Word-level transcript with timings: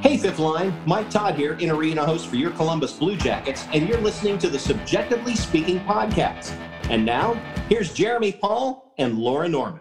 Hey, 0.00 0.16
Fifth 0.16 0.38
Line, 0.38 0.72
Mike 0.86 1.10
Todd 1.10 1.34
here, 1.34 1.54
in 1.54 1.70
arena 1.70 2.06
host 2.06 2.28
for 2.28 2.36
your 2.36 2.52
Columbus 2.52 2.92
Blue 2.92 3.16
Jackets, 3.16 3.64
and 3.72 3.88
you're 3.88 4.00
listening 4.00 4.38
to 4.38 4.48
the 4.48 4.56
CBJectively 4.56 5.36
Speaking 5.36 5.80
podcast. 5.80 6.52
And 6.88 7.04
now, 7.04 7.34
here's 7.68 7.92
Jeremy 7.92 8.30
Paul 8.30 8.94
and 8.98 9.18
Laura 9.18 9.48
Norman. 9.48 9.80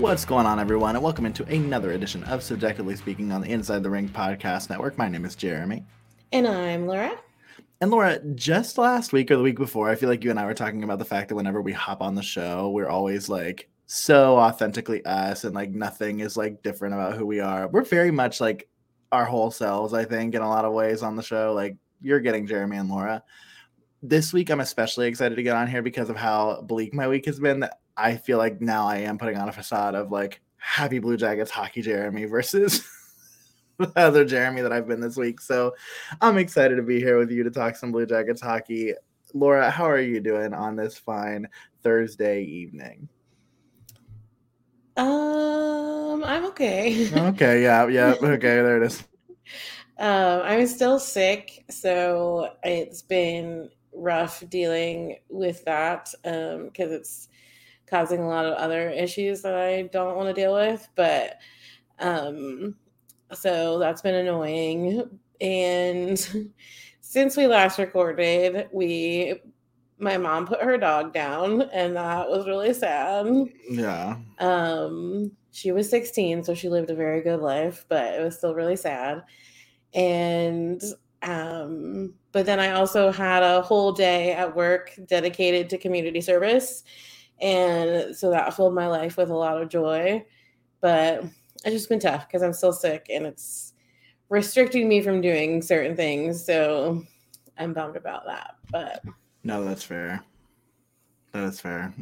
What's 0.00 0.26
going 0.26 0.44
on, 0.44 0.60
everyone, 0.60 0.94
and 0.94 1.02
welcome 1.02 1.24
into 1.24 1.42
another 1.44 1.92
edition 1.92 2.22
of 2.24 2.40
CBJectively 2.40 2.98
Speaking 2.98 3.32
on 3.32 3.40
the 3.40 3.50
Inside 3.50 3.82
the 3.82 3.88
Rink 3.88 4.12
podcast 4.12 4.68
network. 4.68 4.98
My 4.98 5.08
name 5.08 5.24
is 5.24 5.34
Jeremy. 5.34 5.84
And 6.32 6.46
I'm 6.46 6.86
Laura. 6.86 7.18
And 7.80 7.90
Laura, 7.90 8.20
just 8.34 8.76
last 8.76 9.14
week 9.14 9.30
or 9.30 9.36
the 9.36 9.42
week 9.42 9.56
before, 9.56 9.88
I 9.88 9.94
feel 9.94 10.10
like 10.10 10.22
you 10.22 10.28
and 10.28 10.38
I 10.38 10.44
were 10.44 10.52
talking 10.52 10.84
about 10.84 10.98
the 10.98 11.06
fact 11.06 11.30
that 11.30 11.34
whenever 11.34 11.62
we 11.62 11.72
hop 11.72 12.02
on 12.02 12.14
the 12.14 12.22
show, 12.22 12.68
we're 12.70 12.90
always 12.90 13.30
like 13.30 13.70
so 13.86 14.36
authentically 14.36 15.02
us 15.06 15.44
and 15.44 15.54
like 15.54 15.70
nothing 15.70 16.20
is 16.20 16.36
like 16.36 16.62
different 16.62 16.92
about 16.92 17.16
who 17.16 17.24
we 17.24 17.40
are. 17.40 17.66
We're 17.66 17.82
very 17.82 18.10
much 18.10 18.38
like 18.38 18.68
our 19.12 19.24
whole 19.24 19.50
selves, 19.50 19.94
I 19.94 20.04
think, 20.04 20.34
in 20.34 20.42
a 20.42 20.48
lot 20.48 20.66
of 20.66 20.74
ways 20.74 21.02
on 21.02 21.16
the 21.16 21.22
show. 21.22 21.54
Like 21.54 21.74
you're 22.02 22.20
getting 22.20 22.46
Jeremy 22.46 22.76
and 22.76 22.90
Laura. 22.90 23.24
This 24.02 24.34
week, 24.34 24.50
I'm 24.50 24.60
especially 24.60 25.08
excited 25.08 25.36
to 25.36 25.42
get 25.42 25.56
on 25.56 25.66
here 25.66 25.82
because 25.82 26.10
of 26.10 26.16
how 26.16 26.60
bleak 26.60 26.92
my 26.92 27.08
week 27.08 27.24
has 27.24 27.40
been. 27.40 27.66
I 27.96 28.16
feel 28.16 28.38
like 28.38 28.60
now 28.60 28.86
I 28.86 28.98
am 28.98 29.18
putting 29.18 29.38
on 29.38 29.48
a 29.48 29.52
facade 29.52 29.94
of 29.94 30.10
like 30.10 30.40
happy 30.58 30.98
Blue 30.98 31.16
Jackets 31.16 31.50
hockey 31.50 31.82
Jeremy 31.82 32.24
versus 32.24 32.86
the 33.78 33.92
other 33.96 34.24
Jeremy 34.24 34.62
that 34.62 34.72
I've 34.72 34.86
been 34.86 35.00
this 35.00 35.16
week. 35.16 35.40
So 35.40 35.74
I'm 36.20 36.38
excited 36.38 36.76
to 36.76 36.82
be 36.82 37.00
here 37.00 37.18
with 37.18 37.30
you 37.30 37.42
to 37.44 37.50
talk 37.50 37.76
some 37.76 37.92
Blue 37.92 38.06
Jackets 38.06 38.40
hockey. 38.40 38.92
Laura, 39.34 39.70
how 39.70 39.84
are 39.84 40.00
you 40.00 40.20
doing 40.20 40.54
on 40.54 40.76
this 40.76 40.98
fine 40.98 41.48
Thursday 41.82 42.42
evening? 42.42 43.08
Um, 44.96 46.24
I'm 46.24 46.46
okay. 46.46 47.12
okay, 47.28 47.62
yeah, 47.62 47.86
yeah, 47.86 48.14
okay, 48.22 48.38
there 48.38 48.82
it 48.82 48.86
is. 48.86 49.04
Um, 49.98 50.42
I'm 50.44 50.66
still 50.66 50.98
sick, 50.98 51.64
so 51.70 52.50
it's 52.62 53.02
been 53.02 53.70
rough 53.96 54.44
dealing 54.50 55.16
with 55.30 55.64
that 55.64 56.12
um 56.26 56.66
because 56.66 56.92
it's 56.92 57.28
causing 57.88 58.20
a 58.20 58.28
lot 58.28 58.46
of 58.46 58.54
other 58.54 58.90
issues 58.90 59.42
that 59.42 59.54
I 59.54 59.82
don't 59.82 60.16
want 60.16 60.28
to 60.28 60.40
deal 60.40 60.54
with. 60.54 60.88
But 60.94 61.38
um, 61.98 62.76
so 63.32 63.78
that's 63.78 64.02
been 64.02 64.14
annoying. 64.14 65.08
And 65.40 66.18
since 67.00 67.36
we 67.36 67.46
last 67.46 67.78
recorded, 67.78 68.68
we 68.72 69.40
my 69.98 70.18
mom 70.18 70.46
put 70.46 70.62
her 70.62 70.76
dog 70.76 71.12
down 71.14 71.62
and 71.72 71.96
that 71.96 72.28
was 72.28 72.46
really 72.46 72.74
sad. 72.74 73.26
Yeah. 73.68 74.18
Um 74.38 75.32
she 75.52 75.72
was 75.72 75.88
16 75.88 76.44
so 76.44 76.54
she 76.54 76.68
lived 76.68 76.90
a 76.90 76.94
very 76.94 77.22
good 77.22 77.40
life, 77.40 77.86
but 77.88 78.14
it 78.14 78.22
was 78.22 78.36
still 78.36 78.54
really 78.54 78.76
sad. 78.76 79.22
And 79.94 80.82
um 81.22 82.12
but 82.32 82.44
then 82.44 82.60
I 82.60 82.72
also 82.72 83.10
had 83.10 83.42
a 83.42 83.62
whole 83.62 83.92
day 83.92 84.32
at 84.32 84.54
work 84.54 84.92
dedicated 85.06 85.70
to 85.70 85.78
community 85.78 86.20
service 86.20 86.82
and 87.40 88.16
so 88.16 88.30
that 88.30 88.54
filled 88.54 88.74
my 88.74 88.86
life 88.86 89.16
with 89.16 89.30
a 89.30 89.34
lot 89.34 89.60
of 89.60 89.68
joy. 89.68 90.24
But 90.80 91.24
it's 91.64 91.74
just 91.74 91.88
been 91.88 92.00
tough 92.00 92.26
because 92.26 92.42
I'm 92.42 92.52
still 92.52 92.72
sick 92.72 93.06
and 93.10 93.26
it's 93.26 93.72
restricting 94.28 94.88
me 94.88 95.00
from 95.00 95.20
doing 95.20 95.62
certain 95.62 95.96
things. 95.96 96.44
So 96.44 97.04
I'm 97.58 97.72
bummed 97.72 97.96
about 97.96 98.26
that. 98.26 98.56
But 98.70 99.02
no, 99.44 99.64
that's 99.64 99.82
fair. 99.82 100.22
That 101.32 101.44
is 101.44 101.60
fair. 101.60 101.92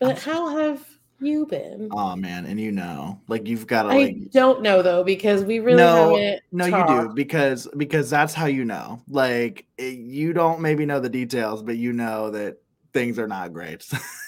But 0.00 0.18
how 0.18 0.56
have 0.56 0.86
you 1.20 1.46
been? 1.46 1.88
Oh 1.92 2.14
man, 2.14 2.46
and 2.46 2.60
you 2.60 2.72
know, 2.72 3.18
like 3.28 3.46
you've 3.46 3.66
got 3.66 3.84
to. 3.84 3.88
I 3.88 3.96
like, 3.96 4.30
don't 4.32 4.62
know 4.62 4.82
though 4.82 5.02
because 5.02 5.44
we 5.44 5.58
really 5.58 5.78
no, 5.78 6.16
haven't. 6.16 6.42
no, 6.52 6.70
talked. 6.70 6.90
you 6.90 7.08
do 7.08 7.14
because 7.14 7.68
because 7.76 8.10
that's 8.10 8.34
how 8.34 8.46
you 8.46 8.64
know. 8.64 9.00
Like 9.08 9.66
it, 9.78 9.98
you 9.98 10.32
don't 10.32 10.60
maybe 10.60 10.84
know 10.84 11.00
the 11.00 11.08
details, 11.08 11.62
but 11.62 11.76
you 11.76 11.92
know 11.92 12.30
that 12.30 12.58
things 12.92 13.18
are 13.18 13.28
not 13.28 13.52
great. 13.52 13.88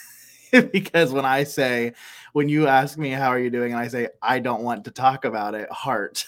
because 0.72 1.12
when 1.12 1.24
I 1.24 1.44
say, 1.44 1.92
when 2.32 2.48
you 2.48 2.66
ask 2.66 2.98
me 2.98 3.10
how 3.10 3.28
are 3.28 3.38
you 3.38 3.50
doing, 3.50 3.72
and 3.72 3.80
I 3.80 3.88
say 3.88 4.08
I 4.22 4.38
don't 4.38 4.62
want 4.62 4.84
to 4.84 4.90
talk 4.90 5.24
about 5.24 5.54
it, 5.54 5.70
heart. 5.70 6.24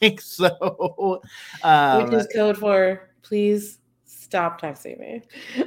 so, 0.18 1.20
um, 1.62 2.04
which 2.04 2.12
is 2.14 2.28
code 2.34 2.58
for 2.58 3.10
please 3.22 3.78
stop 4.04 4.60
texting 4.60 4.98
me. 4.98 5.22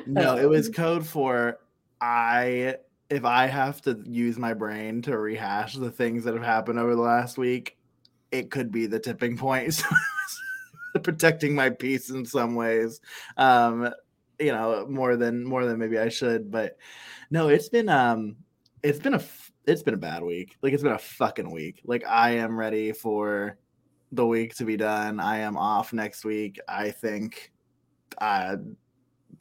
no, 0.05 0.37
it 0.37 0.49
was 0.49 0.67
Um, 0.67 0.73
code 0.73 1.07
for 1.07 1.59
I. 2.01 2.77
If 3.09 3.25
I 3.25 3.45
have 3.45 3.79
to 3.81 4.01
use 4.05 4.39
my 4.39 4.55
brain 4.55 5.03
to 5.03 5.17
rehash 5.17 5.75
the 5.75 5.91
things 5.91 6.23
that 6.23 6.33
have 6.33 6.43
happened 6.43 6.79
over 6.79 6.95
the 6.95 7.01
last 7.01 7.37
week, 7.37 7.77
it 8.31 8.49
could 8.49 8.71
be 8.71 8.87
the 8.87 8.99
tipping 8.99 9.37
point. 9.37 9.73
So 9.73 9.85
protecting 11.03 11.55
my 11.55 11.69
peace 11.69 12.09
in 12.09 12.25
some 12.25 12.55
ways. 12.55 13.01
Um, 13.37 13.93
you 14.39 14.51
know, 14.51 14.87
more 14.89 15.15
than 15.15 15.43
more 15.43 15.65
than 15.65 15.77
maybe 15.77 15.99
I 15.99 16.09
should, 16.09 16.51
but 16.51 16.77
no, 17.29 17.49
it's 17.49 17.69
been 17.69 17.89
um 17.89 18.35
it's 18.83 18.99
been 18.99 19.13
a 19.13 19.17
f- 19.17 19.51
it's 19.65 19.83
been 19.83 19.93
a 19.93 19.97
bad 19.97 20.23
week. 20.23 20.57
Like 20.61 20.73
it's 20.73 20.83
been 20.83 20.93
a 20.93 20.99
fucking 20.99 21.49
week. 21.49 21.81
Like 21.85 22.05
I 22.05 22.31
am 22.31 22.57
ready 22.57 22.91
for 22.91 23.57
the 24.11 24.25
week 24.25 24.55
to 24.55 24.65
be 24.65 24.77
done. 24.77 25.19
I 25.19 25.39
am 25.39 25.57
off 25.57 25.93
next 25.93 26.25
week. 26.25 26.59
I 26.67 26.91
think 26.91 27.51
uh 28.19 28.57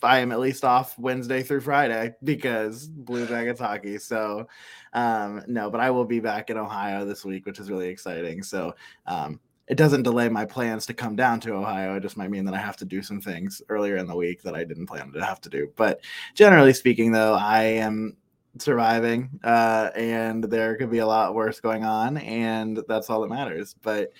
I 0.03 0.19
am 0.19 0.33
at 0.33 0.41
least 0.41 0.65
off 0.65 0.99
Wednesday 0.99 1.43
through 1.43 1.61
Friday 1.61 2.15
because 2.25 2.89
Blue 2.89 3.27
Jackets 3.27 3.61
hockey. 3.61 3.99
So 3.99 4.47
um 4.95 5.43
no, 5.47 5.71
but 5.71 5.81
I 5.81 5.91
will 5.91 6.05
be 6.05 6.21
back 6.21 6.51
in 6.51 6.57
Ohio 6.57 7.05
this 7.05 7.25
week, 7.25 7.47
which 7.47 7.59
is 7.59 7.71
really 7.71 7.89
exciting. 7.89 8.43
So 8.43 8.75
um 9.07 9.41
it 9.69 9.77
doesn't 9.77 10.03
delay 10.03 10.29
my 10.29 10.45
plans 10.45 10.87
to 10.87 10.95
come 10.95 11.17
down 11.17 11.41
to 11.41 11.55
Ohio. 11.55 11.97
It 11.97 12.01
just 12.01 12.17
might 12.17 12.31
mean 12.31 12.45
that 12.47 12.55
I 12.55 12.59
have 12.59 12.77
to 12.79 12.85
do 12.85 13.01
some 13.03 13.21
things 13.21 13.63
earlier 13.69 13.97
in 13.97 14.07
the 14.07 14.17
week 14.17 14.43
that 14.43 14.55
I 14.55 14.65
didn't 14.65 14.87
plan 14.87 15.13
to 15.13 15.25
have 15.25 15.41
to 15.43 15.49
do. 15.49 15.73
But 15.77 16.01
generally 16.35 16.73
speaking, 16.73 17.13
though, 17.13 17.35
I 17.35 17.63
am 17.63 18.17
surviving, 18.59 19.31
uh, 19.45 19.91
and 19.95 20.45
there 20.45 20.77
could 20.77 20.91
be 20.91 20.99
a 20.99 21.07
lot 21.07 21.35
worse 21.35 21.61
going 21.61 21.85
on, 21.85 22.19
and 22.19 22.83
that's 22.89 23.09
all 23.09 23.21
that 23.23 23.29
matters. 23.29 23.75
But 23.83 24.13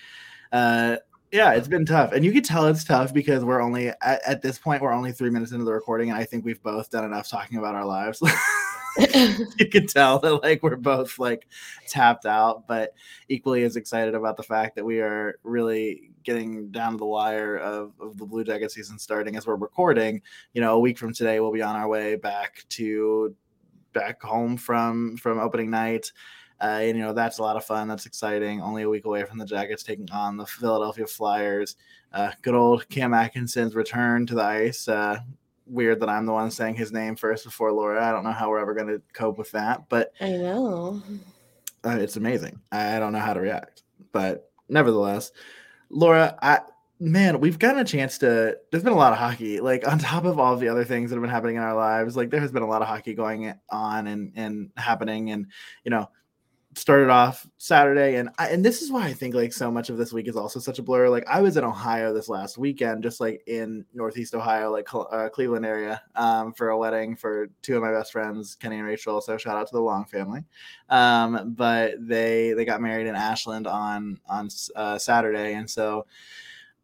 uh, 0.53 0.97
yeah, 1.33 1.53
it's 1.53 1.69
been 1.69 1.87
tough, 1.87 2.13
and 2.13 2.25
you 2.25 2.33
can 2.33 2.43
tell 2.43 2.67
it's 2.67 2.85
tough 2.85 3.13
because 3.13 3.45
we're 3.45 3.61
only 3.61 3.89
at, 3.89 4.21
at 4.27 4.43
this 4.43 4.59
point 4.59 4.81
we're 4.81 4.93
only 4.93 5.13
three 5.13 5.31
minutes 5.31 5.53
into 5.53 5.65
the 5.65 5.73
recording, 5.73 6.11
and 6.11 6.19
I 6.19 6.25
think 6.25 6.45
we've 6.45 6.63
both 6.63 6.91
done 6.91 7.05
enough 7.05 7.29
talking 7.29 7.59
about 7.59 7.75
our 7.75 7.85
lives. 7.85 8.23
you 9.59 9.69
can 9.71 9.87
tell 9.87 10.19
that 10.19 10.43
like 10.43 10.63
we're 10.63 10.77
both 10.77 11.19
like 11.19 11.47
tapped 11.89 12.27
out, 12.27 12.67
but 12.67 12.95
equally 13.29 13.63
as 13.65 13.77
excited 13.77 14.15
about 14.15 14.37
the 14.37 14.43
fact 14.43 14.77
that 14.77 14.85
we 14.85 15.01
are 15.01 15.39
really 15.45 16.11
getting 16.25 16.71
down 16.71 16.93
to 16.93 16.99
the 16.99 17.07
wire 17.07 17.57
of, 17.57 17.93
of 18.01 18.17
the 18.19 18.27
Blue 18.27 18.45
Jacket 18.45 18.71
season 18.71 18.99
starting 18.99 19.37
as 19.37 19.47
we're 19.47 19.57
recording. 19.57 20.21
You 20.53 20.61
know, 20.61 20.75
a 20.75 20.79
week 20.79 20.99
from 20.99 21.13
today, 21.13 21.41
we'll 21.41 21.53
be 21.53 21.63
on 21.63 21.77
our 21.77 21.89
way 21.89 22.17
back 22.17 22.65
to 22.71 23.35
back 23.93 24.23
home 24.23 24.57
from 24.57 25.17
from 25.17 25.39
opening 25.39 25.71
night. 25.71 26.13
Uh, 26.61 26.79
and 26.83 26.97
you 26.97 27.03
know 27.03 27.13
that's 27.13 27.39
a 27.39 27.43
lot 27.43 27.57
of 27.57 27.65
fun. 27.65 27.89
That's 27.89 28.07
exciting. 28.07 28.61
Only 28.61 28.83
a 28.83 28.89
week 28.89 29.05
away 29.05 29.25
from 29.25 29.39
the 29.39 29.45
Jackets 29.45 29.83
taking 29.83 30.11
on 30.11 30.37
the 30.37 30.47
Philadelphia 30.47 31.07
Flyers. 31.07 31.77
Uh, 32.13 32.31
good 32.43 32.55
old 32.55 32.89
Cam 32.89 33.15
Atkinson's 33.15 33.75
return 33.75 34.27
to 34.27 34.35
the 34.35 34.43
ice. 34.43 34.87
Uh, 34.87 35.19
weird 35.67 36.01
that 36.01 36.09
I'm 36.09 36.27
the 36.27 36.33
one 36.33 36.51
saying 36.51 36.75
his 36.75 36.93
name 36.93 37.17
first 37.17 37.45
before 37.45 37.73
Laura. 37.73 38.07
I 38.07 38.13
don't 38.13 38.25
know 38.25 38.33
how 38.33 38.51
we're 38.51 38.61
ever 38.61 38.75
going 38.75 38.89
to 38.89 39.03
cope 39.13 39.39
with 39.39 39.51
that, 39.53 39.89
but 39.89 40.13
I 40.21 40.31
know. 40.31 41.03
uh, 41.85 41.99
it's 42.01 42.17
amazing. 42.17 42.61
I 42.71 42.99
don't 42.99 43.13
know 43.13 43.19
how 43.19 43.35
to 43.35 43.41
react, 43.41 43.83
but 44.13 44.51
nevertheless, 44.69 45.33
Laura, 45.91 46.37
I 46.43 46.61
man, 47.03 47.41
we've 47.41 47.59
gotten 47.59 47.81
a 47.81 47.85
chance 47.85 48.19
to. 48.19 48.57
There's 48.71 48.85
been 48.85 48.93
a 48.93 48.97
lot 48.97 49.13
of 49.13 49.19
hockey, 49.19 49.61
like 49.61 49.87
on 49.87 49.99
top 49.99 50.25
of 50.25 50.39
all 50.39 50.55
of 50.55 50.61
the 50.61 50.69
other 50.69 50.85
things 50.85 51.11
that 51.11 51.17
have 51.17 51.23
been 51.23 51.31
happening 51.31 51.57
in 51.57 51.63
our 51.63 51.75
lives. 51.75 52.17
Like 52.17 52.31
there 52.31 52.41
has 52.41 52.53
been 52.53 52.63
a 52.63 52.69
lot 52.69 52.83
of 52.83 52.89
hockey 52.89 53.15
going 53.15 53.53
on 53.71 54.07
and 54.07 54.33
and 54.37 54.71
happening, 54.77 55.31
and 55.31 55.47
you 55.85 55.91
know, 55.91 56.09
started 56.75 57.11
off 57.11 57.47
Saturday, 57.59 58.17
and 58.17 58.31
I, 58.39 58.49
and 58.49 58.65
this 58.65 58.83
is 58.83 58.91
why 58.91 59.05
I 59.05 59.13
think 59.13 59.35
like 59.35 59.53
so 59.53 59.71
much 59.71 59.91
of 59.91 59.97
this 59.97 60.13
week 60.13 60.29
is 60.29 60.37
also 60.37 60.59
such 60.59 60.79
a 60.79 60.83
blur. 60.83 61.09
Like 61.09 61.27
I 61.29 61.41
was 61.41 61.57
in 61.57 61.65
Ohio 61.65 62.13
this 62.13 62.29
last 62.29 62.59
weekend, 62.59 63.03
just 63.03 63.21
like 63.21 63.43
in 63.47 63.85
Northeast 63.93 64.35
Ohio, 64.35 64.71
like 64.71 64.89
uh, 64.95 65.29
Cleveland 65.29 65.67
area, 65.67 66.03
um, 66.15 66.53
for 66.53 66.71
a 66.71 66.79
wedding 66.79 67.15
for 67.17 67.49
two 67.63 67.77
of 67.77 67.83
my 67.83 67.93
best 67.93 68.13
friends, 68.13 68.55
Kenny 68.55 68.79
and 68.79 68.87
Rachel. 68.87 69.21
So 69.21 69.37
shout 69.37 69.57
out 69.57 69.67
to 69.67 69.73
the 69.73 69.81
Long 69.81 70.05
family. 70.05 70.45
Um, 70.89 71.55
but 71.55 71.95
they 72.01 72.53
they 72.55 72.65
got 72.65 72.81
married 72.81 73.07
in 73.07 73.15
Ashland 73.15 73.67
on 73.67 74.19
on 74.27 74.49
uh, 74.75 74.99
Saturday, 74.99 75.55
and 75.55 75.69
so 75.69 76.07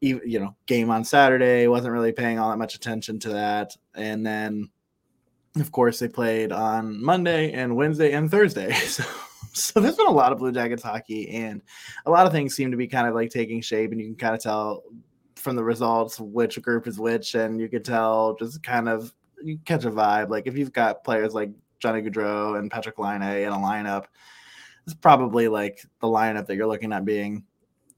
you 0.01 0.39
know 0.39 0.55
game 0.67 0.91
on 0.91 1.05
Saturday 1.05 1.67
wasn't 1.67 1.93
really 1.93 2.13
paying 2.13 2.39
all 2.39 2.51
that 2.51 2.59
much 2.59 2.75
attention 2.75 3.19
to 3.21 3.31
that, 3.31 3.77
and 3.95 4.25
then 4.25 4.69
of 5.57 5.73
course 5.73 5.99
they 5.99 6.09
played 6.09 6.53
on 6.53 7.03
Monday 7.03 7.53
and 7.53 7.75
Wednesday 7.75 8.13
and 8.13 8.31
Thursday. 8.31 8.73
So 8.89 9.05
so 9.53 9.81
there's 9.81 9.97
been 9.97 10.07
a 10.07 10.13
lot 10.13 10.33
of 10.33 10.39
Blue 10.39 10.53
Jackets 10.53 10.83
hockey, 10.83 11.29
and 11.31 11.63
a 12.07 12.11
lot 12.11 12.27
of 12.27 12.33
things 12.33 12.55
seem 12.55 12.71
to 12.71 12.77
be 12.77 12.87
kind 12.87 13.07
of 13.07 13.15
like 13.15 13.31
taking 13.31 13.61
shape, 13.61 13.93
and 13.93 14.01
you 14.01 14.07
can 14.07 14.17
kind 14.17 14.35
of 14.35 14.43
tell 14.43 14.83
from 15.37 15.57
the 15.57 15.65
results 15.65 16.19
which 16.21 16.61
group 16.63 16.87
is 16.87 16.99
which, 16.99 17.35
and 17.35 17.61
you 17.61 17.69
can 17.69 17.83
tell 17.83 18.37
just 18.37 18.63
kind 18.63 18.89
of 18.89 19.13
you 19.43 19.59
catch 19.65 19.85
a 19.85 19.91
vibe. 19.91 20.31
Like 20.31 20.47
if 20.47 20.57
you've 20.57 20.73
got 20.73 21.05
players 21.05 21.35
like 21.35 21.51
Johnny 21.79 22.03
Gaudreau 22.03 22.59
and 22.59 22.71
Patrik 22.71 22.99
Laine 22.99 23.23
in 23.23 23.53
a 23.53 23.57
lineup, 23.57 24.07
it's 24.85 24.95
probably 24.95 25.49
like 25.49 25.81
the 26.01 26.09
lineup 26.09 26.47
that 26.47 26.57
you're 26.57 26.67
looking 26.67 26.93
at 26.93 27.05
being 27.05 27.45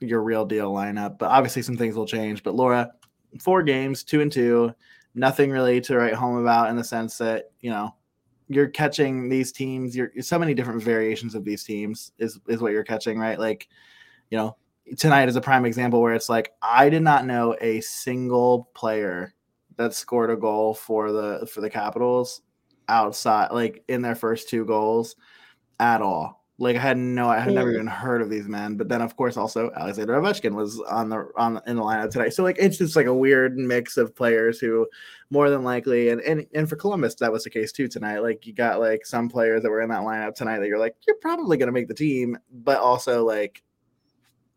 your 0.00 0.22
real 0.22 0.44
deal 0.44 0.72
lineup. 0.72 1.18
But 1.18 1.30
obviously 1.30 1.62
some 1.62 1.76
things 1.76 1.94
will 1.94 2.06
change. 2.06 2.42
But 2.42 2.54
Laura, 2.54 2.90
four 3.40 3.62
games, 3.62 4.04
two 4.04 4.20
and 4.20 4.32
two, 4.32 4.74
nothing 5.14 5.50
really 5.50 5.80
to 5.82 5.96
write 5.96 6.14
home 6.14 6.38
about 6.38 6.70
in 6.70 6.76
the 6.76 6.84
sense 6.84 7.18
that, 7.18 7.50
you 7.60 7.70
know, 7.70 7.94
you're 8.50 8.68
catching 8.68 9.28
these 9.28 9.52
teams, 9.52 9.96
you're, 9.96 10.10
so 10.20 10.38
many 10.38 10.54
different 10.54 10.82
variations 10.82 11.36
of 11.36 11.44
these 11.44 11.62
teams 11.62 12.10
is 12.18 12.40
is 12.48 12.60
what 12.60 12.72
you're 12.72 12.82
catching, 12.82 13.16
right? 13.16 13.38
Like, 13.38 13.68
you 14.28 14.36
know, 14.36 14.56
tonight 14.98 15.28
is 15.28 15.36
a 15.36 15.40
prime 15.40 15.64
example 15.64 16.02
where 16.02 16.14
it's 16.14 16.28
like 16.28 16.52
I 16.60 16.90
did 16.90 17.02
not 17.02 17.24
know 17.24 17.56
a 17.60 17.80
single 17.80 18.68
player 18.74 19.34
that 19.76 19.94
scored 19.94 20.30
a 20.30 20.36
goal 20.36 20.74
for 20.74 21.12
the 21.12 21.48
for 21.50 21.60
the 21.60 21.70
Capitals 21.70 22.42
outside 22.88 23.52
like 23.52 23.84
in 23.86 24.02
their 24.02 24.16
first 24.16 24.48
two 24.48 24.64
goals 24.64 25.14
at 25.78 26.02
all. 26.02 26.44
Like 26.58 26.76
I 26.76 26.80
had 26.80 26.98
no, 26.98 27.28
I 27.30 27.38
had 27.38 27.54
never 27.54 27.72
even 27.72 27.86
heard 27.86 28.20
of 28.20 28.28
these 28.28 28.48
men. 28.48 28.76
But 28.76 28.88
then, 28.88 29.00
of 29.00 29.16
course, 29.16 29.36
also 29.36 29.70
Alexander 29.76 30.20
Ovechkin 30.20 30.54
was 30.54 30.78
on 30.80 31.08
the 31.08 31.28
on 31.36 31.60
in 31.68 31.76
the 31.76 31.82
lineup 31.82 32.10
today. 32.10 32.30
So 32.30 32.42
like 32.42 32.56
it's 32.58 32.76
just 32.76 32.96
like 32.96 33.06
a 33.06 33.14
weird 33.14 33.56
mix 33.56 33.96
of 33.96 34.14
players 34.14 34.58
who, 34.58 34.86
more 35.30 35.48
than 35.48 35.62
likely, 35.62 36.08
and 36.08 36.20
and 36.22 36.46
and 36.54 36.68
for 36.68 36.76
Columbus 36.76 37.14
that 37.16 37.32
was 37.32 37.44
the 37.44 37.50
case 37.50 37.72
too 37.72 37.88
tonight. 37.88 38.18
Like 38.18 38.46
you 38.46 38.52
got 38.52 38.80
like 38.80 39.06
some 39.06 39.28
players 39.28 39.62
that 39.62 39.70
were 39.70 39.80
in 39.80 39.90
that 39.90 40.02
lineup 40.02 40.34
tonight 40.34 40.58
that 40.58 40.68
you're 40.68 40.78
like 40.78 40.96
you're 41.06 41.16
probably 41.16 41.56
gonna 41.56 41.72
make 41.72 41.88
the 41.88 41.94
team, 41.94 42.36
but 42.52 42.78
also 42.78 43.24
like 43.24 43.62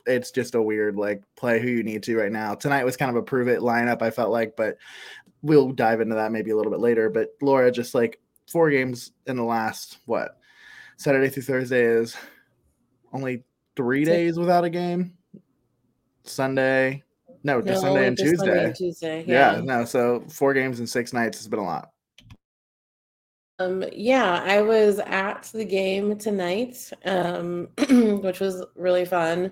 it's 0.06 0.32
just 0.32 0.56
a 0.56 0.62
weird 0.62 0.98
like 0.98 1.24
play 1.36 1.60
who 1.60 1.70
you 1.70 1.84
need 1.84 2.04
to 2.04 2.18
right 2.18 2.32
now. 2.32 2.56
Tonight 2.56 2.86
was 2.86 2.98
kind 2.98 3.10
of 3.10 3.16
a 3.16 3.22
prove 3.24 3.48
it 3.48 3.60
lineup. 3.60 4.02
I 4.02 4.12
felt 4.12 4.32
like, 4.32 4.56
but 4.56 4.78
we'll 5.42 5.72
dive 5.72 6.02
into 6.02 6.16
that 6.16 6.32
maybe 6.32 6.52
a 6.52 6.58
little 6.58 6.72
bit 6.72 6.82
later. 6.82 7.10
But 7.10 7.30
Laura, 7.42 7.72
just 7.72 7.94
like 7.94 8.20
four 8.52 8.70
games 8.70 9.12
in 9.28 9.36
the 9.38 9.44
last 9.44 10.00
what 10.06 10.38
Saturday 10.98 11.30
through 11.30 11.44
Thursday 11.44 11.84
is 11.84 12.16
only 13.14 13.44
three 13.76 14.06
days 14.06 14.38
without 14.38 14.64
a 14.64 14.70
game. 14.70 15.18
Sunday, 16.24 17.04
no, 17.44 17.62
just 17.62 17.84
no, 17.84 17.90
Sunday 17.90 18.08
and 18.08 18.18
just 18.18 18.30
Tuesday. 18.30 18.46
Sunday 18.46 18.66
and 18.66 18.76
Tuesday. 18.76 19.26
Yeah. 19.28 19.56
yeah, 19.56 19.62
no. 19.62 19.86
So 19.86 20.24
four 20.30 20.54
games 20.54 20.80
in 20.80 20.88
six 20.88 21.14
nights 21.14 21.38
has 21.38 21.48
been 21.48 21.60
a 21.60 21.64
lot. 21.64 21.90
Um, 23.60 23.86
yeah, 23.94 24.42
I 24.44 24.62
was 24.62 25.00
at 25.00 25.44
the 25.54 25.64
game 25.64 26.18
tonight, 26.18 26.92
um, 27.06 27.70
which 28.22 28.40
was 28.40 28.66
really 28.76 29.06
fun. 29.06 29.52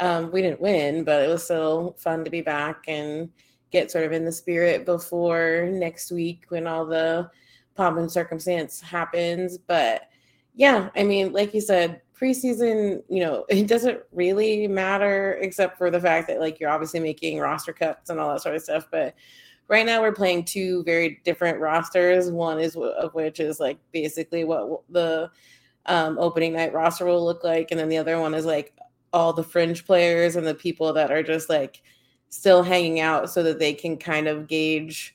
Um, 0.00 0.32
we 0.32 0.40
didn't 0.40 0.60
win, 0.60 1.04
but 1.04 1.22
it 1.22 1.28
was 1.28 1.44
still 1.44 1.94
fun 1.98 2.24
to 2.24 2.30
be 2.30 2.40
back 2.40 2.84
and 2.88 3.30
get 3.70 3.90
sort 3.90 4.04
of 4.04 4.12
in 4.12 4.24
the 4.24 4.32
spirit 4.32 4.86
before 4.86 5.68
next 5.70 6.10
week 6.10 6.44
when 6.48 6.66
all 6.66 6.86
the 6.86 7.30
pomp 7.74 7.98
and 7.98 8.10
circumstance 8.10 8.80
happens. 8.80 9.58
But 9.58 10.08
yeah, 10.54 10.88
I 10.96 11.02
mean, 11.02 11.32
like 11.32 11.54
you 11.54 11.60
said, 11.60 12.00
preseason, 12.22 13.02
you 13.08 13.20
know, 13.20 13.44
it 13.48 13.66
doesn't 13.66 14.00
really 14.12 14.68
matter 14.68 15.34
except 15.40 15.76
for 15.76 15.90
the 15.90 16.00
fact 16.00 16.28
that 16.28 16.40
like 16.40 16.60
you're 16.60 16.70
obviously 16.70 17.00
making 17.00 17.38
roster 17.38 17.72
cuts 17.72 18.10
and 18.10 18.20
all 18.20 18.32
that 18.32 18.42
sort 18.42 18.54
of 18.54 18.62
stuff. 18.62 18.86
But 18.90 19.14
right 19.68 19.86
now 19.86 20.00
we're 20.00 20.12
playing 20.12 20.44
two 20.44 20.84
very 20.84 21.20
different 21.24 21.58
rosters. 21.58 22.30
One 22.30 22.60
is 22.60 22.76
of 22.76 23.14
which 23.14 23.40
is 23.40 23.58
like 23.58 23.78
basically 23.92 24.44
what 24.44 24.82
the 24.90 25.30
um, 25.86 26.18
opening 26.18 26.52
night 26.52 26.72
roster 26.72 27.04
will 27.04 27.24
look 27.24 27.42
like, 27.42 27.70
and 27.70 27.80
then 27.80 27.88
the 27.88 27.98
other 27.98 28.20
one 28.20 28.34
is 28.34 28.44
like 28.44 28.74
all 29.12 29.32
the 29.32 29.42
fringe 29.42 29.84
players 29.84 30.36
and 30.36 30.46
the 30.46 30.54
people 30.54 30.92
that 30.92 31.10
are 31.10 31.22
just 31.22 31.50
like 31.50 31.82
still 32.28 32.62
hanging 32.62 33.00
out 33.00 33.30
so 33.30 33.42
that 33.42 33.58
they 33.58 33.74
can 33.74 33.96
kind 33.96 34.26
of 34.26 34.46
gauge 34.46 35.14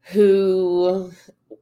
who 0.00 1.12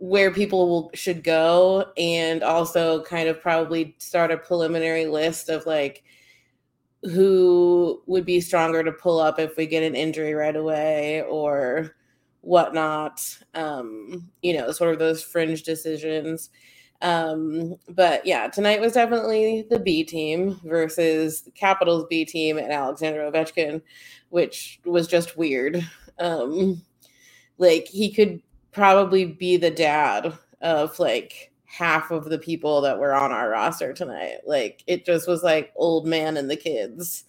where 0.04 0.30
people 0.30 0.68
will, 0.68 0.90
should 0.92 1.24
go 1.24 1.86
and 1.96 2.42
also 2.42 3.02
kind 3.04 3.26
of 3.26 3.40
probably 3.40 3.96
start 3.98 4.30
a 4.30 4.36
preliminary 4.36 5.06
list 5.06 5.48
of 5.48 5.64
like 5.64 6.04
who 7.04 8.02
would 8.04 8.26
be 8.26 8.38
stronger 8.38 8.84
to 8.84 8.92
pull 8.92 9.18
up 9.18 9.38
if 9.38 9.56
we 9.56 9.66
get 9.66 9.82
an 9.82 9.94
injury 9.94 10.34
right 10.34 10.56
away 10.56 11.22
or 11.22 11.96
whatnot. 12.42 13.18
Um 13.54 14.30
you 14.42 14.52
know 14.52 14.72
sort 14.72 14.92
of 14.92 14.98
those 14.98 15.22
fringe 15.22 15.62
decisions. 15.62 16.50
Um 17.00 17.76
but 17.88 18.26
yeah 18.26 18.48
tonight 18.48 18.82
was 18.82 18.92
definitely 18.92 19.66
the 19.70 19.78
b 19.78 20.04
team 20.04 20.60
versus 20.64 21.40
the 21.40 21.50
capitals 21.50 22.04
b 22.10 22.26
team 22.26 22.58
and 22.58 22.70
alexander 22.70 23.20
ovechkin 23.20 23.80
which 24.28 24.80
was 24.84 25.08
just 25.08 25.38
weird. 25.38 25.82
Um 26.18 26.82
like 27.56 27.86
he 27.86 28.12
could 28.12 28.42
probably 28.74 29.24
be 29.24 29.56
the 29.56 29.70
dad 29.70 30.36
of 30.60 30.98
like 30.98 31.52
half 31.64 32.10
of 32.10 32.26
the 32.26 32.38
people 32.38 32.80
that 32.82 32.98
were 32.98 33.14
on 33.14 33.32
our 33.32 33.48
roster 33.48 33.92
tonight. 33.92 34.38
Like 34.46 34.82
it 34.86 35.06
just 35.06 35.26
was 35.26 35.42
like 35.42 35.72
old 35.76 36.06
man 36.06 36.36
and 36.36 36.50
the 36.50 36.56
kids 36.56 37.24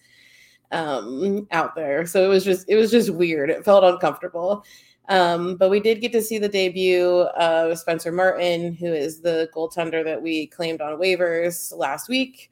um 0.72 1.46
out 1.52 1.74
there. 1.74 2.06
So 2.06 2.24
it 2.24 2.28
was 2.28 2.44
just 2.44 2.68
it 2.68 2.76
was 2.76 2.90
just 2.90 3.10
weird. 3.10 3.50
It 3.50 3.64
felt 3.64 3.84
uncomfortable. 3.84 4.64
Um, 5.08 5.56
but 5.56 5.70
we 5.70 5.80
did 5.80 6.00
get 6.00 6.12
to 6.12 6.22
see 6.22 6.38
the 6.38 6.48
debut 6.48 7.06
of 7.06 7.78
Spencer 7.78 8.10
Martin, 8.10 8.74
who 8.74 8.92
is 8.92 9.20
the 9.20 9.48
goaltender 9.54 10.04
that 10.04 10.20
we 10.20 10.48
claimed 10.48 10.80
on 10.80 10.98
waivers 10.98 11.76
last 11.76 12.08
week. 12.08 12.50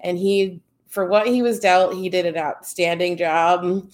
And 0.00 0.16
he, 0.16 0.60
for 0.86 1.06
what 1.06 1.26
he 1.26 1.42
was 1.42 1.58
dealt, 1.58 1.94
he 1.96 2.08
did 2.08 2.26
an 2.26 2.36
outstanding 2.36 3.16
job 3.16 3.90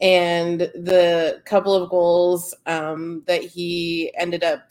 and 0.00 0.60
the 0.60 1.42
couple 1.44 1.74
of 1.74 1.90
goals 1.90 2.54
um, 2.66 3.22
that 3.26 3.42
he 3.42 4.12
ended 4.16 4.44
up 4.44 4.70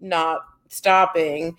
not 0.00 0.42
stopping 0.68 1.56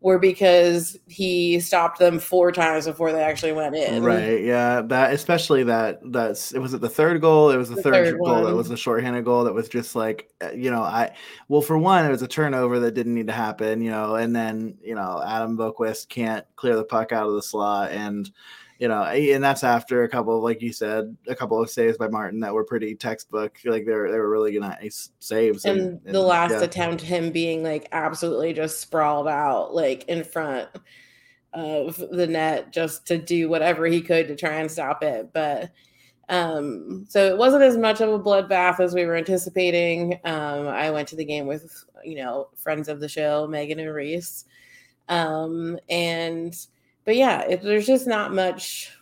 were 0.00 0.18
because 0.18 0.96
he 1.08 1.58
stopped 1.58 1.98
them 1.98 2.18
four 2.18 2.52
times 2.52 2.86
before 2.86 3.12
they 3.12 3.22
actually 3.22 3.52
went 3.52 3.74
in. 3.74 4.02
Right. 4.02 4.42
Yeah. 4.42 4.82
That 4.82 5.12
especially 5.12 5.64
that 5.64 6.00
that's 6.12 6.52
it 6.52 6.58
was 6.58 6.74
it 6.74 6.80
the 6.80 6.88
third 6.88 7.20
goal. 7.20 7.50
It 7.50 7.56
was 7.56 7.70
the, 7.70 7.76
the 7.76 7.82
third, 7.82 7.92
third, 7.92 8.18
goal 8.18 8.34
one. 8.34 8.44
that 8.44 8.54
was 8.54 8.70
a 8.70 8.76
shorthanded 8.76 9.24
goal 9.24 9.44
that 9.44 9.54
was 9.54 9.68
just 9.68 9.96
like 9.96 10.30
uh, 10.44 10.50
you 10.50 10.70
know 10.70 10.82
I 10.82 11.12
well 11.48 11.62
for 11.62 11.78
one 11.78 12.04
it 12.04 12.10
was 12.10 12.22
a 12.22 12.28
turnover 12.28 12.78
that 12.80 12.92
didn't 12.92 13.14
need 13.14 13.26
to 13.28 13.32
happen 13.32 13.80
you 13.80 13.90
know 13.90 14.16
and 14.16 14.36
then 14.36 14.76
you 14.82 14.94
know 14.94 15.22
Adam 15.26 15.56
Boqvist 15.56 16.08
can't 16.08 16.46
clear 16.56 16.76
the 16.76 16.84
puck 16.84 17.10
out 17.10 17.26
of 17.26 17.34
the 17.34 17.42
slot 17.42 17.90
and 17.90 18.30
you 18.78 18.88
know, 18.88 19.02
and 19.04 19.42
that's 19.42 19.64
after 19.64 20.04
a 20.04 20.08
couple 20.08 20.36
of, 20.36 20.42
like 20.42 20.60
you 20.60 20.72
said, 20.72 21.16
a 21.26 21.34
couple 21.34 21.62
of 21.62 21.70
saves 21.70 21.96
by 21.96 22.08
Martin 22.08 22.40
that 22.40 22.52
were 22.52 22.64
pretty 22.64 22.94
textbook. 22.94 23.58
Like 23.64 23.86
they 23.86 23.92
were, 23.92 24.10
they 24.10 24.18
were 24.18 24.30
really 24.30 24.52
good 24.52 24.60
nice 24.60 25.10
saves. 25.18 25.64
And, 25.64 25.80
and, 25.80 26.00
and 26.04 26.14
the 26.14 26.20
last 26.20 26.52
yeah. 26.52 26.62
attempt, 26.62 27.00
him 27.00 27.30
being 27.30 27.62
like 27.62 27.88
absolutely 27.92 28.52
just 28.52 28.80
sprawled 28.80 29.28
out, 29.28 29.74
like 29.74 30.04
in 30.08 30.24
front 30.24 30.68
of 31.54 31.96
the 32.10 32.26
net, 32.26 32.72
just 32.72 33.06
to 33.06 33.16
do 33.16 33.48
whatever 33.48 33.86
he 33.86 34.02
could 34.02 34.28
to 34.28 34.36
try 34.36 34.56
and 34.56 34.70
stop 34.70 35.02
it. 35.02 35.32
But 35.32 35.70
um, 36.28 37.06
so 37.08 37.24
it 37.26 37.38
wasn't 37.38 37.62
as 37.62 37.78
much 37.78 38.00
of 38.00 38.12
a 38.12 38.18
bloodbath 38.18 38.80
as 38.80 38.94
we 38.94 39.06
were 39.06 39.16
anticipating. 39.16 40.20
Um, 40.24 40.68
I 40.68 40.90
went 40.90 41.08
to 41.08 41.16
the 41.16 41.24
game 41.24 41.46
with, 41.46 41.84
you 42.04 42.16
know, 42.16 42.48
friends 42.56 42.88
of 42.88 43.00
the 43.00 43.08
show, 43.08 43.46
Megan 43.46 43.78
and 43.78 43.94
Reese. 43.94 44.44
Um, 45.08 45.78
and 45.88 46.54
but 47.06 47.16
yeah, 47.16 47.42
it, 47.42 47.62
there's 47.62 47.86
just 47.86 48.06
not 48.06 48.34
much 48.34 48.92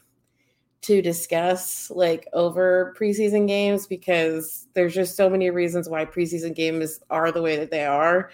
to 0.82 1.00
discuss 1.00 1.90
like 1.90 2.28
over 2.34 2.94
preseason 2.98 3.48
games 3.48 3.86
because 3.86 4.68
there's 4.74 4.94
just 4.94 5.16
so 5.16 5.30
many 5.30 5.48
reasons 5.48 5.88
why 5.88 6.04
preseason 6.04 6.54
games 6.54 7.00
are 7.08 7.32
the 7.32 7.40
way 7.40 7.56
that 7.56 7.70
they 7.70 7.86
are. 7.86 8.30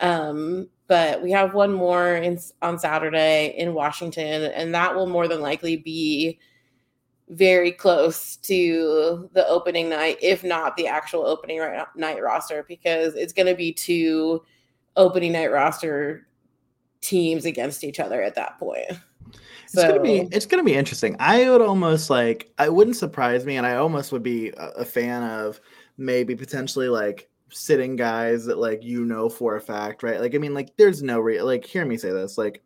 Um, 0.00 0.68
but 0.88 1.22
we 1.22 1.32
have 1.32 1.54
one 1.54 1.72
more 1.72 2.16
in, 2.16 2.38
on 2.60 2.78
Saturday 2.78 3.54
in 3.56 3.72
Washington, 3.72 4.42
and 4.52 4.74
that 4.74 4.94
will 4.94 5.06
more 5.06 5.26
than 5.26 5.40
likely 5.40 5.78
be 5.78 6.38
very 7.30 7.72
close 7.72 8.36
to 8.36 9.30
the 9.32 9.48
opening 9.48 9.88
night, 9.88 10.18
if 10.20 10.44
not 10.44 10.76
the 10.76 10.86
actual 10.86 11.26
opening 11.26 11.58
night 11.96 12.22
roster, 12.22 12.66
because 12.68 13.14
it's 13.14 13.32
going 13.32 13.46
to 13.46 13.54
be 13.54 13.72
two 13.72 14.44
opening 14.96 15.32
night 15.32 15.50
roster 15.50 16.25
teams 17.06 17.44
against 17.44 17.84
each 17.84 18.00
other 18.00 18.20
at 18.20 18.34
that 18.34 18.58
point. 18.58 18.90
So. 19.68 19.80
It's 19.80 19.88
gonna 19.88 20.02
be 20.02 20.28
it's 20.32 20.46
gonna 20.46 20.64
be 20.64 20.74
interesting. 20.74 21.16
I 21.18 21.50
would 21.50 21.60
almost 21.60 22.10
like 22.10 22.52
I 22.58 22.68
wouldn't 22.68 22.96
surprise 22.96 23.44
me, 23.44 23.56
and 23.56 23.66
I 23.66 23.76
almost 23.76 24.12
would 24.12 24.22
be 24.22 24.50
a, 24.50 24.68
a 24.78 24.84
fan 24.84 25.22
of 25.22 25.60
maybe 25.98 26.36
potentially 26.36 26.88
like 26.88 27.28
sitting 27.50 27.96
guys 27.96 28.44
that 28.46 28.58
like 28.58 28.82
you 28.82 29.04
know 29.04 29.28
for 29.28 29.56
a 29.56 29.60
fact, 29.60 30.02
right? 30.02 30.20
Like 30.20 30.34
I 30.34 30.38
mean, 30.38 30.54
like 30.54 30.76
there's 30.76 31.02
no 31.02 31.20
real 31.20 31.44
like 31.44 31.64
hear 31.64 31.84
me 31.84 31.96
say 31.96 32.10
this, 32.10 32.38
like 32.38 32.62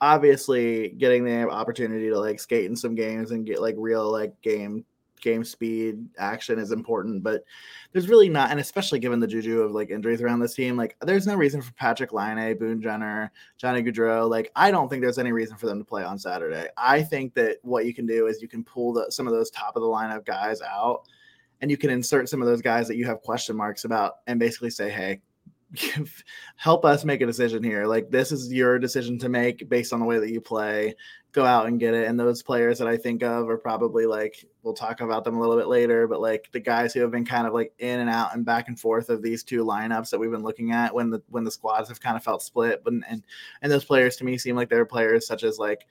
obviously 0.00 0.90
getting 0.90 1.24
the 1.24 1.48
opportunity 1.48 2.08
to 2.08 2.18
like 2.18 2.40
skate 2.40 2.66
in 2.66 2.76
some 2.76 2.94
games 2.94 3.30
and 3.30 3.46
get 3.46 3.60
like 3.60 3.76
real 3.78 4.10
like 4.10 4.40
game 4.42 4.84
game 5.22 5.44
speed 5.44 6.04
action 6.18 6.58
is 6.58 6.72
important, 6.72 7.22
but 7.22 7.44
there's 7.92 8.08
really 8.08 8.28
not, 8.28 8.50
and 8.50 8.60
especially 8.60 8.98
given 8.98 9.20
the 9.20 9.26
juju 9.26 9.62
of 9.62 9.72
like 9.72 9.90
injuries 9.90 10.20
around 10.20 10.40
this 10.40 10.54
team, 10.54 10.76
like 10.76 10.96
there's 11.00 11.26
no 11.26 11.34
reason 11.34 11.62
for 11.62 11.72
Patrik 11.72 12.12
Laine, 12.12 12.58
Boone 12.58 12.82
Jenner, 12.82 13.32
Johnny 13.56 13.82
Gaudreau. 13.82 14.28
Like 14.28 14.50
I 14.54 14.70
don't 14.70 14.88
think 14.88 15.00
there's 15.00 15.18
any 15.18 15.32
reason 15.32 15.56
for 15.56 15.66
them 15.66 15.78
to 15.78 15.84
play 15.84 16.04
on 16.04 16.18
Saturday. 16.18 16.68
I 16.76 17.02
think 17.02 17.32
that 17.34 17.58
what 17.62 17.86
you 17.86 17.94
can 17.94 18.06
do 18.06 18.26
is 18.26 18.42
you 18.42 18.48
can 18.48 18.62
pull 18.64 18.92
the, 18.92 19.10
some 19.10 19.26
of 19.26 19.32
those 19.32 19.50
top 19.50 19.76
of 19.76 19.82
the 19.82 19.88
lineup 19.88 20.26
guys 20.26 20.60
out, 20.60 21.02
and 21.62 21.70
you 21.70 21.78
can 21.78 21.88
insert 21.88 22.28
some 22.28 22.42
of 22.42 22.48
those 22.48 22.60
guys 22.60 22.88
that 22.88 22.96
you 22.96 23.06
have 23.06 23.22
question 23.22 23.56
marks 23.56 23.84
about, 23.84 24.16
and 24.26 24.38
basically 24.38 24.70
say, 24.70 24.90
hey, 24.90 25.20
help 26.56 26.84
us 26.84 27.04
make 27.04 27.20
a 27.20 27.26
decision 27.26 27.62
here. 27.62 27.86
Like 27.86 28.10
this 28.10 28.32
is 28.32 28.52
your 28.52 28.78
decision 28.78 29.18
to 29.18 29.28
make 29.28 29.68
based 29.68 29.92
on 29.92 30.00
the 30.00 30.06
way 30.06 30.18
that 30.18 30.30
you 30.30 30.40
play. 30.40 30.94
Go 31.32 31.44
out 31.44 31.66
and 31.66 31.80
get 31.80 31.94
it. 31.94 32.08
And 32.08 32.20
those 32.20 32.42
players 32.42 32.78
that 32.78 32.88
I 32.88 32.96
think 32.96 33.22
of 33.22 33.48
are 33.48 33.56
probably 33.56 34.04
like 34.06 34.44
we'll 34.62 34.74
talk 34.74 35.00
about 35.00 35.24
them 35.24 35.36
a 35.36 35.40
little 35.40 35.56
bit 35.56 35.66
later, 35.66 36.06
but 36.06 36.20
like 36.20 36.48
the 36.52 36.60
guys 36.60 36.92
who 36.92 37.00
have 37.00 37.10
been 37.10 37.24
kind 37.24 37.46
of 37.46 37.54
like 37.54 37.72
in 37.78 38.00
and 38.00 38.10
out 38.10 38.34
and 38.34 38.44
back 38.44 38.68
and 38.68 38.78
forth 38.78 39.08
of 39.08 39.22
these 39.22 39.42
two 39.42 39.64
lineups 39.64 40.10
that 40.10 40.18
we've 40.18 40.30
been 40.30 40.42
looking 40.42 40.72
at 40.72 40.94
when 40.94 41.10
the 41.10 41.22
when 41.30 41.44
the 41.44 41.50
squads 41.50 41.88
have 41.88 42.00
kind 42.00 42.16
of 42.16 42.22
felt 42.22 42.42
split. 42.42 42.84
But 42.84 42.92
and 43.08 43.24
and 43.62 43.72
those 43.72 43.84
players 43.84 44.16
to 44.16 44.24
me 44.24 44.36
seem 44.36 44.56
like 44.56 44.68
they're 44.68 44.84
players 44.84 45.26
such 45.26 45.42
as 45.42 45.58
like 45.58 45.86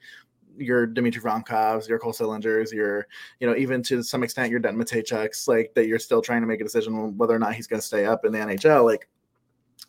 your 0.56 0.86
Dmitri 0.86 1.22
Voronkovs, 1.22 1.88
your 1.88 1.98
Cole 1.98 2.12
Sillingers, 2.12 2.72
your, 2.72 3.06
you 3.40 3.46
know, 3.46 3.56
even 3.56 3.82
to 3.84 4.02
some 4.02 4.22
extent 4.22 4.50
your 4.50 4.60
Denton 4.60 4.82
Mateychuk's, 4.82 5.48
like 5.48 5.72
that 5.74 5.86
you're 5.86 5.98
still 5.98 6.22
trying 6.22 6.42
to 6.42 6.46
make 6.46 6.60
a 6.60 6.64
decision 6.64 7.16
whether 7.16 7.34
or 7.34 7.38
not 7.38 7.54
he's 7.54 7.66
going 7.66 7.80
to 7.80 7.86
stay 7.86 8.04
up 8.04 8.24
in 8.24 8.32
the 8.32 8.38
NHL. 8.38 8.84
Like 8.84 9.08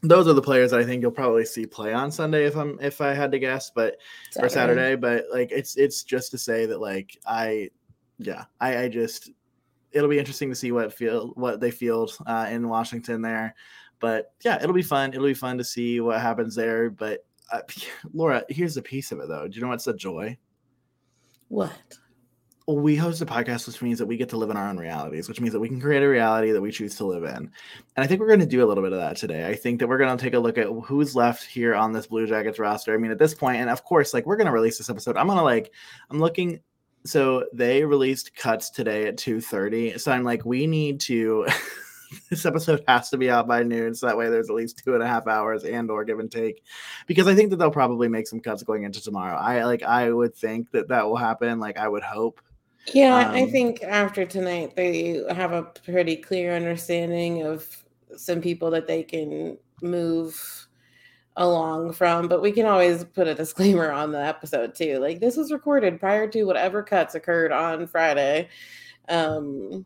those 0.03 0.27
are 0.27 0.33
the 0.33 0.41
players 0.41 0.71
that 0.71 0.81
I 0.81 0.83
think 0.83 1.01
you'll 1.01 1.11
probably 1.11 1.45
see 1.45 1.65
play 1.65 1.93
on 1.93 2.11
Sunday 2.11 2.45
if 2.45 2.57
I'm 2.57 2.77
if 2.81 2.99
I 2.99 3.13
had 3.13 3.31
to 3.31 3.39
guess, 3.39 3.71
but 3.73 3.97
Saturday. 4.31 4.45
or 4.45 4.49
Saturday. 4.49 4.95
But 4.95 5.25
like 5.31 5.51
it's 5.51 5.77
it's 5.77 6.03
just 6.03 6.31
to 6.31 6.37
say 6.37 6.65
that 6.65 6.81
like 6.81 7.17
I 7.25 7.69
yeah, 8.19 8.43
I, 8.59 8.83
I 8.83 8.89
just 8.89 9.31
it'll 9.93 10.09
be 10.09 10.19
interesting 10.19 10.49
to 10.49 10.55
see 10.55 10.73
what 10.73 10.93
feel 10.93 11.29
what 11.35 11.61
they 11.61 11.71
field 11.71 12.15
uh, 12.27 12.47
in 12.49 12.67
Washington 12.67 13.21
there. 13.21 13.55
But 13.99 14.33
yeah, 14.43 14.61
it'll 14.61 14.73
be 14.73 14.81
fun. 14.81 15.13
It'll 15.13 15.25
be 15.25 15.33
fun 15.33 15.57
to 15.57 15.63
see 15.63 16.01
what 16.01 16.19
happens 16.19 16.53
there. 16.53 16.89
But 16.89 17.25
uh, 17.51 17.61
Laura, 18.13 18.43
here's 18.49 18.75
a 18.75 18.81
piece 18.81 19.13
of 19.13 19.19
it 19.19 19.29
though. 19.29 19.47
Do 19.47 19.55
you 19.55 19.61
know 19.61 19.69
what's 19.69 19.85
the 19.85 19.93
joy? 19.93 20.37
What? 21.47 21.71
We 22.67 22.95
host 22.95 23.21
a 23.21 23.25
podcast, 23.25 23.67
which 23.67 23.81
means 23.81 23.99
that 23.99 24.05
we 24.05 24.15
get 24.15 24.29
to 24.29 24.37
live 24.37 24.49
in 24.49 24.55
our 24.55 24.69
own 24.69 24.77
realities, 24.77 25.27
which 25.27 25.41
means 25.41 25.51
that 25.53 25.59
we 25.59 25.67
can 25.67 25.81
create 25.81 26.01
a 26.01 26.07
reality 26.07 26.51
that 26.51 26.61
we 26.61 26.71
choose 26.71 26.95
to 26.95 27.05
live 27.05 27.23
in. 27.23 27.35
And 27.35 27.51
I 27.97 28.07
think 28.07 28.21
we're 28.21 28.27
going 28.27 28.39
to 28.39 28.45
do 28.45 28.63
a 28.63 28.67
little 28.67 28.83
bit 28.83 28.93
of 28.93 28.99
that 28.99 29.17
today. 29.17 29.47
I 29.47 29.53
think 29.53 29.79
that 29.79 29.87
we're 29.87 29.97
going 29.97 30.15
to 30.15 30.23
take 30.23 30.33
a 30.33 30.39
look 30.39 30.57
at 30.57 30.67
who's 30.67 31.15
left 31.15 31.43
here 31.43 31.75
on 31.75 31.91
this 31.91 32.07
Blue 32.07 32.25
Jackets 32.25 32.59
roster. 32.59 32.93
I 32.93 32.97
mean, 32.97 33.11
at 33.11 33.19
this 33.19 33.33
point, 33.33 33.57
and 33.57 33.69
of 33.69 33.83
course, 33.83 34.13
like 34.13 34.25
we're 34.25 34.37
going 34.37 34.47
to 34.47 34.53
release 34.53 34.77
this 34.77 34.89
episode. 34.89 35.17
I'm 35.17 35.27
going 35.27 35.37
to 35.37 35.43
like, 35.43 35.71
I'm 36.09 36.19
looking. 36.19 36.61
So 37.05 37.45
they 37.51 37.83
released 37.83 38.33
cuts 38.33 38.69
today 38.69 39.07
at 39.07 39.17
2:30. 39.17 39.99
So 39.99 40.13
I'm 40.13 40.23
like, 40.23 40.45
we 40.45 40.65
need 40.65 41.01
to. 41.01 41.45
this 42.29 42.45
episode 42.45 42.81
has 42.87 43.09
to 43.09 43.17
be 43.17 43.29
out 43.29 43.45
by 43.45 43.63
noon, 43.63 43.93
so 43.93 44.05
that 44.05 44.17
way 44.17 44.29
there's 44.29 44.49
at 44.49 44.55
least 44.55 44.81
two 44.85 44.93
and 44.93 45.03
a 45.03 45.07
half 45.07 45.27
hours 45.27 45.65
and 45.65 45.91
or 45.91 46.05
give 46.05 46.19
and 46.19 46.31
take. 46.31 46.63
Because 47.07 47.27
I 47.27 47.35
think 47.35 47.49
that 47.49 47.57
they'll 47.57 47.71
probably 47.71 48.07
make 48.07 48.27
some 48.27 48.39
cuts 48.39 48.63
going 48.63 48.83
into 48.83 49.01
tomorrow. 49.01 49.35
I 49.35 49.65
like, 49.65 49.83
I 49.83 50.11
would 50.13 50.33
think 50.33 50.71
that 50.71 50.87
that 50.87 51.05
will 51.05 51.17
happen. 51.17 51.59
Like, 51.59 51.77
I 51.77 51.89
would 51.89 52.03
hope 52.03 52.39
yeah, 52.87 53.27
um, 53.27 53.33
I 53.33 53.45
think 53.45 53.83
after 53.83 54.25
tonight, 54.25 54.75
they 54.75 55.23
have 55.29 55.51
a 55.53 55.63
pretty 55.63 56.15
clear 56.15 56.55
understanding 56.55 57.43
of 57.43 57.65
some 58.15 58.41
people 58.41 58.69
that 58.71 58.87
they 58.87 59.03
can 59.03 59.57
move 59.81 60.67
along 61.35 61.93
from, 61.93 62.27
but 62.27 62.41
we 62.41 62.51
can 62.51 62.65
always 62.65 63.03
put 63.03 63.27
a 63.27 63.35
disclaimer 63.35 63.91
on 63.91 64.11
the 64.11 64.23
episode 64.23 64.75
too. 64.75 64.99
Like 64.99 65.19
this 65.19 65.37
was 65.37 65.51
recorded 65.51 65.99
prior 65.99 66.27
to 66.27 66.43
whatever 66.43 66.83
cuts 66.83 67.15
occurred 67.15 67.51
on 67.51 67.87
Friday. 67.87 68.49
Um, 69.09 69.85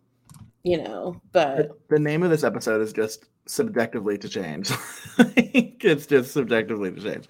you 0.63 0.77
know, 0.77 1.21
but 1.31 1.79
the 1.89 1.99
name 1.99 2.23
of 2.23 2.29
this 2.29 2.43
episode 2.43 2.81
is 2.81 2.91
just 2.91 3.25
subjectively 3.45 4.17
to 4.17 4.27
change. 4.27 4.71
it's 5.17 6.05
just 6.05 6.33
subjectively 6.33 6.91
to 6.91 7.01
change, 7.01 7.27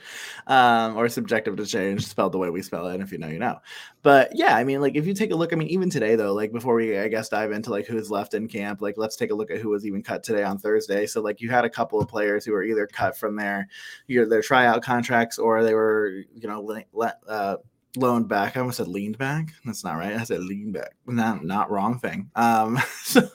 um, 0.48 0.98
or 0.98 1.08
subjective 1.10 1.56
to 1.58 1.66
change, 1.66 2.06
spelled 2.06 2.32
the 2.32 2.38
way 2.38 2.50
we 2.50 2.62
spell 2.62 2.88
it. 2.88 3.02
If 3.02 3.12
you 3.12 3.18
know, 3.18 3.28
you 3.28 3.40
know. 3.40 3.60
But 4.02 4.32
yeah, 4.34 4.56
I 4.56 4.64
mean, 4.64 4.82
like 4.82 4.96
if 4.96 5.06
you 5.06 5.14
take 5.14 5.32
a 5.32 5.36
look, 5.36 5.54
I 5.54 5.56
mean, 5.56 5.68
even 5.68 5.90
today 5.90 6.16
though, 6.16 6.34
like 6.34 6.52
before 6.52 6.76
we, 6.76 6.98
I 6.98 7.08
guess, 7.08 7.30
dive 7.30 7.52
into 7.52 7.70
like 7.70 7.86
who's 7.86 8.10
left 8.10 8.34
in 8.34 8.48
camp, 8.48 8.82
like 8.82 8.96
let's 8.98 9.16
take 9.16 9.32
a 9.32 9.36
look 9.36 9.52
at 9.52 9.60
who 9.60 9.70
was 9.70 9.86
even 9.86 10.04
cut 10.04 10.24
today 10.24 10.44
on 10.44 10.58
Thursday. 10.58 11.06
So 11.06 11.22
like 11.22 11.42
you 11.42 11.50
had 11.50 11.66
a 11.66 11.70
couple 11.70 12.02
of 12.02 12.08
players 12.08 12.46
who 12.46 12.54
were 12.54 12.64
either 12.64 12.88
cut 12.88 13.18
from 13.18 13.36
their, 13.36 13.68
either 14.08 14.26
their 14.26 14.42
tryout 14.42 14.84
contracts 14.84 15.38
or 15.38 15.64
they 15.64 15.74
were, 15.74 16.24
you 16.34 16.48
know, 16.48 16.62
let. 16.94 17.20
Uh, 17.28 17.58
loaned 17.98 18.28
back. 18.28 18.56
I 18.56 18.62
almost 18.62 18.78
said 18.78 18.88
leaned 18.88 19.18
back. 19.18 19.54
That's 19.66 19.84
not 19.84 19.98
right. 19.98 20.14
I 20.14 20.24
said 20.24 20.42
leaned 20.42 20.74
back. 20.74 20.96
Not 21.06 21.44
not 21.44 21.72
wrong 21.72 22.00
thing. 22.00 22.30
Um, 22.36 22.80
so 23.04 23.28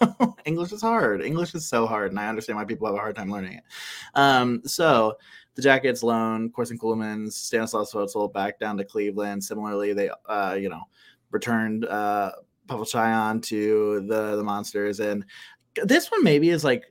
English 0.45 0.73
is 0.73 0.81
hard. 0.81 1.23
English 1.23 1.55
is 1.55 1.67
so 1.67 1.87
hard, 1.87 2.11
and 2.11 2.21
I 2.21 2.29
understand 2.29 2.57
why 2.57 2.65
people 2.65 2.87
have 2.87 2.97
a 2.97 3.01
hard 3.01 3.17
time 3.17 3.31
learning 3.31 3.55
it. 3.55 3.65
Um, 4.15 4.63
so 4.65 5.17
the 5.55 5.63
Jackets 5.63 6.03
loan 6.03 6.51
Corson 6.51 6.79
Ceulemans, 6.79 7.33
Stanislav 7.33 7.89
Svozil 7.89 8.33
back 8.33 8.59
down 8.59 8.77
to 8.79 8.85
Cleveland. 8.85 9.45
Similarly, 9.45 9.93
they 9.93 10.11
uh, 10.27 10.57
you 10.59 10.69
know 10.69 10.83
returned 11.31 11.85
uh, 11.85 12.33
Pavel 12.69 12.85
Cajan 12.85 13.43
to 13.45 14.07
the 14.07 14.37
the 14.37 14.45
Monsters, 14.45 15.01
and 15.01 15.25
this 15.85 16.11
one 16.11 16.25
maybe 16.25 16.51
is 16.51 16.65
like. 16.65 16.85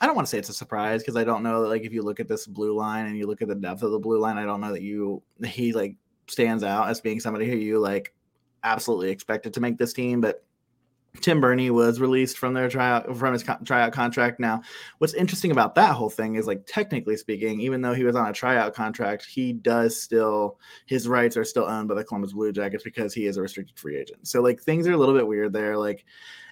I 0.00 0.06
don't 0.06 0.14
want 0.14 0.28
to 0.28 0.30
say 0.30 0.38
it's 0.38 0.48
a 0.48 0.54
surprise 0.54 1.02
because 1.02 1.16
I 1.16 1.24
don't 1.24 1.42
know 1.42 1.62
that 1.62 1.70
like 1.70 1.82
if 1.82 1.92
you 1.92 2.02
look 2.02 2.20
at 2.20 2.28
this 2.28 2.46
blue 2.46 2.72
line 2.72 3.06
and 3.06 3.18
you 3.18 3.26
look 3.26 3.42
at 3.42 3.48
the 3.48 3.56
depth 3.56 3.82
of 3.82 3.90
the 3.90 3.98
blue 3.98 4.20
line, 4.20 4.38
I 4.38 4.44
don't 4.44 4.60
know 4.60 4.72
that 4.72 4.80
you 4.80 5.24
he 5.44 5.72
like 5.72 5.96
stands 6.28 6.62
out 6.64 6.88
as 6.88 7.00
being 7.00 7.20
somebody 7.20 7.48
who 7.48 7.56
you 7.56 7.78
like 7.78 8.12
absolutely 8.64 9.10
expected 9.10 9.54
to 9.54 9.60
make 9.60 9.78
this 9.78 9.92
team, 9.92 10.20
but 10.20 10.44
Tim 11.20 11.40
Berni 11.40 11.70
was 11.70 12.00
released 12.00 12.38
from 12.38 12.54
their 12.54 12.68
tryout 12.68 13.16
from 13.16 13.32
his 13.32 13.42
co- 13.42 13.56
tryout 13.64 13.92
contract. 13.92 14.38
Now, 14.38 14.62
what's 14.98 15.14
interesting 15.14 15.50
about 15.50 15.74
that 15.74 15.94
whole 15.94 16.10
thing 16.10 16.36
is 16.36 16.46
like 16.46 16.62
technically 16.66 17.16
speaking, 17.16 17.60
even 17.60 17.80
though 17.80 17.94
he 17.94 18.04
was 18.04 18.14
on 18.14 18.28
a 18.28 18.32
tryout 18.32 18.74
contract, 18.74 19.24
he 19.24 19.52
does 19.52 20.00
still 20.00 20.58
his 20.86 21.08
rights 21.08 21.36
are 21.36 21.44
still 21.44 21.64
owned 21.64 21.88
by 21.88 21.94
the 21.94 22.04
Columbus 22.04 22.32
Blue 22.32 22.52
Jackets 22.52 22.84
because 22.84 23.14
he 23.14 23.26
is 23.26 23.36
a 23.36 23.42
restricted 23.42 23.78
free 23.78 23.96
agent. 23.96 24.28
So 24.28 24.42
like 24.42 24.60
things 24.60 24.86
are 24.86 24.92
a 24.92 24.96
little 24.96 25.14
bit 25.14 25.26
weird 25.26 25.52
there. 25.52 25.76
Like 25.76 26.04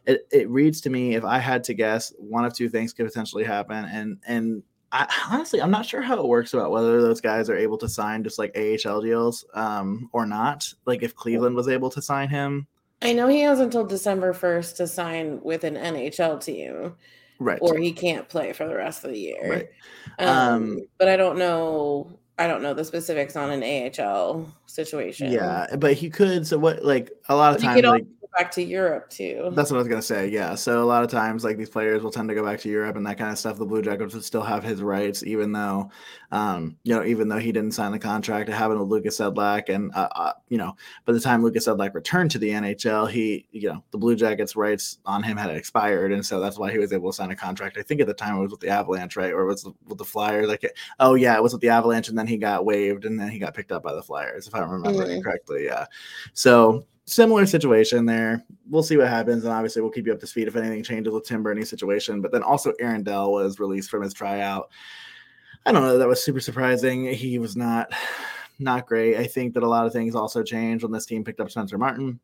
it, 0.07 0.27
it 0.33 0.49
reads 0.49 0.81
to 0.83 0.91
me 0.91 1.15
if 1.15 1.25
I 1.25 1.39
had 1.39 1.63
to 1.65 1.75
guess, 1.75 2.13
one 2.19 2.45
of 2.45 2.55
two 2.55 2.69
things 2.69 2.93
could 2.93 3.07
potentially 3.07 3.45
happen, 3.45 3.85
and 3.85 4.19
and 4.27 4.63
I, 4.97 5.33
honestly, 5.33 5.61
I'm 5.61 5.71
not 5.71 5.87
sure 5.87 6.03
how 6.03 6.19
it 6.19 6.27
works 6.27 6.55
about 6.55 6.71
whether 6.71 7.03
those 7.03 7.21
guys 7.21 7.51
are 7.51 7.57
able 7.57 7.79
to 7.79 7.89
sign 7.89 8.25
just 8.25 8.39
like 8.39 8.57
AHL 8.57 9.01
deals 9.01 9.45
um, 9.55 10.09
or 10.13 10.27
not. 10.27 10.73
Like 10.87 11.03
if 11.03 11.15
Cleveland 11.15 11.57
was 11.57 11.69
able 11.69 11.91
to 11.91 12.03
sign 12.03 12.29
him. 12.29 12.67
I 13.03 13.13
know 13.13 13.29
he 13.29 13.41
has 13.41 13.61
until 13.61 13.85
December 13.85 14.33
1st 14.33 14.77
to 14.77 14.87
sign 14.87 15.41
with 15.43 15.65
an 15.65 15.75
NHL 15.75 16.43
team. 16.43 16.95
Right. 17.39 17.59
Or 17.61 17.77
he 17.77 17.93
can't 17.93 18.27
play 18.29 18.55
for 18.55 18.67
the 18.67 18.75
rest 18.75 19.05
of 19.05 19.11
the 19.11 19.19
year. 19.19 19.51
Right. 19.51 19.69
Um, 20.19 20.29
um, 20.29 20.81
but 20.97 21.09
I 21.09 21.17
don't 21.17 21.39
know 21.39 22.19
I 22.39 22.47
don't 22.47 22.63
know 22.63 22.75
the 22.75 22.85
specifics 22.85 23.35
on 23.35 23.51
an 23.51 23.63
AHL 23.63 24.47
situation. 24.67 25.33
Yeah, 25.33 25.75
but 25.79 25.95
he 25.95 26.11
could. 26.11 26.47
So 26.47 26.59
what? 26.59 26.85
Like 26.85 27.11
a 27.31 27.37
lot 27.37 27.55
of 27.55 27.63
times, 27.63 27.83
like 27.83 28.05
back 28.37 28.51
to 28.53 28.63
Europe 28.63 29.09
too. 29.09 29.51
That's 29.55 29.71
what 29.71 29.79
I 29.79 29.81
was 29.81 29.89
gonna 29.89 30.03
say. 30.03 30.29
Yeah. 30.29 30.55
So 30.55 30.83
a 30.83 30.85
lot 30.85 31.03
of 31.03 31.11
times, 31.11 31.45
like 31.45 31.57
these 31.57 31.71
players 31.71 32.03
will 32.03 32.11
tend 32.11 32.29
to 32.29 32.35
go 32.35 32.45
back 32.45 32.61
to 32.61 32.69
Europe 32.69 32.97
and 32.97 33.07
that 33.07 33.19
kind 33.19 33.31
of 33.31 33.39
stuff. 33.39 33.59
The 33.59 33.65
Blue 33.65 33.83
Jackets 33.83 34.15
would 34.15 34.25
still 34.25 34.43
have 34.43 34.63
his 34.63 34.83
rights, 34.83 35.23
even 35.25 35.53
though, 35.53 35.91
um, 36.33 36.77
you 36.85 36.95
know, 36.95 37.05
even 37.05 37.29
though 37.29 37.39
he 37.39 37.53
didn't 37.53 37.73
sign 37.73 37.93
the 37.93 37.99
contract. 37.99 38.49
It 38.49 38.53
happened 38.53 38.81
with 38.81 38.89
Lukas 38.89 39.19
Sedlak, 39.19 39.69
and 39.69 39.93
uh, 39.95 40.09
uh, 40.15 40.33
you 40.49 40.59
know, 40.59 40.77
by 41.05 41.13
the 41.13 41.21
time 41.21 41.43
Lukas 41.43 41.67
Sedlak 41.67 41.95
returned 41.95 42.31
to 42.33 42.39
the 42.39 42.51
NHL, 42.51 43.11
he, 43.11 43.47
you 43.51 43.69
know, 43.69 43.83
the 43.91 43.99
Blue 43.99 44.17
Jackets' 44.17 44.57
rights 44.57 44.99
on 45.07 45.23
him 45.23 45.37
had 45.37 45.51
expired, 45.51 46.13
and 46.13 46.25
so 46.25 46.41
that's 46.41 46.59
why 46.59 46.71
he 46.71 46.79
was 46.79 46.93
able 46.93 47.11
to 47.11 47.17
sign 47.17 47.31
a 47.31 47.37
contract. 47.37 47.79
I 47.79 47.83
think 47.83 48.01
at 48.01 48.07
the 48.07 48.15
time 48.15 48.37
it 48.37 48.41
was 48.41 48.51
with 48.51 48.61
the 48.61 48.69
Avalanche, 48.69 49.17
right, 49.17 49.33
or 49.33 49.43
it 49.43 49.47
was 49.47 49.69
with 49.87 49.99
the 49.99 50.05
Flyers. 50.05 50.49
Like, 50.49 50.65
oh 51.01 51.15
yeah, 51.15 51.37
it 51.37 51.43
was 51.43 51.53
with 51.53 51.63
the 51.63 51.71
Avalanche, 51.71 52.09
and 52.09 52.19
then 52.19 52.27
he 52.27 52.37
got 52.37 52.65
waived, 52.65 53.05
and 53.05 53.19
then 53.19 53.31
he 53.31 53.39
got 53.39 53.55
picked 53.55 53.73
up 53.73 53.83
by 53.83 53.95
the 53.95 54.03
Flyers, 54.03 54.47
if 54.47 54.55
I 54.55 54.61
remember 54.61 55.07
mm-hmm. 55.07 55.23
correctly. 55.23 55.65
Yeah. 55.65 55.87
So 56.35 56.87
similar 57.07 57.47
situation 57.47 58.05
there. 58.05 58.45
We'll 58.69 58.83
see 58.83 58.97
what 58.97 59.09
happens, 59.09 59.45
and 59.45 59.53
obviously 59.53 59.83
we'll 59.83 59.91
keep 59.91 60.07
you 60.07 60.13
up 60.13 60.21
to 60.21 60.27
speed 60.27 60.49
if 60.49 60.57
anything 60.57 60.83
changes 60.83 61.13
with 61.13 61.25
Tim 61.25 61.43
Berni's 61.43 61.71
situation. 61.71 62.21
But 62.21 62.33
then 62.33 62.43
also 62.43 62.73
Aaron 62.81 63.03
Dell 63.03 63.33
was 63.33 63.59
released 63.59 63.91
from 63.91 64.03
his 64.03 64.13
tryout. 64.13 64.71
I 65.65 65.73
don't 65.73 65.83
know. 65.83 65.99
That 65.99 66.09
was 66.09 66.23
super 66.23 66.41
surprising. 66.41 67.05
He 67.07 67.39
was 67.39 67.57
not 67.57 67.93
not 68.59 68.87
great. 68.87 69.17
I 69.17 69.27
think 69.27 69.55
that 69.55 69.63
a 69.63 69.69
lot 69.69 69.87
of 69.87 69.93
things 69.93 70.15
also 70.15 70.43
changed 70.43 70.83
when 70.83 70.93
this 70.93 71.07
team 71.07 71.25
picked 71.25 71.41
up 71.41 71.51
Spencer 71.51 71.79
Martin. 71.79 72.21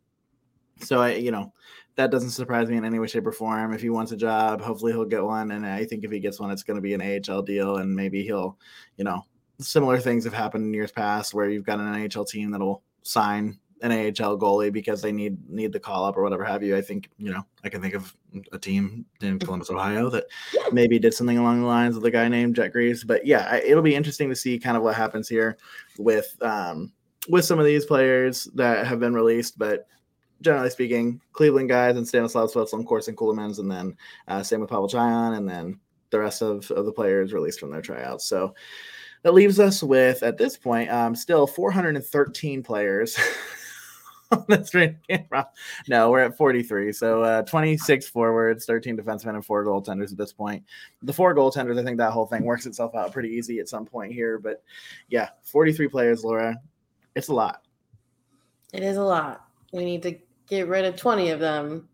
So 0.80 1.00
I, 1.00 1.14
you 1.14 1.30
know, 1.30 1.52
that 1.96 2.10
doesn't 2.10 2.30
surprise 2.30 2.68
me 2.68 2.76
in 2.76 2.84
any 2.84 2.98
way, 2.98 3.06
shape, 3.06 3.26
or 3.26 3.32
form. 3.32 3.72
If 3.72 3.82
he 3.82 3.90
wants 3.90 4.12
a 4.12 4.16
job, 4.16 4.60
hopefully 4.60 4.92
he'll 4.92 5.04
get 5.04 5.22
one. 5.22 5.50
And 5.50 5.66
I 5.66 5.84
think 5.84 6.04
if 6.04 6.10
he 6.10 6.20
gets 6.20 6.40
one, 6.40 6.50
it's 6.50 6.62
going 6.62 6.76
to 6.76 6.80
be 6.80 6.94
an 6.94 7.02
AHL 7.02 7.42
deal, 7.42 7.76
and 7.76 7.94
maybe 7.94 8.22
he'll, 8.22 8.58
you 8.96 9.04
know, 9.04 9.22
similar 9.60 9.98
things 9.98 10.24
have 10.24 10.32
happened 10.32 10.64
in 10.64 10.74
years 10.74 10.90
past 10.90 11.34
where 11.34 11.48
you've 11.48 11.66
got 11.66 11.78
an 11.78 11.94
NHL 11.94 12.26
team 12.26 12.50
that'll 12.50 12.82
sign 13.02 13.58
an 13.82 13.90
AHL 13.90 14.38
goalie 14.38 14.72
because 14.72 15.02
they 15.02 15.12
need 15.12 15.36
need 15.50 15.72
the 15.72 15.80
call 15.80 16.04
up 16.04 16.16
or 16.16 16.22
whatever 16.22 16.44
have 16.44 16.62
you. 16.62 16.76
I 16.76 16.80
think 16.80 17.10
you 17.18 17.30
know 17.30 17.44
I 17.64 17.68
can 17.68 17.82
think 17.82 17.94
of 17.94 18.16
a 18.52 18.58
team 18.58 19.04
in 19.20 19.38
Columbus, 19.38 19.70
Ohio 19.70 20.08
that 20.10 20.24
maybe 20.72 20.98
did 20.98 21.12
something 21.12 21.38
along 21.38 21.60
the 21.60 21.66
lines 21.66 21.96
of 21.96 22.02
the 22.02 22.10
guy 22.10 22.28
named 22.28 22.56
Jet 22.56 22.68
Greaves. 22.68 23.04
But 23.04 23.26
yeah, 23.26 23.56
it'll 23.56 23.82
be 23.82 23.94
interesting 23.94 24.28
to 24.30 24.36
see 24.36 24.58
kind 24.58 24.76
of 24.76 24.82
what 24.82 24.94
happens 24.94 25.28
here 25.28 25.58
with 25.98 26.36
um, 26.42 26.92
with 27.28 27.44
some 27.44 27.58
of 27.58 27.66
these 27.66 27.84
players 27.84 28.44
that 28.54 28.86
have 28.86 29.00
been 29.00 29.14
released. 29.14 29.58
But 29.58 29.86
generally 30.40 30.70
speaking, 30.70 31.20
Cleveland 31.32 31.68
guys 31.68 31.96
and 31.96 32.06
Stanislav 32.06 32.50
Svozil, 32.50 32.86
Corson 32.86 33.16
Ceulemans, 33.16 33.58
and 33.58 33.70
then 33.70 33.96
uh, 34.28 34.42
same 34.42 34.60
with 34.60 34.70
Pavel 34.70 34.88
Cajan, 34.88 35.36
and 35.36 35.48
then 35.48 35.80
the 36.10 36.20
rest 36.20 36.42
of, 36.42 36.70
of 36.70 36.86
the 36.86 36.92
players 36.92 37.32
released 37.32 37.58
from 37.58 37.70
their 37.70 37.82
tryouts. 37.82 38.26
So 38.26 38.54
that 39.22 39.34
leaves 39.34 39.58
us 39.58 39.82
with, 39.82 40.22
at 40.22 40.36
this 40.36 40.56
point, 40.56 40.90
um, 40.90 41.14
still 41.14 41.46
413 41.46 42.62
players. 42.62 43.18
That's 44.48 44.74
right. 44.74 44.96
No, 45.88 46.10
we're 46.10 46.20
at 46.20 46.36
43. 46.36 46.92
So 46.92 47.22
uh, 47.22 47.42
26 47.42 48.08
forwards, 48.08 48.64
13 48.64 48.96
defensemen, 48.96 49.34
and 49.34 49.44
four 49.44 49.64
goaltenders 49.64 50.12
at 50.12 50.18
this 50.18 50.32
point. 50.32 50.64
The 51.02 51.12
four 51.12 51.34
goaltenders, 51.34 51.78
I 51.78 51.84
think 51.84 51.98
that 51.98 52.12
whole 52.12 52.26
thing 52.26 52.44
works 52.44 52.66
itself 52.66 52.94
out 52.94 53.12
pretty 53.12 53.30
easy 53.30 53.58
at 53.58 53.68
some 53.68 53.84
point 53.84 54.12
here. 54.12 54.38
But 54.38 54.62
yeah, 55.08 55.30
43 55.42 55.88
players, 55.88 56.24
Laura. 56.24 56.56
It's 57.14 57.28
a 57.28 57.34
lot. 57.34 57.62
It 58.72 58.82
is 58.82 58.96
a 58.96 59.02
lot. 59.02 59.44
We 59.72 59.84
need 59.84 60.02
to 60.02 60.16
get 60.48 60.68
rid 60.68 60.84
of 60.84 60.96
20 60.96 61.30
of 61.30 61.40
them 61.40 61.88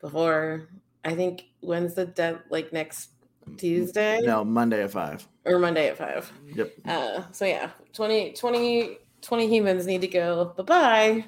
before 0.00 0.68
I 1.04 1.14
think 1.14 1.46
when's 1.60 1.94
the 1.94 2.06
dead 2.06 2.40
like 2.50 2.72
next 2.72 3.10
Tuesday? 3.56 4.20
No, 4.22 4.44
Monday 4.44 4.82
at 4.82 4.92
five. 4.92 5.26
Or 5.44 5.58
Monday 5.58 5.88
at 5.88 5.98
five. 5.98 6.30
Yep. 6.54 6.72
Uh, 6.86 7.22
so 7.32 7.44
yeah, 7.44 7.70
20, 7.94 8.32
20, 8.32 8.98
20 9.22 9.48
humans 9.48 9.86
need 9.86 10.02
to 10.02 10.08
go 10.08 10.52
bye-bye 10.56 11.24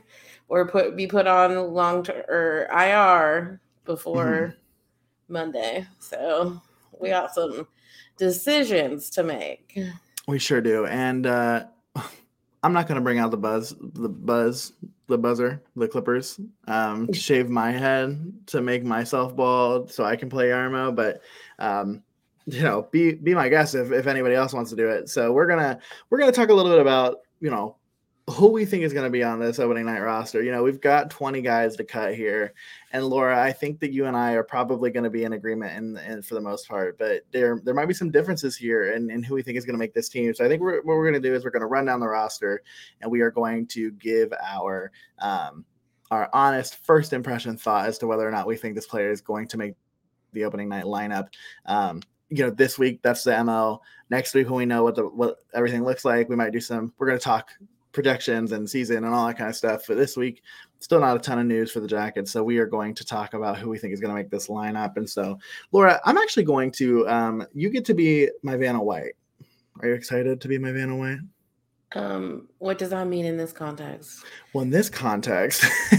or 0.53 0.69
put 0.69 0.95
be 0.97 1.07
put 1.07 1.27
on 1.27 1.73
long 1.73 2.05
term 2.05 2.23
or 2.29 2.69
IR 2.71 3.59
before 3.87 4.55
mm-hmm. 4.55 5.33
Monday. 5.33 5.87
So 5.99 6.61
we 7.01 7.09
got 7.09 7.35
some 7.35 7.67
decisions 8.19 9.09
to 9.11 9.23
make. 9.23 9.79
We 10.29 10.39
sure 10.39 10.61
do. 10.61 10.85
And 10.87 11.27
uh 11.27 11.65
I'm 12.63 12.75
not 12.75 12.87
going 12.87 12.97
to 12.97 13.03
bring 13.03 13.19
out 13.19 13.33
the 13.33 13.39
buzz, 13.39 13.75
the 13.81 14.09
buzz, 14.09 14.75
the 15.09 15.19
buzzer, 15.19 15.61
the 15.75 15.89
clippers, 15.89 16.39
um, 16.69 17.13
shave 17.13 17.49
my 17.49 17.73
head 17.73 18.33
to 18.47 18.61
make 18.61 18.85
myself 18.85 19.35
bald 19.35 19.91
so 19.91 20.05
I 20.05 20.15
can 20.15 20.29
play 20.29 20.51
Jarmo. 20.51 20.95
But, 20.95 21.23
um, 21.59 22.05
you 22.47 22.63
know, 22.63 22.87
be, 22.93 23.15
be 23.15 23.35
my 23.35 23.49
guest 23.49 23.75
if, 23.75 23.91
if 23.91 24.07
anybody 24.07 24.37
else 24.37 24.53
wants 24.53 24.71
to 24.71 24.77
do 24.77 24.89
it. 24.89 25.09
So 25.09 25.33
we're 25.33 25.49
to, 25.49 25.77
we're 26.09 26.19
going 26.19 26.31
to 26.31 26.37
talk 26.37 26.51
a 26.51 26.55
little 26.55 26.71
bit 26.71 26.81
about, 26.81 27.23
you 27.41 27.51
know, 27.51 27.75
who 28.31 28.49
we 28.49 28.65
think 28.65 28.85
is 28.85 28.93
going 28.93 29.05
to 29.05 29.11
be 29.11 29.25
on 29.25 29.41
this 29.41 29.59
opening 29.59 29.85
night 29.85 30.01
roster. 30.01 30.43
You 30.43 30.53
know, 30.53 30.63
we've 30.63 30.81
got 30.81 31.11
20 31.11 31.43
guys 31.43 31.75
to 31.77 31.85
cut 31.85 32.15
here. 32.15 32.55
And 32.93 33.05
Laura, 33.05 33.41
I 33.43 33.51
think 33.51 33.81
that 33.81 33.93
you 33.93 34.07
and 34.07 34.17
I 34.17 34.35
are 34.35 34.45
probably 34.45 34.91
going 34.91 35.05
to 35.05 35.11
be 35.11 35.25
in 35.25 35.33
agreement 35.33 35.99
in, 35.99 36.23
for 36.23 36.35
the 36.35 36.41
most 36.41 36.69
part, 36.69 36.99
but 36.99 37.23
there 37.33 37.61
there 37.65 37.75
might 37.75 37.89
be 37.89 37.95
some 37.95 38.13
differences 38.13 38.57
here 38.57 38.93
in, 38.93 39.11
in 39.11 39.25
who 39.25 39.35
we 39.35 39.43
think 39.43 39.59
is 39.59 39.65
going 39.65 39.75
to 39.75 39.79
make 39.79 39.93
this 39.93 40.09
team. 40.09 40.33
So 40.35 40.45
I 40.45 40.49
think 40.49 40.63
we're, 40.63 40.77
what 40.83 40.97
we're 40.97 41.11
going 41.11 41.21
to 41.21 41.29
do 41.29 41.35
is 41.35 41.45
we're 41.45 41.51
going 41.51 41.63
to 41.63 41.67
run 41.67 41.87
down 41.87 41.99
the 41.99 42.09
roster 42.09 42.63
and 43.01 43.11
we 43.11 43.23
are 43.23 43.31
going 43.31 43.67
to 43.69 43.91
give 43.93 44.33
our 44.41 44.93
um, 45.19 45.65
our 46.13 46.29
honest 46.33 46.77
first 46.85 47.13
impression 47.13 47.57
thought 47.57 47.87
as 47.87 47.99
to 47.99 48.07
whether 48.07 48.29
or 48.29 48.31
not 48.31 48.47
we 48.47 48.57
think 48.57 48.75
this 48.75 48.87
player 48.87 49.11
is 49.11 49.21
going 49.21 49.49
to 49.49 49.57
make 49.57 49.75
the 50.33 50.45
opening 50.45 50.69
night 50.69 50.85
lineup. 50.85 51.29
Um, 51.67 52.03
you 52.29 52.45
know, 52.45 52.51
this 52.51 52.79
week 52.79 53.01
that's 53.03 53.25
the 53.25 53.43
MO. 53.43 53.81
Next 54.11 54.33
week 54.33 54.49
when 54.49 54.59
we 54.59 54.67
know 54.67 54.85
what 54.85 54.95
the 54.95 55.05
what 55.05 55.39
everything 55.55 55.85
looks 55.85 56.05
like, 56.05 56.29
we 56.29 56.37
might 56.37 56.53
do 56.53 56.61
some. 56.61 56.93
We're 56.99 57.09
going 57.09 57.19
to 57.19 57.25
talk 57.25 57.51
projections 57.93 58.53
and 58.53 58.69
season 58.69 59.05
and 59.05 59.15
all 59.15 59.27
that 59.27 59.39
kind 59.39 59.51
of 59.51 59.57
stuff. 59.57 59.85
But 59.87 59.97
this 59.97 60.17
week, 60.17 60.43
still 60.81 61.01
not 61.01 61.17
a 61.17 61.21
ton 61.21 61.39
of 61.39 61.47
news 61.47 61.71
for 61.71 61.81
the 61.81 61.89
Jackets. 61.89 62.31
So 62.31 62.43
we 62.43 62.59
are 62.59 62.67
going 62.67 62.95
to 62.95 63.05
talk 63.05 63.35
about 63.35 63.59
who 63.59 63.69
we 63.69 63.79
think 63.79 63.93
is 63.93 64.01
going 64.01 64.11
to 64.11 64.21
make 64.21 64.31
this 64.31 64.49
lineup. 64.49 64.97
And 64.97 65.09
so, 65.09 65.39
Laura, 65.71 66.01
I'm 66.05 66.19
actually 66.19 66.45
going 66.45 66.71
to, 66.73 67.09
um, 67.09 67.47
you 67.55 67.71
get 67.71 67.85
to 67.87 67.95
be 67.95 68.29
my 68.43 68.57
Vanna 68.57 68.83
White. 68.83 69.13
Are 69.81 69.89
you 69.89 69.95
excited 69.95 70.41
to 70.41 70.49
be 70.49 70.59
my 70.59 70.73
Vanna 70.73 70.97
White? 70.97 71.21
Um, 71.95 72.49
what 72.59 72.79
does 72.79 72.91
that 72.91 73.07
mean 73.07 73.27
in 73.27 73.37
this 73.37 73.53
context? 73.53 74.25
Well, 74.53 74.63
in 74.63 74.71
this 74.71 74.89
context, 74.89 75.65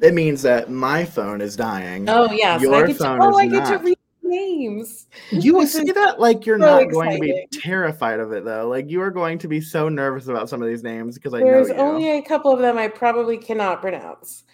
it 0.00 0.14
means 0.14 0.42
that 0.42 0.70
my 0.70 1.04
phone 1.04 1.40
is 1.40 1.54
dying. 1.54 2.08
Oh 2.08 2.30
yeah, 2.32 2.58
your 2.58 2.88
so 2.88 2.94
phone 2.94 3.20
to, 3.20 3.26
oh, 3.26 3.30
is 3.30 3.36
I 3.36 3.46
get 3.46 3.64
not. 3.64 3.78
to 3.78 3.78
read 3.78 3.98
names. 4.32 5.06
You 5.30 5.66
say 5.66 5.84
that 5.84 6.18
like 6.18 6.46
you're 6.46 6.58
so 6.60 6.64
not 6.64 6.82
exciting. 6.82 7.20
going 7.20 7.20
to 7.20 7.46
be 7.52 7.60
terrified 7.60 8.20
of 8.20 8.32
it 8.32 8.44
though. 8.44 8.68
Like 8.68 8.90
you 8.90 9.00
are 9.02 9.10
going 9.10 9.38
to 9.38 9.48
be 9.48 9.60
so 9.60 9.88
nervous 9.88 10.28
about 10.28 10.48
some 10.48 10.62
of 10.62 10.68
these 10.68 10.82
names 10.82 11.16
because 11.16 11.34
I 11.34 11.40
There's 11.40 11.68
know 11.68 11.74
There's 11.74 11.80
only 11.80 12.18
a 12.18 12.22
couple 12.22 12.52
of 12.52 12.58
them 12.60 12.78
I 12.78 12.88
probably 12.88 13.38
cannot 13.38 13.80
pronounce. 13.80 14.44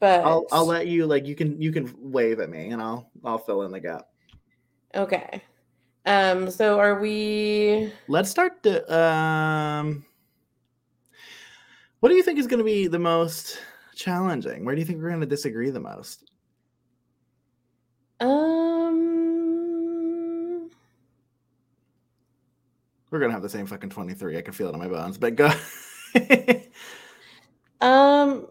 But 0.00 0.24
I'll 0.24 0.46
I'll 0.50 0.66
let 0.66 0.86
you 0.86 1.06
like 1.06 1.26
you 1.26 1.34
can 1.34 1.60
you 1.60 1.72
can 1.72 1.94
wave 1.98 2.40
at 2.40 2.50
me 2.50 2.70
and 2.70 2.82
I'll 2.82 3.10
I'll 3.24 3.38
fill 3.38 3.62
in 3.62 3.72
the 3.72 3.80
gap. 3.80 4.06
Okay. 4.94 5.42
Um 6.06 6.50
so 6.50 6.78
are 6.78 6.98
we 7.00 7.92
Let's 8.08 8.30
start 8.30 8.62
the 8.62 8.90
um 8.94 10.04
What 12.00 12.08
do 12.08 12.14
you 12.14 12.22
think 12.22 12.38
is 12.38 12.46
going 12.46 12.58
to 12.58 12.64
be 12.64 12.86
the 12.86 12.98
most 12.98 13.60
challenging? 13.94 14.64
Where 14.64 14.74
do 14.74 14.80
you 14.80 14.86
think 14.86 15.02
we're 15.02 15.10
going 15.10 15.20
to 15.20 15.26
disagree 15.26 15.68
the 15.68 15.80
most? 15.80 16.30
Um, 18.20 19.19
we're 23.10 23.20
gonna 23.20 23.32
have 23.32 23.42
the 23.42 23.48
same 23.48 23.66
fucking 23.66 23.90
twenty 23.90 24.14
three. 24.14 24.36
I 24.38 24.42
can 24.42 24.52
feel 24.52 24.68
it 24.68 24.74
in 24.74 24.78
my 24.78 24.88
bones. 24.88 25.18
But 25.18 25.36
go. 25.36 25.50
um, 27.80 28.46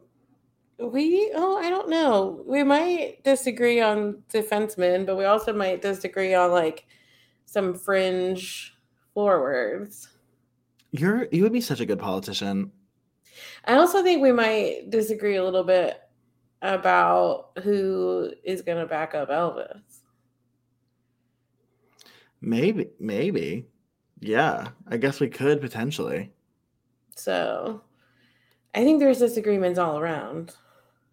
we 0.80 1.32
oh 1.36 1.58
I 1.58 1.69
don't 1.69 1.89
know. 1.89 2.43
We 2.45 2.63
might 2.63 3.24
disagree 3.24 3.82
on 3.82 4.24
defensemen, 4.34 5.06
but 5.06 5.17
we 5.17 5.26
also 5.26 5.54
might 5.54 5.82
disagree 5.82 6.34
on 6.34 6.52
like 6.52 6.86
some 7.45 7.74
fringe 7.74 8.76
forwards. 9.13 10.10
You're 10.91 11.28
you 11.32 11.43
would 11.43 11.54
be 11.54 11.62
such 11.62 11.80
a 11.80 11.86
good 11.86 12.00
politician. 12.00 12.72
I 13.65 13.76
also 13.76 14.04
think 14.04 14.22
we 14.22 14.32
might 14.32 14.89
disagree 14.89 15.36
a 15.36 15.43
little 15.43 15.63
bit 15.63 16.00
about 16.62 17.52
who 17.63 18.32
is 18.43 18.62
going 18.62 18.78
to 18.78 18.86
back 18.86 19.15
up 19.15 19.30
Elvis. 19.30 19.82
Maybe, 22.41 22.89
maybe. 23.00 23.67
Yeah, 24.22 24.70
I 24.88 24.98
guess 24.98 25.20
we 25.20 25.30
could 25.30 25.62
potentially. 25.62 26.32
So 27.16 27.82
I 28.76 28.84
think 28.84 29.00
there's 29.00 29.20
disagreements 29.20 29.80
all 29.80 30.00
around. 30.00 30.54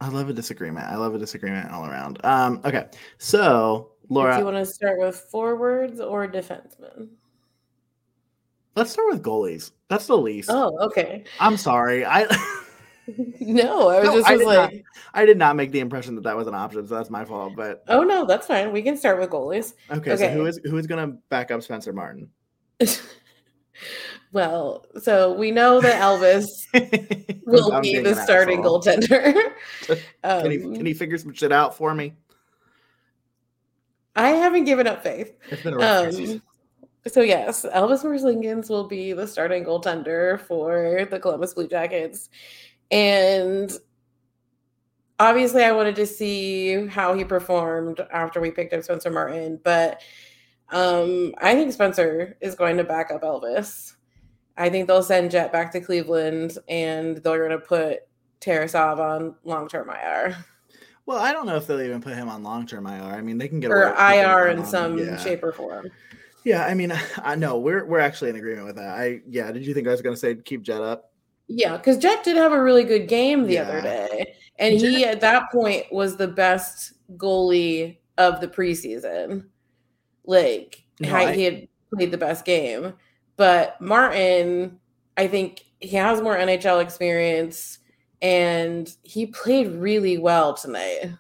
I 0.01 0.09
love 0.09 0.29
a 0.29 0.33
disagreement. 0.33 0.87
I 0.87 0.97
love 0.97 1.15
a 1.15 1.19
disagreement 1.19 1.71
all 1.71 1.87
around. 1.87 2.21
Um, 2.25 2.61
okay. 2.65 2.87
So 3.19 3.93
Laura. 4.09 4.35
Do 4.35 4.41
you 4.41 4.45
want 4.45 4.59
to 4.59 4.67
start 4.67 4.99
with 4.99 5.17
forwards 5.17 6.01
or 6.01 6.29
defensemen? 6.29 7.09
Let's 8.75 8.91
start 8.91 9.09
with 9.11 9.23
goalies. 9.23 9.73
That's 9.89 10.07
the 10.07 10.19
least. 10.19 10.51
Oh, 10.53 10.77
okay. 10.87 11.25
I'm 11.41 11.57
sorry. 11.57 12.05
I 12.05 12.25
no, 13.41 13.89
I 13.89 14.01
was 14.01 14.09
no, 14.09 14.17
just 14.17 14.29
I 14.29 14.37
was 14.37 14.47
like, 14.47 14.73
not, 14.73 14.83
I 15.15 15.25
did 15.25 15.39
not 15.39 15.57
make 15.57 15.71
the 15.71 15.81
impression 15.81 16.15
that 16.17 16.25
that 16.25 16.37
was 16.37 16.47
an 16.47 16.55
option, 16.55 16.87
so 16.87 16.95
that's 16.95 17.09
my 17.09 17.25
fault. 17.25 17.55
But 17.57 17.85
oh 17.89 18.03
no, 18.03 18.27
that's 18.27 18.47
fine. 18.47 18.73
We 18.73 18.83
can 18.83 18.97
start 18.97 19.19
with 19.19 19.31
goalies. 19.31 19.75
Okay, 19.91 20.13
okay. 20.13 20.17
so 20.17 20.29
who 20.31 20.47
is 20.47 20.61
who 20.65 20.77
is 20.77 20.87
going 20.87 21.09
to 21.09 21.17
back 21.31 21.51
up 21.51 21.63
Spencer 21.63 21.93
Martin? 21.93 22.29
well, 24.33 24.87
so 25.01 25.33
we 25.33 25.51
know 25.51 25.81
that 25.81 26.01
Elvis 26.01 26.45
will 27.47 27.81
be 27.81 27.99
the 27.99 28.15
starting 28.15 28.61
asshole. 28.61 28.83
goaltender. 28.83 29.53
um, 30.25 30.43
can 30.43 30.51
he 30.51 30.59
can 30.59 30.87
he 30.87 30.95
figure 30.95 31.19
some 31.19 31.33
shit 31.33 31.53
out 31.53 31.77
for 31.77 31.95
me? 31.95 32.15
I 34.15 34.31
haven't 34.31 34.65
given 34.65 34.87
up 34.87 35.03
faith. 35.03 35.37
It's 35.51 35.63
been 35.63 35.75
a 35.75 35.77
rough 35.77 36.15
um, 36.15 36.43
so 37.07 37.21
yes, 37.23 37.65
Elvis 37.73 38.05
Merzlikins 38.05 38.69
will 38.69 38.89
be 38.89 39.13
the 39.13 39.27
starting 39.27 39.65
goaltender 39.65 40.41
for 40.41 41.07
the 41.09 41.21
Columbus 41.21 41.55
Blue 41.55 41.69
Jackets. 41.69 42.29
And 42.91 43.71
obviously, 45.21 45.63
I 45.63 45.73
wanted 45.73 45.97
to 45.97 46.07
see 46.07 46.87
how 46.87 47.15
he 47.15 47.25
performed 47.25 48.01
after 48.13 48.41
we 48.41 48.51
picked 48.51 48.73
up 48.73 48.83
Spencer 48.83 49.11
Martin, 49.11 49.61
but 49.63 50.03
um, 50.71 51.35
I 51.39 51.55
think 51.55 51.73
Spencer 51.73 52.37
is 52.41 52.55
going 52.55 52.77
to 52.77 52.85
back 52.85 53.11
up 53.11 53.23
Elvis. 53.23 53.95
I 54.57 54.71
think 54.71 54.87
they'll 54.87 55.03
send 55.03 55.31
Jet 55.31 55.53
back 55.53 55.71
to 55.73 55.81
Cleveland 55.81 56.59
and 56.69 57.19
they're 57.19 57.47
going 57.47 57.51
to 57.51 57.59
put 57.59 58.01
Tarasov 58.41 58.99
on 58.99 59.35
long 59.45 59.69
term 59.69 59.91
IR. 59.91 60.37
Well, 61.05 61.19
I 61.19 61.33
don't 61.33 61.47
know 61.47 61.57
if 61.57 61.67
they'll 61.67 61.81
even 61.81 62.01
put 62.01 62.15
him 62.15 62.29
on 62.29 62.43
long 62.43 62.67
term 62.67 62.87
IR. 62.87 63.03
I 63.03 63.21
mean, 63.21 63.39
they 63.39 63.49
can 63.49 63.61
get 63.61 63.71
or 63.71 63.95
IR 63.95 64.49
in 64.49 64.65
some 64.65 64.99
yeah. 64.99 65.17
shape 65.19 65.43
or 65.43 65.53
form. 65.53 65.91
Yeah, 66.45 66.65
I 66.65 66.75
mean, 66.75 66.93
I 67.23 67.37
know 67.37 67.59
we're 67.59 67.85
we're 67.85 68.01
actually 68.01 68.31
in 68.31 68.37
agreement 68.37 68.67
with 68.67 68.77
that. 68.77 68.99
I 68.99 69.21
yeah. 69.29 69.53
Did 69.53 69.67
you 69.67 69.75
think 69.75 69.87
I 69.87 69.93
was 69.93 70.03
going 70.03 70.15
to 70.15 70.21
say 70.21 70.35
keep 70.35 70.63
Jet 70.63 70.81
up? 70.81 71.13
Yeah, 71.49 71.77
because 71.77 71.99
Jet 71.99 72.25
did 72.25 72.37
have 72.37 72.53
a 72.53 72.61
really 72.61 72.83
good 72.83 73.07
game 73.07 73.47
the 73.47 73.55
yeah. 73.55 73.63
other 73.63 73.81
day. 73.81 74.35
And 74.59 74.79
Jet- 74.79 74.91
he, 74.91 75.05
at 75.05 75.21
that 75.21 75.53
point, 75.53 75.85
was 75.93 76.17
the 76.17 76.27
best 76.27 76.95
goalie 77.17 77.99
of 78.19 78.41
the 78.41 78.49
preseason. 78.49 79.45
Like, 80.27 80.85
no, 81.01 81.15
I- 81.15 81.33
he 81.33 81.45
had 81.45 81.69
played 81.95 82.11
the 82.11 82.19
best 82.19 82.45
game. 82.45 82.95
But 83.37 83.81
Martin, 83.81 84.79
I 85.17 85.29
think 85.29 85.65
he 85.81 85.97
has 85.97 86.21
more 86.21 86.37
NHL 86.37 86.83
experience 86.83 87.79
and 88.23 88.95
he 89.03 89.27
played 89.27 89.69
really 89.73 90.19
well 90.19 90.55
tonight 90.55 91.11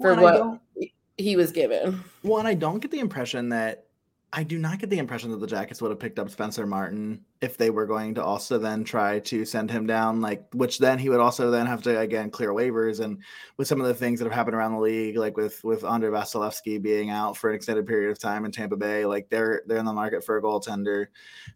for 0.00 0.14
well, 0.14 0.60
what 0.76 0.88
he 1.16 1.36
was 1.36 1.52
given. 1.52 2.04
Well, 2.22 2.38
and 2.38 2.48
I 2.48 2.54
don't 2.54 2.80
get 2.80 2.90
the 2.90 3.00
impression 3.00 3.48
that 3.50 3.86
I 4.32 4.42
do 4.42 4.58
not 4.58 4.78
get 4.78 4.90
the 4.90 4.98
impression 4.98 5.30
that 5.30 5.40
the 5.40 5.46
Jackets 5.46 5.80
would 5.80 5.90
have 5.90 6.00
picked 6.00 6.18
up 6.18 6.30
Spencer 6.30 6.66
Martin 6.66 7.24
if 7.42 7.56
they 7.56 7.70
were 7.70 7.86
going 7.86 8.14
to 8.14 8.24
also 8.24 8.56
then 8.56 8.84
try 8.84 9.18
to 9.18 9.44
send 9.44 9.68
him 9.68 9.84
down, 9.84 10.20
like 10.20 10.46
which 10.54 10.78
then 10.78 10.96
he 10.96 11.08
would 11.08 11.18
also 11.18 11.50
then 11.50 11.66
have 11.66 11.82
to 11.82 11.98
again 11.98 12.30
clear 12.30 12.50
waivers 12.50 13.00
and 13.00 13.18
with 13.56 13.66
some 13.66 13.80
of 13.80 13.88
the 13.88 13.94
things 13.94 14.20
that 14.20 14.26
have 14.26 14.32
happened 14.32 14.54
around 14.54 14.72
the 14.72 14.80
league, 14.80 15.16
like 15.16 15.36
with 15.36 15.62
with 15.64 15.82
Andre 15.82 16.08
Vasilevskiy 16.08 16.80
being 16.80 17.10
out 17.10 17.36
for 17.36 17.50
an 17.50 17.56
extended 17.56 17.84
period 17.84 18.12
of 18.12 18.18
time 18.20 18.44
in 18.44 18.52
Tampa 18.52 18.76
Bay, 18.76 19.04
like 19.04 19.28
they're 19.28 19.62
they're 19.66 19.78
in 19.78 19.84
the 19.84 19.92
market 19.92 20.24
for 20.24 20.36
a 20.36 20.42
goaltender. 20.42 21.06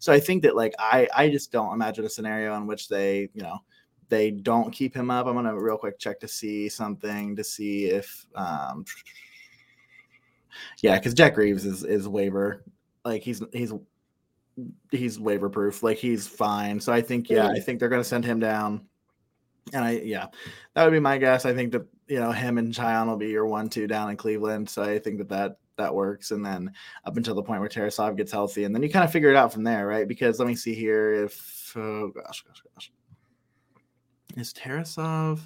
So 0.01 0.12
I 0.12 0.18
think 0.18 0.42
that 0.42 0.57
like 0.57 0.75
I 0.81 1.07
I 1.16 1.31
just 1.31 1.53
don't 1.53 1.72
imagine 1.72 2.05
a 2.05 2.11
scenario 2.11 2.57
in 2.57 2.66
which 2.66 2.88
they 2.88 3.29
you 3.33 3.42
know 3.42 3.61
they 4.09 4.33
don't 4.33 4.72
keep 4.72 4.92
him 4.92 5.09
up. 5.09 5.27
I'm 5.27 5.35
gonna 5.35 5.57
real 5.57 5.79
quick 5.79 6.01
check 6.01 6.18
to 6.20 6.29
see 6.29 6.68
something 6.68 7.37
to 7.37 7.44
see 7.44 7.87
if 7.87 8.27
um 8.35 8.85
yeah, 10.83 10.99
because 10.99 11.14
Jet 11.14 11.31
Greaves 11.31 11.64
is 11.64 11.85
is 11.85 12.09
waiver 12.09 12.64
like 13.05 13.22
he's 13.22 13.40
he's 13.53 13.72
he's 14.90 15.19
waiver 15.19 15.49
proof, 15.49 15.83
like 15.83 15.99
he's 15.99 16.27
fine. 16.27 16.81
So 16.81 16.92
I 16.92 17.03
think 17.03 17.29
yeah, 17.29 17.47
I 17.47 17.59
mm. 17.59 17.64
think 17.64 17.79
they're 17.79 17.88
gonna 17.88 18.05
send 18.05 18.25
him 18.25 18.40
down. 18.40 18.87
And 19.73 19.85
I 19.85 19.92
yeah, 19.92 20.27
that 20.75 20.85
would 20.85 20.92
be 20.92 21.01
my 21.01 21.19
guess. 21.19 21.45
I 21.45 21.55
think 21.55 21.73
that 21.73 21.87
you 22.07 22.21
know 22.21 22.33
him 22.33 22.59
and 22.59 22.73
Cajan 22.73 23.07
will 23.07 23.16
be 23.16 23.29
your 23.29 23.47
one 23.47 23.69
two 23.69 23.87
down 23.87 24.11
in 24.11 24.16
Cleveland. 24.16 24.69
So 24.69 24.83
I 24.83 24.99
think 24.99 25.19
that 25.19 25.29
that 25.29 25.59
that 25.77 25.95
works. 25.95 26.31
And 26.31 26.45
then 26.45 26.73
up 27.05 27.16
until 27.16 27.35
the 27.35 27.42
point 27.42 27.61
where 27.61 27.69
Tarasov 27.69 28.16
gets 28.16 28.33
healthy, 28.33 28.64
and 28.64 28.75
then 28.75 28.83
you 28.83 28.90
kind 28.90 29.05
of 29.05 29.12
figure 29.12 29.31
it 29.31 29.37
out 29.37 29.53
from 29.53 29.64
there, 29.64 29.87
right? 29.87 30.09
Because 30.09 30.38
let 30.38 30.49
me 30.49 30.55
see 30.55 30.75
here 30.75 31.12
if 31.12 31.73
oh 31.77 32.09
gosh 32.09 32.42
gosh 32.42 32.62
gosh, 32.75 32.92
is 34.37 34.53
Tarasov 34.53 35.40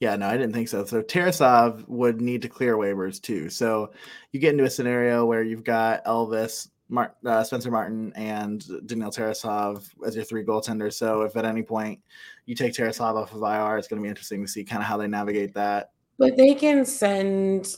yeah, 0.00 0.16
no, 0.16 0.28
I 0.28 0.36
didn't 0.38 0.54
think 0.54 0.68
so. 0.68 0.84
So 0.86 1.02
Tarasov 1.02 1.86
would 1.86 2.22
need 2.22 2.40
to 2.42 2.48
clear 2.48 2.76
waivers 2.76 3.20
too. 3.20 3.50
So 3.50 3.92
you 4.32 4.40
get 4.40 4.52
into 4.52 4.64
a 4.64 4.70
scenario 4.70 5.26
where 5.26 5.42
you've 5.42 5.62
got 5.62 6.04
Elvis, 6.06 6.70
Mar- 6.90 7.14
uh, 7.24 7.42
Spencer 7.42 7.70
Martin, 7.70 8.12
and 8.14 8.64
Daniil 8.86 9.10
Tarasov 9.10 9.88
as 10.06 10.14
your 10.14 10.24
three 10.24 10.44
goaltenders. 10.44 10.94
So 10.94 11.22
if 11.22 11.36
at 11.36 11.44
any 11.44 11.62
point 11.62 12.00
you 12.46 12.54
take 12.54 12.74
Tarasov 12.74 13.16
off 13.16 13.32
of 13.32 13.42
IR, 13.42 13.78
it's 13.78 13.88
going 13.88 14.00
to 14.00 14.02
be 14.02 14.08
interesting 14.08 14.44
to 14.44 14.50
see 14.50 14.64
kind 14.64 14.82
of 14.82 14.86
how 14.86 14.96
they 14.96 15.06
navigate 15.06 15.54
that. 15.54 15.92
But 16.18 16.36
they 16.36 16.54
can 16.54 16.84
send 16.84 17.76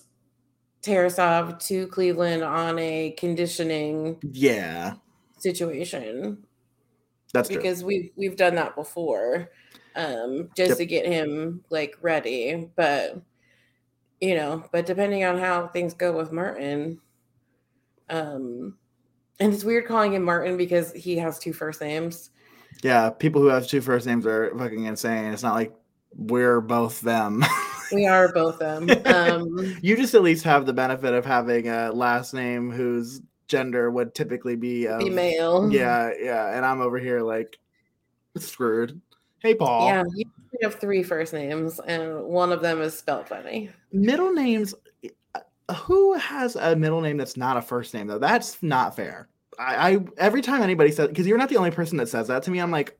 Tarasov 0.83 1.65
to 1.67 1.87
Cleveland 1.89 2.43
on 2.43 2.79
a 2.79 3.15
conditioning 3.19 4.19
yeah 4.33 4.95
situation. 5.39 6.45
That's 7.33 7.49
because 7.49 7.81
true. 7.81 7.89
we've 7.89 8.11
we've 8.17 8.37
done 8.37 8.57
that 8.57 8.75
before 8.75 9.51
um, 9.97 10.49
just 10.57 10.71
yep. 10.71 10.79
to 10.79 10.87
get 10.87 11.07
him 11.07 11.65
like 11.71 11.97
ready. 12.01 12.69
But 12.77 13.21
you 14.21 14.35
know, 14.35 14.65
but 14.73 14.87
depending 14.87 15.25
on 15.25 15.39
how 15.39 15.67
things 15.69 15.95
go 15.95 16.13
with 16.13 16.33
Martin, 16.33 17.01
um, 18.09 18.77
and 19.41 19.53
it's 19.53 19.65
weird 19.65 19.87
calling 19.87 20.15
him 20.15 20.23
Martin 20.23 20.57
because 20.57 20.93
he 20.93 21.17
has 21.19 21.39
two 21.39 21.53
first 21.53 21.81
names. 21.81 22.31
Yeah, 22.83 23.11
people 23.11 23.41
who 23.41 23.49
have 23.49 23.67
two 23.67 23.81
first 23.81 24.07
names 24.07 24.27
are 24.27 24.57
fucking 24.59 24.85
insane. 24.85 25.33
It's 25.33 25.43
not 25.43 25.55
like 25.55 25.75
we're 26.15 26.61
both 26.61 27.01
them. 27.01 27.45
we 27.93 28.07
are 28.07 28.33
both 28.33 28.59
them. 28.59 28.89
Um, 29.07 29.77
you 29.83 29.97
just 29.97 30.15
at 30.15 30.23
least 30.23 30.45
have 30.45 30.67
the 30.67 30.73
benefit 30.73 31.13
of 31.13 31.25
having 31.25 31.69
a 31.69 31.93
last 31.93 32.33
name 32.35 32.71
whose 32.71 33.21
gender 33.49 33.91
would 33.91 34.15
typically 34.15 34.57
be 34.57 34.89
um, 34.89 35.01
female. 35.01 35.71
Yeah, 35.73 36.11
yeah, 36.19 36.57
and 36.57 36.65
I'm 36.65 36.81
over 36.81 36.99
here 36.99 37.21
like 37.21 37.59
screwed. 38.37 39.01
Hey, 39.41 39.55
Paul. 39.55 39.87
Yeah, 39.87 40.05
you 40.15 40.25
have 40.63 40.77
three 40.77 41.03
first 41.03 41.33
names, 41.33 41.81
and 41.81 42.25
one 42.25 42.53
of 42.53 42.63
them 42.63 42.81
is 42.81 42.97
spelled 42.97 43.29
funny. 43.29 43.71
Middle 43.93 44.33
names. 44.33 44.75
Who 45.85 46.15
has 46.15 46.57
a 46.57 46.77
middle 46.77 47.01
name 47.01 47.17
that's 47.17 47.37
not 47.37 47.57
a 47.57 47.63
first 47.63 47.95
name 47.95 48.07
though? 48.07 48.19
That's 48.19 48.63
not 48.63 48.97
fair. 48.97 49.29
I, 49.59 49.93
I 49.93 49.99
every 50.19 50.43
time 50.43 50.63
anybody 50.63 50.91
says 50.91 51.09
because 51.09 51.27
you're 51.27 51.39
not 51.39 51.49
the 51.49 51.57
only 51.57 51.71
person 51.71 51.99
that 51.99 52.09
says 52.09 52.29
that 52.29 52.43
to 52.45 52.51
me, 52.51 52.59
I'm 52.59 52.71
like, 52.71 52.99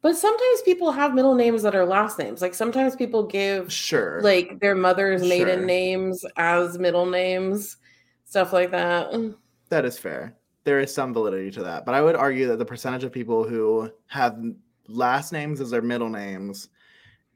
but 0.00 0.16
sometimes 0.16 0.62
people 0.62 0.90
have 0.92 1.14
middle 1.14 1.34
names 1.34 1.62
that 1.62 1.74
are 1.74 1.84
last 1.84 2.18
names. 2.18 2.42
Like 2.42 2.54
sometimes 2.54 2.96
people 2.96 3.24
give 3.26 3.72
sure 3.72 4.20
like 4.22 4.60
their 4.60 4.74
mother's 4.74 5.22
maiden 5.22 5.60
sure. 5.60 5.66
names 5.66 6.24
as 6.36 6.78
middle 6.78 7.06
names, 7.06 7.76
stuff 8.24 8.52
like 8.52 8.70
that. 8.70 9.12
That 9.68 9.84
is 9.84 9.98
fair. 9.98 10.34
There 10.64 10.80
is 10.80 10.94
some 10.94 11.12
validity 11.12 11.50
to 11.52 11.62
that, 11.64 11.84
but 11.84 11.94
I 11.94 12.02
would 12.02 12.14
argue 12.14 12.46
that 12.48 12.58
the 12.58 12.64
percentage 12.64 13.04
of 13.04 13.12
people 13.12 13.48
who 13.48 13.90
have 14.06 14.38
last 14.86 15.32
names 15.32 15.60
as 15.60 15.70
their 15.70 15.82
middle 15.82 16.08
names 16.08 16.68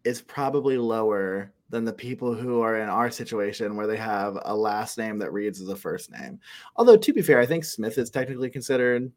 is 0.05 0.22
probably 0.22 0.79
lower 0.79 1.52
than 1.70 1.85
the 1.85 1.92
people 1.92 2.35
who 2.35 2.61
are 2.61 2.79
in 2.79 2.88
our 2.88 3.11
situation 3.11 3.76
where 3.76 3.87
they 3.87 3.96
have 3.96 4.38
a 4.44 4.55
last 4.55 4.98
name 4.98 5.18
that 5.18 5.33
reads 5.33 5.61
as 5.61 5.68
a 5.68 5.76
first 5.76 6.11
name. 6.11 6.38
Although, 6.76 6.96
to 6.96 7.12
be 7.12 7.22
fair, 7.22 7.40
I 7.40 7.46
think 7.46 7.64
Smith 7.64 7.98
is 7.98 8.11
technically 8.11 8.50
considered. 8.50 9.11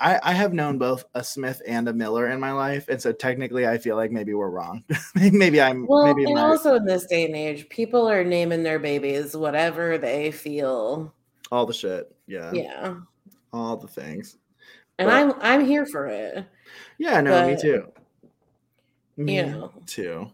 I, 0.00 0.18
I 0.22 0.32
have 0.32 0.54
known 0.54 0.78
both 0.78 1.04
a 1.14 1.22
Smith 1.22 1.60
and 1.66 1.88
a 1.88 1.92
Miller 1.92 2.28
in 2.28 2.40
my 2.40 2.52
life, 2.52 2.88
and 2.88 3.00
so 3.00 3.12
technically, 3.12 3.66
I 3.66 3.76
feel 3.76 3.96
like 3.96 4.10
maybe 4.10 4.32
we're 4.32 4.48
wrong. 4.48 4.82
maybe 5.14 5.60
I'm. 5.60 5.86
Well, 5.86 6.06
maybe 6.06 6.24
and 6.24 6.34
my... 6.34 6.42
also 6.42 6.76
in 6.76 6.86
this 6.86 7.04
day 7.06 7.26
and 7.26 7.36
age, 7.36 7.68
people 7.68 8.08
are 8.08 8.24
naming 8.24 8.62
their 8.62 8.78
babies 8.78 9.36
whatever 9.36 9.98
they 9.98 10.30
feel. 10.30 11.12
All 11.52 11.66
the 11.66 11.74
shit, 11.74 12.14
yeah, 12.26 12.50
yeah, 12.52 12.94
all 13.52 13.76
the 13.76 13.88
things. 13.88 14.38
And 14.98 15.08
but... 15.08 15.14
I'm 15.14 15.34
I'm 15.40 15.66
here 15.66 15.84
for 15.84 16.06
it. 16.06 16.46
Yeah, 16.96 17.20
no, 17.20 17.30
but, 17.30 17.46
me 17.48 17.56
too. 17.60 17.92
Me 19.18 19.36
you 19.36 19.46
know. 19.46 19.72
too. 19.84 20.32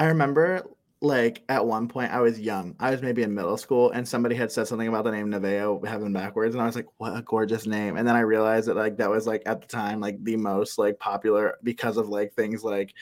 I 0.00 0.06
remember 0.06 0.64
like 1.02 1.42
at 1.50 1.66
one 1.66 1.86
point 1.86 2.10
I 2.10 2.20
was 2.20 2.40
young. 2.40 2.74
I 2.80 2.90
was 2.90 3.02
maybe 3.02 3.22
in 3.22 3.34
middle 3.34 3.58
school 3.58 3.90
and 3.90 4.08
somebody 4.08 4.34
had 4.34 4.50
said 4.50 4.66
something 4.66 4.88
about 4.88 5.04
the 5.04 5.10
name 5.10 5.28
Nevaeh 5.30 5.86
having 5.86 6.14
backwards 6.14 6.54
and 6.54 6.62
I 6.62 6.64
was 6.64 6.74
like, 6.74 6.86
what 6.96 7.14
a 7.14 7.20
gorgeous 7.20 7.66
name. 7.66 7.98
And 7.98 8.08
then 8.08 8.16
I 8.16 8.20
realized 8.20 8.68
that 8.68 8.76
like 8.76 8.96
that 8.96 9.10
was 9.10 9.26
like 9.26 9.42
at 9.44 9.60
the 9.60 9.66
time 9.66 10.00
like 10.00 10.16
the 10.24 10.38
most 10.38 10.78
like 10.78 10.98
popular 10.98 11.58
because 11.62 11.98
of 11.98 12.08
like 12.08 12.32
things 12.32 12.64
like 12.64 12.94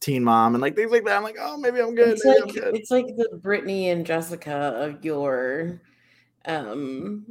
Teen 0.00 0.24
Mom 0.24 0.56
and 0.56 0.62
like 0.62 0.74
things 0.74 0.90
like 0.90 1.04
that. 1.04 1.16
I'm 1.16 1.22
like, 1.22 1.38
oh 1.38 1.56
maybe 1.56 1.78
I'm 1.78 1.94
good. 1.94 2.08
It's 2.08 2.24
maybe 2.24 2.40
like 2.40 2.54
good. 2.54 2.76
it's 2.76 2.90
like 2.90 3.06
the 3.06 3.38
Brittany 3.40 3.90
and 3.90 4.04
Jessica 4.04 4.52
of 4.52 5.04
your 5.04 5.80
um 6.46 7.24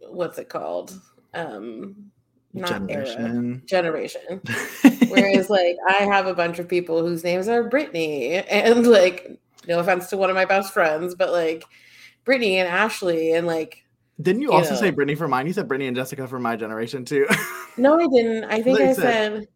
what's 0.00 0.36
it 0.36 0.50
called? 0.50 1.00
Um 1.32 2.12
not 2.52 2.86
generation. 2.86 3.46
Era, 3.46 3.60
generation. 3.66 4.40
Whereas 5.08 5.50
like 5.50 5.76
I 5.88 6.04
have 6.04 6.26
a 6.26 6.34
bunch 6.34 6.58
of 6.58 6.68
people 6.68 7.06
whose 7.06 7.24
names 7.24 7.48
are 7.48 7.64
Brittany 7.64 8.34
and 8.34 8.86
like 8.86 9.38
no 9.68 9.80
offense 9.80 10.08
to 10.08 10.16
one 10.16 10.30
of 10.30 10.36
my 10.36 10.44
best 10.44 10.72
friends, 10.72 11.14
but 11.14 11.32
like 11.32 11.64
Brittany 12.24 12.58
and 12.58 12.68
Ashley 12.68 13.32
and 13.32 13.46
like 13.46 13.84
didn't 14.20 14.42
you, 14.42 14.48
you 14.48 14.54
also 14.54 14.70
know. 14.70 14.80
say 14.80 14.90
Brittany 14.90 15.14
for 15.14 15.28
mine? 15.28 15.46
You 15.46 15.52
said 15.52 15.68
Brittany 15.68 15.88
and 15.88 15.96
Jessica 15.96 16.26
for 16.26 16.38
my 16.38 16.56
generation 16.56 17.04
too. 17.04 17.26
no, 17.76 17.98
I 17.98 18.06
didn't. 18.06 18.44
I 18.44 18.62
think 18.62 18.80
I 18.80 18.92
said, 18.94 19.46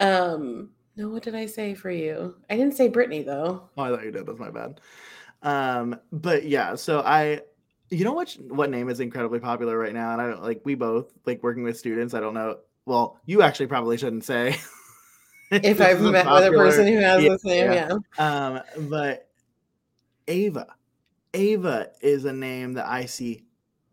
um 0.00 0.70
no, 0.96 1.08
what 1.08 1.22
did 1.22 1.34
I 1.34 1.46
say 1.46 1.74
for 1.74 1.90
you? 1.90 2.36
I 2.48 2.56
didn't 2.56 2.74
say 2.74 2.88
Brittany 2.88 3.22
though. 3.22 3.68
Oh, 3.76 3.82
I 3.82 3.90
thought 3.90 4.04
you 4.04 4.12
did. 4.12 4.26
That's 4.26 4.38
my 4.38 4.50
bad. 4.50 4.80
Um, 5.42 6.00
but 6.12 6.44
yeah, 6.44 6.74
so 6.74 7.00
I 7.00 7.40
you 7.90 8.04
know 8.04 8.12
what 8.12 8.36
what 8.48 8.70
name 8.70 8.88
is 8.88 9.00
incredibly 9.00 9.40
popular 9.40 9.78
right 9.78 9.92
now? 9.92 10.12
And 10.12 10.20
I 10.20 10.28
don't 10.28 10.42
like 10.42 10.60
we 10.64 10.74
both 10.74 11.12
like 11.26 11.42
working 11.42 11.62
with 11.62 11.78
students. 11.78 12.14
I 12.14 12.20
don't 12.20 12.34
know. 12.34 12.58
Well, 12.86 13.18
you 13.26 13.42
actually 13.42 13.66
probably 13.66 13.96
shouldn't 13.96 14.24
say 14.24 14.56
if 15.50 15.80
I've 15.80 16.00
met 16.00 16.26
popular, 16.26 16.50
with 16.50 16.60
a 16.60 16.64
person 16.64 16.86
who 16.86 16.98
has 16.98 17.22
yeah, 17.22 17.28
this 17.28 17.44
name, 17.44 17.72
yeah. 17.72 17.98
yeah. 18.18 18.46
Um, 18.46 18.88
but 18.88 19.28
Ava. 20.28 20.66
Ava 21.32 21.90
is 22.00 22.24
a 22.24 22.32
name 22.32 22.74
that 22.74 22.86
I 22.86 23.06
see 23.06 23.44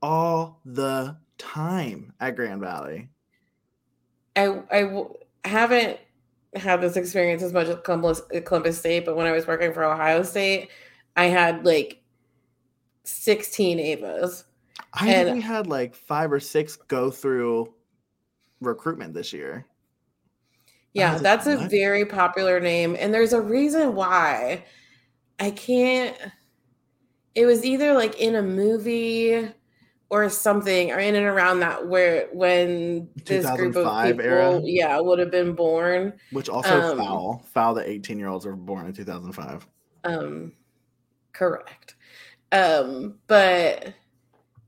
all 0.01 0.59
the 0.65 1.17
time 1.37 2.13
at 2.19 2.35
Grand 2.35 2.61
Valley. 2.61 3.09
I 4.35 4.61
I 4.71 4.81
w- 4.83 5.13
haven't 5.43 5.99
had 6.55 6.81
this 6.81 6.97
experience 6.97 7.43
as 7.43 7.53
much 7.53 7.67
as 7.67 7.77
Columbus, 7.83 8.21
Columbus 8.45 8.77
State, 8.77 9.05
but 9.05 9.15
when 9.15 9.25
I 9.25 9.31
was 9.31 9.47
working 9.47 9.73
for 9.73 9.83
Ohio 9.83 10.23
State, 10.23 10.69
I 11.15 11.25
had 11.25 11.65
like 11.65 12.00
16 13.03 13.77
Avas. 13.77 14.43
I 14.93 15.09
and, 15.09 15.27
think 15.27 15.35
we 15.35 15.41
had 15.41 15.67
like 15.67 15.95
five 15.95 16.31
or 16.31 16.39
six 16.39 16.75
go 16.75 17.09
through 17.11 17.73
recruitment 18.59 19.13
this 19.13 19.33
year. 19.33 19.65
Yeah, 20.93 21.17
that's 21.17 21.47
a 21.47 21.55
very 21.69 22.05
popular 22.05 22.59
name. 22.59 22.97
And 22.99 23.13
there's 23.13 23.33
a 23.33 23.41
reason 23.41 23.95
why 23.95 24.65
I 25.39 25.51
can't. 25.51 26.17
It 27.33 27.45
was 27.45 27.63
either 27.63 27.93
like 27.93 28.19
in 28.19 28.35
a 28.35 28.41
movie 28.41 29.49
or 30.09 30.29
something, 30.29 30.91
or 30.91 30.99
in 30.99 31.15
and 31.15 31.25
around 31.25 31.61
that 31.61 31.87
where 31.87 32.27
when 32.33 33.07
this 33.25 33.49
group 33.51 33.77
of 33.77 34.05
people, 34.05 34.21
era. 34.21 34.59
yeah, 34.65 34.99
would 34.99 35.19
have 35.19 35.31
been 35.31 35.53
born. 35.53 36.11
Which 36.33 36.49
also 36.49 36.91
um, 36.91 36.97
foul, 36.97 37.45
foul 37.53 37.73
that 37.75 37.87
18 37.87 38.19
year 38.19 38.27
olds 38.27 38.45
were 38.45 38.57
born 38.57 38.85
in 38.85 38.93
2005. 38.93 39.65
Um, 40.03 40.51
correct. 41.31 41.95
Um, 42.51 43.15
but 43.27 43.93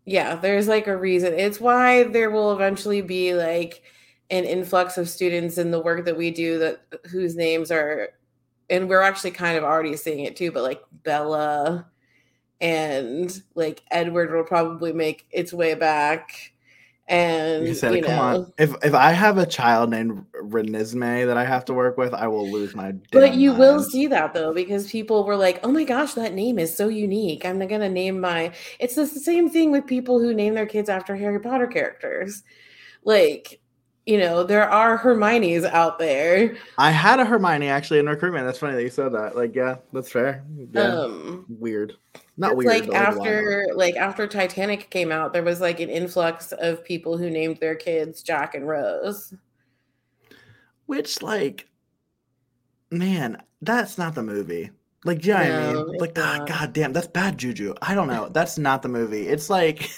yeah, 0.06 0.36
there's 0.36 0.67
like 0.67 0.88
a 0.88 0.98
reason. 0.98 1.34
It's 1.34 1.60
why 1.60 2.04
there 2.04 2.32
will 2.32 2.54
eventually 2.54 3.02
be 3.02 3.34
like 3.34 3.84
an 4.30 4.46
influx 4.46 4.98
of 4.98 5.10
students 5.10 5.58
in 5.58 5.72
the 5.72 5.82
work 5.82 6.06
that 6.06 6.17
we 6.17 6.32
do 6.32 6.60
that 6.60 6.82
whose 7.10 7.36
names 7.36 7.72
are 7.72 8.10
and 8.69 8.89
we're 8.89 9.02
actually 9.02 9.32
kind 9.32 9.58
of 9.58 9.63
already 9.63 9.96
seeing 9.96 10.26
it 10.26 10.36
too, 10.36 10.52
but 10.52 10.63
like 10.63 10.82
Bella 11.04 11.86
and 12.62 13.43
like 13.56 13.84
Edward 13.91 14.32
will 14.32 14.43
probably 14.46 14.93
make 14.93 15.28
its 15.32 15.54
way 15.54 15.76
back. 15.76 16.53
And 17.08 17.68
You 17.68 17.74
said, 17.74 17.92
you 17.92 18.00
it, 18.00 18.06
come 18.06 18.16
know, 18.16 18.22
on. 18.22 18.54
If 18.58 18.74
if 18.82 18.94
I 18.94 19.12
have 19.12 19.38
a 19.38 19.46
child 19.46 19.89
named 19.89 20.26
Renesmee 20.42 21.28
that 21.28 21.36
I 21.36 21.44
have 21.44 21.66
to 21.66 21.74
work 21.74 21.98
with, 21.98 22.13
I 22.13 22.28
will 22.28 22.50
lose 22.50 22.74
my. 22.76 22.94
But 23.12 23.36
you 23.36 23.54
will 23.54 23.84
see 23.84 24.08
that 24.08 24.34
though, 24.34 24.54
because 24.54 24.89
people 24.89 25.26
were 25.26 25.36
like, 25.36 25.60
"Oh 25.63 25.72
my 25.72 25.84
gosh, 25.84 26.13
that 26.13 26.34
name 26.34 26.58
is 26.58 26.76
so 26.76 26.88
unique." 26.88 27.46
I'm 27.46 27.60
not 27.60 27.68
gonna 27.68 27.89
name 27.89 28.22
my. 28.22 28.54
It's 28.80 28.96
the 28.96 29.06
same 29.06 29.50
thing 29.50 29.70
with 29.70 29.86
people 29.86 30.20
who 30.20 30.34
name 30.34 30.56
their 30.56 30.66
kids 30.66 30.88
after 30.88 31.13
Harry 31.13 31.42
Potter 31.42 31.68
characters. 31.68 32.42
Like, 33.04 33.60
you 34.06 34.18
know, 34.18 34.44
there 34.44 34.70
are 34.70 34.96
Hermione's 34.96 35.66
out 35.66 36.00
there. 36.00 36.56
I 36.78 36.92
had 36.92 37.20
a 37.20 37.26
Hermione 37.26 37.68
actually 37.68 38.00
in 38.00 38.08
recruitment. 38.08 38.46
That's 38.46 38.60
funny 38.60 38.76
that 38.76 38.84
you 38.84 38.89
said 38.89 39.13
that. 39.13 39.36
Like, 39.36 39.54
yeah, 39.56 39.76
that's 39.92 40.10
fair. 40.10 40.46
Yeah, 40.72 41.02
Um, 41.02 41.46
weird. 41.50 41.98
Not 42.36 42.54
it's 42.54 42.58
weird. 42.58 42.88
like 42.88 42.93
after 42.96 43.67
like 43.76 43.96
after 43.96 44.26
Titanic 44.28 44.89
came 44.89 45.12
out, 45.12 45.34
there 45.34 45.43
was 45.43 45.62
like 45.62 45.80
an 45.80 45.89
influx 45.89 46.52
of 46.54 46.84
people 46.84 47.17
who 47.17 47.30
named 47.30 47.58
their 47.58 47.76
kids 47.76 48.24
Jack 48.24 48.56
and 48.56 48.67
Rose. 48.67 49.34
Which, 50.86 51.22
like, 51.22 51.67
man, 52.91 53.41
that's 53.62 53.98
not 53.98 54.15
the 54.15 54.24
movie. 54.24 54.72
Like, 55.06 55.24
know 55.26 55.36
what 55.36 55.46
I 55.46 55.74
mean? 55.74 55.98
Like, 55.98 56.17
ah, 56.17 56.43
god 56.48 56.74
damn, 56.74 56.93
that's 56.93 57.08
bad 57.08 57.38
juju. 57.38 57.74
I 57.82 57.93
don't 57.93 58.08
know. 58.08 58.30
That's 58.34 58.58
not 58.58 58.82
the 58.82 58.89
movie. 58.89 59.28
It's 59.28 59.50
like, 59.50 59.89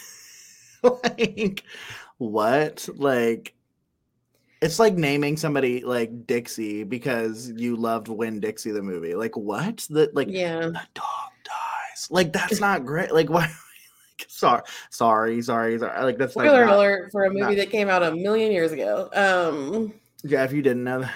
like, 0.83 1.63
what? 2.17 2.89
Like, 2.95 3.53
it's 4.61 4.79
like 4.79 4.95
naming 4.95 5.37
somebody 5.37 5.83
like 5.83 6.25
Dixie 6.25 6.83
because 6.83 7.51
you 7.55 7.75
loved 7.75 8.07
Winn-Dixie 8.07 8.71
the 8.71 8.81
movie. 8.81 9.13
Like, 9.13 9.37
what? 9.37 9.85
That 9.91 10.15
like 10.15 10.27
Yeah. 10.29 10.59
the 10.61 10.81
dog 10.95 11.31
dies. 11.95 12.07
Like, 12.11 12.33
that's 12.33 12.59
not 12.59 12.85
great. 12.85 13.13
Like, 13.13 13.29
why? 13.35 13.41
Like, 13.41 14.25
sorry, 14.27 14.61
sorry, 14.89 15.41
sorry, 15.41 15.79
sorry. 15.79 16.03
Like, 16.03 16.17
that's 16.17 16.35
like 16.35 16.47
Spoiler 16.47 16.65
not- 16.65 16.75
alert 16.77 17.11
for 17.11 17.25
a 17.25 17.29
movie 17.29 17.41
not- 17.41 17.55
that 17.57 17.69
came 17.71 17.89
out 17.89 18.03
a 18.03 18.15
million 18.15 18.51
years 18.51 18.71
ago. 18.71 19.09
Um 19.13 19.93
Yeah, 20.23 20.43
if 20.43 20.53
you 20.53 20.61
didn't 20.61 20.83
know 20.83 21.01
that. 21.01 21.13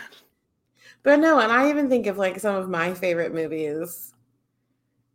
But 1.03 1.19
no, 1.19 1.39
and 1.39 1.51
I 1.51 1.69
even 1.69 1.89
think 1.89 2.07
of 2.07 2.17
like 2.17 2.39
some 2.39 2.55
of 2.55 2.69
my 2.69 2.93
favorite 2.93 3.33
movies. 3.33 4.13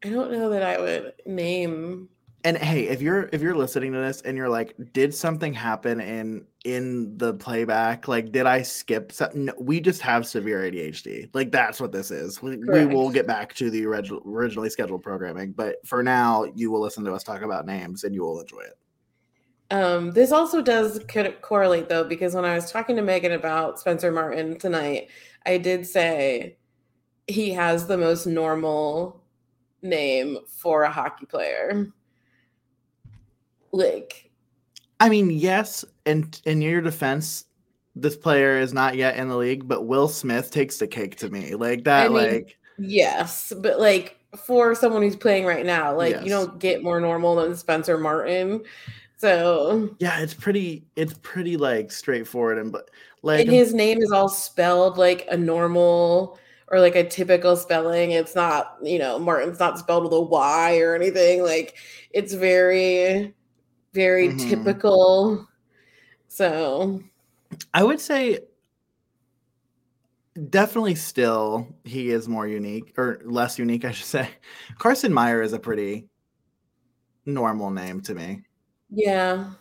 I 0.05 0.09
don't 0.11 0.33
know 0.33 0.49
that 0.51 0.63
I 0.63 0.79
would 0.79 1.13
name. 1.27 2.09
And 2.45 2.59
hey 2.59 2.89
if 2.89 3.01
you're 3.01 3.29
if 3.33 3.41
you're 3.41 3.57
listening 3.57 3.93
to 3.93 3.99
this 3.99 4.21
and 4.21 4.37
you're 4.37 4.49
like 4.49 4.75
did 4.93 5.15
something 5.15 5.53
happen 5.53 6.01
in 6.01 6.45
in 6.65 7.17
the 7.17 7.35
playback? 7.35 8.07
Like 8.07 8.31
did 8.33 8.47
i 8.47 8.63
skip 8.63 9.11
something 9.11 9.47
no, 9.47 9.55
we 9.59 9.81
just 9.81 10.03
have 10.03 10.27
severe 10.27 10.61
adhd 10.61 11.31
like 11.35 11.51
that's 11.51 11.81
what 11.81 11.93
this 11.93 12.11
is. 12.11 12.43
We, 12.43 12.57
we 12.57 12.87
will 12.87 13.11
get 13.11 13.27
back 13.27 13.55
to 13.55 13.71
the 13.71 13.87
orig- 13.87 14.13
originally 14.27 14.71
scheduled 14.71 15.03
programming 15.03 15.53
but 15.53 15.77
for 15.87 16.03
now 16.03 16.45
you 16.55 16.71
will 16.71 16.81
listen 16.81 17.05
to 17.05 17.13
us 17.15 17.25
talk 17.25 17.43
about 17.43 17.67
names 17.67 18.05
and 18.05 18.15
you 18.15 18.23
will 18.23 18.41
enjoy 18.41 18.61
it. 18.61 18.79
Um, 19.71 20.11
this 20.13 20.31
also 20.31 20.63
does 20.63 21.01
co- 21.09 21.33
correlate 21.41 21.89
though, 21.89 22.05
because 22.05 22.35
when 22.35 22.45
I 22.45 22.55
was 22.55 22.71
talking 22.71 22.97
to 22.97 23.03
Megan 23.03 23.33
about 23.33 23.81
Spencer 23.81 24.13
Martin 24.13 24.59
tonight, 24.59 25.09
I 25.47 25.59
did 25.59 25.87
say 25.87 26.59
he 27.27 27.51
has 27.51 27.87
the 27.87 27.97
most 27.97 28.27
normal 28.27 29.23
name 29.83 30.39
for 30.47 30.83
a 30.83 30.91
hockey 30.91 31.27
player. 31.27 31.93
Like, 33.77 34.31
i 35.01 35.09
mean 35.09 35.31
yes 35.31 35.85
and 36.07 36.41
in 36.45 36.63
your 36.63 36.81
defense 36.81 37.47
this 37.97 38.17
player 38.17 38.59
is 38.59 38.73
not 38.73 38.97
yet 38.97 39.17
in 39.17 39.29
the 39.29 39.37
league 39.37 39.67
but 39.67 39.83
will 39.83 40.09
smith 40.09 40.51
takes 40.51 40.79
the 40.79 40.87
cake 40.87 41.17
to 41.17 41.29
me 41.29 41.55
like 41.55 41.85
that 41.85 42.07
I 42.07 42.09
mean, 42.09 42.17
like 42.17 42.59
yes, 42.79 43.53
but 43.59 43.79
like 43.79 44.19
for 44.37 44.75
someone 44.75 45.03
who's 45.03 45.17
playing 45.17 45.45
right 45.45 45.65
now, 45.65 45.97
like 45.97 46.15
Yes. 46.15 46.25
you 46.25 46.31
don't 46.31 46.59
get 46.59 46.83
more 46.83 47.01
normal 47.01 47.37
than 47.37 47.55
Spencer 47.57 47.99
Martin. 47.99 48.63
So 49.17 49.95
yeah 50.01 50.21
it's 50.21 50.35
pretty 50.35 50.85
it's 50.97 51.15
pretty 51.23 51.57
like 51.57 51.93
straightforward 51.93 52.59
and 52.59 52.73
but 52.73 52.91
like 53.23 53.41
and 53.41 53.51
his 53.51 53.73
name 53.73 54.03
is 54.03 54.11
all 54.11 54.29
spelled 54.29 54.99
like 54.99 55.27
a 55.31 55.37
normal 55.37 56.39
or 56.69 56.81
like 56.81 56.97
a 56.97 57.09
typical 57.09 57.57
spelling. 57.57 58.11
It's 58.11 58.35
not, 58.35 58.77
you 58.83 58.99
know, 58.99 59.19
Martin's 59.19 59.61
not 59.61 59.79
spelled 59.79 60.05
with 60.05 60.13
a 60.13 60.21
Y 60.21 60.79
or 60.81 60.95
anything. 60.95 61.43
Like 61.43 61.77
it's 62.11 62.35
very, 62.35 63.35
very 63.95 64.29
Mhm. 64.29 64.49
typical. 64.49 65.49
So 66.29 67.01
I 67.73 67.85
would 67.85 68.01
say 68.01 68.41
definitely 70.51 70.97
still 70.97 71.67
he 71.85 72.11
is 72.11 72.29
more 72.29 72.47
unique 72.47 72.93
or 72.99 73.21
less 73.25 73.59
unique, 73.59 73.85
I 73.85 73.93
should 73.93 74.07
say. 74.07 74.29
Carson 74.79 75.13
Meyer 75.13 75.43
is 75.43 75.53
a 75.53 75.59
pretty 75.59 76.09
normal 77.25 77.71
name 77.71 78.01
to 78.03 78.15
me. 78.15 78.43
yeah. 78.91 79.53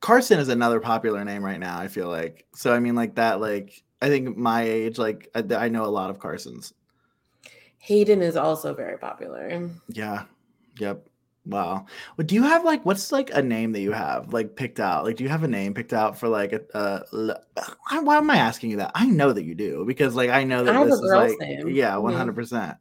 Carson 0.00 0.38
is 0.38 0.50
another 0.50 0.80
popular 0.80 1.24
name 1.24 1.42
right 1.42 1.58
now, 1.58 1.78
I 1.78 1.88
feel 1.88 2.08
like. 2.08 2.46
So 2.54 2.74
I 2.74 2.78
mean 2.78 2.94
like 2.94 3.14
that 3.14 3.40
like 3.40 3.82
I 4.02 4.08
think 4.08 4.36
my 4.36 4.62
age 4.62 4.98
like 4.98 5.30
I, 5.34 5.42
I 5.54 5.68
know 5.70 5.86
a 5.86 5.86
lot 5.86 6.10
of 6.10 6.18
Carsons. 6.18 6.74
Hayden 7.78 8.20
is 8.22 8.36
also 8.36 8.74
very 8.74 8.98
popular. 8.98 9.70
Yeah. 9.88 10.24
Yep. 10.78 11.08
Wow. 11.46 11.86
Well, 12.16 12.26
do 12.26 12.34
you 12.34 12.42
have 12.42 12.64
like 12.64 12.86
what's 12.86 13.12
like 13.12 13.30
a 13.34 13.42
name 13.42 13.72
that 13.72 13.80
you 13.80 13.92
have 13.92 14.32
like 14.32 14.56
picked 14.56 14.80
out? 14.80 15.04
Like, 15.04 15.16
do 15.16 15.24
you 15.24 15.30
have 15.30 15.42
a 15.44 15.48
name 15.48 15.74
picked 15.74 15.92
out 15.92 16.18
for 16.18 16.28
like 16.28 16.52
a? 16.52 16.76
Uh, 16.76 17.34
why, 18.02 18.16
am 18.16 18.30
I 18.30 18.36
asking 18.36 18.70
you 18.70 18.78
that? 18.78 18.92
I 18.94 19.06
know 19.06 19.32
that 19.32 19.44
you 19.44 19.54
do 19.54 19.84
because 19.86 20.14
like 20.14 20.30
I 20.30 20.44
know 20.44 20.64
that 20.64 20.74
I 20.74 20.78
have 20.78 20.88
this 20.88 21.00
a 21.00 21.04
is 21.04 21.10
like 21.12 21.38
name. 21.40 21.68
yeah, 21.68 21.96
one 21.98 22.14
hundred 22.14 22.34
percent. 22.34 22.78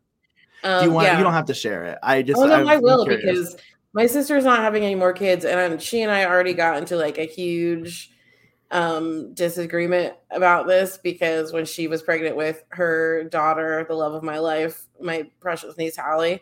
Do 0.63 0.86
you 0.86 0.91
want? 0.91 1.08
yeah. 1.08 1.17
You 1.17 1.23
don't 1.26 1.34
have 1.34 1.47
to 1.47 1.54
share 1.54 1.84
it. 1.86 1.97
I 2.02 2.21
just. 2.21 2.39
oh 2.39 2.45
no, 2.45 2.54
I'm- 2.54 2.67
I 2.67 2.78
will 2.78 3.06
because 3.06 3.58
my 3.93 4.06
sister's 4.08 4.45
not 4.45 4.60
having 4.60 4.84
any 4.84 4.95
more 4.95 5.12
kids, 5.12 5.43
and 5.43 5.82
she 5.82 6.02
and 6.02 6.12
I 6.12 6.26
already 6.26 6.54
got 6.54 6.78
into 6.78 6.95
like 6.95 7.17
a 7.17 7.26
huge 7.26 8.12
um 8.71 9.34
disagreement 9.36 10.15
about 10.32 10.65
this 10.65 10.97
because 10.97 11.54
when 11.54 11.65
she 11.65 11.88
was 11.88 12.02
pregnant 12.02 12.38
with 12.38 12.63
her 12.69 13.26
daughter, 13.26 13.86
the 13.88 13.93
love 13.93 14.13
of 14.13 14.23
my 14.23 14.39
life, 14.39 14.86
my 15.02 15.30
precious 15.41 15.78
niece 15.78 15.97
Hallie, 15.97 16.41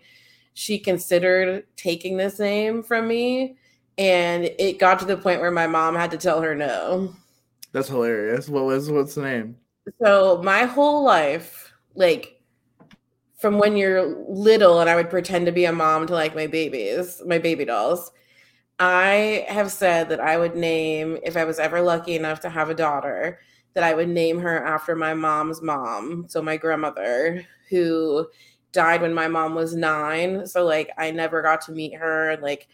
she 0.54 0.78
considered 0.80 1.66
taking 1.76 2.18
this 2.18 2.40
name 2.40 2.84
from 2.84 3.08
me, 3.08 3.58
and 3.98 4.46
it 4.46 4.80
got 4.80 5.00
to 5.00 5.06
the 5.06 5.18
point 5.18 5.42
where 5.42 5.52
my 5.52 5.68
mom 5.68 5.96
had 5.96 6.12
to 6.12 6.18
tell 6.18 6.42
her 6.42 6.56
no. 6.56 7.14
that's 7.72 7.88
hilarious. 7.90 8.50
What 8.50 8.66
was 8.66 8.90
what's 8.90 9.16
the 9.16 9.24
name? 9.24 9.58
So 10.02 10.42
my 10.44 10.66
whole 10.66 11.04
life, 11.04 11.74
like 11.96 12.42
from 13.38 13.58
when 13.58 13.76
you're 13.76 14.04
little 14.30 14.80
and 14.80 14.90
I 14.90 14.96
would 14.96 15.10
pretend 15.10 15.48
to 15.48 15.52
be 15.52 15.66
a 15.66 15.74
mom 15.74 16.06
to 16.08 16.14
like 16.14 16.36
my 16.36 16.48
babies, 16.48 17.22
my 17.26 17.40
baby 17.40 17.66
dolls, 17.66 18.12
I 18.80 19.46
have 19.48 19.72
said 19.72 20.10
that 20.10 20.20
I 20.20 20.38
would 20.38 20.56
name, 20.56 21.18
if 21.24 21.38
I 21.38 21.44
was 21.46 21.60
ever 21.60 21.82
lucky 21.82 22.16
enough 22.16 22.40
to 22.42 22.50
have 22.50 22.70
a 22.70 22.76
daughter, 22.76 23.40
that 23.74 23.84
I 23.84 23.94
would 23.94 24.10
name 24.10 24.40
her 24.40 24.64
after 24.66 24.96
my 24.96 25.14
mom's 25.14 25.62
mom. 25.62 26.26
So 26.28 26.42
my 26.42 26.58
grandmother, 26.58 27.46
who 27.70 28.28
died 28.72 29.02
when 29.02 29.14
my 29.14 29.28
mom 29.28 29.56
was 29.56 29.76
nine. 29.76 30.46
So 30.48 30.66
like 30.66 30.92
I 30.98 31.12
never 31.12 31.42
got 31.42 31.62
to 31.62 31.72
meet 31.72 31.96
her 31.96 32.30
and 32.32 32.42
like, 32.42 32.68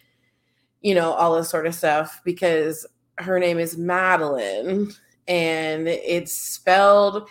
you 0.82 0.96
know, 0.96 1.12
all 1.14 1.36
this 1.36 1.50
sort 1.50 1.68
of 1.68 1.76
stuff 1.76 2.22
because 2.24 2.86
her 3.18 3.40
name 3.40 3.60
is 3.60 3.78
Madeline 3.78 4.92
and 5.28 5.88
it's 5.88 6.36
spelled 6.36 7.28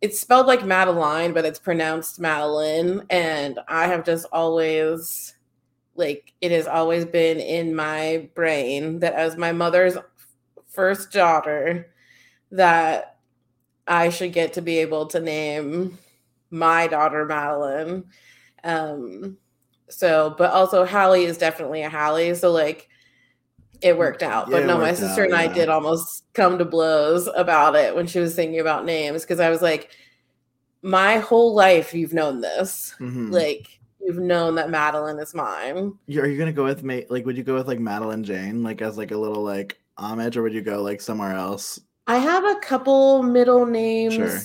it's 0.00 0.18
spelled 0.18 0.46
like 0.46 0.64
Madeline, 0.64 1.34
but 1.34 1.44
it's 1.44 1.58
pronounced 1.58 2.18
Madeline. 2.18 3.02
And 3.10 3.58
I 3.68 3.86
have 3.86 4.04
just 4.04 4.26
always 4.32 5.34
like 5.94 6.32
it 6.40 6.50
has 6.52 6.66
always 6.66 7.04
been 7.04 7.38
in 7.38 7.74
my 7.74 8.30
brain 8.34 9.00
that 9.00 9.12
as 9.14 9.36
my 9.36 9.52
mother's 9.52 9.98
first 10.68 11.12
daughter 11.12 11.90
that 12.50 13.18
I 13.86 14.08
should 14.08 14.32
get 14.32 14.54
to 14.54 14.62
be 14.62 14.78
able 14.78 15.06
to 15.08 15.20
name 15.20 15.98
my 16.50 16.86
daughter 16.86 17.24
Madeline. 17.24 18.04
Um 18.64 19.36
so 19.88 20.34
but 20.38 20.52
also 20.52 20.84
Hallie 20.84 21.24
is 21.24 21.38
definitely 21.38 21.82
a 21.82 21.90
Hallie. 21.90 22.34
So 22.34 22.50
like 22.52 22.88
it 23.80 23.96
worked 23.96 24.22
out. 24.22 24.48
Yeah, 24.48 24.58
But 24.58 24.66
no, 24.66 24.76
my 24.78 24.92
sister 24.92 25.22
out, 25.22 25.28
and 25.28 25.36
I 25.36 25.44
yeah. 25.44 25.54
did 25.54 25.68
almost 25.70 26.24
come 26.34 26.58
to 26.58 26.64
blows 26.66 27.28
about 27.34 27.74
it 27.76 27.94
when 27.96 28.06
she 28.06 28.18
was 28.20 28.34
thinking 28.34 28.60
about 28.60 28.84
names 28.84 29.22
because 29.22 29.40
I 29.40 29.48
was 29.48 29.62
like, 29.62 29.90
my 30.82 31.18
whole 31.18 31.54
life 31.54 31.94
you've 31.94 32.12
known 32.12 32.40
this. 32.42 32.94
Mhm. 33.00 33.32
Like 33.32 33.78
you've 34.00 34.18
known 34.18 34.54
that 34.56 34.70
Madeline 34.70 35.18
is 35.18 35.34
mine. 35.34 35.94
You- 36.06 36.20
Are 36.22 36.26
you 36.26 36.38
gonna 36.38 36.52
go 36.52 36.64
with 36.64 36.82
me? 36.82 37.06
like? 37.08 37.24
Would 37.26 37.36
you 37.38 37.42
go 37.42 37.54
with 37.54 37.68
like 37.68 37.80
Madeline 37.80 38.22
Jane, 38.24 38.62
like 38.62 38.82
as 38.82 38.98
like 38.98 39.12
a 39.12 39.16
little 39.16 39.42
like 39.42 39.80
homage, 39.96 40.36
or 40.36 40.42
would 40.42 40.54
you 40.54 40.62
go 40.62 40.82
like 40.82 41.00
somewhere 41.00 41.32
else? 41.34 41.80
I 42.06 42.16
have 42.18 42.44
a 42.44 42.56
couple 42.60 43.22
middle 43.22 43.64
names 43.66 44.14
Sure. 44.14 44.40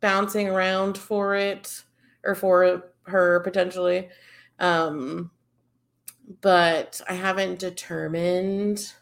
Bouncing 0.00 0.48
around 0.48 0.98
for 0.98 1.34
it 1.34 1.82
or 2.24 2.34
for 2.34 2.92
her 3.04 3.40
potentially. 3.40 4.08
Um 4.58 5.30
but 6.40 7.00
I 7.08 7.14
haven't 7.14 7.58
determined. 7.60 8.92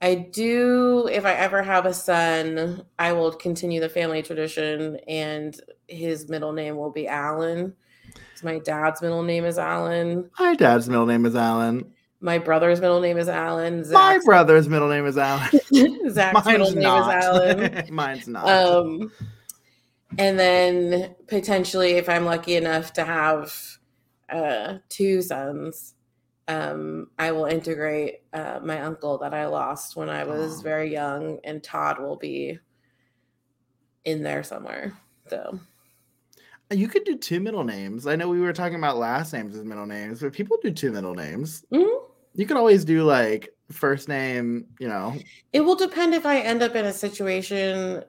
I 0.00 0.14
do 0.14 1.08
if 1.10 1.24
I 1.24 1.32
ever 1.32 1.62
have 1.62 1.86
a 1.86 1.94
son, 1.94 2.82
I 2.98 3.12
will 3.12 3.32
continue 3.32 3.80
the 3.80 3.88
family 3.88 4.22
tradition 4.22 4.98
and 5.08 5.58
his 5.88 6.28
middle 6.28 6.52
name 6.52 6.76
will 6.76 6.90
be 6.90 7.06
Alan. 7.06 7.74
My 8.42 8.58
dad's 8.58 9.00
middle 9.00 9.22
name 9.22 9.44
is 9.44 9.58
Alan. 9.58 10.30
My 10.38 10.54
dad's 10.54 10.88
middle 10.88 11.06
name 11.06 11.24
is 11.24 11.34
Alan. 11.34 11.90
My 12.20 12.38
brother's 12.38 12.80
middle 12.80 13.00
name 13.00 13.18
is 13.18 13.28
Alan. 13.28 13.84
My 13.90 14.18
brother's 14.24 14.68
middle 14.68 14.88
name 14.88 15.06
is 15.06 15.18
Alan. 15.18 15.50
Zach's 16.10 16.46
middle 16.46 16.66
Mine's 16.66 16.74
name 16.74 16.82
not. 16.82 17.18
is 17.18 17.24
Alan. 17.24 17.84
Mine's 17.94 18.28
not. 18.28 18.48
Um, 18.48 19.12
and 20.18 20.38
then 20.38 21.14
potentially, 21.28 21.92
if 21.92 22.08
I'm 22.08 22.24
lucky 22.24 22.56
enough 22.56 22.92
to 22.94 23.04
have 23.04 23.54
uh, 24.28 24.78
two 24.88 25.22
sons, 25.22 25.94
um, 26.48 27.10
I 27.18 27.32
will 27.32 27.46
integrate 27.46 28.22
uh, 28.32 28.60
my 28.62 28.80
uncle 28.82 29.18
that 29.18 29.34
I 29.34 29.46
lost 29.46 29.96
when 29.96 30.08
I 30.08 30.24
was 30.24 30.60
Oh. 30.60 30.62
very 30.62 30.92
young, 30.92 31.38
and 31.44 31.62
Todd 31.62 31.98
will 32.00 32.16
be 32.16 32.58
in 34.04 34.22
there 34.22 34.42
somewhere. 34.42 34.92
So 35.28 35.58
you 36.70 36.88
could 36.88 37.04
do 37.04 37.16
two 37.16 37.40
middle 37.40 37.64
names. 37.64 38.06
I 38.06 38.16
know 38.16 38.28
we 38.28 38.40
were 38.40 38.52
talking 38.52 38.78
about 38.78 38.96
last 38.96 39.32
names 39.32 39.56
as 39.56 39.64
middle 39.64 39.86
names, 39.86 40.20
but 40.20 40.32
people 40.32 40.56
do 40.62 40.70
two 40.70 40.92
middle 40.92 41.14
names. 41.14 41.64
Mhm. 41.72 42.02
You 42.34 42.46
could 42.46 42.56
always 42.56 42.84
do 42.84 43.02
like 43.02 43.48
first 43.72 44.08
name, 44.08 44.66
you 44.78 44.88
know, 44.88 45.16
it 45.52 45.60
will 45.60 45.74
depend 45.74 46.14
if 46.14 46.24
I 46.26 46.38
end 46.40 46.62
up 46.62 46.74
in 46.76 46.84
a 46.84 46.92
situation. 46.92 48.04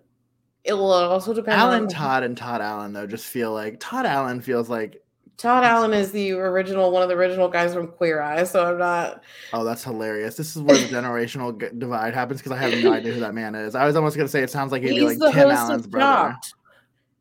It 0.68 0.74
will 0.74 0.92
also 0.92 1.34
depend. 1.34 1.60
Alan 1.60 1.84
on, 1.84 1.88
Todd 1.88 2.24
and 2.24 2.38
Todd 2.38 2.62
Allen 2.62 2.94
though 2.94 3.08
just 3.08 3.26
feel 3.26 3.54
like 3.54 3.80
Todd 3.80 4.06
Allen 4.06 4.42
feels 4.42 4.70
like 4.70 5.02
Todd 5.38 5.64
Allen 5.64 5.94
is 5.94 6.12
the 6.12 6.32
original, 6.32 6.92
one 6.92 7.04
of 7.04 7.10
the 7.10 7.16
original 7.16 7.48
guys 7.48 7.74
from 7.74 7.88
Queer 7.88 8.22
Eye. 8.22 8.44
So 8.44 8.66
I'm 8.66 8.78
not. 8.80 9.24
oh 9.54 9.64
that's 9.64 9.84
hilarious. 9.84 10.36
This 10.36 10.56
is 10.56 10.62
where 10.62 10.78
the 10.78 10.88
generational 10.88 11.60
g- 11.60 11.76
divide 11.78 12.14
happens 12.14 12.42
because 12.42 12.52
I 12.52 12.58
have 12.58 12.74
no 12.84 12.92
idea 12.92 13.14
who 13.14 13.20
that 13.22 13.34
man 13.34 13.56
is. 13.56 13.76
I 13.76 13.86
was 13.86 13.96
almost 13.96 14.18
gonna 14.18 14.28
say 14.28 14.42
it 14.42 14.50
sounds 14.50 14.72
like 14.72 14.82
he'd 14.82 14.90
be 14.90 14.96
He's 14.96 15.04
like 15.04 15.20
the 15.20 15.32
Tim 15.32 15.52
Allen's 15.52 15.88
brother. 15.88 16.32
Chopped. 16.32 16.54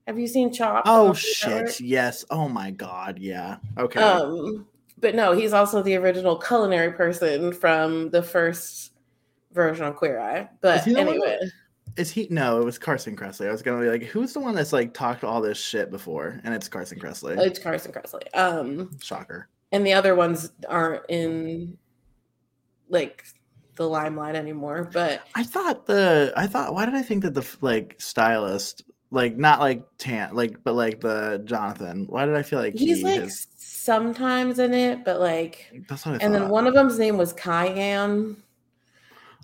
Have 0.06 0.18
you 0.18 0.26
seen 0.26 0.52
Chopped? 0.52 0.88
Oh 0.88 1.08
on 1.08 1.14
Food 1.14 1.46
Network? 1.46 1.68
shit! 1.68 1.80
Yes. 1.80 2.24
Oh 2.30 2.48
my 2.48 2.70
god. 2.70 3.18
Yeah. 3.18 3.58
Okay. 3.78 4.00
Um, 4.00 4.66
but 4.98 5.14
no, 5.14 5.32
he's 5.32 5.52
also 5.52 5.82
the 5.82 5.96
original 5.96 6.36
culinary 6.38 6.92
person 6.92 7.52
from 7.52 8.10
the 8.10 8.22
first 8.22 8.92
version 9.52 9.84
of 9.84 9.96
Queer 9.96 10.18
Eye. 10.18 10.48
But 10.62 10.86
anyway, 10.86 11.38
Is 11.96 12.10
he? 12.10 12.26
No, 12.30 12.60
it 12.60 12.64
was 12.64 12.78
Carson 12.78 13.16
Kressley. 13.16 13.48
I 13.48 13.52
was 13.52 13.62
gonna 13.62 13.80
be 13.80 13.88
like, 13.88 14.02
who's 14.02 14.32
the 14.32 14.40
one 14.40 14.54
that's 14.54 14.72
like 14.72 14.92
talked 14.92 15.24
all 15.24 15.40
this 15.40 15.58
shit 15.58 15.90
before? 15.90 16.40
And 16.44 16.54
it's 16.54 16.68
Carson 16.68 16.98
Kressley. 16.98 17.38
it's 17.38 17.58
Carson 17.58 17.92
Kressley. 17.92 18.22
Um, 18.34 18.90
Shocker. 19.00 19.48
and 19.72 19.86
the 19.86 19.92
other 19.94 20.14
ones 20.14 20.52
aren't 20.68 21.02
in 21.08 21.78
like 22.88 23.24
the 23.76 23.88
limelight 23.88 24.34
anymore. 24.34 24.90
But 24.92 25.22
I 25.34 25.42
thought 25.42 25.86
the 25.86 26.32
I 26.36 26.46
thought 26.46 26.74
why 26.74 26.84
did 26.84 26.94
I 26.94 27.02
think 27.02 27.22
that 27.22 27.34
the 27.34 27.46
like 27.60 27.96
stylist 27.98 28.82
like 29.10 29.36
not 29.36 29.60
like 29.60 29.84
Tan 29.98 30.34
like 30.34 30.62
but 30.64 30.74
like 30.74 31.00
the 31.00 31.40
Jonathan 31.44 32.06
why 32.08 32.26
did 32.26 32.34
I 32.34 32.42
feel 32.42 32.58
like 32.58 32.74
he's 32.74 32.98
he 32.98 33.04
like 33.04 33.20
has- 33.20 33.46
sometimes 33.58 34.58
in 34.58 34.74
it, 34.74 35.04
but 35.04 35.20
like, 35.20 35.84
that's 35.88 36.04
what 36.04 36.20
I 36.20 36.24
and 36.24 36.34
then 36.34 36.48
one 36.48 36.66
of 36.66 36.74
them's 36.74 36.98
name 36.98 37.16
was 37.16 37.32
Kyan. 37.32 38.36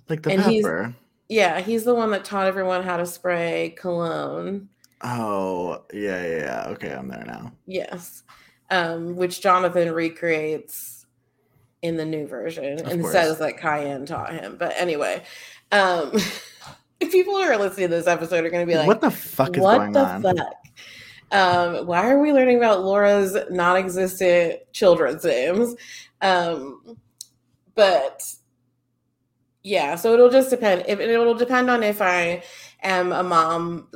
like 0.09 0.23
the 0.23 0.33
and 0.33 0.43
pepper 0.43 0.95
Yeah, 1.33 1.61
he's 1.61 1.85
the 1.85 1.95
one 1.95 2.11
that 2.11 2.25
taught 2.25 2.47
everyone 2.47 2.83
how 2.83 2.99
to 2.99 3.07
spray 3.07 3.75
cologne. 3.79 4.69
oh 5.03 5.83
yeah 5.93 6.25
yeah 6.25 6.37
yeah 6.39 6.65
okay 6.69 6.93
I'm 6.93 7.09
there 7.09 7.25
now 7.27 7.53
Yes. 7.67 8.23
Um, 8.71 9.17
which 9.17 9.41
Jonathan 9.43 9.93
recreates 9.93 11.05
in 11.83 11.97
the 11.97 12.05
new 12.05 12.27
version 12.27 12.81
Of 12.81 12.87
and 12.87 13.01
course. 13.03 13.13
says 13.13 13.39
that 13.39 13.59
Kyan 13.59 14.07
taught 14.07 14.33
him. 14.33 14.57
But 14.59 14.73
anyway, 14.77 15.23
um, 15.73 16.13
people 17.01 17.35
who 17.35 17.41
are 17.43 17.59
listening 17.59 17.89
to 17.89 17.97
this 17.97 18.07
episode 18.07 18.45
are 18.45 18.51
going 18.51 18.67
to 18.67 18.71
be 18.73 18.79
like, 18.79 18.87
what 18.87 19.01
the 19.01 19.11
fuck 19.11 19.57
is 19.57 19.63
what 19.63 19.79
going 19.79 19.93
the 19.93 20.07
on 20.07 20.23
fuck? 20.23 20.55
Um, 21.33 21.87
why 21.87 22.09
are 22.11 22.19
we 22.21 22.33
learning 22.33 22.59
about 22.59 22.83
Laura's 22.85 23.37
non 23.51 23.77
existent 23.77 24.61
children's 24.73 25.25
names? 25.25 25.75
Um, 26.21 26.97
but 27.75 28.23
yeah, 29.63 29.95
so 29.97 30.15
it'll 30.15 30.31
just 30.31 30.51
depend. 30.51 30.85
If 30.89 31.01
it'll 31.01 31.35
depend 31.35 31.71
on 31.71 31.83
if 31.83 32.03
I 32.03 32.43
am 32.83 33.13
a 33.13 33.23
mom 33.23 33.89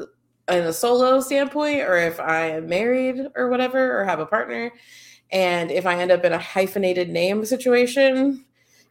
in 0.48 0.64
a 0.64 0.72
solo 0.72 1.20
standpoint, 1.20 1.80
or 1.80 1.96
if 1.96 2.20
I 2.20 2.50
am 2.50 2.68
married 2.68 3.26
or 3.34 3.48
whatever, 3.50 4.00
or 4.00 4.04
have 4.04 4.20
a 4.20 4.26
partner, 4.26 4.72
and 5.32 5.70
if 5.70 5.86
I 5.86 5.96
end 6.00 6.12
up 6.12 6.24
in 6.24 6.32
a 6.32 6.38
hyphenated 6.38 7.10
name 7.10 7.44
situation, 7.44 8.44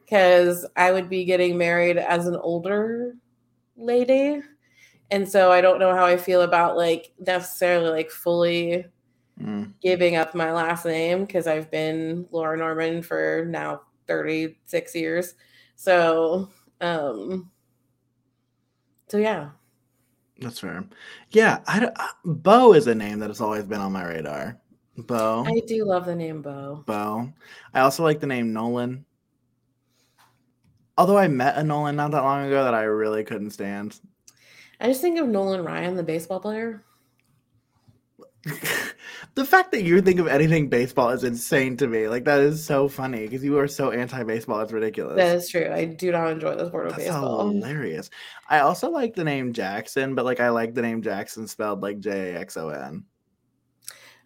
because 0.05 0.65
I 0.75 0.91
would 0.91 1.09
be 1.09 1.25
getting 1.25 1.57
married 1.57 1.97
as 1.97 2.27
an 2.27 2.35
older 2.35 3.15
lady, 3.77 4.41
and 5.11 5.29
so 5.29 5.51
I 5.51 5.61
don't 5.61 5.79
know 5.79 5.95
how 5.95 6.05
I 6.05 6.17
feel 6.17 6.41
about 6.43 6.77
like 6.77 7.13
necessarily 7.19 7.89
like 7.91 8.11
fully 8.11 8.85
Mm. 9.41 9.73
giving 9.81 10.15
up 10.15 10.33
my 10.35 10.51
last 10.51 10.85
name 10.85 11.25
because 11.25 11.47
I've 11.47 11.69
been 11.71 12.27
Laura 12.31 12.57
Norman 12.57 13.01
for 13.01 13.45
now 13.49 13.81
36 14.07 14.95
years. 14.95 15.35
So, 15.75 16.49
um, 16.81 17.51
so 19.07 19.17
yeah, 19.17 19.49
that's 20.39 20.59
fair. 20.59 20.85
Yeah 21.31 21.59
I 21.67 21.85
uh, 21.85 22.07
Bo 22.25 22.73
is 22.73 22.87
a 22.87 22.95
name 22.95 23.19
that 23.19 23.29
has 23.29 23.41
always 23.41 23.63
been 23.63 23.81
on 23.81 23.91
my 23.93 24.05
radar. 24.05 24.59
Bo. 24.97 25.43
I 25.45 25.61
do 25.67 25.85
love 25.85 26.05
the 26.05 26.15
name 26.15 26.41
Bo. 26.41 26.83
Bo. 26.85 27.31
I 27.73 27.81
also 27.81 28.03
like 28.03 28.19
the 28.19 28.27
name 28.27 28.53
Nolan. 28.53 29.05
Although 30.97 31.17
I 31.17 31.27
met 31.27 31.57
a 31.57 31.63
Nolan 31.63 31.97
not 31.97 32.11
that 32.11 32.23
long 32.23 32.45
ago 32.45 32.63
that 32.63 32.73
I 32.73 32.83
really 32.83 33.23
couldn't 33.23 33.51
stand. 33.51 33.99
I 34.79 34.87
just 34.87 35.01
think 35.01 35.19
of 35.19 35.27
Nolan 35.27 35.63
Ryan, 35.63 35.95
the 35.95 36.03
baseball 36.03 36.39
player. 36.39 36.83
the 39.35 39.45
fact 39.45 39.71
that 39.71 39.83
you 39.83 40.01
think 40.01 40.19
of 40.19 40.27
anything 40.27 40.69
baseball 40.69 41.09
is 41.09 41.23
insane 41.23 41.77
to 41.77 41.87
me. 41.87 42.07
Like 42.07 42.23
that 42.25 42.39
is 42.39 42.65
so 42.65 42.87
funny 42.87 43.23
because 43.25 43.43
you 43.43 43.57
are 43.59 43.67
so 43.67 43.91
anti-baseball. 43.91 44.61
It's 44.61 44.71
ridiculous. 44.71 45.17
That 45.17 45.35
is 45.35 45.49
true. 45.49 45.69
I 45.71 45.85
do 45.85 46.11
not 46.11 46.31
enjoy 46.31 46.55
the 46.55 46.67
sport 46.67 46.87
of 46.87 46.95
baseball. 46.95 47.21
That's 47.21 47.53
baseball. 47.53 47.69
hilarious. 47.69 48.09
I 48.49 48.59
also 48.59 48.89
like 48.89 49.13
the 49.13 49.23
name 49.25 49.53
Jackson, 49.53 50.15
but 50.15 50.25
like 50.25 50.39
I 50.39 50.49
like 50.49 50.73
the 50.73 50.81
name 50.81 51.01
Jackson 51.01 51.47
spelled 51.47 51.81
like 51.81 51.99
J 51.99 52.33
A 52.33 52.39
X 52.39 52.57
O 52.57 52.69
N. 52.69 53.03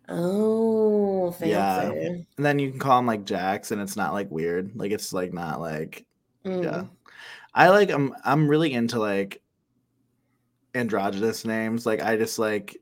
Oh, 0.08 1.32
fancy. 1.32 1.52
Yeah. 1.52 1.92
And 1.92 2.26
then 2.38 2.58
you 2.60 2.72
can 2.72 2.80
call 2.80 3.00
him 3.00 3.06
like 3.06 3.26
Jax, 3.26 3.72
and 3.72 3.82
it's 3.82 3.96
not 3.96 4.14
like 4.14 4.32
weird. 4.32 4.72
Like 4.76 4.92
it's 4.92 5.12
like 5.14 5.34
not 5.34 5.60
like 5.60 6.06
Mm. 6.46 6.64
yeah. 6.64 6.84
I 7.54 7.70
like 7.70 7.90
I'm 7.92 8.14
I'm 8.24 8.48
really 8.48 8.74
into 8.74 9.00
like 9.00 9.42
androgynous 10.74 11.46
names. 11.46 11.86
Like 11.86 12.02
I 12.02 12.16
just 12.16 12.40
like 12.40 12.78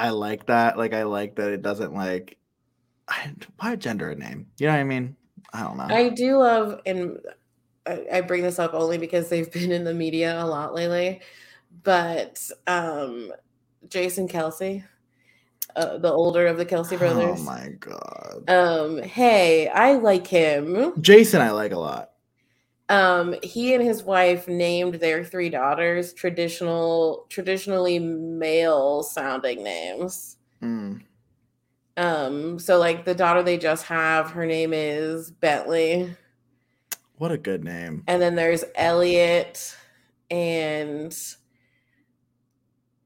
I 0.00 0.10
like 0.10 0.46
that. 0.46 0.78
Like 0.78 0.94
I 0.94 1.04
like 1.04 1.36
that 1.36 1.52
it 1.52 1.62
doesn't 1.62 1.94
like 1.94 2.38
I, 3.10 3.32
why 3.58 3.76
gender 3.76 4.10
a 4.10 4.16
name? 4.16 4.46
You 4.58 4.68
know 4.68 4.72
what 4.72 4.80
I 4.80 4.84
mean? 4.84 5.16
I 5.52 5.62
don't 5.62 5.76
know. 5.76 5.84
I 5.84 6.08
do 6.10 6.38
love, 6.38 6.80
and 6.86 7.18
I, 7.86 8.06
I 8.12 8.20
bring 8.20 8.42
this 8.42 8.58
up 8.58 8.72
only 8.72 8.98
because 8.98 9.28
they've 9.28 9.50
been 9.52 9.72
in 9.72 9.84
the 9.84 9.94
media 9.94 10.42
a 10.42 10.46
lot 10.46 10.74
lately, 10.74 11.20
but 11.82 12.40
um, 12.66 13.32
Jason 13.88 14.28
Kelce, 14.28 14.84
uh, 15.74 15.98
the 15.98 16.10
older 16.10 16.46
of 16.46 16.56
the 16.56 16.66
Kelce 16.66 16.96
brothers. 16.96 17.40
oh 17.40 17.42
my 17.42 17.68
god. 17.80 18.48
Um, 18.48 19.02
hey, 19.02 19.68
I 19.68 19.94
like 19.94 20.26
him. 20.26 21.00
Jason 21.00 21.40
I 21.40 21.50
like 21.50 21.72
a 21.72 21.78
lot. 21.78 22.09
Um, 22.90 23.36
he 23.44 23.72
and 23.72 23.82
his 23.82 24.02
wife 24.02 24.48
named 24.48 24.96
their 24.96 25.24
three 25.24 25.48
daughters 25.48 26.12
traditional, 26.12 27.24
traditionally 27.28 28.00
male 28.00 29.04
sounding 29.04 29.62
names. 29.62 30.36
Mm. 30.60 31.00
Um, 31.96 32.58
so 32.58 32.78
like 32.78 33.04
the 33.04 33.14
daughter 33.14 33.44
they 33.44 33.58
just 33.58 33.84
have, 33.84 34.32
her 34.32 34.44
name 34.44 34.72
is 34.72 35.30
Bentley. 35.30 36.16
What 37.18 37.30
a 37.30 37.38
good 37.38 37.62
name. 37.62 38.02
And 38.08 38.20
then 38.20 38.34
there's 38.34 38.64
Elliot 38.74 39.76
and 40.28 41.16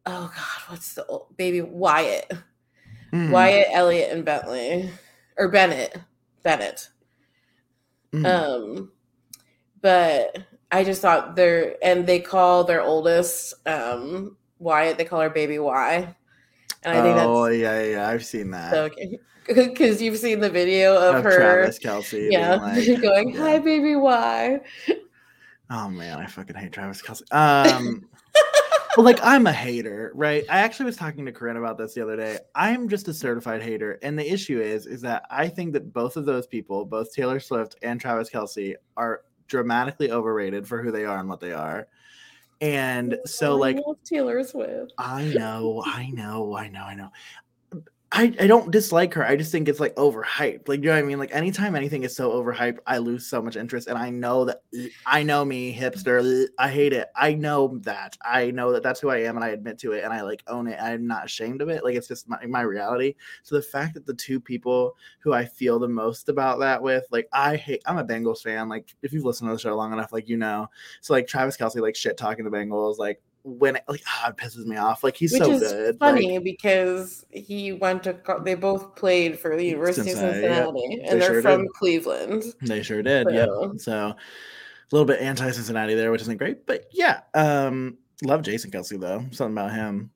oh 0.07 0.33
god, 0.35 0.71
what's 0.71 0.95
the 0.95 1.05
old, 1.05 1.37
baby 1.37 1.61
Wyatt? 1.61 2.33
Mm. 3.13 3.31
Wyatt, 3.31 3.69
Elliot, 3.71 4.13
and 4.13 4.25
Bentley 4.25 4.91
or 5.37 5.49
Bennett, 5.49 5.95
Bennett. 6.43 6.89
Mm. 8.15 8.27
Um, 8.27 8.93
but 9.85 10.39
I 10.73 10.83
just 10.83 11.03
thought 11.03 11.37
they're 11.37 11.77
and 11.85 12.07
they 12.07 12.19
call 12.19 12.65
their 12.65 12.81
oldest 12.81 13.53
um 13.67 14.35
Wyatt. 14.59 14.97
They 14.97 15.05
call 15.05 15.21
her 15.21 15.29
Baby 15.29 15.59
Y, 15.59 16.17
and 16.83 16.99
I 16.99 17.03
think 17.03 17.19
oh 17.19 17.45
that's 17.45 17.59
yeah, 17.59 17.83
yeah, 17.83 18.09
I've 18.09 18.25
seen 18.25 18.51
that. 18.53 18.73
so 18.73 18.89
because 19.47 20.01
you've 20.03 20.17
seen 20.17 20.41
the 20.41 20.49
video 20.49 20.97
of, 20.97 21.17
of 21.17 21.25
her, 21.25 21.37
Travis 21.37 21.79
Kelce. 21.79 22.29
yeah, 22.33 22.55
like, 22.55 22.87
going 23.03 23.35
yeah. 23.35 23.41
hi 23.41 23.59
Baby 23.59 23.95
Y. 23.95 24.61
Oh 25.69 25.91
man, 25.91 26.19
I 26.19 26.27
fucking 26.27 26.57
hate 26.57 26.73
Travis 26.73 27.03
Kelce. 27.03 27.23
Um, 27.31 28.09
well, 28.97 29.05
like 29.05 29.21
I'm 29.23 29.47
a 29.47 29.53
hater, 29.53 30.13
right? 30.15 30.45
I 30.49 30.61
actually 30.61 30.87
was 30.87 30.97
talking 30.97 31.27
to 31.27 31.33
Corinne 31.33 31.59
about 31.59 31.77
this 31.77 31.93
the 31.93 32.03
other 32.03 32.17
day. 32.17 32.39
I'm 32.55 32.89
just 32.89 33.07
a 33.09 33.13
certified 33.13 33.63
hater, 33.63 33.99
and 34.03 34.19
the 34.19 34.33
issue 34.33 34.63
is, 34.63 34.87
is 34.87 35.03
that 35.03 35.27
I 35.31 35.47
think 35.47 35.75
that 35.75 35.93
both 35.93 36.17
of 36.17 36.25
those 36.25 36.47
people, 36.47 36.87
both 36.87 37.13
Taylor 37.13 37.39
Swift 37.39 37.77
and 37.83 38.01
Travis 38.01 38.31
Kelce, 38.31 38.77
are 38.97 39.21
dramatically 39.55 40.11
overrated 40.11 40.67
for 40.67 40.83
who 40.83 40.91
they 40.91 41.05
are 41.05 41.21
and 41.21 41.29
what 41.29 41.39
they 41.39 41.53
are. 41.53 41.87
And 42.61 43.19
so, 43.25 43.55
like, 43.55 43.79
Taylor 44.05 44.43
Swift. 44.43 44.93
I 44.99 45.27
know, 45.27 45.81
I 45.87 46.11
know, 46.11 46.57
I 46.57 46.69
know, 46.69 46.83
I 46.83 46.97
know. 46.97 47.13
I, 48.17 48.33
I 48.39 48.47
don't 48.47 48.71
dislike 48.71 49.13
her. 49.15 49.27
I 49.27 49.35
just 49.35 49.51
think 49.51 49.69
it's 49.69 49.81
like 49.81 49.93
overhyped. 49.97 50.69
Like 50.69 50.79
you 50.79 50.87
know 50.87 50.93
what 50.93 51.01
I 51.01 51.03
mean? 51.03 51.19
Like 51.19 51.35
anytime 51.35 51.75
anything 51.75 52.05
is 52.05 52.15
so 52.15 52.31
overhyped, 52.31 52.79
I 52.87 52.99
lose 52.99 53.27
so 53.27 53.43
much 53.43 53.57
interest. 53.57 53.89
And 53.89 53.99
I 53.99 54.09
know 54.11 54.45
that 54.45 54.63
I 55.05 55.25
know 55.25 55.45
me, 55.45 55.77
hipster. 55.77 56.47
I 56.57 56.71
hate 56.71 56.93
it. 56.93 57.09
I 57.17 57.35
know 57.35 57.77
that. 57.83 58.17
I 58.25 58.53
know 58.53 58.71
that 58.71 58.85
that's 58.85 59.01
who 59.01 59.09
I 59.11 59.23
am, 59.23 59.35
and 59.35 59.45
I 59.45 59.49
admit 59.49 59.81
to 59.81 59.93
it, 59.93 60.05
and 60.05 60.13
I 60.13 60.23
like 60.23 60.45
own 60.47 60.69
it. 60.69 60.79
I'm 60.81 61.09
not 61.09 61.25
ashamed 61.25 61.61
of 61.61 61.69
it. 61.71 61.83
Like 61.83 61.97
it's 61.97 62.07
just 62.07 62.29
my, 62.29 62.39
my 62.47 62.61
reality. 62.61 63.17
So 63.43 63.57
the 63.57 63.63
fact 63.63 63.95
that 63.95 64.07
the 64.07 64.15
two 64.15 64.39
people 64.39 64.95
who 65.19 65.33
I 65.33 65.45
feel 65.45 65.81
the 65.81 65.89
most 65.89 66.29
about 66.29 66.61
that 66.61 66.81
with, 66.81 67.05
like 67.11 67.29
I 67.33 67.57
hate. 67.57 67.83
I'm 67.85 67.99
a 67.99 68.05
Bengals 68.05 68.43
fan. 68.43 68.69
Like 68.69 68.95
if 69.03 69.13
you've 69.13 69.25
listened 69.25 69.51
to 69.51 69.55
the 69.55 69.61
show 69.61 69.75
long 69.75 69.93
enough, 69.93 70.13
like 70.13 70.29
you 70.29 70.37
know. 70.37 70.71
So 71.01 71.15
like 71.15 71.27
Travis 71.27 71.57
Kelce, 71.57 71.83
like 71.83 71.97
shit 71.97 72.17
talking 72.17 72.45
the 72.45 72.51
Bengals, 72.53 72.97
like 72.97 73.21
when 73.45 73.77
it, 73.77 73.85
like 73.87 74.03
ah, 74.09 74.31
it 74.31 74.37
pisses 74.37 74.65
me 74.65 74.77
off. 74.77 75.05
Like 75.05 75.17
he's 75.17 75.33
Which 75.33 75.43
so 75.43 75.53
is 75.53 75.61
good. 75.61 75.99
funny 75.99 76.37
Like, 76.37 76.45
because 76.45 77.25
he 77.31 77.73
went 77.73 78.03
to 78.05 78.15
co- 78.15 78.43
they 78.43 78.55
both 78.55 78.97
played 78.97 79.39
for 79.39 79.57
the 79.57 79.65
University 79.65 80.11
of 80.13 80.19
Cincinnati, 80.19 80.41
yep. 80.41 80.75
They 80.75 81.09
and 81.09 81.21
they're 81.21 81.33
sure 81.35 81.43
from 81.43 81.63
did. 81.63 81.73
Cleveland. 81.75 82.45
They 82.63 82.83
sure 82.83 83.03
did. 83.03 83.29
Yep. 83.31 83.49
So- 83.49 83.75
So 83.79 83.93
a 83.93 84.17
little 84.93 85.07
bit 85.07 85.21
anti 85.21 85.51
Cincinnati 85.51 85.95
there, 85.95 86.11
which 86.11 86.23
isn't 86.23 86.37
great. 86.39 86.67
But 86.67 86.87
yeah, 86.93 87.21
um, 87.35 87.99
love 88.23 88.43
Jason 88.43 88.71
Kelce 88.71 88.99
though. 88.99 89.25
Something 89.31 89.53
about 89.57 89.73
him 89.73 90.11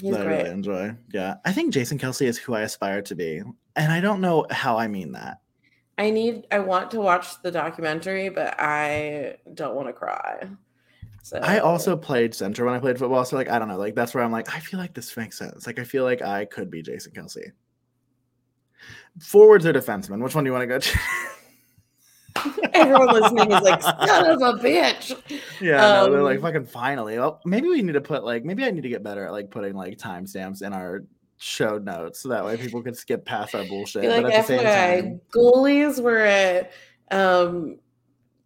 He's 0.00 0.16
that 0.16 0.26
I 0.26 0.38
really 0.38 0.50
enjoy. 0.50 0.96
Yeah, 1.12 1.34
I 1.44 1.52
think 1.52 1.72
Jason 1.72 1.98
Kelce 1.98 2.26
is 2.26 2.38
who 2.38 2.54
I 2.54 2.62
aspire 2.62 3.02
to 3.02 3.14
be, 3.14 3.42
and 3.76 3.92
I 3.92 4.00
don't 4.00 4.20
know 4.20 4.46
how 4.50 4.76
I 4.78 4.88
mean 4.88 5.12
that. 5.12 5.38
I 5.98 6.10
need 6.10 6.46
I 6.50 6.60
want 6.60 6.90
to 6.92 7.00
watch 7.00 7.40
the 7.42 7.50
documentary, 7.50 8.28
but 8.30 8.54
I 8.58 9.36
don't 9.54 9.74
want 9.76 9.88
to 9.88 9.92
cry. 9.92 10.48
So 11.22 11.38
I 11.38 11.60
also 11.60 11.96
played 11.96 12.34
center 12.34 12.64
when 12.64 12.74
I 12.74 12.78
played 12.78 12.98
football, 12.98 13.24
so 13.24 13.36
like 13.36 13.48
I 13.48 13.58
don't 13.58 13.68
know, 13.68 13.78
like 13.78 13.94
that's 13.94 14.14
where 14.14 14.24
I'm 14.24 14.32
like 14.32 14.54
I 14.54 14.58
feel 14.58 14.80
like 14.80 14.92
this 14.92 15.16
makes 15.16 15.38
sense. 15.38 15.66
Like 15.66 15.78
I 15.78 15.84
feel 15.84 16.04
like 16.04 16.20
I 16.20 16.44
could 16.44 16.70
be 16.70 16.82
Jason 16.82 17.12
Kelce. 17.12 17.52
Forwards 19.20 19.64
or 19.64 19.72
defenseman? 19.72 20.22
Which 20.22 20.34
one 20.34 20.44
do 20.44 20.48
you 20.48 20.52
want 20.52 20.62
to 20.62 20.66
go 20.66 20.78
to? 20.78 20.98
everyone 22.74 23.08
listening 23.08 23.52
is 23.52 23.62
like, 23.62 23.82
son 23.82 24.30
of 24.30 24.42
a 24.42 24.58
bitch. 24.58 25.16
Yeah, 25.60 25.76
no, 25.76 26.10
they're 26.10 26.22
like 26.22 26.38
Um, 26.38 26.42
fucking 26.42 26.66
finally. 26.66 27.18
Well, 27.18 27.40
maybe 27.44 27.68
we 27.68 27.82
need 27.82 27.92
to 27.92 28.00
put 28.00 28.24
like 28.24 28.44
maybe 28.44 28.64
I 28.64 28.70
need 28.70 28.82
to 28.82 28.88
get 28.88 29.02
better 29.02 29.26
at 29.26 29.32
like 29.32 29.50
putting 29.50 29.74
like 29.74 29.98
timestamps 29.98 30.62
in 30.62 30.72
our 30.72 31.04
show 31.38 31.78
notes 31.78 32.20
so 32.20 32.28
that 32.28 32.44
way 32.44 32.56
people 32.56 32.82
can 32.82 32.94
skip 32.94 33.24
past 33.24 33.54
our 33.54 33.64
bullshit. 33.64 34.04
Like, 34.04 34.22
but 34.22 34.32
at 34.32 34.46
the 34.46 34.58
same 34.58 34.62
time, 34.64 35.20
goalies 35.34 36.02
were 36.02 36.18
at 36.18 36.72
um 37.10 37.78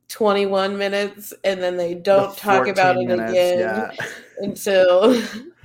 21 0.08 0.78
minutes 0.78 1.34
and 1.44 1.62
then 1.62 1.76
they 1.76 1.94
don't 1.94 2.36
talk 2.36 2.68
about 2.68 2.96
it 2.96 3.06
minutes, 3.06 3.32
again 3.32 3.58
Yeah. 3.58 3.90
until 4.38 5.20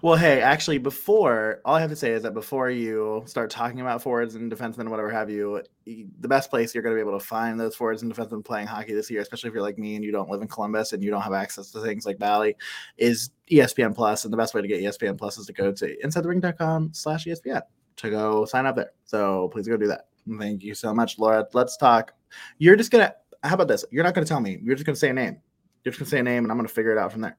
Well, 0.00 0.16
hey, 0.16 0.40
actually, 0.40 0.78
before 0.78 1.60
all 1.64 1.74
I 1.74 1.80
have 1.80 1.90
to 1.90 1.96
say 1.96 2.10
is 2.10 2.22
that 2.22 2.32
before 2.32 2.70
you 2.70 3.22
start 3.26 3.50
talking 3.50 3.80
about 3.80 4.02
forwards 4.02 4.34
and 4.34 4.50
defensemen, 4.50 4.80
and 4.80 4.90
whatever 4.90 5.10
have 5.10 5.28
you, 5.28 5.62
the 5.84 6.28
best 6.28 6.50
place 6.50 6.74
you're 6.74 6.82
going 6.82 6.96
to 6.96 7.00
be 7.00 7.06
able 7.06 7.18
to 7.18 7.24
find 7.24 7.60
those 7.60 7.76
forwards 7.76 8.02
and 8.02 8.12
defensemen 8.12 8.44
playing 8.44 8.66
hockey 8.66 8.94
this 8.94 9.10
year, 9.10 9.20
especially 9.20 9.48
if 9.48 9.54
you're 9.54 9.62
like 9.62 9.78
me 9.78 9.94
and 9.94 10.04
you 10.04 10.10
don't 10.10 10.30
live 10.30 10.40
in 10.40 10.48
Columbus 10.48 10.92
and 10.92 11.04
you 11.04 11.10
don't 11.10 11.20
have 11.20 11.34
access 11.34 11.70
to 11.70 11.80
things 11.80 12.06
like 12.06 12.18
Bally, 12.18 12.56
is 12.96 13.30
ESPN 13.50 13.94
Plus. 13.94 14.24
And 14.24 14.32
the 14.32 14.36
best 14.36 14.54
way 14.54 14.62
to 14.62 14.66
get 14.66 14.82
ESPN 14.82 15.18
Plus 15.18 15.38
is 15.38 15.46
to 15.46 15.52
go 15.52 15.70
to 15.70 15.96
insidetherink.com 16.04 16.94
slash 16.94 17.26
ESPN 17.26 17.62
to 17.96 18.10
go 18.10 18.44
sign 18.44 18.66
up 18.66 18.74
there. 18.74 18.92
So 19.04 19.50
please 19.52 19.68
go 19.68 19.76
do 19.76 19.88
that. 19.88 20.06
Thank 20.38 20.62
you 20.62 20.74
so 20.74 20.94
much, 20.94 21.18
Laura. 21.18 21.46
Let's 21.52 21.76
talk. 21.76 22.12
You're 22.58 22.76
just 22.76 22.90
going 22.90 23.06
to, 23.06 23.14
how 23.42 23.54
about 23.54 23.68
this? 23.68 23.84
You're 23.90 24.04
not 24.04 24.14
going 24.14 24.24
to 24.24 24.28
tell 24.28 24.40
me. 24.40 24.58
You're 24.62 24.76
just 24.76 24.86
going 24.86 24.94
to 24.94 25.00
say 25.00 25.10
a 25.10 25.12
name. 25.12 25.38
You're 25.84 25.92
just 25.92 25.98
going 25.98 26.06
to 26.06 26.10
say 26.10 26.20
a 26.20 26.22
name 26.22 26.44
and 26.44 26.50
I'm 26.52 26.56
going 26.58 26.68
to 26.68 26.72
figure 26.74 26.92
it 26.92 26.98
out 26.98 27.12
from 27.12 27.22
there. 27.22 27.36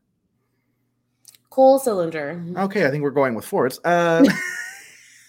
Cole 1.49 1.79
Sillinger. 1.79 2.57
Okay, 2.57 2.85
I 2.85 2.91
think 2.91 3.03
we're 3.03 3.11
going 3.11 3.35
with 3.35 3.45
Forts. 3.45 3.79
Uh, 3.85 4.23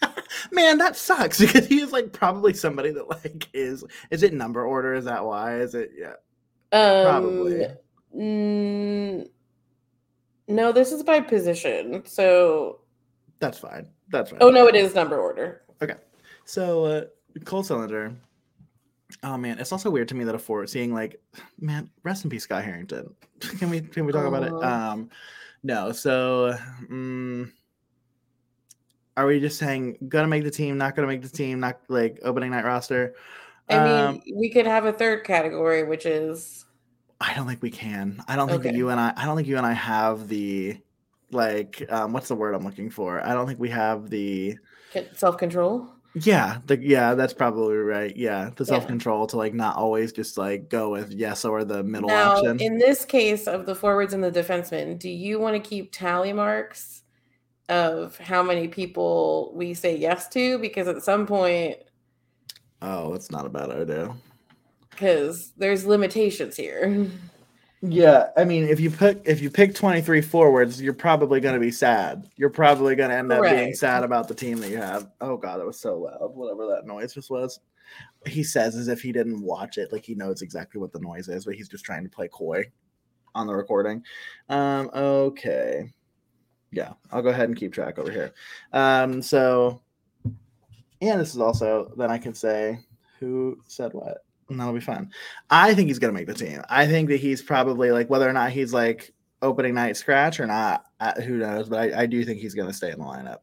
man, 0.53 0.79
that 0.79 0.97
sucks 0.97 1.39
because 1.41 1.67
he 1.67 1.81
is 1.81 1.93
like 1.93 2.13
probably 2.13 2.55
somebody 2.55 2.91
that 2.93 3.09
like 3.09 3.49
is. 3.53 3.85
Is 4.11 4.23
it 4.23 4.33
number 4.33 4.65
order? 4.65 4.95
Is 4.95 5.05
that 5.05 5.25
why? 5.25 5.57
Is 5.59 5.75
it? 5.75 5.91
Yeah, 5.97 6.15
Um, 6.73 7.05
probably. 7.05 7.67
mm, 8.17 9.29
no, 10.49 10.73
this 10.73 10.93
is 10.93 11.03
by 11.03 11.21
position. 11.21 12.03
So, 12.07 12.81
That's 13.39 13.59
fine. 13.59 13.89
That's 14.09 14.31
fine. 14.31 14.39
oh 14.43 14.51
no, 14.51 14.67
it 14.67 14.75
is 14.75 14.95
number 14.95 15.19
order. 15.21 15.63
Okay, 15.83 15.95
so, 16.45 16.85
uh, 16.85 17.05
Cole 17.45 17.63
Sillinger. 17.63 18.17
Oh 19.23 19.37
man, 19.37 19.59
it's 19.59 19.73
also 19.73 19.91
weird 19.91 20.09
to 20.09 20.15
me 20.15 20.25
that 20.25 20.35
a 20.35 20.39
Fort 20.39 20.69
seeing 20.69 20.93
like, 20.93 21.21
man, 21.61 21.91
rest 22.03 22.25
in 22.25 22.31
peace, 22.31 22.45
Scott 22.45 22.65
Harrington. 22.65 23.15
Can 23.59 23.71
we 23.71 23.81
can 23.81 24.07
we 24.07 24.13
talk 24.13 24.27
about 24.27 24.43
it? 24.43 24.53
Um, 24.53 25.11
no. 25.63 25.93
So, 25.93 26.57
mm, 26.91 27.51
are 29.17 29.27
we 29.27 29.41
just 29.41 29.59
saying 29.59 29.99
gonna 30.09 30.29
make 30.29 30.45
the 30.45 30.51
team, 30.51 30.79
not 30.79 30.97
gonna 30.97 31.09
make 31.09 31.23
the 31.23 31.29
team, 31.29 31.61
not 31.61 31.81
like 31.89 32.19
opening 32.23 32.51
night 32.51 32.65
roster? 32.65 33.15
I 33.69 33.79
mean, 33.79 34.07
Um, 34.07 34.23
we 34.35 34.51
could 34.51 34.67
have 34.67 34.85
a 34.85 34.93
third 34.93 35.25
category, 35.25 35.85
which 35.85 36.07
is 36.07 36.65
I 37.21 37.33
don't 37.35 37.47
think 37.47 37.63
we 37.63 37.71
can. 37.71 38.23
I 38.29 38.37
don't 38.37 38.49
think 38.49 38.63
that 38.65 38.75
you 38.75 38.91
and 38.91 39.01
I. 39.01 39.13
I 39.17 39.25
don't 39.25 39.37
think 39.37 39.49
you 39.49 39.57
and 39.57 39.67
I 39.67 39.73
have 39.73 40.29
the 40.29 40.79
like. 41.31 41.85
Um, 41.89 42.13
what's 42.13 42.29
the 42.29 42.35
word 42.35 42.55
I'm 42.55 42.65
looking 42.65 42.91
for? 42.91 43.25
I 43.25 43.33
don't 43.33 43.47
think 43.47 43.59
we 43.59 43.71
have 43.71 44.11
the. 44.11 44.59
self 45.15 45.39
control. 45.39 45.89
Yeah, 46.15 46.59
the 46.67 46.79
yeah, 46.81 47.15
that's 47.15 47.33
probably 47.35 47.77
right. 47.77 48.17
Yeah, 48.17 48.51
the 48.55 48.65
Yeah. 48.65 48.69
self 48.69 48.87
control 48.87 49.27
to 49.29 49.37
like 49.37 49.53
not 49.55 49.77
always 49.77 50.13
just 50.13 50.39
like 50.39 50.69
go 50.69 50.91
with 50.91 51.13
yes 51.13 51.45
or 51.45 51.65
the 51.65 51.83
middle 51.83 52.09
Now, 52.09 52.37
option. 52.37 52.61
in 52.61 52.79
this 52.79 53.05
case 53.05 53.47
of 53.49 53.67
the 53.67 53.75
forwards 53.75 54.13
and 54.15 54.23
the 54.23 54.31
defensemen, 54.31 54.99
do 54.99 55.09
you 55.11 55.41
want 55.41 55.63
to 55.63 55.69
keep 55.69 55.91
tally 55.93 56.33
marks 56.33 57.03
of 57.69 58.17
how 58.19 58.43
many 58.43 58.69
people 58.69 59.53
we 59.57 59.75
say 59.75 59.97
yes 59.97 60.29
to? 60.29 60.59
Because 60.59 60.87
at 60.87 61.03
some 61.03 61.27
point, 61.27 61.79
oh, 62.83 63.15
it's 63.15 63.31
not 63.33 63.47
a 63.47 63.49
bad 63.49 63.71
idea. 63.71 64.15
because 64.91 65.53
there's 65.57 65.85
limitations 65.85 66.57
here. 66.57 67.09
Yeah, 67.87 68.31
I 68.35 68.45
mean, 68.45 68.65
if 68.65 68.81
you 68.81 68.91
pick 68.91 69.21
if 69.27 69.43
you 69.43 69.51
pick 69.51 69.75
twenty 69.75 70.01
three 70.01 70.23
forwards, 70.23 70.81
you're 70.81 70.95
probably 70.95 71.39
going 71.39 71.53
to 71.55 71.61
be 71.61 71.71
sad. 71.71 72.31
You're 72.37 72.49
probably 72.49 72.97
going 72.97 73.11
to 73.11 73.17
end 73.17 73.31
up 73.31 73.43
being 73.43 73.75
sad 73.75 74.05
about 74.05 74.27
the 74.27 74.35
team 74.35 74.59
that 74.61 74.71
you 74.71 74.79
have. 74.79 75.11
Oh 75.21 75.37
god, 75.37 75.59
that 75.59 75.67
was 75.67 75.79
so 75.79 75.99
loud. 75.99 76.35
Whatever 76.35 76.67
that 76.69 76.87
noise 76.87 77.13
just 77.13 77.29
was. 77.29 77.61
He 78.27 78.43
says 78.43 78.75
as 78.75 78.89
if 78.89 79.03
he 79.03 79.13
didn't 79.13 79.43
watch 79.43 79.77
it, 79.77 79.93
like 79.93 80.03
he 80.03 80.15
knows 80.15 80.41
exactly 80.41 80.81
what 80.81 80.93
the 80.93 80.99
noise 80.99 81.29
is, 81.29 81.45
but 81.45 81.57
he's 81.57 81.69
just 81.69 81.85
trying 81.85 82.05
to 82.05 82.09
play 82.09 82.27
coy 82.29 82.65
on 83.35 83.47
the 83.47 83.55
recording. 83.55 84.03
Um, 84.49 84.91
okay, 84.95 85.93
yeah, 86.73 86.95
I'll 87.13 87.21
go 87.21 87.29
ahead 87.29 87.51
and 87.51 87.57
keep 87.57 87.75
track 87.75 87.99
over 87.99 88.11
here. 88.11 88.33
Um, 88.73 89.21
so, 89.21 89.83
and 91.03 91.21
this 91.21 91.35
is 91.35 91.41
also 91.41 91.93
then 91.99 92.11
I 92.11 92.17
can 92.17 92.33
say 92.33 92.79
who 93.21 93.59
said 93.67 93.93
what 93.93 94.24
and 94.49 94.61
that'll 94.61 94.75
be 94.75 94.81
fun. 94.81 95.11
I 95.51 95.75
think 95.75 95.89
he's 95.89 95.99
gonna 95.99 96.13
make 96.13 96.27
the 96.27 96.35
team. 96.35 96.63
I 96.69 96.87
think 96.87 97.09
that 97.09 97.19
he's 97.19 97.43
probably 97.43 97.91
like 97.91 98.11
whether 98.11 98.29
or 98.29 98.33
not 98.33 98.51
he's 98.51 98.73
like 98.73 99.13
opening 99.43 99.75
night 99.75 99.97
scratch 99.97 100.41
or 100.41 100.47
not. 100.47 100.85
Uh, 101.01 101.21
who 101.21 101.39
knows? 101.39 101.69
But 101.69 101.95
I, 101.95 102.03
I 102.03 102.07
do 102.07 102.25
think 102.25 102.41
he's 102.41 102.55
gonna 102.55 102.73
stay 102.73 102.91
in 102.91 102.99
the 102.99 103.05
lineup. 103.05 103.39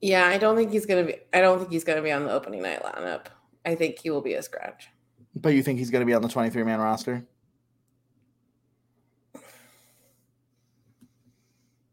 Yeah, 0.00 0.26
I 0.26 0.38
don't 0.38 0.56
think 0.56 0.70
he's 0.70 0.86
gonna 0.86 1.04
be. 1.04 1.16
I 1.32 1.40
don't 1.40 1.58
think 1.58 1.72
he's 1.72 1.84
gonna 1.84 2.02
be 2.02 2.12
on 2.12 2.24
the 2.24 2.32
opening 2.32 2.62
night 2.62 2.82
lineup. 2.82 3.26
I 3.64 3.74
think 3.74 3.98
he 3.98 4.10
will 4.10 4.20
be 4.20 4.34
a 4.34 4.42
scratch. 4.42 4.88
But 5.34 5.54
you 5.54 5.62
think 5.62 5.78
he's 5.78 5.90
gonna 5.90 6.04
be 6.04 6.14
on 6.14 6.22
the 6.22 6.28
twenty 6.28 6.50
three 6.50 6.62
man 6.64 6.80
roster? 6.80 7.26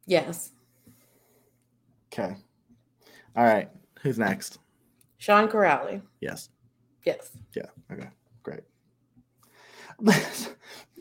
Yes, 0.06 0.52
Okay. 2.14 2.36
All 3.36 3.44
right. 3.44 3.70
Who's 4.02 4.20
next? 4.20 4.60
Sean 5.18 5.48
Kuraly. 5.48 6.02
Yes. 6.22 6.50
Yes. 7.06 7.32
Yeah. 7.56 7.66
Okay. 7.92 8.10
Great. 8.44 8.62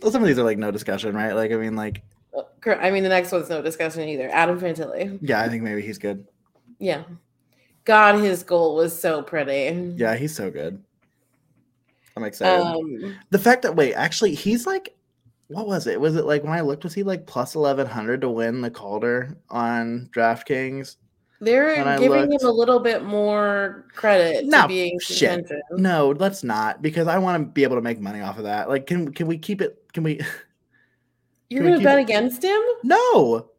Some 0.03 0.23
of 0.23 0.27
these 0.27 0.39
are 0.39 0.43
like 0.45 0.59
no 0.59 0.71
discussion, 0.71 1.15
right? 1.15 1.33
Like 1.35 1.53
I 1.53 1.57
mean, 1.57 1.77
like 1.77 2.03
Uh, 2.37 2.43
I 2.71 2.91
mean, 2.91 3.03
the 3.03 3.09
next 3.09 3.31
one's 3.33 3.51
no 3.51 3.61
discussion 3.63 4.09
either. 4.09 4.31
Adam 4.31 4.59
Fantilli. 4.59 5.19
yeah, 5.23 5.41
I 5.43 5.49
think 5.49 5.63
maybe 5.63 5.83
he's 5.83 5.99
good. 5.99 6.27
Yeah. 6.79 7.05
God, 7.85 8.21
his 8.21 8.43
goal 8.43 8.77
was 8.77 8.99
so 8.99 9.23
pretty. 9.23 9.95
Yeah, 9.97 10.15
he's 10.17 10.35
so 10.35 10.51
good. 10.51 10.83
I'm 12.17 12.25
excited. 12.25 12.65
Um, 12.65 13.17
the 13.31 13.39
fact 13.39 13.63
that 13.63 13.75
wait, 13.75 13.95
actually, 13.95 14.35
he's 14.35 14.67
like, 14.67 14.95
what 15.49 15.67
was 15.67 15.87
it? 15.87 16.01
Was 16.01 16.15
it 16.17 16.25
like 16.25 16.43
when 16.45 16.53
I 16.53 16.61
looked, 16.61 16.85
was 16.85 16.95
he 16.95 17.03
like 17.03 17.27
plus 17.27 17.55
eleven 17.55 17.87
hundred 17.87 18.21
to 18.21 18.31
win 18.31 18.61
the 18.61 18.71
Calder 18.71 19.37
on 19.51 20.09
DraftKings? 20.15 20.97
They're 21.43 21.99
giving 21.99 22.11
looked- 22.31 22.43
him 22.43 22.49
a 22.49 22.53
little 22.53 22.79
bit 22.81 23.05
more 23.05 23.85
credit 23.95 24.47
No, 24.47 24.63
to 24.63 24.69
being 24.69 24.99
shit. 25.01 25.51
No, 25.73 26.15
let's 26.19 26.43
not 26.43 26.81
because 26.81 27.09
I 27.09 27.19
want 27.19 27.43
to 27.43 27.47
be 27.53 27.65
able 27.65 27.77
to 27.77 27.83
make 27.83 28.01
money 28.01 28.21
off 28.21 28.39
of 28.39 28.45
that. 28.45 28.69
Like, 28.69 28.87
can 28.87 29.13
can 29.13 29.27
we 29.27 29.37
keep 29.37 29.61
it? 29.61 29.83
Can 29.93 30.03
we? 30.05 30.21
You're 31.51 31.61
Can 31.63 31.73
gonna 31.73 31.77
keep 31.79 31.85
bet 31.85 31.99
it- 31.99 32.03
against 32.03 32.43
him? 32.43 32.61
No, 32.83 33.51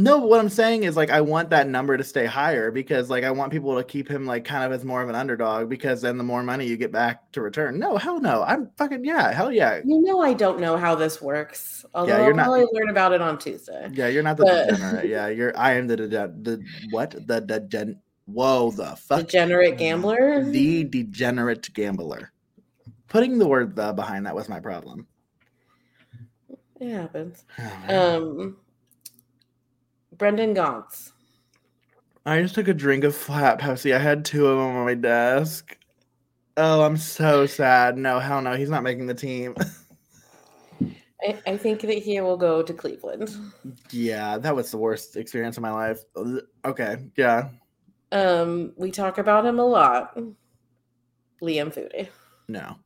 No, 0.00 0.18
what 0.18 0.38
I'm 0.38 0.48
saying 0.48 0.84
is 0.84 0.96
like 0.96 1.10
I 1.10 1.20
want 1.20 1.50
that 1.50 1.66
number 1.68 1.96
to 1.96 2.04
stay 2.04 2.24
higher 2.24 2.70
because 2.70 3.10
like 3.10 3.24
I 3.24 3.32
want 3.32 3.50
people 3.50 3.76
to 3.76 3.82
keep 3.82 4.08
him 4.08 4.26
like 4.26 4.44
kind 4.44 4.62
of 4.62 4.70
as 4.70 4.84
more 4.84 5.02
of 5.02 5.08
an 5.08 5.16
underdog 5.16 5.68
because 5.68 6.00
then 6.02 6.16
the 6.18 6.22
more 6.24 6.44
money 6.44 6.66
you 6.66 6.76
get 6.76 6.92
back 6.92 7.32
to 7.32 7.40
return. 7.40 7.80
No, 7.80 7.96
hell 7.96 8.20
no. 8.20 8.44
I'm 8.44 8.70
fucking 8.78 9.04
yeah, 9.04 9.32
hell 9.32 9.50
yeah. 9.50 9.80
You 9.84 10.00
know, 10.00 10.20
I 10.20 10.34
don't 10.34 10.60
know 10.60 10.76
how 10.76 10.94
this 10.94 11.20
works. 11.20 11.84
Although 11.94 12.16
you're 12.16 12.26
I'll 12.30 12.34
not- 12.36 12.44
probably 12.44 12.66
learn 12.72 12.90
about 12.90 13.12
it 13.12 13.20
on 13.20 13.38
Tuesday. 13.38 13.88
Yeah, 13.92 14.06
you're 14.06 14.22
not 14.22 14.36
the 14.36 14.44
But- 14.44 14.68
degenerate. 14.70 15.06
Yeah, 15.08 15.26
you're 15.28 15.58
I 15.58 15.72
am 15.72 15.88
the 15.88 15.96
dege- 15.96 16.44
the 16.44 16.64
what? 16.90 17.10
The 17.26 17.40
degen 17.40 17.98
Whoa, 18.26 18.70
the 18.70 18.94
fuck 18.94 19.20
Degenerate 19.20 19.78
gambler. 19.78 20.44
the 20.44 20.84
degenerate 20.84 21.72
gambler. 21.74 22.30
Putting 23.08 23.38
the 23.38 23.48
word 23.48 23.74
the 23.74 23.92
behind 23.94 24.26
that 24.26 24.34
was 24.36 24.48
my 24.48 24.60
problem. 24.60 25.06
it 26.80 26.92
happens. 26.92 27.44
Oh. 27.88 28.16
Um, 28.38 28.56
Brendan 30.18 30.54
Gaunce. 30.54 31.12
I 32.26 32.42
just 32.42 32.54
took 32.54 32.68
a 32.68 32.74
drink 32.74 33.04
of 33.04 33.14
flat 33.14 33.58
Pepsi. 33.58 33.94
I 33.94 33.98
had 33.98 34.24
two 34.24 34.46
of 34.46 34.58
them 34.58 34.76
on 34.76 34.84
my 34.84 34.94
desk. 34.94 35.78
Oh, 36.56 36.82
I'm 36.82 36.96
so 36.96 37.46
sad. 37.46 37.96
No, 37.96 38.18
hell 38.18 38.42
no. 38.42 38.54
He's 38.54 38.68
not 38.68 38.82
making 38.82 39.06
the 39.06 39.14
team. 39.14 39.54
I, 41.22 41.38
I 41.46 41.56
think 41.56 41.80
that 41.80 41.98
he 41.98 42.20
will 42.20 42.36
go 42.36 42.62
to 42.62 42.72
Cleveland. 42.72 43.34
yeah, 43.90 44.38
that 44.38 44.54
was 44.54 44.70
the 44.70 44.76
worst 44.76 45.16
experience 45.16 45.56
of 45.56 45.62
my 45.62 45.72
life. 45.72 46.00
Okay, 46.64 46.98
yeah. 47.16 47.48
Um, 48.12 48.72
we 48.76 48.90
talk 48.90 49.18
about 49.18 49.46
him 49.46 49.58
a 49.58 49.64
lot. 49.64 50.16
Liam 51.42 51.72
Foudy. 51.72 52.08
No. 52.48 52.76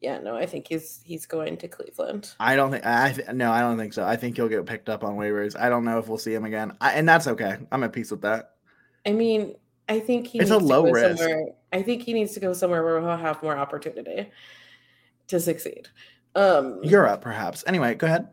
Yeah, 0.00 0.18
no, 0.18 0.36
I 0.36 0.46
think 0.46 0.68
he's 0.68 1.00
he's 1.04 1.26
going 1.26 1.56
to 1.58 1.68
Cleveland. 1.68 2.32
I 2.38 2.54
don't 2.56 2.70
think 2.70 2.86
I 2.86 3.12
th- 3.12 3.28
no, 3.32 3.50
I 3.50 3.60
don't 3.60 3.76
think 3.76 3.92
so. 3.92 4.04
I 4.04 4.16
think 4.16 4.36
he'll 4.36 4.48
get 4.48 4.64
picked 4.64 4.88
up 4.88 5.02
on 5.02 5.16
waivers. 5.16 5.58
I 5.58 5.68
don't 5.68 5.84
know 5.84 5.98
if 5.98 6.06
we'll 6.08 6.18
see 6.18 6.32
him 6.34 6.44
again. 6.44 6.76
I, 6.80 6.92
and 6.92 7.08
that's 7.08 7.26
okay. 7.26 7.58
I'm 7.72 7.82
at 7.82 7.92
peace 7.92 8.10
with 8.10 8.22
that. 8.22 8.54
I 9.04 9.12
mean, 9.12 9.56
I 9.88 9.98
think 10.00 10.28
he 10.28 10.38
It's 10.38 10.50
a 10.50 10.58
low 10.58 10.84
go 10.84 10.92
risk. 10.92 11.18
somewhere. 11.18 11.48
I 11.72 11.82
think 11.82 12.02
he 12.02 12.12
needs 12.12 12.32
to 12.34 12.40
go 12.40 12.52
somewhere 12.52 12.84
where 12.84 13.00
he'll 13.00 13.16
have 13.16 13.42
more 13.42 13.56
opportunity 13.58 14.30
to 15.26 15.40
succeed. 15.40 15.88
Um, 16.34 16.78
Europe, 16.84 17.20
perhaps. 17.20 17.64
Anyway, 17.66 17.94
go 17.94 18.06
ahead. 18.06 18.28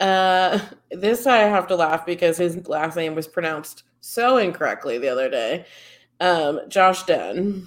Uh, 0.00 0.58
this 0.90 1.26
I 1.26 1.38
have 1.38 1.66
to 1.68 1.76
laugh 1.76 2.04
because 2.04 2.36
his 2.36 2.66
last 2.68 2.96
name 2.96 3.14
was 3.14 3.26
pronounced 3.26 3.84
so 4.00 4.36
incorrectly 4.36 4.98
the 4.98 5.08
other 5.08 5.30
day. 5.30 5.64
Um, 6.20 6.60
Josh 6.68 7.04
Dunn. 7.04 7.66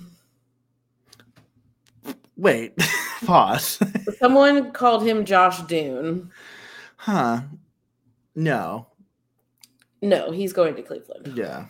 Wait, 2.38 2.74
pause. 3.26 3.80
Someone 4.20 4.72
called 4.72 5.04
him 5.06 5.26
Josh 5.26 5.62
Dune. 5.64 6.32
huh. 6.98 7.42
No. 8.36 8.88
No, 10.04 10.30
he's 10.32 10.54
going 10.54 10.76
to 10.76 10.84
Cleveland. 10.84 11.34
Yeah. 11.36 11.66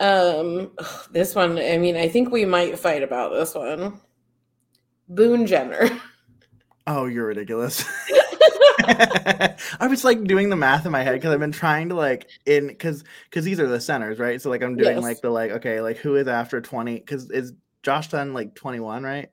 Um, 0.00 0.72
this 1.12 1.34
one. 1.34 1.58
I 1.58 1.78
mean, 1.78 1.96
I 1.96 2.08
think 2.08 2.30
we 2.32 2.44
might 2.44 2.78
fight 2.78 3.02
about 3.04 3.32
this 3.32 3.54
one. 3.54 4.00
Boone 5.08 5.46
Jenner. 5.46 5.88
Oh, 6.88 7.06
you're 7.06 7.26
ridiculous. 7.26 7.84
I 8.84 9.88
was 9.90 10.04
like 10.04 10.22
doing 10.22 10.50
the 10.50 10.56
math 10.56 10.86
in 10.86 10.92
my 10.92 11.02
head 11.02 11.14
because 11.14 11.32
I've 11.34 11.40
been 11.40 11.50
trying 11.50 11.88
to 11.88 11.96
like 11.96 12.28
in 12.46 12.68
because 12.68 13.02
because 13.28 13.44
these 13.44 13.58
are 13.58 13.66
the 13.66 13.80
centers, 13.80 14.20
right? 14.20 14.40
So 14.40 14.50
like 14.50 14.62
I'm 14.62 14.76
doing 14.76 14.94
Yes. 14.94 15.02
like 15.02 15.20
the 15.20 15.30
like 15.30 15.50
okay, 15.50 15.80
like 15.80 15.96
who 15.96 16.14
is 16.14 16.28
after 16.28 16.60
20 16.60 16.94
because 16.94 17.28
is 17.32 17.54
Josh 17.82 18.08
Dunn 18.10 18.34
like 18.34 18.54
21, 18.54 19.02
right? 19.02 19.30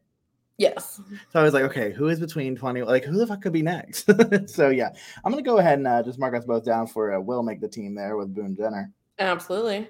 Yes. 0.58 1.02
So 1.32 1.40
I 1.40 1.44
was 1.44 1.54
like, 1.54 1.64
okay, 1.64 1.92
who 1.92 2.10
is 2.10 2.20
between 2.20 2.56
20? 2.56 2.84
Like 2.84 3.04
who 3.04 3.18
the 3.18 3.26
fuck 3.26 3.42
could 3.42 3.54
be 3.54 3.64
next? 3.64 4.10
so 4.48 4.70
yeah, 4.70 4.90
I'm 5.24 5.32
gonna 5.32 5.42
go 5.42 5.58
ahead 5.58 5.80
and 5.80 5.88
uh, 5.88 6.04
just 6.04 6.20
mark 6.20 6.36
us 6.36 6.46
both 6.46 6.64
down 6.64 6.88
for 6.88 7.14
uh, 7.14 7.20
will 7.20 7.44
make 7.44 7.60
the 7.60 7.68
team 7.68 7.96
there 7.96 8.18
with 8.18 8.34
Boone 8.34 8.56
Jenner. 8.56 8.92
Absolutely. 9.20 9.90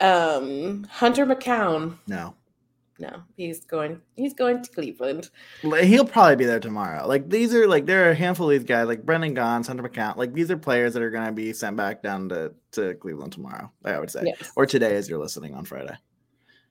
Um, 0.00 0.84
Hunter 0.84 1.24
McKown. 1.24 1.96
No. 2.06 2.34
No, 2.98 3.22
he's 3.36 3.64
going. 3.64 4.00
He's 4.14 4.34
going 4.34 4.62
to 4.62 4.70
Cleveland. 4.70 5.30
He'll 5.62 6.04
probably 6.04 6.36
be 6.36 6.44
there 6.44 6.60
tomorrow. 6.60 7.04
Like 7.06 7.28
these 7.28 7.52
are 7.52 7.66
like 7.66 7.84
there 7.84 8.06
are 8.06 8.10
a 8.10 8.14
handful 8.14 8.48
of 8.48 8.56
these 8.56 8.68
guys, 8.68 8.86
like 8.86 9.04
Brendan 9.04 9.34
Gaunce, 9.34 9.66
Hunter 9.66 9.82
McKown. 9.82 10.16
Like 10.16 10.34
these 10.34 10.52
are 10.52 10.56
players 10.56 10.94
that 10.94 11.02
are 11.02 11.10
gonna 11.10 11.32
be 11.32 11.52
sent 11.52 11.76
back 11.76 12.02
down 12.02 12.28
to, 12.28 12.52
to 12.72 12.94
Cleveland 12.94 13.32
tomorrow, 13.32 13.72
I 13.84 13.98
would 13.98 14.10
say. 14.10 14.22
Yes. 14.26 14.52
Or 14.54 14.66
today 14.66 14.94
as 14.94 15.08
you're 15.08 15.18
listening 15.18 15.54
on 15.54 15.64
Friday. 15.64 15.96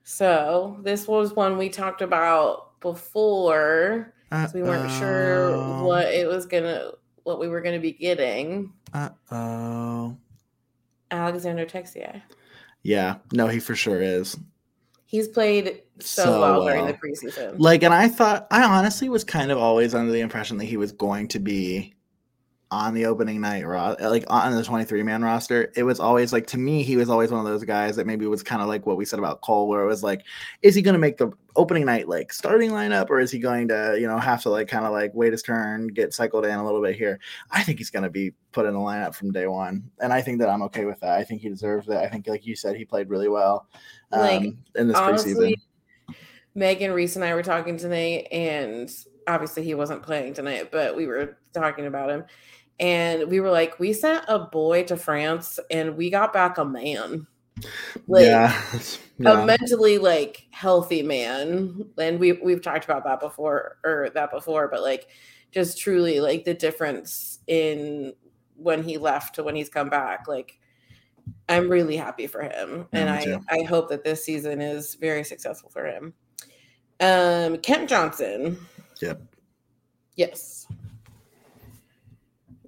So 0.03 0.77
this 0.83 1.05
was 1.05 1.33
one 1.33 1.57
we 1.57 1.67
talked 1.67 2.01
about 2.01 2.70
before. 2.81 4.13
'cause 4.29 4.53
We 4.53 4.63
weren't 4.63 4.91
sure 4.91 5.83
what 5.83 6.07
it 6.07 6.27
was 6.27 6.45
gonna, 6.45 6.91
what 7.23 7.39
we 7.39 7.47
were 7.47 7.61
gonna 7.61 7.79
be 7.79 7.91
getting. 7.93 8.73
Uh 8.93 9.09
oh. 9.31 10.17
Alexander 11.11 11.65
Texier. 11.65 12.21
Yeah, 12.83 13.17
no, 13.33 13.47
he 13.47 13.59
for 13.59 13.75
sure 13.75 14.01
is. 14.01 14.37
He's 15.05 15.27
played 15.27 15.81
so, 15.99 16.23
So 16.23 16.39
well, 16.39 16.65
during 16.65 16.85
the 16.87 16.93
preseason. 16.93 17.55
Like, 17.57 17.83
and 17.83 17.93
I 17.93 18.07
thought 18.07 18.47
I 18.49 18.63
honestly 18.63 19.09
was 19.09 19.23
kind 19.25 19.51
of 19.51 19.57
always 19.57 19.93
under 19.93 20.11
the 20.11 20.21
impression 20.21 20.57
that 20.57 20.65
he 20.65 20.77
was 20.77 20.93
going 20.93 21.27
to 21.29 21.39
be 21.39 21.93
on 22.71 22.93
the 22.93 23.05
opening 23.05 23.41
night 23.41 23.67
ro- 23.67 23.97
like 23.99 24.23
on 24.29 24.55
the 24.55 24.63
23 24.63 25.03
man 25.03 25.21
roster. 25.21 25.73
It 25.75 25.83
was 25.83 25.99
always 25.99 26.31
like 26.31 26.47
to 26.47 26.57
me, 26.57 26.83
he 26.83 26.95
was 26.95 27.09
always 27.09 27.29
one 27.29 27.41
of 27.41 27.45
those 27.45 27.65
guys 27.65 27.97
that 27.97 28.07
maybe 28.07 28.25
was 28.27 28.41
kind 28.41 28.61
of 28.61 28.69
like 28.69 28.85
what 28.85 28.95
we 28.95 29.03
said 29.03 29.19
about 29.19 29.41
Cole, 29.41 29.67
where 29.67 29.81
it 29.81 29.87
was 29.87 30.03
like, 30.03 30.23
is 30.61 30.73
he 30.73 30.81
gonna 30.81 30.97
make 30.97 31.17
the 31.17 31.31
opening 31.57 31.85
night 31.85 32.07
like 32.07 32.31
starting 32.31 32.71
lineup, 32.71 33.09
or 33.09 33.19
is 33.19 33.29
he 33.29 33.39
going 33.39 33.67
to, 33.67 33.97
you 33.99 34.07
know, 34.07 34.17
have 34.17 34.41
to 34.43 34.49
like 34.49 34.69
kind 34.69 34.85
of 34.85 34.93
like 34.93 35.11
wait 35.13 35.33
his 35.33 35.43
turn, 35.43 35.87
get 35.87 36.13
cycled 36.13 36.45
in 36.45 36.57
a 36.57 36.63
little 36.63 36.81
bit 36.81 36.95
here? 36.95 37.19
I 37.51 37.61
think 37.61 37.77
he's 37.77 37.89
gonna 37.89 38.09
be 38.09 38.31
put 38.53 38.65
in 38.65 38.73
the 38.73 38.79
lineup 38.79 39.15
from 39.15 39.33
day 39.33 39.47
one. 39.47 39.83
And 39.99 40.13
I 40.13 40.21
think 40.21 40.39
that 40.39 40.49
I'm 40.49 40.61
okay 40.63 40.85
with 40.85 41.01
that. 41.01 41.19
I 41.19 41.25
think 41.25 41.41
he 41.41 41.49
deserves 41.49 41.89
it. 41.89 41.97
I 41.97 42.07
think 42.07 42.27
like 42.27 42.45
you 42.45 42.55
said, 42.55 42.77
he 42.77 42.85
played 42.85 43.09
really 43.09 43.27
well 43.29 43.67
um, 44.13 44.21
Like, 44.21 44.53
in 44.75 44.87
this 44.87 44.97
honestly, 44.97 45.33
preseason. 45.33 46.15
Megan 46.55 46.91
Reese 46.91 47.15
and 47.15 47.25
I 47.25 47.33
were 47.33 47.43
talking 47.43 47.77
tonight, 47.77 48.27
and 48.31 48.89
obviously 49.27 49.63
he 49.63 49.73
wasn't 49.73 50.03
playing 50.03 50.33
tonight, 50.33 50.71
but 50.71 50.95
we 50.95 51.07
were 51.07 51.37
talking 51.53 51.85
about 51.85 52.09
him. 52.09 52.25
And 52.81 53.29
we 53.29 53.39
were 53.39 53.51
like, 53.51 53.79
we 53.79 53.93
sent 53.93 54.25
a 54.27 54.39
boy 54.39 54.83
to 54.85 54.97
France 54.97 55.59
and 55.69 55.95
we 55.95 56.09
got 56.09 56.33
back 56.33 56.57
a 56.57 56.65
man. 56.65 57.27
Like 58.07 58.25
yeah. 58.25 58.59
a 59.23 59.45
mentally 59.45 59.99
like 59.99 60.47
healthy 60.49 61.03
man. 61.03 61.85
And 61.99 62.19
we 62.19 62.33
we've 62.33 62.61
talked 62.61 62.83
about 62.83 63.03
that 63.03 63.19
before 63.19 63.77
or 63.85 64.09
that 64.15 64.31
before, 64.31 64.67
but 64.67 64.81
like 64.81 65.07
just 65.51 65.77
truly 65.77 66.19
like 66.19 66.43
the 66.43 66.55
difference 66.55 67.39
in 67.45 68.13
when 68.55 68.81
he 68.81 68.97
left 68.97 69.35
to 69.35 69.43
when 69.43 69.55
he's 69.55 69.69
come 69.69 69.89
back. 69.89 70.27
Like 70.27 70.59
I'm 71.47 71.69
really 71.69 71.97
happy 71.97 72.25
for 72.25 72.41
him. 72.41 72.87
Yeah, 72.91 72.99
and 72.99 73.09
I, 73.11 73.23
too. 73.23 73.39
I 73.47 73.61
hope 73.61 73.89
that 73.89 74.03
this 74.03 74.25
season 74.25 74.59
is 74.59 74.95
very 74.95 75.23
successful 75.23 75.69
for 75.69 75.85
him. 75.85 76.15
Um 76.99 77.57
Kent 77.59 77.89
Johnson. 77.89 78.57
Yep. 79.01 79.21
Yes. 80.15 80.65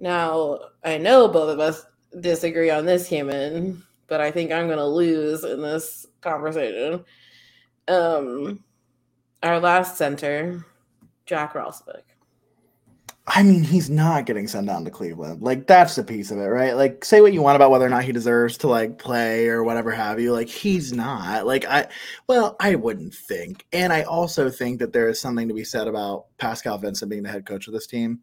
Now, 0.04 0.58
I 0.84 0.98
know 0.98 1.28
both 1.28 1.48
of 1.48 1.60
us 1.60 1.86
disagree 2.20 2.68
on 2.68 2.84
this 2.84 3.08
human, 3.08 3.82
but 4.06 4.20
I 4.20 4.30
think 4.30 4.52
I'm 4.52 4.66
going 4.66 4.76
to 4.76 4.84
lose 4.84 5.44
in 5.44 5.62
this 5.62 6.04
conversation. 6.20 7.02
Um, 7.88 8.62
our 9.42 9.58
last 9.60 9.96
center, 9.96 10.66
Jack 11.24 11.54
Roslovic. 11.54 12.02
I 13.28 13.42
mean, 13.42 13.62
he's 13.62 13.88
not 13.88 14.26
getting 14.26 14.46
sent 14.46 14.66
down 14.66 14.84
to 14.84 14.90
Cleveland. 14.90 15.40
Like 15.40 15.66
that's 15.66 15.96
the 15.96 16.04
piece 16.04 16.30
of 16.30 16.36
it, 16.36 16.48
right? 16.48 16.76
Like 16.76 17.02
say 17.02 17.22
what 17.22 17.32
you 17.32 17.40
want 17.40 17.56
about 17.56 17.70
whether 17.70 17.86
or 17.86 17.88
not 17.88 18.04
he 18.04 18.12
deserves 18.12 18.58
to 18.58 18.68
like 18.68 18.98
play 18.98 19.48
or 19.48 19.64
whatever 19.64 19.90
have 19.90 20.20
you. 20.20 20.34
Like 20.34 20.50
he's 20.50 20.92
not. 20.92 21.46
Like 21.46 21.64
I 21.64 21.86
well, 22.26 22.56
I 22.60 22.74
wouldn't 22.74 23.14
think. 23.14 23.64
And 23.72 23.90
I 23.90 24.02
also 24.02 24.50
think 24.50 24.80
that 24.80 24.92
there 24.92 25.08
is 25.08 25.18
something 25.18 25.48
to 25.48 25.54
be 25.54 25.64
said 25.64 25.88
about 25.88 26.26
Pascal 26.36 26.76
Vincent 26.76 27.08
being 27.08 27.22
the 27.22 27.30
head 27.30 27.46
coach 27.46 27.66
of 27.66 27.72
this 27.72 27.86
team 27.86 28.20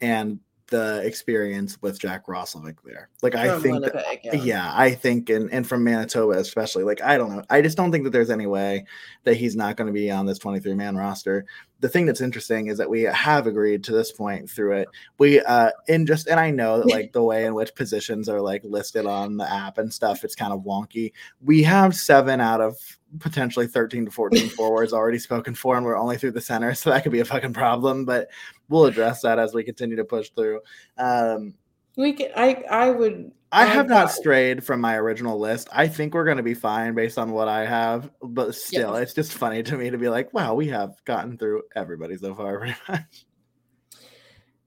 and 0.00 0.40
the 0.70 1.02
experience 1.04 1.80
with 1.82 2.00
Jack 2.00 2.26
Roslovic 2.26 2.76
there. 2.84 3.10
Like 3.22 3.34
I 3.34 3.48
from 3.48 3.62
think 3.62 3.84
that 3.84 3.94
Winnipeg, 3.94 4.44
yeah. 4.44 4.72
I 4.74 4.92
think 4.92 5.28
and 5.28 5.52
and 5.52 5.66
from 5.66 5.84
Manitoba 5.84 6.38
especially, 6.38 6.84
like 6.84 7.02
I 7.02 7.18
don't 7.18 7.36
know. 7.36 7.44
I 7.50 7.60
just 7.60 7.76
don't 7.76 7.92
think 7.92 8.04
that 8.04 8.10
there's 8.10 8.30
any 8.30 8.46
way 8.46 8.84
that 9.24 9.34
he's 9.34 9.56
not 9.56 9.76
going 9.76 9.86
to 9.86 9.92
be 9.92 10.10
on 10.10 10.26
this 10.26 10.38
23 10.38 10.74
man 10.74 10.96
roster. 10.96 11.44
The 11.80 11.88
thing 11.88 12.06
that's 12.06 12.20
interesting 12.20 12.68
is 12.68 12.78
that 12.78 12.90
we 12.90 13.02
have 13.02 13.46
agreed 13.46 13.82
to 13.84 13.92
this 13.92 14.12
point 14.12 14.48
through 14.48 14.72
it. 14.78 14.88
We 15.18 15.40
uh 15.40 15.70
in 15.88 16.06
just 16.06 16.28
and 16.28 16.38
I 16.38 16.50
know 16.50 16.78
that 16.78 16.88
like 16.88 17.12
the 17.12 17.22
way 17.22 17.46
in 17.46 17.54
which 17.54 17.74
positions 17.74 18.28
are 18.28 18.40
like 18.40 18.62
listed 18.64 19.06
on 19.06 19.36
the 19.36 19.50
app 19.50 19.78
and 19.78 19.92
stuff, 19.92 20.22
it's 20.24 20.34
kind 20.34 20.52
of 20.52 20.60
wonky. 20.60 21.12
We 21.42 21.62
have 21.62 21.96
seven 21.96 22.40
out 22.40 22.60
of 22.60 22.76
potentially 23.18 23.66
13 23.66 24.04
to 24.04 24.10
14 24.10 24.48
forwards 24.56 24.92
already 24.92 25.18
spoken 25.18 25.54
for, 25.54 25.76
and 25.76 25.84
we're 25.84 25.96
only 25.96 26.16
through 26.16 26.32
the 26.32 26.40
center, 26.40 26.74
so 26.74 26.90
that 26.90 27.02
could 27.02 27.12
be 27.12 27.20
a 27.20 27.24
fucking 27.24 27.54
problem. 27.54 28.04
But 28.04 28.28
we'll 28.68 28.84
address 28.86 29.22
that 29.22 29.38
as 29.38 29.54
we 29.54 29.64
continue 29.64 29.96
to 29.96 30.04
push 30.04 30.30
through. 30.30 30.60
Um 30.98 31.54
We 32.00 32.14
can, 32.14 32.30
I, 32.34 32.64
I 32.70 32.90
would. 32.90 33.30
I 33.52 33.62
I 33.62 33.66
have 33.66 33.88
not 33.88 34.10
strayed 34.10 34.62
from 34.64 34.80
my 34.80 34.96
original 34.96 35.38
list. 35.38 35.68
I 35.72 35.86
think 35.88 36.14
we're 36.14 36.24
going 36.24 36.36
to 36.38 36.42
be 36.42 36.54
fine 36.54 36.94
based 36.94 37.18
on 37.18 37.32
what 37.32 37.48
I 37.48 37.66
have, 37.66 38.08
but 38.22 38.54
still, 38.54 38.94
Yes. 38.94 39.02
it's 39.02 39.14
just 39.14 39.32
funny 39.34 39.62
to 39.64 39.76
me 39.76 39.90
to 39.90 39.98
be 39.98 40.08
like, 40.08 40.32
wow, 40.32 40.54
we 40.54 40.68
have 40.68 40.92
gotten 41.04 41.36
through 41.36 41.62
everybody 41.76 42.16
so 42.16 42.34
far, 42.34 42.58
pretty 42.60 42.76
much. 42.88 43.26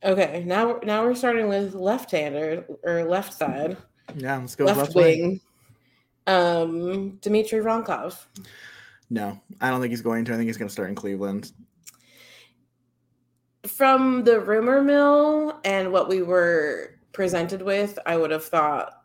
Okay, 0.03 0.43
now 0.45 0.79
now 0.83 1.03
we're 1.05 1.15
starting 1.15 1.47
with 1.47 1.73
left-hander 1.73 2.65
or 2.83 3.05
left 3.05 3.33
side, 3.33 3.77
Yeah, 4.15 4.37
let's 4.37 4.55
go 4.55 4.65
left, 4.65 4.77
left 4.79 4.95
wing. 4.95 5.21
wing. 5.21 5.41
Um, 6.27 7.09
Dmitri 7.21 7.61
Voronkov. 7.61 8.25
No, 9.09 9.39
I 9.61 9.69
don't 9.69 9.79
think 9.81 9.91
he's 9.91 10.01
going 10.01 10.25
to. 10.25 10.33
I 10.33 10.35
think 10.35 10.47
he's 10.47 10.57
going 10.57 10.67
to 10.67 10.73
start 10.73 10.89
in 10.89 10.95
Cleveland. 10.95 11.51
From 13.65 14.25
the 14.25 14.41
rumor 14.41 14.81
mill 14.81 15.59
and 15.63 15.91
what 15.93 16.09
we 16.09 16.21
were 16.21 16.99
presented 17.13 17.61
with, 17.61 17.97
I 18.05 18.17
would 18.17 18.31
have 18.31 18.43
thought 18.43 19.03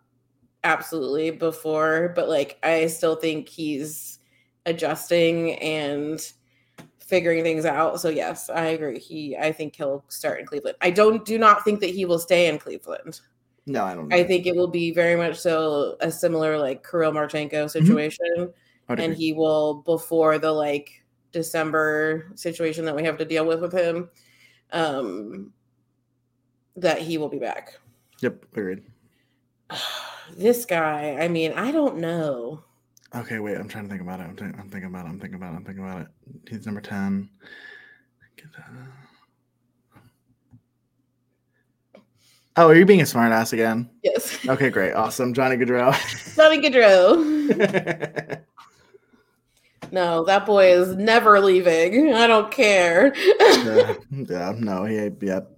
absolutely 0.65 1.31
before, 1.31 2.13
but 2.17 2.29
like 2.29 2.59
I 2.63 2.87
still 2.87 3.17
think 3.17 3.49
he's 3.49 4.19
adjusting 4.67 5.55
and 5.57 6.21
figuring 6.99 7.43
things 7.43 7.65
out. 7.65 8.01
So 8.01 8.09
yes, 8.09 8.51
I 8.51 8.67
agree. 8.67 8.99
He 8.99 9.37
I 9.37 9.53
think 9.53 9.77
he'll 9.77 10.05
start 10.09 10.41
in 10.41 10.47
Cleveland. 10.47 10.77
I 10.81 10.91
don't 10.91 11.25
do 11.25 11.39
not 11.39 11.65
think 11.65 11.81
that 11.81 11.91
he 11.91 12.05
will 12.05 12.19
stay 12.19 12.49
in 12.49 12.59
Cleveland. 12.59 13.21
No, 13.67 13.85
I 13.85 13.95
don't. 13.95 14.13
I 14.13 14.25
think 14.25 14.47
it 14.47 14.57
will 14.57 14.69
be 14.69 14.93
very 14.93 15.17
much 15.17 15.39
so 15.39 15.97
a 16.01 16.11
similar 16.11 16.59
like 16.59 16.89
Kirill 16.89 17.13
Marchenko 17.13 17.71
situation. 17.71 18.53
I'd 18.89 19.01
and 19.01 19.15
he 19.15 19.33
will 19.35 19.83
before 19.83 20.39
the 20.39 20.51
like 20.51 21.05
December 21.33 22.33
situation 22.35 22.85
that 22.87 22.97
we 22.97 23.05
have 23.05 23.19
to 23.19 23.25
deal 23.25 23.45
with 23.45 23.61
with 23.61 23.73
him 23.73 24.09
um 24.73 25.53
that 26.77 27.03
he 27.03 27.19
will 27.19 27.29
be 27.29 27.39
back. 27.39 27.79
Yep, 28.21 28.45
agreed. 28.53 28.83
this 30.37 30.65
guy, 30.65 31.17
I 31.21 31.29
mean, 31.29 31.53
I 31.53 31.71
don't 31.71 31.99
know. 31.99 32.63
Okay, 33.15 33.39
wait. 33.39 33.57
I'm 33.57 33.69
trying 33.69 33.85
to 33.85 33.91
think 33.91 34.03
about 34.03 34.21
it. 34.21 34.25
I'm, 34.25 34.37
think- 34.37 34.59
I'm 34.59 34.69
thinking 34.69 34.91
about 34.91 35.07
it. 35.07 35.09
I'm 35.09 35.19
thinking 35.19 35.37
about 35.37 35.55
it. 35.55 35.57
I'm 35.57 35.65
thinking 35.65 35.85
about 35.85 36.01
it. 36.03 36.09
He's 36.49 36.67
number 36.67 36.81
ten. 36.81 37.31
Get 38.37 38.53
that. 38.53 38.67
Oh, 42.57 42.69
are 42.69 42.75
you 42.75 42.85
being 42.85 43.01
a 43.01 43.05
smartass 43.05 43.53
again? 43.53 43.89
Yes. 44.03 44.45
Okay, 44.49 44.69
great, 44.69 44.93
awesome, 44.93 45.33
Johnny 45.33 45.57
Gaudreau. 45.57 45.93
Johnny 46.37 46.61
Gaudreau. 46.61 48.41
No, 49.91 50.23
that 50.25 50.45
boy 50.45 50.71
is 50.71 50.95
never 50.97 51.41
leaving. 51.41 52.13
I 52.13 52.27
don't 52.27 52.51
care. 52.51 53.15
yeah, 53.17 53.95
yeah, 54.11 54.53
no, 54.59 54.85
he, 54.85 55.09
yep, 55.23 55.51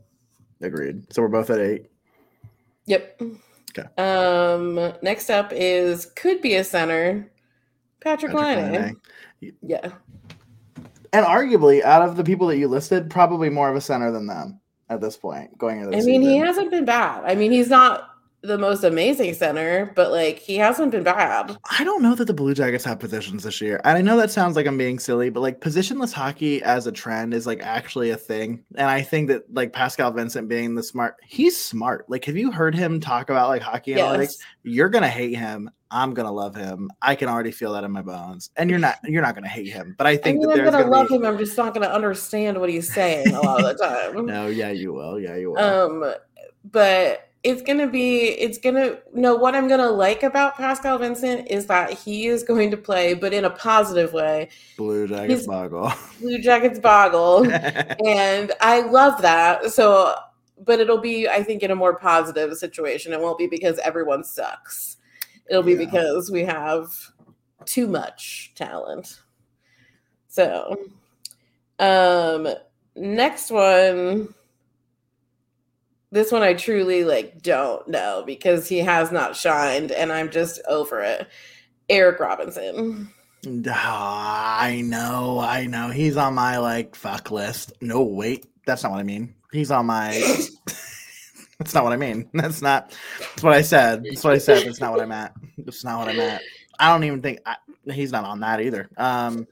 agreed. 0.60 1.12
So 1.12 1.22
we're 1.22 1.28
both 1.28 1.50
at 1.50 1.58
eight. 1.58 1.89
Yep. 2.90 3.22
Okay. 3.78 3.88
Um 4.02 4.94
next 5.00 5.30
up 5.30 5.52
is 5.52 6.06
could 6.16 6.42
be 6.42 6.56
a 6.56 6.64
center. 6.64 7.30
Patrik, 8.04 8.32
Patrik. 8.32 8.96
Yeah. 9.62 9.92
and 11.12 11.24
arguably, 11.24 11.82
out 11.82 12.02
of 12.02 12.16
the 12.16 12.24
people 12.24 12.48
that 12.48 12.58
you 12.58 12.66
listed, 12.66 13.08
probably 13.08 13.48
more 13.48 13.68
of 13.68 13.76
a 13.76 13.80
center 13.80 14.10
than 14.10 14.26
them 14.26 14.60
at 14.88 15.00
this 15.00 15.16
point. 15.16 15.56
Going 15.56 15.80
into 15.80 15.96
I 15.96 16.00
mean, 16.00 16.20
he 16.22 16.36
hasn't 16.36 16.70
been 16.70 16.84
bad. 16.84 17.22
I 17.24 17.36
mean, 17.36 17.52
he's 17.52 17.68
not 17.68 18.08
the 18.42 18.58
most 18.58 18.84
amazing 18.84 19.34
center, 19.34 19.92
but 19.94 20.10
like 20.10 20.38
he 20.38 20.56
hasn't 20.56 20.92
been 20.92 21.02
bad. 21.02 21.56
I 21.78 21.84
don't 21.84 22.02
know 22.02 22.14
that 22.14 22.24
the 22.24 22.34
Blue 22.34 22.54
Jackets 22.54 22.84
have 22.84 22.98
positions 22.98 23.42
this 23.44 23.60
year. 23.60 23.80
And 23.84 23.98
I 23.98 24.00
know 24.00 24.16
that 24.16 24.30
sounds 24.30 24.56
like 24.56 24.66
I'm 24.66 24.78
being 24.78 24.98
silly, 24.98 25.30
but 25.30 25.40
like 25.40 25.60
positionless 25.60 26.12
hockey 26.12 26.62
as 26.62 26.86
a 26.86 26.92
trend 26.92 27.34
is 27.34 27.46
like 27.46 27.60
actually 27.62 28.10
a 28.10 28.16
thing. 28.16 28.64
And 28.76 28.88
I 28.88 29.02
think 29.02 29.28
that 29.28 29.52
like 29.52 29.72
Pascal 29.72 30.10
Vincent 30.10 30.48
being 30.48 30.74
the 30.74 30.82
smart, 30.82 31.16
he's 31.22 31.58
smart. 31.58 32.08
Like, 32.08 32.24
have 32.24 32.36
you 32.36 32.50
heard 32.50 32.74
him 32.74 33.00
talk 33.00 33.30
about 33.30 33.48
like 33.48 33.62
hockey 33.62 33.94
analytics? 33.94 34.38
You're 34.62 34.88
gonna 34.88 35.08
hate 35.08 35.36
him. 35.36 35.70
I'm 35.90 36.14
gonna 36.14 36.32
love 36.32 36.54
him. 36.54 36.90
I 37.02 37.16
can 37.16 37.28
already 37.28 37.50
feel 37.50 37.72
that 37.72 37.84
in 37.84 37.90
my 37.90 38.02
bones. 38.02 38.50
And 38.56 38.70
you're 38.70 38.78
not 38.78 38.98
you're 39.04 39.22
not 39.22 39.34
gonna 39.34 39.48
hate 39.48 39.68
him. 39.68 39.96
But 39.98 40.06
I 40.06 40.10
I 40.10 40.16
think 40.16 40.38
mean, 40.38 40.48
that 40.48 40.60
I'm 40.60 40.64
gonna, 40.64 40.84
gonna, 40.84 40.90
love 40.90 41.08
be 41.08 41.16
him. 41.16 41.26
I'm 41.26 41.36
just 41.38 41.56
not 41.58 41.74
gonna 41.74 41.88
understand 41.88 42.58
what 42.58 42.70
he's 42.70 42.92
saying 42.92 43.34
a 43.34 43.40
lot 43.40 43.64
of 43.64 43.76
the 43.76 43.84
time. 43.84 44.26
No, 44.30 44.46
yeah, 44.46 44.70
you 44.70 44.92
will. 44.92 45.18
Yeah, 45.18 45.36
you 45.36 45.50
will. 45.50 45.58
Um, 45.58 46.14
but 46.64 47.29
it's 47.42 47.62
gonna 47.62 47.86
be 47.86 48.24
it's 48.28 48.58
gonna 48.58 48.98
no 49.14 49.34
what 49.34 49.54
I'm 49.54 49.66
gonna 49.66 49.90
like 49.90 50.22
about 50.22 50.56
Pascal 50.56 50.98
Vincent 50.98 51.50
is 51.50 51.66
that 51.66 51.92
he 51.94 52.26
is 52.26 52.42
going 52.42 52.70
to 52.70 52.76
play, 52.76 53.14
but 53.14 53.32
in 53.32 53.44
a 53.46 53.50
positive 53.50 54.12
way. 54.12 54.50
Blue 54.76 55.08
Jackets 55.08 55.28
he's- 55.32 55.46
boggle. 55.46 55.90
Blue 56.20 56.38
Jackets 56.38 56.78
boggle. 56.78 57.50
and 58.06 58.52
I 58.60 58.82
love 58.82 59.22
that. 59.22 59.70
So, 59.72 60.14
but 60.62 60.80
it'll 60.80 60.98
be, 61.00 61.28
I 61.28 61.42
think, 61.42 61.62
in 61.62 61.70
a 61.70 61.74
more 61.76 61.96
positive 61.96 62.54
situation. 62.58 63.14
It 63.14 63.20
won't 63.20 63.38
be 63.38 63.46
because 63.46 63.78
everyone 63.78 64.22
sucks. 64.24 64.98
It'll 65.48 65.62
be 65.62 65.72
Yeah. 65.72 65.78
because 65.86 66.30
we 66.30 66.42
have 66.44 66.94
too 67.64 67.86
much 67.86 68.52
talent. 68.54 69.20
So, 70.28 70.78
um, 71.78 72.48
next 72.94 73.50
one. 73.50 74.34
This 76.12 76.32
one 76.32 76.42
I 76.42 76.54
truly 76.54 77.04
like 77.04 77.40
don't 77.40 77.86
know 77.88 78.24
because 78.26 78.68
he 78.68 78.78
has 78.78 79.12
not 79.12 79.36
shined 79.36 79.92
and 79.92 80.12
I'm 80.12 80.30
just 80.30 80.60
over 80.68 81.00
it. 81.02 81.28
Eric 81.88 82.18
Robinson. 82.20 83.10
Ah, 83.68 84.60
I 84.60 84.80
know, 84.80 85.38
I 85.38 85.66
know. 85.66 85.88
He's 85.88 86.16
on 86.16 86.34
my 86.34 86.58
like 86.58 86.94
fuck 86.94 87.30
list. 87.30 87.72
No, 87.80 88.02
wait, 88.02 88.46
that's 88.66 88.82
not 88.82 88.92
what 88.92 89.00
I 89.00 89.04
mean. 89.04 89.34
He's 89.52 89.70
on 89.70 89.86
my. 89.86 90.12
that's 91.58 91.74
not 91.74 91.84
what 91.84 91.92
I 91.92 91.96
mean. 91.96 92.28
That's 92.34 92.60
not. 92.60 92.96
That's 93.18 93.42
what 93.42 93.54
I 93.54 93.62
said. 93.62 94.04
That's 94.04 94.24
what 94.24 94.34
I 94.34 94.38
said. 94.38 94.66
That's 94.66 94.80
not 94.80 94.92
what 94.92 95.00
I 95.00 95.06
meant. 95.06 95.32
That's 95.58 95.84
not 95.84 96.00
what 96.00 96.08
I 96.08 96.12
meant. 96.12 96.42
I 96.78 96.88
don't 96.88 97.04
even 97.04 97.22
think 97.22 97.40
I, 97.46 97.56
he's 97.92 98.12
not 98.12 98.24
on 98.24 98.40
that 98.40 98.60
either. 98.60 98.90
Um. 98.96 99.46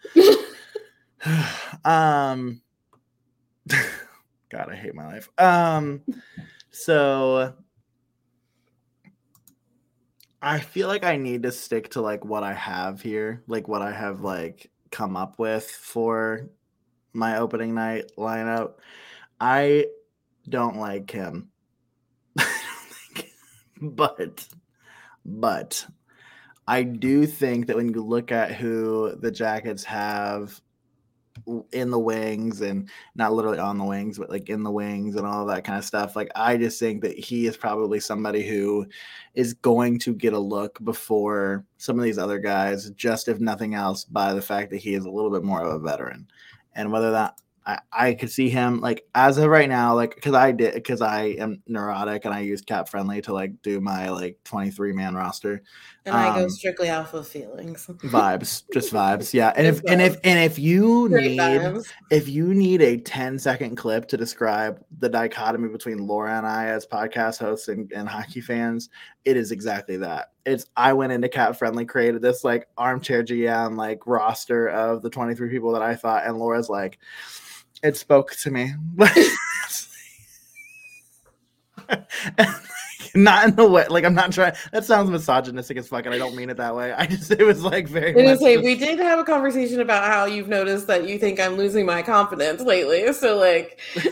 um. 1.84 2.60
God, 4.50 4.68
I 4.70 4.76
hate 4.76 4.94
my 4.94 5.06
life. 5.06 5.28
Um. 5.38 6.02
So. 6.70 7.54
I 10.40 10.60
feel 10.60 10.86
like 10.86 11.02
I 11.02 11.16
need 11.16 11.42
to 11.42 11.50
stick 11.50 11.90
to 11.90 12.00
like 12.00 12.24
what 12.24 12.44
I 12.44 12.52
have 12.54 13.02
here, 13.02 13.42
like 13.48 13.66
what 13.66 13.82
I 13.82 13.90
have 13.90 14.20
like 14.20 14.70
come 14.92 15.16
up 15.16 15.36
with 15.38 15.68
for 15.68 16.48
my 17.12 17.38
opening 17.38 17.74
night 17.74 18.12
lineup. 18.16 18.74
I 19.40 19.86
don't 20.48 20.76
like 20.76 21.10
him. 21.10 21.50
But 23.80 24.48
but 25.24 25.86
I 26.66 26.82
do 26.82 27.26
think 27.26 27.66
that 27.66 27.76
when 27.76 27.92
you 27.92 28.04
look 28.04 28.32
at 28.32 28.52
who 28.52 29.14
the 29.16 29.30
Jackets 29.30 29.84
have 29.84 30.60
in 31.72 31.90
the 31.90 31.98
wings 31.98 32.60
and 32.60 32.88
not 33.14 33.32
literally 33.32 33.58
on 33.58 33.78
the 33.78 33.84
wings, 33.84 34.18
but 34.18 34.30
like 34.30 34.48
in 34.48 34.62
the 34.62 34.70
wings 34.70 35.16
and 35.16 35.26
all 35.26 35.46
that 35.46 35.64
kind 35.64 35.78
of 35.78 35.84
stuff, 35.84 36.16
like 36.16 36.30
I 36.34 36.56
just 36.56 36.78
think 36.78 37.02
that 37.02 37.18
he 37.18 37.46
is 37.46 37.56
probably 37.56 38.00
somebody 38.00 38.46
who 38.46 38.86
is 39.34 39.54
going 39.54 39.98
to 40.00 40.14
get 40.14 40.32
a 40.32 40.38
look 40.38 40.82
before 40.84 41.64
some 41.76 41.98
of 41.98 42.04
these 42.04 42.18
other 42.18 42.38
guys, 42.38 42.90
just 42.90 43.28
if 43.28 43.40
nothing 43.40 43.74
else, 43.74 44.04
by 44.04 44.34
the 44.34 44.42
fact 44.42 44.70
that 44.70 44.78
he 44.78 44.94
is 44.94 45.04
a 45.04 45.10
little 45.10 45.30
bit 45.30 45.44
more 45.44 45.62
of 45.62 45.74
a 45.74 45.78
veteran. 45.78 46.26
And 46.74 46.92
whether 46.92 47.10
that 47.12 47.38
I, 47.68 47.78
I 47.92 48.14
could 48.14 48.30
see 48.30 48.48
him 48.48 48.80
like 48.80 49.06
as 49.14 49.36
of 49.36 49.50
right 49.50 49.68
now, 49.68 49.94
like 49.94 50.14
because 50.14 50.34
I 50.34 50.52
did 50.52 50.72
because 50.72 51.02
I 51.02 51.24
am 51.38 51.62
neurotic 51.66 52.24
and 52.24 52.32
I 52.32 52.40
use 52.40 52.62
CapFriendly 52.62 53.22
to 53.24 53.34
like 53.34 53.60
do 53.62 53.78
my 53.80 54.08
like 54.08 54.38
23 54.44 54.94
man 54.94 55.14
roster 55.14 55.62
And 56.08 56.16
I 56.16 56.34
go 56.36 56.44
Um, 56.44 56.50
strictly 56.50 56.90
off 56.90 57.14
of 57.14 57.26
feelings. 57.28 57.86
vibes, 58.04 58.62
just 58.72 58.92
vibes. 58.92 59.32
Yeah. 59.32 59.52
And 59.54 59.66
if 59.66 59.76
Just 59.76 59.88
and 59.88 60.00
if 60.02 60.16
and 60.24 60.38
if 60.38 60.58
you 60.58 61.08
Great 61.08 61.30
need 61.32 61.38
vibes. 61.40 61.86
if 62.10 62.28
you 62.28 62.54
need 62.54 62.82
a 62.82 62.96
10 62.98 63.38
second 63.38 63.76
clip 63.76 64.08
to 64.08 64.16
describe 64.16 64.82
the 64.98 65.08
dichotomy 65.08 65.68
between 65.68 66.06
Laura 66.06 66.36
and 66.36 66.46
I 66.46 66.66
as 66.66 66.86
podcast 66.86 67.38
hosts 67.38 67.68
and, 67.68 67.92
and 67.92 68.08
hockey 68.08 68.40
fans, 68.40 68.88
it 69.24 69.36
is 69.36 69.52
exactly 69.52 69.98
that. 69.98 70.32
It's 70.44 70.66
I 70.76 70.92
went 70.94 71.12
into 71.12 71.28
CapFriendly, 71.28 71.86
created 71.88 72.22
this 72.22 72.42
like 72.44 72.68
armchair 72.76 73.22
GM 73.22 73.76
like 73.76 74.06
roster 74.06 74.68
of 74.68 75.02
the 75.02 75.10
23 75.10 75.50
people 75.50 75.72
that 75.72 75.82
I 75.82 75.94
thought, 75.94 76.26
and 76.26 76.38
Laura's 76.38 76.68
like, 76.68 76.98
it 77.82 77.96
spoke 77.96 78.32
to 78.42 78.50
me. 78.50 78.72
not 83.14 83.48
in 83.48 83.56
the 83.56 83.68
way 83.68 83.86
like 83.88 84.04
I'm 84.04 84.14
not 84.14 84.32
trying 84.32 84.54
that 84.72 84.84
sounds 84.84 85.10
misogynistic 85.10 85.76
as 85.76 85.88
fuck 85.88 86.06
and 86.06 86.14
I 86.14 86.18
don't 86.18 86.34
mean 86.36 86.50
it 86.50 86.56
that 86.56 86.74
way. 86.74 86.92
I 86.92 87.06
just 87.06 87.30
it 87.30 87.44
was 87.44 87.62
like 87.62 87.88
very 87.88 88.10
I 88.10 88.12
gonna 88.12 88.28
just- 88.36 88.64
we 88.64 88.74
did 88.74 88.98
have 88.98 89.18
a 89.18 89.24
conversation 89.24 89.80
about 89.80 90.04
how 90.04 90.26
you've 90.26 90.48
noticed 90.48 90.86
that 90.88 91.08
you 91.08 91.18
think 91.18 91.40
I'm 91.40 91.56
losing 91.56 91.86
my 91.86 92.02
confidence 92.02 92.62
lately. 92.62 93.12
So 93.12 93.36
like, 93.36 93.80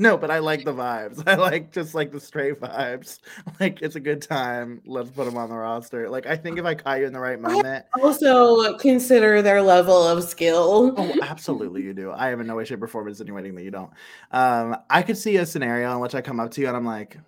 No, 0.00 0.16
but 0.16 0.30
I 0.30 0.38
like 0.38 0.64
the 0.64 0.72
vibes. 0.72 1.24
I 1.26 1.34
like 1.34 1.72
just 1.72 1.92
like 1.92 2.12
the 2.12 2.20
straight 2.20 2.60
vibes. 2.60 3.18
Like 3.58 3.82
it's 3.82 3.96
a 3.96 4.00
good 4.00 4.22
time. 4.22 4.80
Let's 4.86 5.10
put 5.10 5.24
them 5.24 5.36
on 5.36 5.48
the 5.48 5.56
roster. 5.56 6.08
Like 6.08 6.26
I 6.26 6.36
think 6.36 6.58
if 6.58 6.64
I 6.64 6.76
caught 6.76 7.00
you 7.00 7.06
in 7.06 7.12
the 7.12 7.18
right 7.18 7.40
moment, 7.40 7.84
also 8.00 8.78
consider 8.78 9.42
their 9.42 9.60
level 9.60 9.96
of 10.06 10.22
skill. 10.22 10.94
oh, 10.96 11.14
absolutely 11.22 11.82
you 11.82 11.92
do. 11.92 12.10
I 12.12 12.30
am 12.30 12.40
in 12.40 12.46
no 12.46 12.54
way, 12.54 12.64
shape, 12.64 12.80
or 12.80 12.86
form 12.86 13.08
insinuating 13.08 13.56
that 13.56 13.64
you 13.64 13.72
don't. 13.72 13.90
Um, 14.30 14.76
I 14.88 15.02
could 15.02 15.18
see 15.18 15.36
a 15.38 15.46
scenario 15.46 15.92
in 15.92 15.98
which 15.98 16.14
I 16.14 16.20
come 16.20 16.38
up 16.38 16.52
to 16.52 16.60
you 16.60 16.68
and 16.68 16.76
I'm 16.76 16.86
like, 16.86 17.18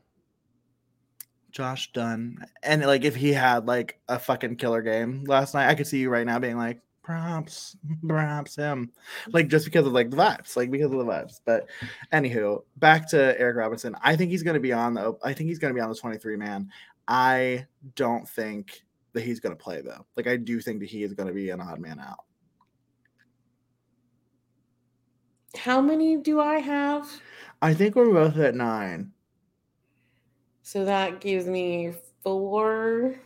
Josh 1.51 1.93
Dunn, 1.93 2.45
and 2.63 2.83
like 2.83 3.05
if 3.05 3.17
he 3.17 3.33
had 3.33 3.67
like 3.67 3.99
a 4.09 4.19
fucking 4.19 4.57
killer 4.57 4.83
game 4.83 5.25
last 5.25 5.55
night, 5.55 5.69
I 5.69 5.75
could 5.75 5.87
see 5.87 5.99
you 5.99 6.11
right 6.11 6.27
now 6.27 6.39
being 6.39 6.57
like, 6.57 6.81
perhaps 7.03 7.77
perhaps 8.07 8.55
him 8.55 8.89
like 9.33 9.49
just 9.49 9.65
because 9.65 9.85
of 9.85 9.93
like 9.93 10.11
the 10.11 10.17
vibes 10.17 10.55
like 10.55 10.71
because 10.71 10.93
of 10.93 10.99
the 10.99 11.05
vibes. 11.05 11.41
But 11.45 11.67
anywho 12.13 12.63
back 12.77 13.09
to 13.11 13.39
eric 13.41 13.57
robinson. 13.57 13.97
I 14.03 14.15
think 14.17 14.31
he's 14.31 14.43
going 14.43 14.55
to 14.55 14.61
be 14.61 14.73
on 14.73 14.95
the 14.95 15.17
i 15.25 15.33
think 15.33 15.49
he's 15.49 15.59
going 15.59 15.73
to 15.73 15.75
be 15.75 15.81
on 15.81 15.89
the 15.89 15.97
23 15.97 16.37
man. 16.37 16.71
I 17.09 17.67
don't 17.97 18.29
think 18.29 18.85
that 19.13 19.23
he's 19.23 19.41
going 19.41 19.57
to 19.57 19.63
play 19.63 19.81
though. 19.81 20.07
Like 20.17 20.27
i 20.27 20.37
do 20.37 20.61
think 20.61 20.81
that 20.81 20.89
he 20.89 21.03
is 21.03 21.15
going 21.15 21.27
to 21.27 21.35
be 21.35 21.51
an 21.51 21.61
odd 21.61 21.81
man 21.81 21.99
out. 21.99 22.25
How 25.57 25.81
many 25.81 26.17
do 26.17 26.39
I 26.39 26.61
have? 26.61 27.11
i 27.63 27.75
think 27.75 27.95
we're 27.95 28.13
both 28.13 28.39
at 28.39 28.55
nine 28.55 29.13
So 30.71 30.85
that 30.85 31.21
gives 31.21 31.47
me 31.47 31.93
four. 32.23 33.17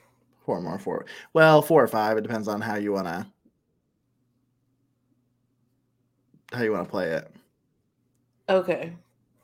four 0.47 0.63
more 0.63 0.79
four 0.79 1.05
well 1.35 1.61
four 1.61 1.83
or 1.83 1.87
five 1.87 2.17
it 2.17 2.23
depends 2.23 2.49
on 2.49 2.63
how 2.63 2.77
you 2.77 2.91
want 2.91 3.07
to 3.07 3.27
how 6.53 6.63
you 6.63 6.73
want 6.73 6.85
to 6.85 6.91
play 6.91 7.11
it 7.11 7.31
Okay. 8.49 8.93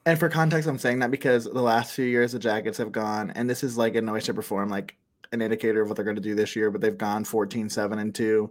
And 0.06 0.18
for 0.18 0.28
context, 0.28 0.68
I'm 0.68 0.78
saying 0.78 1.00
that 1.00 1.10
because 1.10 1.44
the 1.44 1.62
last 1.62 1.92
few 1.92 2.04
years 2.04 2.32
the 2.32 2.38
Jackets 2.38 2.78
have 2.78 2.92
gone, 2.92 3.30
and 3.32 3.48
this 3.48 3.62
is 3.62 3.76
like 3.76 3.94
in 3.94 4.04
no 4.04 4.12
way, 4.12 4.20
shape, 4.20 4.38
or 4.38 4.42
form 4.42 4.68
like 4.68 4.96
an 5.32 5.42
indicator 5.42 5.82
of 5.82 5.88
what 5.88 5.96
they're 5.96 6.04
going 6.04 6.16
to 6.16 6.22
do 6.22 6.34
this 6.34 6.56
year, 6.56 6.70
but 6.70 6.80
they've 6.80 6.98
gone 6.98 7.24
14, 7.24 7.68
7, 7.68 7.98
and 7.98 8.14
2 8.14 8.50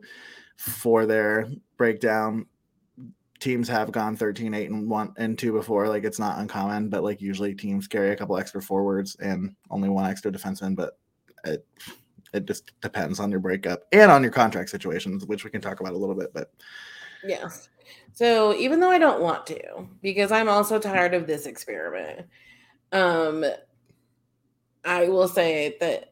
for 0.58 1.06
their 1.06 1.50
breakdown. 1.78 2.46
Teams 3.40 3.68
have 3.70 3.92
gone 3.92 4.16
13, 4.16 4.54
8, 4.54 4.70
and 4.70 4.90
1 4.90 5.14
and 5.18 5.38
2 5.38 5.54
before. 5.54 5.88
Like 5.88 6.04
it's 6.04 6.20
not 6.20 6.40
uncommon, 6.40 6.90
but 6.90 7.04
like 7.04 7.22
usually 7.22 7.56
teams 7.56 7.88
carry 7.88 8.12
a 8.12 8.16
couple 8.16 8.38
extra 8.38 8.62
forwards 8.62 9.16
and 9.16 9.56
only 9.70 9.90
one 9.90 10.10
extra 10.10 10.32
defenseman, 10.32 10.76
but 10.76 10.98
it 11.46 11.66
it 12.34 12.46
just 12.46 12.72
depends 12.82 13.20
on 13.20 13.32
your 13.32 13.40
breakup 13.40 13.84
and 13.92 14.12
on 14.12 14.22
your 14.22 14.32
contract 14.32 14.70
situations, 14.70 15.26
which 15.26 15.44
we 15.44 15.50
can 15.50 15.62
talk 15.62 15.80
about 15.80 15.94
a 15.94 15.98
little 15.98 16.16
bit. 16.16 16.32
But 16.34 16.52
Yes. 17.24 17.70
So 18.14 18.56
even 18.56 18.80
though 18.80 18.90
I 18.90 19.00
don't 19.00 19.22
want 19.22 19.46
to, 19.48 19.88
because 20.02 20.32
I'm 20.32 20.50
also 20.50 20.80
tired 20.80 21.14
of 21.14 21.28
this 21.28 21.46
experiment, 21.46 22.28
um, 22.92 23.46
I 24.86 25.08
will 25.08 25.28
say 25.28 25.78
that 25.80 26.09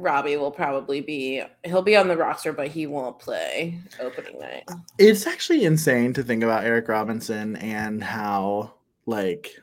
Robbie 0.00 0.36
will 0.36 0.50
probably 0.50 1.00
be 1.00 1.42
he'll 1.64 1.82
be 1.82 1.96
on 1.96 2.08
the 2.08 2.16
roster, 2.16 2.52
but 2.52 2.68
he 2.68 2.86
won't 2.86 3.18
play 3.18 3.78
opening 4.00 4.38
night. 4.38 4.68
It's 4.98 5.26
actually 5.26 5.64
insane 5.64 6.12
to 6.14 6.22
think 6.22 6.42
about 6.42 6.64
Eric 6.64 6.88
Robinson 6.88 7.56
and 7.56 8.02
how 8.02 8.74
like 9.06 9.56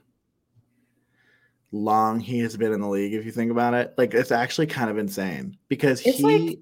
long 1.71 2.19
he 2.19 2.39
has 2.39 2.55
been 2.55 2.71
in 2.71 2.81
the 2.81 2.87
league 2.87 3.13
if 3.13 3.25
you 3.25 3.31
think 3.31 3.51
about 3.51 3.73
it. 3.73 3.93
Like 3.97 4.13
it's 4.13 4.31
actually 4.31 4.67
kind 4.67 4.89
of 4.89 4.97
insane 4.97 5.57
because 5.67 6.01
It's 6.05 6.17
he 6.17 6.23
like 6.23 6.59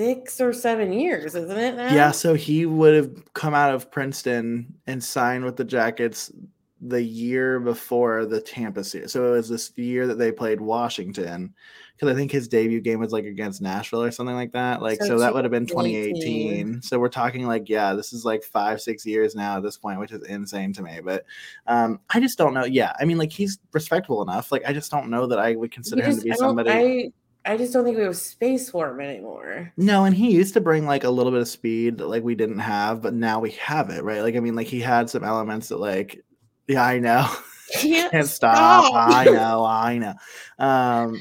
six 0.00 0.40
or 0.40 0.52
seven 0.52 0.92
years, 0.92 1.34
isn't 1.34 1.58
it? 1.58 1.76
Now? 1.76 1.94
yeah, 1.94 2.10
so 2.10 2.34
he 2.34 2.66
would 2.66 2.94
have 2.94 3.34
come 3.34 3.54
out 3.54 3.74
of 3.74 3.90
Princeton 3.90 4.74
and 4.86 5.02
signed 5.02 5.44
with 5.44 5.56
the 5.56 5.64
Jackets 5.64 6.32
the 6.80 7.02
year 7.02 7.60
before 7.60 8.24
the 8.24 8.40
Tampa 8.40 8.82
series. 8.82 9.12
So 9.12 9.26
it 9.26 9.36
was 9.36 9.48
this 9.48 9.72
year 9.76 10.06
that 10.06 10.18
they 10.18 10.32
played 10.32 10.60
Washington 10.60 11.54
because 12.00 12.14
I 12.14 12.16
think 12.16 12.32
his 12.32 12.48
debut 12.48 12.80
game 12.80 12.98
was 12.98 13.12
like 13.12 13.26
against 13.26 13.60
Nashville 13.60 14.02
or 14.02 14.10
something 14.10 14.34
like 14.34 14.52
that. 14.52 14.80
Like 14.80 15.00
so, 15.00 15.08
So 15.08 15.18
that 15.18 15.34
would 15.34 15.44
have 15.44 15.50
been 15.50 15.66
2018. 15.66 16.14
2018. 16.14 16.82
So 16.82 16.98
we're 16.98 17.10
talking 17.10 17.46
like 17.46 17.68
yeah, 17.68 17.92
this 17.92 18.14
is 18.14 18.24
like 18.24 18.42
5 18.42 18.80
6 18.80 19.04
years 19.04 19.34
now 19.34 19.58
at 19.58 19.62
this 19.62 19.76
point, 19.76 20.00
which 20.00 20.10
is 20.10 20.22
insane 20.22 20.72
to 20.74 20.82
me. 20.82 21.00
But 21.04 21.26
um 21.66 22.00
I 22.08 22.20
just 22.20 22.38
don't 22.38 22.54
know. 22.54 22.64
Yeah, 22.64 22.94
I 22.98 23.04
mean 23.04 23.18
like 23.18 23.30
he's 23.30 23.58
respectable 23.72 24.22
enough. 24.22 24.50
Like 24.50 24.62
I 24.66 24.72
just 24.72 24.90
don't 24.90 25.10
know 25.10 25.26
that 25.26 25.38
I 25.38 25.56
would 25.56 25.72
consider 25.72 26.02
him 26.02 26.16
to 26.16 26.22
be 26.22 26.32
I 26.32 26.36
somebody 26.36 26.70
I 26.70 27.52
I 27.52 27.56
just 27.56 27.72
don't 27.72 27.84
think 27.84 27.98
we 27.98 28.04
have 28.04 28.16
space 28.16 28.70
for 28.70 28.88
him 28.90 29.00
anymore. 29.00 29.72
No, 29.76 30.04
and 30.04 30.14
he 30.14 30.30
used 30.30 30.54
to 30.54 30.60
bring 30.60 30.86
like 30.86 31.04
a 31.04 31.10
little 31.10 31.32
bit 31.32 31.42
of 31.42 31.48
speed 31.48 31.98
that 31.98 32.06
like 32.06 32.22
we 32.22 32.34
didn't 32.34 32.58
have, 32.58 33.02
but 33.02 33.14
now 33.14 33.40
we 33.40 33.50
have 33.52 33.90
it, 33.90 34.04
right? 34.04 34.22
Like 34.22 34.36
I 34.36 34.40
mean, 34.40 34.54
like 34.54 34.66
he 34.66 34.80
had 34.80 35.08
some 35.08 35.24
elements 35.24 35.68
that 35.68 35.78
like, 35.78 36.22
yeah, 36.66 36.84
I 36.84 36.98
know, 36.98 37.30
Can't, 37.72 38.10
can't 38.10 38.26
stop. 38.26 38.92
I 38.94 39.24
know, 39.24 39.64
I 39.64 39.98
know. 39.98 40.14
Um, 40.58 41.20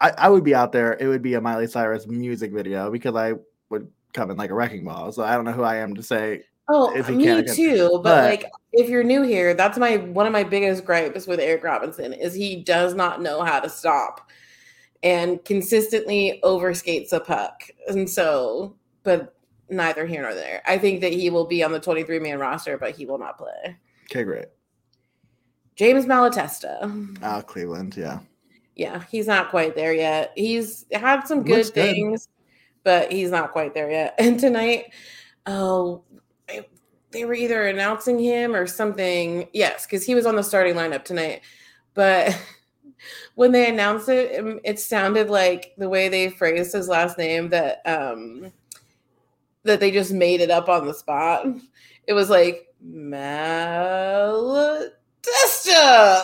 I 0.00 0.10
I 0.10 0.28
would 0.28 0.44
be 0.44 0.54
out 0.54 0.72
there. 0.72 0.96
It 0.98 1.06
would 1.06 1.22
be 1.22 1.34
a 1.34 1.40
Miley 1.40 1.66
Cyrus 1.66 2.06
music 2.06 2.52
video 2.52 2.90
because 2.90 3.14
I 3.14 3.34
would 3.70 3.88
come 4.12 4.30
in 4.30 4.36
like 4.36 4.50
a 4.50 4.54
wrecking 4.54 4.84
ball. 4.84 5.12
So 5.12 5.22
I 5.22 5.34
don't 5.34 5.44
know 5.44 5.52
who 5.52 5.62
I 5.62 5.76
am 5.76 5.94
to 5.94 6.02
say. 6.02 6.44
Oh, 6.70 6.90
me 7.10 7.44
too. 7.44 7.88
But, 7.94 8.02
But- 8.02 8.24
like, 8.24 8.44
if 8.72 8.90
you're 8.90 9.02
new 9.02 9.22
here, 9.22 9.54
that's 9.54 9.78
my 9.78 9.96
one 9.96 10.26
of 10.26 10.32
my 10.32 10.44
biggest 10.44 10.84
gripes 10.84 11.26
with 11.26 11.40
Eric 11.40 11.64
Robinson 11.64 12.12
is 12.12 12.34
he 12.34 12.62
does 12.62 12.94
not 12.94 13.22
know 13.22 13.42
how 13.42 13.58
to 13.60 13.68
stop 13.68 14.30
and 15.02 15.42
consistently 15.44 16.40
overskates 16.44 17.12
a 17.12 17.20
puck. 17.20 17.62
And 17.86 18.08
so, 18.08 18.76
but 19.02 19.34
neither 19.70 20.06
here 20.06 20.22
nor 20.22 20.34
there. 20.34 20.62
I 20.66 20.76
think 20.76 21.00
that 21.00 21.12
he 21.12 21.30
will 21.30 21.46
be 21.46 21.62
on 21.62 21.72
the 21.72 21.80
23 21.80 22.18
man 22.18 22.38
roster, 22.38 22.76
but 22.76 22.94
he 22.94 23.06
will 23.06 23.18
not 23.18 23.38
play. 23.38 23.76
Okay, 24.10 24.24
great. 24.24 24.46
James 25.76 26.06
Malatesta. 26.06 27.16
Uh, 27.22 27.40
Cleveland, 27.42 27.96
yeah. 27.96 28.18
Yeah, 28.78 29.02
he's 29.10 29.26
not 29.26 29.50
quite 29.50 29.74
there 29.74 29.92
yet. 29.92 30.32
He's 30.36 30.86
had 30.92 31.22
some 31.26 31.42
good 31.42 31.56
Looks 31.58 31.70
good. 31.70 31.82
things, 31.94 32.28
but 32.84 33.12
he's 33.12 33.30
not 33.30 33.50
quite 33.52 33.74
there 33.74 33.90
yet. 33.90 34.14
And 34.18 34.38
tonight, 34.40 34.92
oh, 35.46 36.04
I- 36.48 36.64
they 37.10 37.24
were 37.24 37.34
either 37.34 37.66
announcing 37.66 38.18
him 38.18 38.54
or 38.54 38.66
something. 38.66 39.48
Yes, 39.52 39.84
because 39.86 40.04
he 40.04 40.14
was 40.14 40.26
on 40.26 40.36
the 40.36 40.42
starting 40.44 40.74
lineup 40.74 41.04
tonight. 41.04 41.40
But 41.94 42.38
when 43.34 43.50
they 43.50 43.68
announced 43.68 44.08
it, 44.08 44.38
um, 44.38 44.60
it 44.64 44.78
sounded 44.78 45.28
like 45.28 45.72
the 45.76 45.88
way 45.88 46.08
they 46.08 46.30
phrased 46.30 46.72
his 46.72 46.88
last 46.88 47.18
name 47.18 47.48
that 47.50 47.80
um 47.86 48.52
that 49.64 49.80
they 49.80 49.90
just 49.90 50.12
made 50.12 50.40
it 50.40 50.50
up 50.50 50.68
on 50.68 50.86
the 50.86 50.94
spot. 50.94 51.46
It 52.06 52.12
was 52.12 52.30
like 52.30 52.68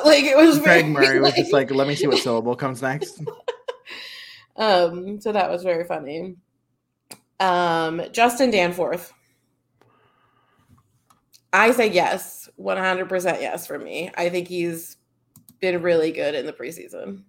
Like 0.04 0.24
it 0.24 0.36
was 0.36 0.58
Craig 0.58 0.84
very, 0.84 1.06
Murray 1.06 1.20
was 1.20 1.34
just 1.34 1.52
like, 1.52 1.70
let 1.70 1.86
me 1.88 1.94
see 1.94 2.06
what 2.06 2.18
syllable 2.18 2.56
comes 2.56 2.82
next. 2.82 3.22
Um, 4.56 5.20
so 5.20 5.32
that 5.32 5.50
was 5.50 5.64
very 5.64 5.84
funny. 5.84 6.36
Um, 7.40 8.02
Justin 8.12 8.50
Danforth. 8.50 9.12
I 11.52 11.70
say 11.72 11.90
yes, 11.90 12.48
100% 12.58 13.40
yes 13.40 13.66
for 13.66 13.78
me. 13.78 14.10
I 14.16 14.28
think 14.28 14.48
he's 14.48 14.96
been 15.60 15.82
really 15.82 16.12
good 16.12 16.34
in 16.34 16.46
the 16.46 16.52
preseason. 16.52 17.22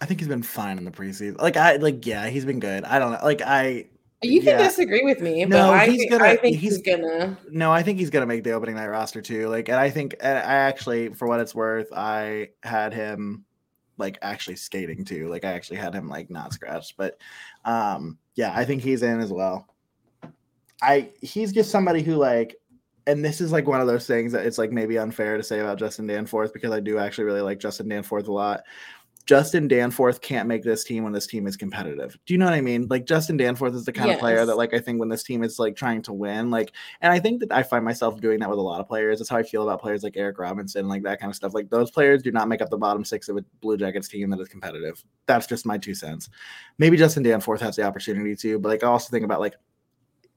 I 0.00 0.06
think 0.06 0.20
he's 0.20 0.28
been 0.28 0.42
fine 0.42 0.78
in 0.78 0.84
the 0.84 0.90
preseason. 0.90 1.40
Like 1.40 1.56
I 1.56 1.76
like, 1.76 2.04
yeah, 2.06 2.28
he's 2.28 2.44
been 2.44 2.60
good. 2.60 2.84
I 2.84 2.98
don't 2.98 3.12
know. 3.12 3.20
Like 3.22 3.40
I 3.40 3.86
You 4.30 4.40
can 4.40 4.58
Yeah. 4.58 4.64
disagree 4.68 5.02
with 5.04 5.20
me, 5.20 5.44
but 5.44 5.50
No, 5.56 5.70
I, 5.72 5.86
he's 5.86 5.98
think- 6.00 6.10
gonna- 6.12 6.24
I 6.24 6.36
think 6.36 6.56
he's- 6.58 6.74
he's, 6.76 6.82
gonna. 6.82 7.38
No, 7.50 7.72
I 7.72 7.82
think 7.82 7.98
he's 7.98 8.10
gonna 8.10 8.26
make 8.26 8.44
the 8.44 8.52
opening 8.52 8.74
night 8.76 8.88
roster 8.88 9.20
too. 9.22 9.48
Like, 9.48 9.68
and 9.68 9.78
I 9.78 9.90
think 9.90 10.14
I 10.22 10.28
actually, 10.28 11.10
for 11.14 11.26
what 11.28 11.40
it's 11.40 11.54
worth, 11.54 11.88
I 11.92 12.50
had 12.62 12.92
him 12.94 13.44
like 13.98 14.18
actually 14.22 14.56
skating 14.56 15.04
too. 15.04 15.28
Like, 15.28 15.44
I 15.44 15.52
actually 15.52 15.78
had 15.78 15.94
him 15.94 16.08
like 16.08 16.28
not 16.30 16.52
scratched, 16.52 16.96
but 16.96 17.18
um, 17.64 18.18
yeah, 18.34 18.52
I 18.54 18.64
think 18.64 18.82
he's 18.82 19.02
in 19.02 19.20
as 19.20 19.32
well. 19.32 19.66
I 20.82 21.10
he's 21.22 21.52
just 21.52 21.70
somebody 21.70 22.02
who 22.02 22.16
like, 22.16 22.56
and 23.06 23.24
this 23.24 23.40
is 23.40 23.52
like 23.52 23.66
one 23.66 23.80
of 23.80 23.86
those 23.86 24.06
things 24.06 24.32
that 24.32 24.44
it's 24.44 24.58
like 24.58 24.72
maybe 24.72 24.98
unfair 24.98 25.36
to 25.36 25.42
say 25.42 25.60
about 25.60 25.78
Justin 25.78 26.06
Danforth 26.06 26.52
because 26.52 26.72
I 26.72 26.80
do 26.80 26.98
actually 26.98 27.24
really 27.24 27.40
like 27.40 27.58
Justin 27.58 27.88
Danforth 27.88 28.28
a 28.28 28.32
lot. 28.32 28.62
Justin 29.26 29.66
Danforth 29.66 30.20
can't 30.20 30.46
make 30.46 30.62
this 30.62 30.84
team 30.84 31.02
when 31.02 31.12
this 31.12 31.26
team 31.26 31.48
is 31.48 31.56
competitive. 31.56 32.16
Do 32.26 32.34
you 32.34 32.38
know 32.38 32.44
what 32.44 32.54
I 32.54 32.60
mean? 32.60 32.86
Like 32.88 33.06
Justin 33.06 33.36
Danforth 33.36 33.74
is 33.74 33.84
the 33.84 33.92
kind 33.92 34.12
of 34.12 34.20
player 34.20 34.46
that 34.46 34.56
like 34.56 34.72
I 34.72 34.78
think 34.78 35.00
when 35.00 35.08
this 35.08 35.24
team 35.24 35.42
is 35.42 35.58
like 35.58 35.74
trying 35.74 36.00
to 36.02 36.12
win, 36.12 36.48
like 36.52 36.70
and 37.00 37.12
I 37.12 37.18
think 37.18 37.40
that 37.40 37.50
I 37.50 37.64
find 37.64 37.84
myself 37.84 38.20
doing 38.20 38.38
that 38.38 38.48
with 38.48 38.60
a 38.60 38.62
lot 38.62 38.80
of 38.80 38.86
players. 38.86 39.18
That's 39.18 39.28
how 39.28 39.36
I 39.36 39.42
feel 39.42 39.64
about 39.64 39.80
players 39.80 40.04
like 40.04 40.16
Eric 40.16 40.38
Robinson, 40.38 40.86
like 40.86 41.02
that 41.02 41.18
kind 41.18 41.28
of 41.28 41.34
stuff. 41.34 41.54
Like 41.54 41.70
those 41.70 41.90
players 41.90 42.22
do 42.22 42.30
not 42.30 42.46
make 42.46 42.62
up 42.62 42.70
the 42.70 42.78
bottom 42.78 43.04
six 43.04 43.28
of 43.28 43.36
a 43.36 43.44
Blue 43.60 43.76
Jackets 43.76 44.06
team 44.06 44.30
that 44.30 44.38
is 44.38 44.48
competitive. 44.48 45.04
That's 45.26 45.48
just 45.48 45.66
my 45.66 45.76
two 45.76 45.94
cents. 45.94 46.28
Maybe 46.78 46.96
Justin 46.96 47.24
Danforth 47.24 47.60
has 47.62 47.74
the 47.74 47.82
opportunity 47.82 48.36
to, 48.36 48.60
but 48.60 48.68
like 48.68 48.84
I 48.84 48.86
also 48.86 49.10
think 49.10 49.24
about 49.24 49.40
like 49.40 49.56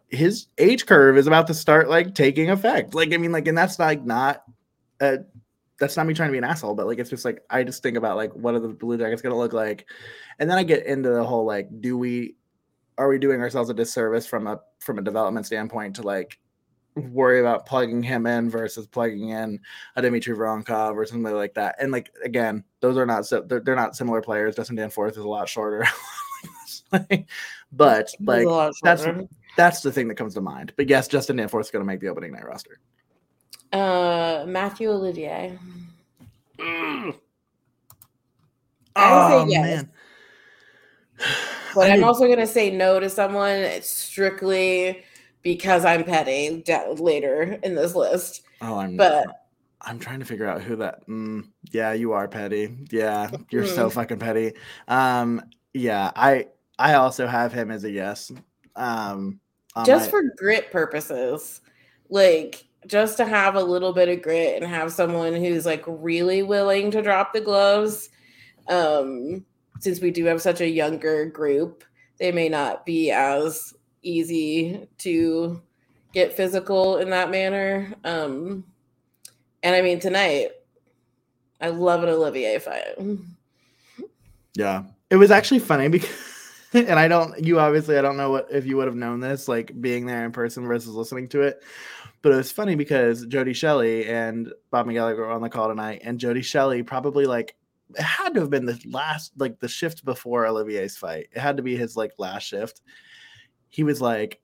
his 0.10 0.48
age 0.58 0.88
curve 0.88 1.16
is 1.16 1.28
about 1.28 1.46
to 1.46 1.54
start 1.54 1.90
like 1.90 2.16
taking 2.16 2.50
effect. 2.50 2.96
Like 2.96 3.14
I 3.14 3.18
mean, 3.18 3.32
like, 3.32 3.48
and 3.48 3.58
that's 3.58 3.78
like 3.78 4.04
not 4.04 4.42
uh 5.00 5.18
that's 5.80 5.96
not 5.98 6.06
me 6.06 6.14
trying 6.14 6.30
to 6.30 6.34
be 6.34 6.38
an 6.38 6.44
asshole, 6.44 6.76
but 6.76 6.88
like 6.88 7.00
it's 7.00 7.10
just 7.10 7.26
like 7.26 7.42
I 7.50 7.64
just 7.64 7.82
think 7.82 7.98
about 7.98 8.18
like 8.18 8.34
what 8.34 8.54
are 8.54 8.60
the 8.60 8.70
Blue 8.70 8.98
Jackets 8.98 9.22
gonna 9.22 9.38
look 9.38 9.54
like, 9.54 9.90
and 10.38 10.50
then 10.50 10.58
I 10.58 10.64
get 10.64 10.86
into 10.86 11.10
the 11.10 11.24
whole 11.24 11.46
like, 11.46 11.70
do 11.82 11.98
we 11.98 12.36
are 12.98 13.08
we 13.08 13.18
doing 13.18 13.42
ourselves 13.42 13.70
a 13.70 13.74
disservice 13.74 14.28
from 14.28 14.46
a 14.46 14.60
from 14.80 15.00
a 15.00 15.02
development 15.02 15.46
standpoint 15.46 15.96
to 15.96 16.02
like 16.04 16.38
worry 16.96 17.40
about 17.40 17.66
plugging 17.66 18.04
him 18.04 18.28
in 18.28 18.50
versus 18.50 18.88
plugging 18.88 19.30
in 19.30 19.60
a 19.96 20.02
Dimitri 20.02 20.36
Voronkov 20.36 20.96
or 20.96 21.06
something 21.06 21.34
like 21.34 21.54
that? 21.54 21.76
And 21.80 21.92
like 21.92 22.12
again, 22.24 22.64
those 22.82 22.98
are 22.98 23.06
not 23.06 23.26
so 23.26 23.42
they're, 23.42 23.62
they're 23.62 23.76
not 23.76 23.96
similar 23.96 24.22
players. 24.22 24.56
Justin 24.56 24.76
Danforth 24.76 25.14
is 25.14 25.24
a 25.24 25.28
lot 25.28 25.48
shorter, 25.48 25.88
but 27.72 28.14
like 28.20 28.48
that's 28.84 29.06
that's 29.56 29.82
the 29.82 29.92
thing 29.92 30.10
that 30.10 30.16
comes 30.16 30.34
to 30.34 30.42
mind. 30.42 30.74
But 30.76 30.90
yes, 30.90 31.08
Justin 31.08 31.38
Danforth 31.38 31.68
is 31.68 31.72
going 31.72 31.82
to 31.82 31.88
make 31.88 32.02
the 32.02 32.10
opening 32.10 32.34
night 32.34 32.46
roster. 32.46 32.80
Uh, 33.72 34.46
Mathieu 34.48 34.90
Olivier. 34.90 35.58
I 36.60 37.14
Oh 38.96 39.46
say 39.46 39.52
yes. 39.52 39.66
man. 39.66 39.92
But 41.76 41.92
I 41.92 41.94
I'm 41.94 42.04
also 42.04 42.28
gonna 42.28 42.48
say 42.48 42.72
no 42.72 43.00
to 43.00 43.10
someone 43.12 43.82
strictly 43.84 45.04
because 45.44 45.86
I'm 45.86 46.04
petty 46.04 46.64
da- 46.66 46.94
later 46.94 47.60
in 47.62 47.76
this 47.76 47.94
list. 47.94 48.42
Oh, 48.62 48.80
I'm 48.80 48.98
But 48.98 49.28
I'm 49.82 50.00
trying 50.00 50.20
to 50.20 50.26
figure 50.26 50.48
out 50.48 50.62
who 50.64 50.78
that. 50.78 51.08
Mm, 51.08 51.48
yeah, 51.72 51.94
you 51.94 52.14
are 52.14 52.28
petty. 52.28 52.76
Yeah, 52.90 53.30
you're 53.52 53.68
so 53.68 53.90
fucking 53.92 54.18
petty. 54.18 54.54
Um, 54.88 55.44
yeah, 55.74 56.12
I 56.16 56.48
I 56.80 56.96
also 56.96 57.28
have 57.28 57.54
him 57.54 57.70
as 57.70 57.84
a 57.84 57.92
yes. 57.92 58.32
Um, 58.76 59.40
just 59.86 60.06
my- 60.06 60.10
for 60.10 60.24
grit 60.38 60.72
purposes, 60.72 61.62
like 62.10 62.66
just 62.88 63.18
to 63.18 63.26
have 63.26 63.56
a 63.56 63.64
little 63.64 63.94
bit 63.94 64.10
of 64.10 64.22
grit 64.22 64.62
and 64.62 64.70
have 64.70 64.92
someone 64.92 65.34
who's 65.34 65.66
like 65.66 65.84
really 65.88 66.44
willing 66.44 66.92
to 66.92 67.02
drop 67.02 67.34
the 67.34 67.42
gloves. 67.42 68.10
Um, 68.68 69.46
since 69.80 70.00
we 70.00 70.12
do 70.12 70.26
have 70.26 70.42
such 70.42 70.62
a 70.62 70.70
younger 70.70 71.26
group, 71.26 71.84
they 72.20 72.32
may 72.32 72.50
not 72.50 72.86
be 72.86 73.12
as 73.12 73.74
easy 74.02 74.88
to 75.00 75.62
get 76.14 76.34
physical 76.34 76.98
in 76.98 77.10
that 77.10 77.32
manner. 77.32 77.94
Um, 78.04 78.64
and 79.64 79.76
I 79.76 79.82
mean, 79.82 80.00
tonight, 80.00 80.50
I 81.62 81.70
love 81.70 82.04
an 82.04 82.10
Olivier 82.10 82.60
fight. 82.60 82.98
Yeah. 84.56 84.84
It 85.10 85.18
was 85.18 85.32
actually 85.32 85.60
funny 85.60 85.88
because 85.88 86.10
and 86.74 87.00
I 87.00 87.08
don't 87.08 87.44
you 87.44 87.60
obviously 87.60 87.98
I 87.98 88.02
don't 88.02 88.18
know 88.18 88.30
what 88.30 88.48
if 88.52 88.66
you 88.66 88.78
would 88.78 88.88
have 88.88 88.96
known 88.96 89.20
this, 89.20 89.48
like 89.48 89.80
being 89.80 90.06
there 90.06 90.24
in 90.26 90.32
person 90.32 90.68
versus 90.68 90.94
listening 90.94 91.28
to 91.30 91.42
it. 91.42 91.64
But 92.22 92.34
it 92.34 92.36
was 92.36 92.52
funny 92.52 92.76
because 92.76 93.26
Jody 93.26 93.54
Shelley 93.54 94.06
and 94.06 94.52
Bob 94.72 94.88
McElligott 94.88 95.18
were 95.18 95.32
on 95.32 95.42
the 95.42 95.50
call 95.50 95.70
tonight, 95.70 96.02
and 96.04 96.20
Jody 96.20 96.42
Shelley 96.42 96.84
probably 96.84 97.26
like 97.26 97.56
it 97.96 98.02
had 98.02 98.34
to 98.36 98.42
have 98.42 98.50
been 98.50 98.66
the 98.66 98.80
last 98.86 99.32
like 99.38 99.60
the 99.60 99.68
shift 99.68 100.06
before 100.06 100.46
Olivier's 100.46 100.98
fight. 100.98 101.30
It 101.32 101.40
had 101.40 101.58
to 101.58 101.64
be 101.64 101.76
his 101.76 101.96
like 101.96 102.12
last 102.18 102.44
shift. 102.44 102.82
He 103.70 103.84
was 103.84 104.02
like, 104.02 104.42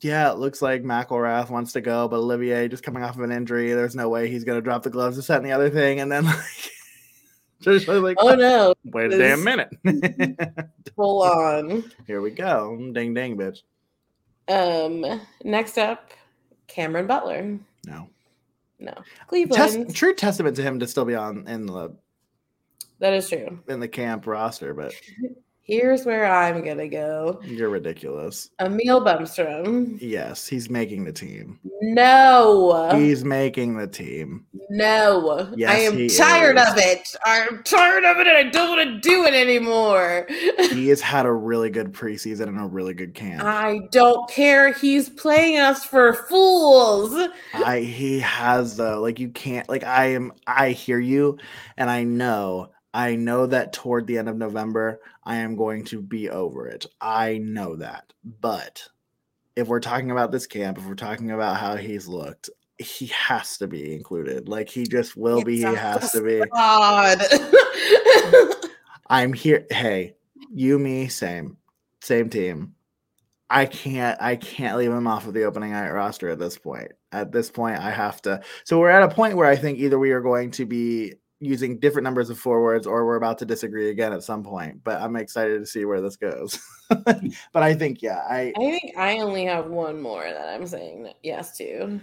Yeah, 0.00 0.30
it 0.30 0.38
looks 0.38 0.62
like 0.62 0.82
McElrath 0.82 1.50
wants 1.50 1.72
to 1.72 1.80
go, 1.80 2.06
but 2.06 2.18
Olivier 2.18 2.68
just 2.68 2.82
coming 2.82 3.02
off 3.02 3.16
of 3.16 3.22
an 3.22 3.32
injury. 3.32 3.72
There's 3.72 3.96
no 3.96 4.08
way 4.08 4.28
he's 4.28 4.44
gonna 4.44 4.60
drop 4.60 4.82
the 4.82 4.90
gloves, 4.90 5.16
this, 5.16 5.26
that, 5.28 5.38
and 5.38 5.46
the 5.46 5.52
other 5.52 5.70
thing. 5.70 6.00
And 6.00 6.12
then 6.12 6.24
like 6.26 6.72
Jody 7.60 7.80
Shelley's 7.80 8.02
like, 8.02 8.18
Oh 8.20 8.34
no, 8.34 8.74
Wait 8.84 9.12
a 9.12 9.18
damn 9.18 9.42
minute. 9.42 9.70
hold 10.96 11.26
on. 11.26 11.84
Here 12.06 12.20
we 12.20 12.30
go. 12.30 12.76
Ding 12.92 13.14
ding, 13.14 13.36
bitch. 13.36 13.62
Um, 14.48 15.20
next 15.42 15.76
up, 15.76 16.12
Cameron 16.66 17.06
Butler. 17.06 17.58
No. 17.86 18.08
No, 18.78 18.92
Test, 18.92 19.06
Cleveland. 19.28 19.94
true 19.94 20.14
testament 20.14 20.54
to 20.56 20.62
him 20.62 20.78
to 20.80 20.86
still 20.86 21.06
be 21.06 21.14
on 21.14 21.48
in 21.48 21.64
the 21.64 21.94
that 22.98 23.14
is 23.14 23.26
true. 23.28 23.58
in 23.68 23.80
the 23.80 23.88
camp 23.88 24.26
roster, 24.26 24.74
but 24.74 24.92
Here's 25.66 26.04
where 26.06 26.26
I'm 26.26 26.64
gonna 26.64 26.86
go. 26.88 27.40
you're 27.44 27.68
ridiculous. 27.70 28.50
Emil 28.60 29.04
Bemstrom. 29.04 29.98
Yes, 30.00 30.46
he's 30.46 30.70
making 30.70 31.04
the 31.04 31.12
team. 31.12 31.58
No, 31.82 32.90
He's 32.94 33.24
making 33.24 33.76
the 33.76 33.86
team. 33.88 34.46
no. 34.70 35.52
Yes, 35.56 35.70
I 35.70 35.78
am 35.80 36.08
tired 36.08 36.56
is. 36.58 36.68
of 36.70 36.78
it. 36.78 37.16
I'm 37.24 37.62
tired 37.64 38.04
of 38.04 38.18
it, 38.18 38.26
and 38.28 38.36
I 38.36 38.44
don't 38.44 38.76
want 38.76 38.88
to 39.02 39.08
do 39.08 39.24
it 39.24 39.34
anymore. 39.34 40.26
He 40.70 40.88
has 40.88 41.00
had 41.00 41.26
a 41.26 41.32
really 41.32 41.70
good 41.70 41.92
preseason 41.92 42.46
and 42.48 42.60
a 42.60 42.64
really 42.66 42.94
good 42.94 43.14
camp. 43.14 43.42
I 43.44 43.80
don't 43.90 44.30
care. 44.30 44.72
He's 44.72 45.08
playing 45.10 45.58
us 45.58 45.84
for 45.84 46.12
fools. 46.28 47.28
I 47.54 47.80
he 47.80 48.20
has 48.20 48.76
though. 48.76 49.00
Like 49.00 49.18
you 49.18 49.30
can't 49.30 49.68
like 49.68 49.82
I 49.84 50.06
am 50.12 50.32
I 50.46 50.70
hear 50.70 50.98
you 51.00 51.38
and 51.76 51.90
I 51.90 52.04
know 52.04 52.70
I 52.96 53.14
know 53.14 53.44
that 53.44 53.74
toward 53.74 54.06
the 54.06 54.16
end 54.16 54.30
of 54.30 54.38
November 54.38 55.00
I 55.22 55.36
am 55.36 55.54
going 55.54 55.84
to 55.86 56.00
be 56.00 56.30
over 56.30 56.66
it. 56.66 56.86
I 56.98 57.36
know 57.36 57.76
that. 57.76 58.10
But 58.40 58.88
if 59.54 59.68
we're 59.68 59.80
talking 59.80 60.10
about 60.10 60.32
this 60.32 60.46
camp, 60.46 60.78
if 60.78 60.86
we're 60.86 60.94
talking 60.94 61.30
about 61.30 61.58
how 61.58 61.76
he's 61.76 62.08
looked, 62.08 62.48
he 62.78 63.08
has 63.08 63.58
to 63.58 63.66
be 63.66 63.94
included. 63.94 64.48
Like 64.48 64.70
he 64.70 64.84
just 64.84 65.14
will 65.14 65.42
be, 65.42 65.58
he 65.58 65.62
has 65.64 66.10
to 66.12 66.20
oh 66.20 66.24
be. 66.24 66.42
God. 66.50 67.22
I'm 69.08 69.34
here. 69.34 69.66
Hey, 69.70 70.14
you, 70.50 70.78
me, 70.78 71.08
same, 71.08 71.58
same 72.00 72.30
team. 72.30 72.76
I 73.50 73.66
can't, 73.66 74.20
I 74.22 74.36
can't 74.36 74.78
leave 74.78 74.90
him 74.90 75.06
off 75.06 75.26
of 75.26 75.34
the 75.34 75.44
opening 75.44 75.72
night 75.72 75.90
roster 75.90 76.30
at 76.30 76.38
this 76.38 76.56
point. 76.56 76.92
At 77.12 77.30
this 77.30 77.50
point, 77.50 77.78
I 77.78 77.90
have 77.90 78.22
to. 78.22 78.40
So 78.64 78.78
we're 78.78 78.88
at 78.88 79.02
a 79.02 79.14
point 79.14 79.36
where 79.36 79.48
I 79.50 79.56
think 79.56 79.80
either 79.80 79.98
we 79.98 80.12
are 80.12 80.22
going 80.22 80.50
to 80.52 80.64
be 80.64 81.12
using 81.40 81.78
different 81.78 82.04
numbers 82.04 82.30
of 82.30 82.38
forwards, 82.38 82.86
or 82.86 83.04
we're 83.04 83.16
about 83.16 83.38
to 83.38 83.44
disagree 83.44 83.90
again 83.90 84.12
at 84.12 84.22
some 84.22 84.42
point. 84.42 84.82
But 84.84 85.00
I'm 85.00 85.16
excited 85.16 85.58
to 85.58 85.66
see 85.66 85.84
where 85.84 86.00
this 86.00 86.16
goes. 86.16 86.58
but 86.88 87.62
I 87.62 87.74
think, 87.74 88.02
yeah, 88.02 88.22
I 88.28 88.52
I 88.56 88.60
think 88.60 88.96
I 88.96 89.18
only 89.18 89.44
have 89.44 89.66
one 89.66 90.00
more 90.00 90.24
that 90.24 90.48
I'm 90.48 90.66
saying 90.66 91.12
yes 91.22 91.56
to. 91.58 92.00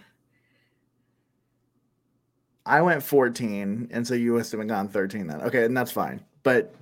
I 2.66 2.82
went 2.82 3.04
14, 3.04 3.90
and 3.92 4.08
so 4.08 4.14
you 4.14 4.34
must 4.34 4.52
have 4.54 4.66
gone 4.68 4.88
13 4.88 5.28
then. 5.28 5.42
Okay, 5.42 5.66
and 5.66 5.76
that's 5.76 5.92
fine. 5.92 6.24
But 6.44 6.74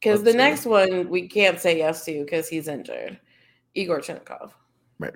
Because 0.00 0.22
the 0.22 0.32
next 0.32 0.64
one 0.64 1.08
we 1.08 1.28
can't 1.28 1.60
say 1.60 1.76
yes 1.76 2.04
to 2.06 2.24
because 2.24 2.48
he's 2.48 2.68
injured. 2.68 3.18
Igor 3.74 4.00
Chinakhov. 4.00 4.52
Right. 4.98 5.14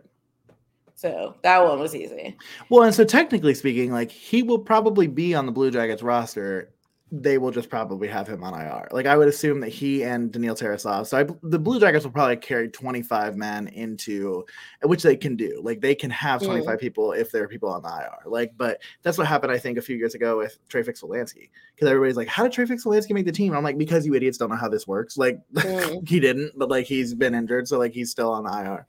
So 0.97 1.35
that 1.43 1.63
one 1.63 1.79
was 1.79 1.95
easy. 1.95 2.37
Well, 2.71 2.83
and 2.85 2.95
so 2.95 3.05
technically 3.05 3.55
speaking, 3.55 3.93
like 3.93 4.11
he 4.11 4.43
will 4.43 4.59
probably 4.59 5.07
be 5.07 5.35
on 5.35 5.45
the 5.47 5.53
Blue 5.53 5.71
Jackets 5.71 6.03
roster. 6.03 6.71
They 7.13 7.39
will 7.39 7.53
just 7.53 7.69
probably 7.71 8.09
have 8.09 8.27
him 8.27 8.43
on 8.43 8.61
IR. 8.61 8.89
Like 8.91 9.07
I 9.07 9.17
would 9.17 9.29
assume 9.29 9.61
that 9.61 9.69
he 9.69 10.03
and 10.03 10.33
Daniil 10.33 10.57
Tarasov. 10.57 11.07
So 11.07 11.19
I, 11.19 11.27
the 11.45 11.59
Blue 11.59 11.79
Jackets 11.79 12.05
will 12.05 12.11
probably 12.13 12.37
carry 12.39 12.69
25 12.69 13.37
men 13.37 13.69
into, 13.69 14.45
which 14.83 15.05
they 15.05 15.17
can 15.17 15.37
do. 15.37 15.61
Like 15.63 15.81
they 15.81 15.95
can 15.95 16.11
have 16.11 16.41
Mm. 16.41 16.47
25 16.47 16.81
people 16.81 17.13
if 17.13 17.31
there 17.31 17.45
are 17.45 17.49
people 17.49 17.69
on 17.69 17.83
the 17.83 17.89
IR. 17.89 18.29
Like, 18.29 18.55
but 18.57 18.81
that's 19.03 19.19
what 19.19 19.27
happened, 19.29 19.53
I 19.53 19.59
think, 19.59 19.79
a 19.79 19.83
few 19.83 19.97
years 19.97 20.15
ago 20.17 20.39
with 20.39 20.59
Trey 20.69 20.83
Fix-Wolansky. 20.83 21.51
Because 21.77 21.89
everybody's 21.91 22.17
like, 22.17 22.27
"How 22.27 22.43
did 22.43 22.53
Trey 22.53 22.67
Fix-Wolansky 22.67 23.13
make 23.13 23.27
the 23.27 23.31
team?" 23.33 23.55
I'm 23.55 23.63
like, 23.63 23.79
"Because 23.79 24.05
you 24.05 24.15
idiots 24.15 24.39
don't 24.39 24.49
know 24.51 24.57
how 24.57 24.69
this 24.69 24.89
works." 24.89 25.17
Like 25.19 25.39
Mm. 25.55 26.09
he 26.09 26.19
didn't, 26.19 26.53
but 26.57 26.71
like 26.71 26.87
he's 26.87 27.15
been 27.15 27.35
injured, 27.37 27.69
so 27.69 27.79
like 27.79 27.93
he's 27.93 28.11
still 28.11 28.33
on 28.33 28.45
the 28.45 28.51
IR. 28.51 28.87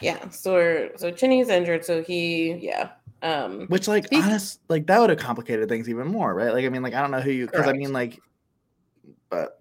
Yeah. 0.00 0.28
So 0.30 0.90
so 0.96 1.10
Chinny's 1.10 1.48
injured. 1.48 1.84
So 1.84 2.02
he 2.02 2.54
yeah. 2.54 2.90
Um 3.22 3.66
Which, 3.66 3.88
like, 3.88 4.06
honest, 4.12 4.60
like 4.68 4.86
that 4.86 5.00
would 5.00 5.10
have 5.10 5.18
complicated 5.18 5.68
things 5.68 5.88
even 5.88 6.06
more, 6.06 6.34
right? 6.34 6.52
Like, 6.52 6.64
I 6.64 6.68
mean, 6.68 6.82
like, 6.82 6.94
I 6.94 7.00
don't 7.00 7.10
know 7.10 7.20
who 7.20 7.32
you, 7.32 7.46
because 7.46 7.66
I 7.66 7.72
mean, 7.72 7.92
like, 7.92 8.20
but 9.28 9.60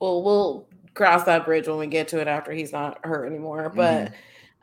well 0.00 0.22
we'll 0.22 0.68
cross 0.94 1.24
that 1.24 1.44
bridge 1.44 1.66
when 1.66 1.78
we 1.78 1.86
get 1.86 2.06
to 2.08 2.20
it 2.20 2.28
after 2.28 2.52
he's 2.52 2.72
not 2.72 3.04
hurt 3.04 3.26
anymore. 3.26 3.72
But 3.74 4.12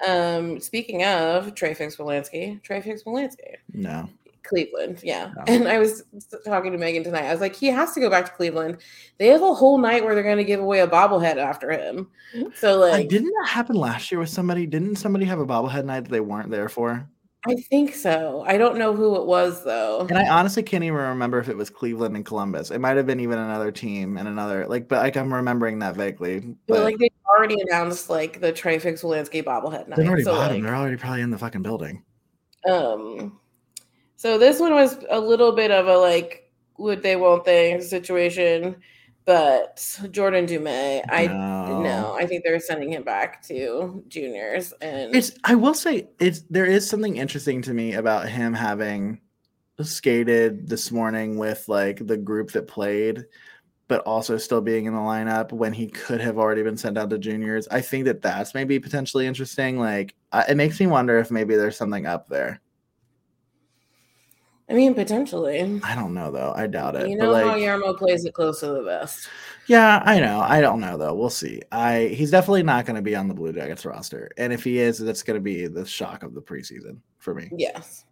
um 0.07 0.59
speaking 0.59 1.03
of 1.05 1.55
Trey 1.55 1.73
Fix 1.73 1.95
Wolansky, 1.95 2.61
Trey 2.61 2.81
Fix 2.81 3.03
Wolansky. 3.03 3.55
no, 3.73 4.09
Cleveland, 4.47 4.99
yeah. 5.03 5.31
No. 5.35 5.43
And 5.47 5.67
I 5.67 5.79
was 5.79 6.03
talking 6.45 6.71
to 6.71 6.77
Megan 6.77 7.03
tonight. 7.03 7.25
I 7.25 7.31
was 7.31 7.41
like, 7.41 7.55
he 7.55 7.67
has 7.67 7.93
to 7.93 7.99
go 7.99 8.09
back 8.09 8.25
to 8.25 8.31
Cleveland. 8.31 8.77
They 9.17 9.27
have 9.27 9.41
a 9.41 9.53
whole 9.53 9.77
night 9.77 10.03
where 10.03 10.13
they're 10.15 10.23
going 10.23 10.37
to 10.37 10.43
give 10.43 10.59
away 10.59 10.79
a 10.79 10.87
bobblehead 10.87 11.37
after 11.37 11.71
him. 11.71 12.09
So, 12.55 12.79
like, 12.79 12.91
like, 12.91 13.09
didn't 13.09 13.33
that 13.41 13.49
happen 13.49 13.75
last 13.75 14.11
year 14.11 14.19
with 14.19 14.29
somebody? 14.29 14.65
Didn't 14.65 14.97
somebody 14.97 15.25
have 15.25 15.39
a 15.39 15.45
bobblehead 15.45 15.85
night 15.85 16.01
that 16.01 16.11
they 16.11 16.19
weren't 16.19 16.51
there 16.51 16.69
for? 16.69 17.07
I 17.47 17.53
think 17.55 17.93
so. 17.93 18.43
I 18.47 18.57
don't 18.57 18.77
know 18.77 18.95
who 18.95 19.15
it 19.17 19.27
was 19.27 19.63
though. 19.63 20.07
And 20.09 20.17
I 20.17 20.27
honestly 20.29 20.63
can't 20.63 20.83
even 20.83 20.97
remember 20.97 21.37
if 21.37 21.47
it 21.47 21.55
was 21.55 21.69
Cleveland 21.69 22.15
and 22.15 22.25
Columbus. 22.25 22.71
It 22.71 22.79
might 22.79 22.97
have 22.97 23.05
been 23.05 23.19
even 23.19 23.37
another 23.37 23.71
team 23.71 24.17
and 24.17 24.27
another, 24.27 24.65
like, 24.67 24.87
but 24.87 25.03
like 25.03 25.15
I'm 25.15 25.31
remembering 25.31 25.77
that 25.79 25.95
vaguely. 25.95 26.39
But 26.39 26.57
But 26.67 26.83
like 26.83 26.97
they 26.97 27.11
already 27.37 27.55
announced 27.67 28.09
like 28.09 28.41
the 28.41 28.51
Trey 28.51 28.79
Fix 28.79 29.03
Wolansky 29.03 29.43
bobblehead 29.43 29.87
night. 29.87 29.97
they've 29.97 30.07
already 30.07 30.23
so, 30.23 30.31
bought 30.31 30.39
like, 30.39 30.51
them. 30.53 30.63
They're 30.63 30.75
already 30.75 30.97
probably 30.97 31.21
in 31.21 31.29
the 31.29 31.37
fucking 31.37 31.61
building. 31.61 32.03
um, 32.67 33.39
so 34.25 34.39
this 34.39 34.59
one 34.59 34.73
was 34.73 34.97
a 35.11 35.19
little 35.19 35.51
bit 35.51 35.69
of 35.69 35.85
a 35.85 35.95
like 35.95 36.51
would 36.79 37.03
they 37.03 37.15
won't 37.15 37.45
they 37.45 37.79
situation, 37.79 38.77
but 39.23 39.99
Jordan 40.09 40.47
Dumais, 40.47 41.03
I 41.07 41.27
No. 41.27 41.83
no, 41.83 42.15
I 42.19 42.25
think 42.25 42.43
they're 42.43 42.59
sending 42.59 42.91
him 42.91 43.03
back 43.03 43.43
to 43.43 44.03
juniors 44.07 44.73
and 44.81 45.15
It's 45.15 45.33
I 45.43 45.53
will 45.53 45.75
say 45.75 46.07
it's 46.19 46.41
there 46.49 46.65
is 46.65 46.89
something 46.89 47.17
interesting 47.17 47.61
to 47.61 47.73
me 47.75 47.93
about 47.93 48.27
him 48.27 48.55
having 48.55 49.21
skated 49.83 50.69
this 50.69 50.91
morning 50.91 51.37
with 51.37 51.63
like 51.67 52.07
the 52.07 52.17
group 52.17 52.51
that 52.53 52.67
played 52.67 53.25
but 53.87 54.01
also 54.07 54.37
still 54.37 54.61
being 54.61 54.85
in 54.85 54.95
the 54.95 54.99
lineup 54.99 55.51
when 55.51 55.71
he 55.71 55.85
could 55.87 56.19
have 56.19 56.39
already 56.39 56.63
been 56.63 56.77
sent 56.77 56.97
out 56.97 57.11
to 57.11 57.19
juniors. 57.19 57.67
I 57.67 57.81
think 57.81 58.05
that 58.05 58.23
that's 58.23 58.55
maybe 58.55 58.79
potentially 58.79 59.27
interesting. 59.27 59.77
Like 59.77 60.15
it 60.33 60.57
makes 60.57 60.79
me 60.79 60.87
wonder 60.87 61.19
if 61.19 61.29
maybe 61.29 61.55
there's 61.55 61.77
something 61.77 62.07
up 62.07 62.27
there. 62.27 62.59
I 64.67 64.73
mean, 64.73 64.95
potentially. 64.95 65.79
I 65.83 65.93
don't 65.95 66.13
know 66.13 66.31
though. 66.31 66.53
I 66.55 66.65
doubt 66.67 66.95
it. 66.95 67.07
You 67.07 67.17
but, 67.17 67.25
know 67.25 67.33
how 67.35 67.45
like, 67.49 67.61
Jarmo 67.61 67.97
plays 67.97 68.25
it 68.25 68.33
close 68.33 68.61
to 68.61 68.67
the 68.67 68.81
vest. 68.83 69.29
Yeah, 69.67 70.01
I 70.05 70.19
know. 70.19 70.39
I 70.41 70.59
don't 70.59 70.79
know 70.79 70.97
though. 70.97 71.13
We'll 71.13 71.29
see. 71.29 71.61
I 71.71 72.11
he's 72.15 72.31
definitely 72.31 72.63
not 72.63 72.85
going 72.85 72.95
to 72.95 73.01
be 73.01 73.15
on 73.15 73.27
the 73.27 73.33
Blue 73.33 73.53
Jackets 73.53 73.85
roster, 73.85 74.31
and 74.37 74.51
if 74.51 74.63
he 74.63 74.79
is, 74.79 74.97
that's 74.97 75.23
going 75.23 75.35
to 75.35 75.41
be 75.41 75.67
the 75.67 75.85
shock 75.85 76.23
of 76.23 76.33
the 76.33 76.41
preseason 76.41 76.97
for 77.19 77.35
me. 77.35 77.49
Yes. 77.55 78.05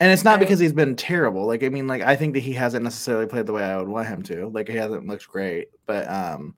And 0.00 0.10
it's 0.10 0.24
not 0.24 0.40
because 0.40 0.58
he's 0.58 0.72
been 0.72 0.96
terrible. 0.96 1.46
Like 1.46 1.62
I 1.64 1.68
mean, 1.68 1.86
like 1.86 2.02
I 2.02 2.16
think 2.16 2.34
that 2.34 2.40
he 2.40 2.52
hasn't 2.52 2.84
necessarily 2.84 3.26
played 3.26 3.46
the 3.46 3.52
way 3.52 3.64
I 3.64 3.76
would 3.76 3.88
want 3.88 4.08
him 4.08 4.22
to. 4.24 4.48
Like 4.48 4.68
he 4.68 4.76
hasn't 4.76 5.06
looked 5.06 5.28
great, 5.28 5.68
but 5.86 6.08
um, 6.08 6.54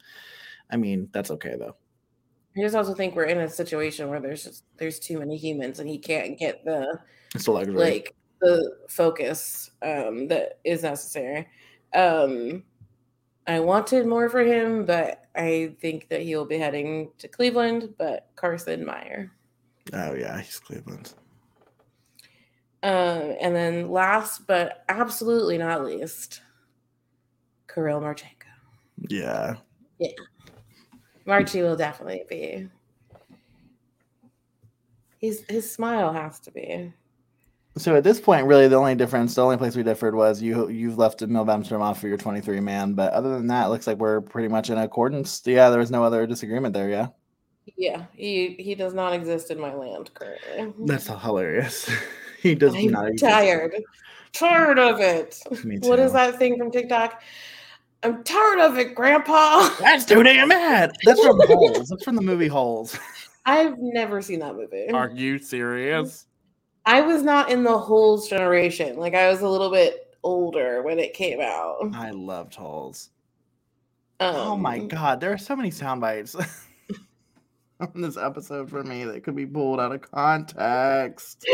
I 0.70 0.76
mean 0.76 1.08
that's 1.12 1.30
okay 1.32 1.56
though. 1.58 1.74
I 2.56 2.60
just 2.60 2.76
also 2.76 2.94
think 2.94 3.16
we're 3.16 3.24
in 3.24 3.38
a 3.38 3.48
situation 3.48 4.08
where 4.08 4.20
there's 4.20 4.44
just 4.44 4.64
there's 4.76 4.98
too 4.98 5.18
many 5.18 5.36
humans 5.36 5.80
and 5.80 5.88
he 5.88 5.98
can't 5.98 6.38
get 6.38 6.64
the 6.64 7.00
It's 7.34 7.46
a 7.46 7.52
luxury. 7.52 7.74
like 7.74 8.14
the 8.42 8.76
focus 8.88 9.70
um 9.82 10.28
that 10.28 10.58
is 10.64 10.82
necessary. 10.82 11.48
Um 11.94 12.64
I 13.46 13.58
wanted 13.60 14.06
more 14.06 14.28
for 14.28 14.40
him, 14.40 14.84
but 14.84 15.24
I 15.34 15.74
think 15.80 16.08
that 16.10 16.20
he'll 16.22 16.44
be 16.44 16.58
heading 16.58 17.10
to 17.18 17.26
Cleveland, 17.28 17.94
but 17.98 18.28
Carson 18.36 18.84
Meyer. 18.84 19.32
oh 19.92 20.14
yeah, 20.14 20.40
he's 20.40 20.60
Cleveland. 20.60 21.14
Um, 22.84 23.36
and 23.40 23.54
then 23.54 23.90
last 23.90 24.46
but 24.46 24.84
absolutely 24.88 25.56
not 25.58 25.84
least, 25.84 26.42
Kirill 27.72 28.00
Marchenko. 28.00 28.46
Yeah, 29.08 29.54
Yeah. 29.98 30.10
Marchi 31.26 31.62
will 31.62 31.76
definitely 31.76 32.24
be. 32.28 32.68
He's 35.18 35.44
his 35.48 35.72
smile 35.72 36.12
has 36.12 36.40
to 36.40 36.50
be. 36.50 36.92
So 37.76 37.96
at 37.96 38.04
this 38.04 38.20
point, 38.20 38.46
really, 38.46 38.68
the 38.68 38.76
only 38.76 38.94
difference, 38.94 39.34
the 39.34 39.42
only 39.42 39.56
place 39.56 39.74
we 39.74 39.82
differed 39.82 40.14
was 40.14 40.42
you 40.42 40.68
you've 40.68 40.98
left 40.98 41.22
Mil 41.22 41.44
Bemstrom 41.46 41.80
off 41.80 42.00
for 42.00 42.06
your 42.08 42.18
23 42.18 42.60
man. 42.60 42.92
But 42.92 43.12
other 43.14 43.30
than 43.30 43.46
that, 43.46 43.66
it 43.66 43.68
looks 43.70 43.86
like 43.86 43.96
we're 43.98 44.20
pretty 44.20 44.48
much 44.48 44.68
in 44.68 44.76
accordance. 44.76 45.40
Yeah, 45.46 45.70
there 45.70 45.78
was 45.78 45.90
no 45.90 46.04
other 46.04 46.26
disagreement 46.26 46.74
there. 46.74 46.90
Yeah, 46.90 47.06
Yeah, 47.78 48.04
he 48.14 48.56
he 48.58 48.74
does 48.74 48.92
not 48.92 49.14
exist 49.14 49.50
in 49.50 49.58
my 49.58 49.72
land 49.72 50.10
currently. 50.12 50.86
that's 50.86 51.06
hilarious. 51.06 51.90
he 52.42 52.54
does 52.54 52.74
I'm 52.74 52.88
not. 52.88 53.08
exist. 53.08 53.24
tired. 53.24 53.74
Tired 54.32 54.78
of 54.78 55.00
it. 55.00 55.40
Me 55.64 55.78
What 55.80 55.98
is 55.98 56.12
that 56.12 56.38
thing 56.38 56.58
from 56.58 56.70
TikTok? 56.70 57.22
I'm 58.02 58.24
tired 58.24 58.58
of 58.60 58.78
it, 58.78 58.94
Grandpa. 58.94 59.68
That's 59.78 60.04
too 60.04 60.22
damn 60.24 60.48
mad. 60.48 60.90
That's 61.04 61.22
from 61.22 61.38
Holes. 61.46 61.88
That's 61.88 62.02
from 62.02 62.16
the 62.16 62.22
movie 62.22 62.48
Holes. 62.48 62.98
I've 63.46 63.78
never 63.78 64.20
seen 64.22 64.40
that 64.40 64.56
movie. 64.56 64.90
Are 64.90 65.10
you 65.10 65.38
serious? 65.38 66.26
I 66.84 67.02
was 67.02 67.22
not 67.22 67.50
in 67.50 67.62
the 67.62 67.78
whole 67.78 68.20
generation. 68.20 68.96
Like 68.96 69.14
I 69.14 69.28
was 69.30 69.40
a 69.40 69.48
little 69.48 69.70
bit 69.70 70.16
older 70.22 70.82
when 70.82 70.98
it 70.98 71.14
came 71.14 71.40
out. 71.40 71.76
I 71.94 72.10
loved 72.10 72.54
Holes. 72.54 73.10
Um, 74.20 74.34
oh 74.34 74.56
my 74.56 74.78
god, 74.78 75.20
there 75.20 75.32
are 75.32 75.38
so 75.38 75.56
many 75.56 75.70
sound 75.70 76.00
bites 76.00 76.36
on 77.80 77.90
this 77.94 78.16
episode 78.16 78.70
for 78.70 78.82
me 78.84 79.04
that 79.04 79.24
could 79.24 79.34
be 79.34 79.46
pulled 79.46 79.80
out 79.80 79.92
of 79.92 80.02
context. 80.02 81.46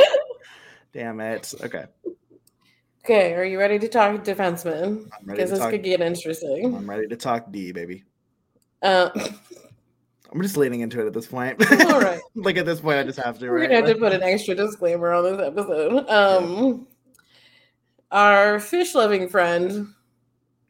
Damn 0.93 1.21
it. 1.21 1.55
Okay. 1.63 1.85
Okay, 3.05 3.33
are 3.35 3.45
you 3.45 3.59
ready 3.59 3.79
to 3.79 3.89
talk 3.89 4.23
defenseman? 4.23 5.09
Because 5.25 5.51
this 5.51 5.61
talk. 5.61 5.71
could 5.71 5.83
get 5.83 6.01
interesting. 6.01 6.75
I'm 6.75 6.89
ready 6.89 7.07
to 7.07 7.17
talk 7.17 7.51
D, 7.51 7.73
baby. 7.73 8.05
Uh, 8.83 9.09
I'm 10.33 10.43
just 10.43 10.57
leaning 10.57 10.81
into 10.81 11.01
it 11.01 11.07
at 11.07 11.13
this 11.15 11.27
point. 11.27 11.61
all 11.91 12.01
right, 12.01 12.21
like 12.35 12.57
at 12.57 12.67
this 12.67 12.81
point, 12.81 12.99
I 12.99 13.03
just 13.05 13.19
have 13.19 13.39
to. 13.39 13.49
we're 13.49 13.61
Right? 13.61 13.71
gonna 13.71 13.87
have 13.87 13.95
to 13.95 14.01
put 14.01 14.13
an 14.13 14.23
extra 14.23 14.55
disclaimer 14.55 15.13
on 15.13 15.25
this 15.25 15.41
episode. 15.47 16.07
Um, 16.09 16.87
our 18.11 18.59
fish-loving 18.61 19.29
friend 19.29 19.89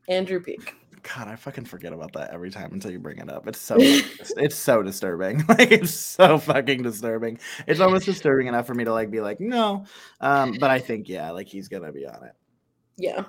Andrew 0.08 0.40
Peeke. 0.40 0.74
God, 1.14 1.28
I 1.28 1.36
fucking 1.36 1.64
forget 1.64 1.92
about 1.92 2.12
that 2.14 2.32
every 2.34 2.50
time 2.50 2.72
until 2.72 2.90
you 2.90 2.98
bring 2.98 3.18
it 3.18 3.30
up. 3.30 3.46
It's 3.46 3.60
so 3.60 3.76
it's 3.78 4.56
so 4.56 4.82
disturbing. 4.82 5.44
Like 5.48 5.70
it's 5.72 5.92
so 5.94 6.38
fucking 6.38 6.82
disturbing. 6.82 7.38
It's 7.66 7.80
almost 7.80 8.04
disturbing 8.06 8.46
enough 8.48 8.66
for 8.66 8.74
me 8.74 8.84
to 8.84 8.92
like 8.92 9.10
be 9.10 9.20
like, 9.20 9.40
no. 9.40 9.84
Um, 10.20 10.56
but 10.60 10.70
I 10.70 10.78
think 10.80 11.08
yeah, 11.08 11.30
like 11.30 11.46
he's 11.48 11.68
gonna 11.68 11.92
be 11.92 12.06
on 12.06 12.24
it. 12.24 12.32
Yeah. 12.96 13.24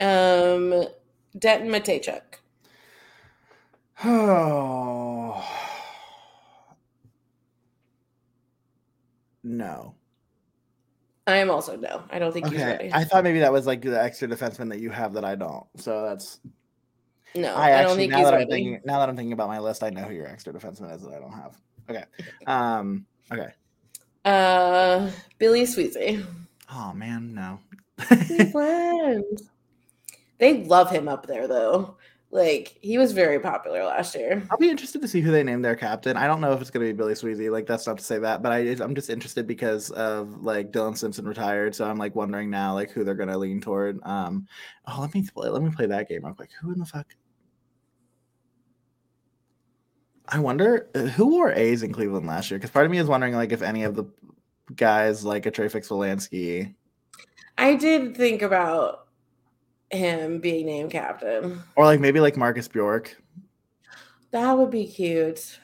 Um, 0.00 0.84
Denton 1.38 1.68
Mateychuk. 1.70 2.22
Oh 4.04 5.42
no. 9.44 9.94
I 11.26 11.36
am 11.36 11.50
also 11.50 11.76
no. 11.76 12.02
I 12.10 12.18
don't 12.18 12.32
think 12.32 12.48
he's 12.48 12.60
Okay. 12.60 12.72
ready. 12.72 12.90
I 12.92 13.04
thought 13.04 13.22
maybe 13.22 13.38
that 13.40 13.52
was 13.52 13.66
like 13.66 13.82
the 13.82 14.02
extra 14.02 14.26
defenseman 14.26 14.70
that 14.70 14.80
you 14.80 14.90
have 14.90 15.12
that 15.12 15.24
I 15.24 15.36
don't. 15.36 15.64
So 15.76 16.02
that's 16.02 16.40
no, 17.34 17.54
I 17.54 17.66
I, 17.66 17.70
don't 17.70 17.80
actually 17.80 17.96
think 17.96 18.10
now 18.10 18.18
he's 18.18 18.26
that 18.26 18.34
I'm 18.34 18.48
thinking 18.48 18.80
now 18.84 18.98
that 18.98 19.08
I'm 19.08 19.16
thinking 19.16 19.32
about 19.32 19.48
my 19.48 19.60
list, 19.60 19.84
I 19.84 19.90
know 19.90 20.02
who 20.02 20.14
your 20.14 20.26
extra 20.26 20.52
defenseman 20.52 20.94
is 20.94 21.02
that 21.02 21.14
I 21.14 21.20
don't 21.20 21.32
have. 21.32 21.56
Okay. 21.88 22.04
Um 22.46 23.06
okay. 23.32 23.52
Uh, 24.24 25.10
Billy 25.38 25.62
Sweezey. 25.62 26.24
Oh 26.72 26.92
man, 26.92 27.34
no. 27.34 27.60
They 30.38 30.64
love 30.64 30.90
him 30.90 31.06
up 31.06 31.28
there 31.28 31.46
though. 31.46 31.96
Like 32.32 32.78
he 32.80 32.96
was 32.96 33.12
very 33.12 33.38
popular 33.38 33.84
last 33.84 34.14
year. 34.14 34.42
I'll 34.50 34.56
be 34.56 34.70
interested 34.70 35.02
to 35.02 35.08
see 35.08 35.20
who 35.20 35.30
they 35.30 35.42
name 35.42 35.60
their 35.60 35.76
captain. 35.76 36.16
I 36.16 36.26
don't 36.26 36.40
know 36.40 36.52
if 36.52 36.62
it's 36.62 36.70
going 36.70 36.86
to 36.86 36.90
be 36.90 36.96
Billy 36.96 37.12
Sweezey. 37.12 37.50
Like 37.50 37.66
that's 37.66 37.86
not 37.86 37.98
to 37.98 38.04
say 38.04 38.18
that, 38.20 38.42
but 38.42 38.50
I 38.50 38.60
I'm 38.82 38.94
just 38.94 39.10
interested 39.10 39.46
because 39.46 39.90
of 39.90 40.42
like 40.42 40.72
Dillon 40.72 40.96
Simpson 40.96 41.26
retired, 41.26 41.74
so 41.74 41.84
I'm 41.84 41.98
like 41.98 42.16
wondering 42.16 42.48
now 42.48 42.72
like 42.72 42.90
who 42.90 43.04
they're 43.04 43.14
going 43.14 43.28
to 43.28 43.36
lean 43.36 43.60
toward. 43.60 44.00
Um, 44.02 44.48
oh, 44.86 44.98
let 45.02 45.12
me 45.12 45.22
play. 45.22 45.50
Let 45.50 45.62
me 45.62 45.70
play 45.70 45.84
that 45.86 46.08
game 46.08 46.24
real 46.24 46.34
quick. 46.34 46.50
Who 46.62 46.72
in 46.72 46.78
the 46.78 46.86
fuck? 46.86 47.06
I 50.26 50.38
wonder 50.38 50.88
uh, 50.94 51.00
who 51.00 51.26
wore 51.26 51.52
A's 51.52 51.82
in 51.82 51.92
Cleveland 51.92 52.26
last 52.26 52.50
year. 52.50 52.58
Because 52.58 52.70
part 52.70 52.86
of 52.86 52.90
me 52.90 52.96
is 52.96 53.08
wondering 53.08 53.34
like 53.34 53.52
if 53.52 53.60
any 53.60 53.82
of 53.82 53.94
the 53.94 54.04
guys 54.74 55.22
like 55.22 55.44
a 55.44 55.50
Trey 55.50 55.68
Fix-Wolansky 55.68 56.74
I 57.58 57.74
did 57.74 58.16
think 58.16 58.42
about 58.42 59.01
him 59.92 60.40
being 60.40 60.66
named 60.66 60.90
captain. 60.90 61.60
or 61.76 61.84
like 61.84 62.00
maybe 62.00 62.20
like 62.20 62.36
Marcus 62.36 62.68
Bjork. 62.68 63.16
That 64.30 64.56
would 64.56 64.70
be 64.70 64.86
cute. 64.86 65.58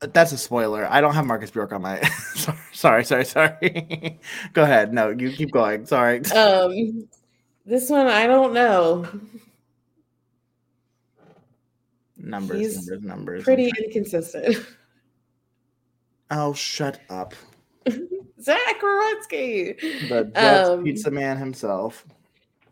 That's 0.00 0.32
a 0.32 0.38
spoiler. 0.38 0.86
I 0.90 1.00
don't 1.00 1.14
have 1.14 1.26
Marcus 1.26 1.50
Bjork 1.50 1.72
on 1.72 1.82
my. 1.82 2.00
sorry, 2.72 3.04
sorry, 3.04 3.24
sorry. 3.24 4.20
Go 4.52 4.62
ahead. 4.62 4.92
No, 4.92 5.10
you 5.10 5.30
keep 5.32 5.50
going. 5.52 5.86
Sorry. 5.86 6.20
Um, 6.34 7.08
this 7.64 7.90
one 7.90 8.06
I 8.06 8.26
don't 8.28 8.52
know. 8.52 9.06
numbers, 12.16 12.58
he's 12.58 12.86
numbers, 12.88 13.04
numbers. 13.04 13.44
Pretty 13.44 13.72
inconsistent. 13.84 14.64
Oh, 16.30 16.52
shut 16.52 17.00
up. 17.10 17.34
Zach 18.40 18.80
Werenski. 18.80 19.80
The 20.08 20.30
Um, 20.72 20.84
pizza 20.84 21.10
man 21.10 21.36
himself. 21.38 22.04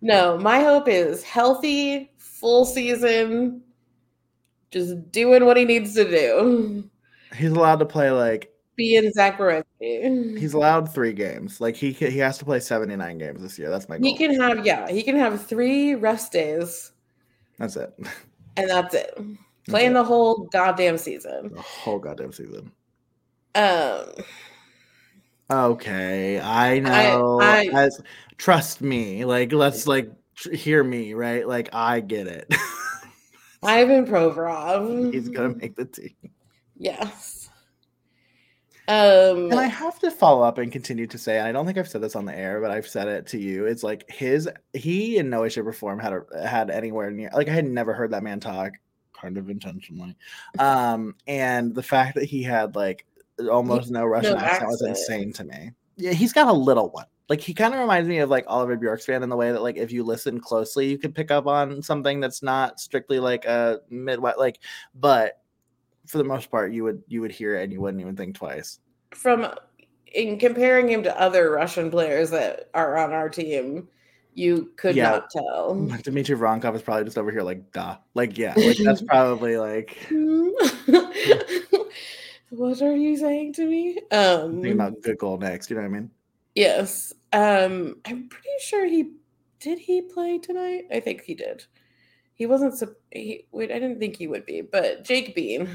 No, 0.00 0.36
my 0.38 0.60
hope 0.60 0.88
is 0.88 1.22
healthy, 1.22 2.10
full 2.18 2.64
season, 2.64 3.62
just 4.70 5.10
doing 5.12 5.44
what 5.46 5.56
he 5.56 5.64
needs 5.64 5.94
to 5.94 6.04
do. 6.04 6.84
He's 7.36 7.50
allowed 7.50 7.78
to 7.80 7.86
play 7.86 8.10
like 8.10 8.52
Being 8.76 9.10
Zach 9.12 9.38
Werenski. 9.38 10.38
he's 10.38 10.52
allowed 10.54 10.92
three 10.92 11.12
games. 11.12 11.60
Like 11.60 11.74
he 11.76 11.92
he 11.92 12.18
has 12.18 12.38
to 12.38 12.44
play 12.44 12.60
seventy 12.60 12.96
nine 12.96 13.18
games 13.18 13.40
this 13.40 13.58
year. 13.58 13.70
That's 13.70 13.88
my 13.88 13.98
goal. 13.98 14.06
He 14.06 14.16
can 14.16 14.38
have 14.40 14.64
yeah, 14.66 14.88
he 14.90 15.02
can 15.02 15.16
have 15.16 15.44
three 15.46 15.94
rest 15.94 16.32
days, 16.32 16.92
That's 17.58 17.76
it. 17.76 17.92
and 18.56 18.68
that's 18.68 18.94
it. 18.94 19.18
Playing 19.68 19.92
it. 19.92 19.94
the 19.94 20.04
whole 20.04 20.48
goddamn 20.52 20.98
season. 20.98 21.50
The 21.54 21.62
whole 21.62 21.98
goddamn 21.98 22.32
season. 22.32 22.70
Um, 23.54 24.04
Okay, 25.54 26.40
I 26.40 26.78
know. 26.80 27.40
I- 27.40 27.70
As- 27.72 28.00
trust 28.38 28.80
me. 28.82 29.24
Like 29.24 29.52
let's 29.52 29.86
like 29.86 30.10
tr- 30.34 30.52
hear 30.52 30.82
me. 30.84 31.14
Right. 31.14 31.46
Like 31.46 31.68
I 31.72 32.00
get 32.00 32.26
it. 32.26 32.52
Ivan 33.62 34.06
Provorov. 34.10 35.12
he's 35.12 35.28
gonna 35.28 35.54
make 35.60 35.76
the 35.76 35.84
team. 35.86 36.14
Yes. 36.76 37.48
Um, 38.86 39.50
And 39.50 39.54
I 39.54 39.66
have 39.66 39.98
to 40.00 40.10
follow 40.10 40.42
up 40.42 40.58
and 40.58 40.70
continue 40.70 41.06
to 41.06 41.16
say, 41.16 41.38
and 41.38 41.46
I 41.48 41.52
don't 41.52 41.64
think 41.64 41.78
I've 41.78 41.88
said 41.88 42.02
this 42.02 42.14
on 42.16 42.26
the 42.26 42.36
air, 42.36 42.60
but 42.60 42.70
I've 42.70 42.86
said 42.86 43.08
it 43.08 43.26
to 43.28 43.38
you. 43.38 43.64
It's 43.64 43.82
like 43.82 44.04
his 44.10 44.46
he 44.74 45.16
in 45.16 45.30
no 45.30 45.40
way, 45.40 45.48
shape, 45.48 45.64
or 45.66 45.72
form 45.72 45.98
had 45.98 46.12
a, 46.12 46.48
had 46.48 46.68
anywhere 46.70 47.10
near 47.10 47.30
like 47.34 47.48
I 47.48 47.52
had 47.52 47.64
never 47.64 47.94
heard 47.94 48.10
that 48.10 48.22
man 48.22 48.40
talk, 48.40 48.72
kind 49.18 49.38
of 49.38 49.48
intentionally. 49.48 50.16
Um, 50.58 51.14
and 51.26 51.74
the 51.74 51.82
fact 51.82 52.16
that 52.16 52.24
he 52.24 52.42
had 52.42 52.76
like 52.76 53.06
almost 53.50 53.90
no 53.90 54.04
Russian 54.04 54.36
accent 54.36 54.68
was 54.70 54.82
insane 54.82 55.32
to 55.34 55.44
me. 55.44 55.72
Yeah, 55.96 56.12
he's 56.12 56.32
got 56.32 56.48
a 56.48 56.52
little 56.52 56.90
one. 56.90 57.06
Like 57.28 57.40
he 57.40 57.54
kind 57.54 57.72
of 57.72 57.80
reminds 57.80 58.08
me 58.08 58.18
of 58.18 58.28
like 58.28 58.44
Oliver 58.48 58.76
Bjorkstrand 58.76 59.22
in 59.22 59.28
the 59.30 59.36
way 59.36 59.50
that 59.50 59.62
like 59.62 59.76
if 59.76 59.90
you 59.92 60.04
listen 60.04 60.40
closely, 60.40 60.88
you 60.90 60.98
could 60.98 61.14
pick 61.14 61.30
up 61.30 61.46
on 61.46 61.82
something 61.82 62.20
that's 62.20 62.42
not 62.42 62.78
strictly 62.80 63.18
like 63.18 63.44
a 63.46 63.80
midwest 63.88 64.38
like, 64.38 64.58
but 64.94 65.40
for 66.06 66.18
the 66.18 66.24
most 66.24 66.50
part, 66.50 66.72
you 66.72 66.84
would 66.84 67.02
you 67.08 67.20
would 67.22 67.32
hear 67.32 67.56
it 67.56 67.62
and 67.64 67.72
you 67.72 67.80
wouldn't 67.80 68.00
even 68.02 68.14
think 68.16 68.34
twice. 68.36 68.78
from 69.12 69.46
in 70.12 70.38
comparing 70.38 70.88
him 70.88 71.02
to 71.02 71.20
other 71.20 71.50
Russian 71.50 71.90
players 71.90 72.30
that 72.30 72.68
are 72.74 72.96
on 72.98 73.12
our 73.12 73.28
team, 73.30 73.88
you 74.34 74.70
could 74.76 74.94
Yeah. 74.94 75.10
not 75.10 75.30
tell. 75.30 75.74
Dmitri 76.02 76.36
Voronkov 76.36 76.74
is 76.76 76.82
probably 76.82 77.04
just 77.04 77.16
over 77.16 77.30
here 77.32 77.42
like 77.42 77.72
duh. 77.72 77.96
Like 78.14 78.36
yeah, 78.36 78.52
like 78.56 78.76
that's 78.84 79.00
probably 79.02 79.56
like 79.56 79.96
what 82.56 82.82
are 82.82 82.96
you 82.96 83.16
saying 83.16 83.52
to 83.54 83.66
me? 83.66 83.98
Um, 84.10 84.54
thinking 84.54 84.72
about 84.72 85.02
good 85.02 85.18
goal 85.18 85.38
next. 85.38 85.70
You 85.70 85.76
know 85.76 85.82
what 85.82 85.88
I 85.88 85.92
mean? 85.92 86.10
Yes. 86.54 87.12
Um, 87.32 87.96
I'm 88.04 88.28
pretty 88.28 88.48
sure 88.60 88.86
he 88.86 89.10
did 89.60 89.78
he 89.78 90.02
play 90.02 90.38
tonight? 90.38 90.84
I 90.92 91.00
think 91.00 91.22
he 91.22 91.34
did. 91.34 91.64
He 92.34 92.46
wasn't 92.46 92.74
he 93.10 93.46
wait, 93.52 93.70
I 93.70 93.78
didn't 93.78 93.98
think 93.98 94.16
he 94.16 94.26
would 94.26 94.44
be, 94.44 94.60
but 94.60 95.04
Jake 95.04 95.34
Bean. 95.34 95.68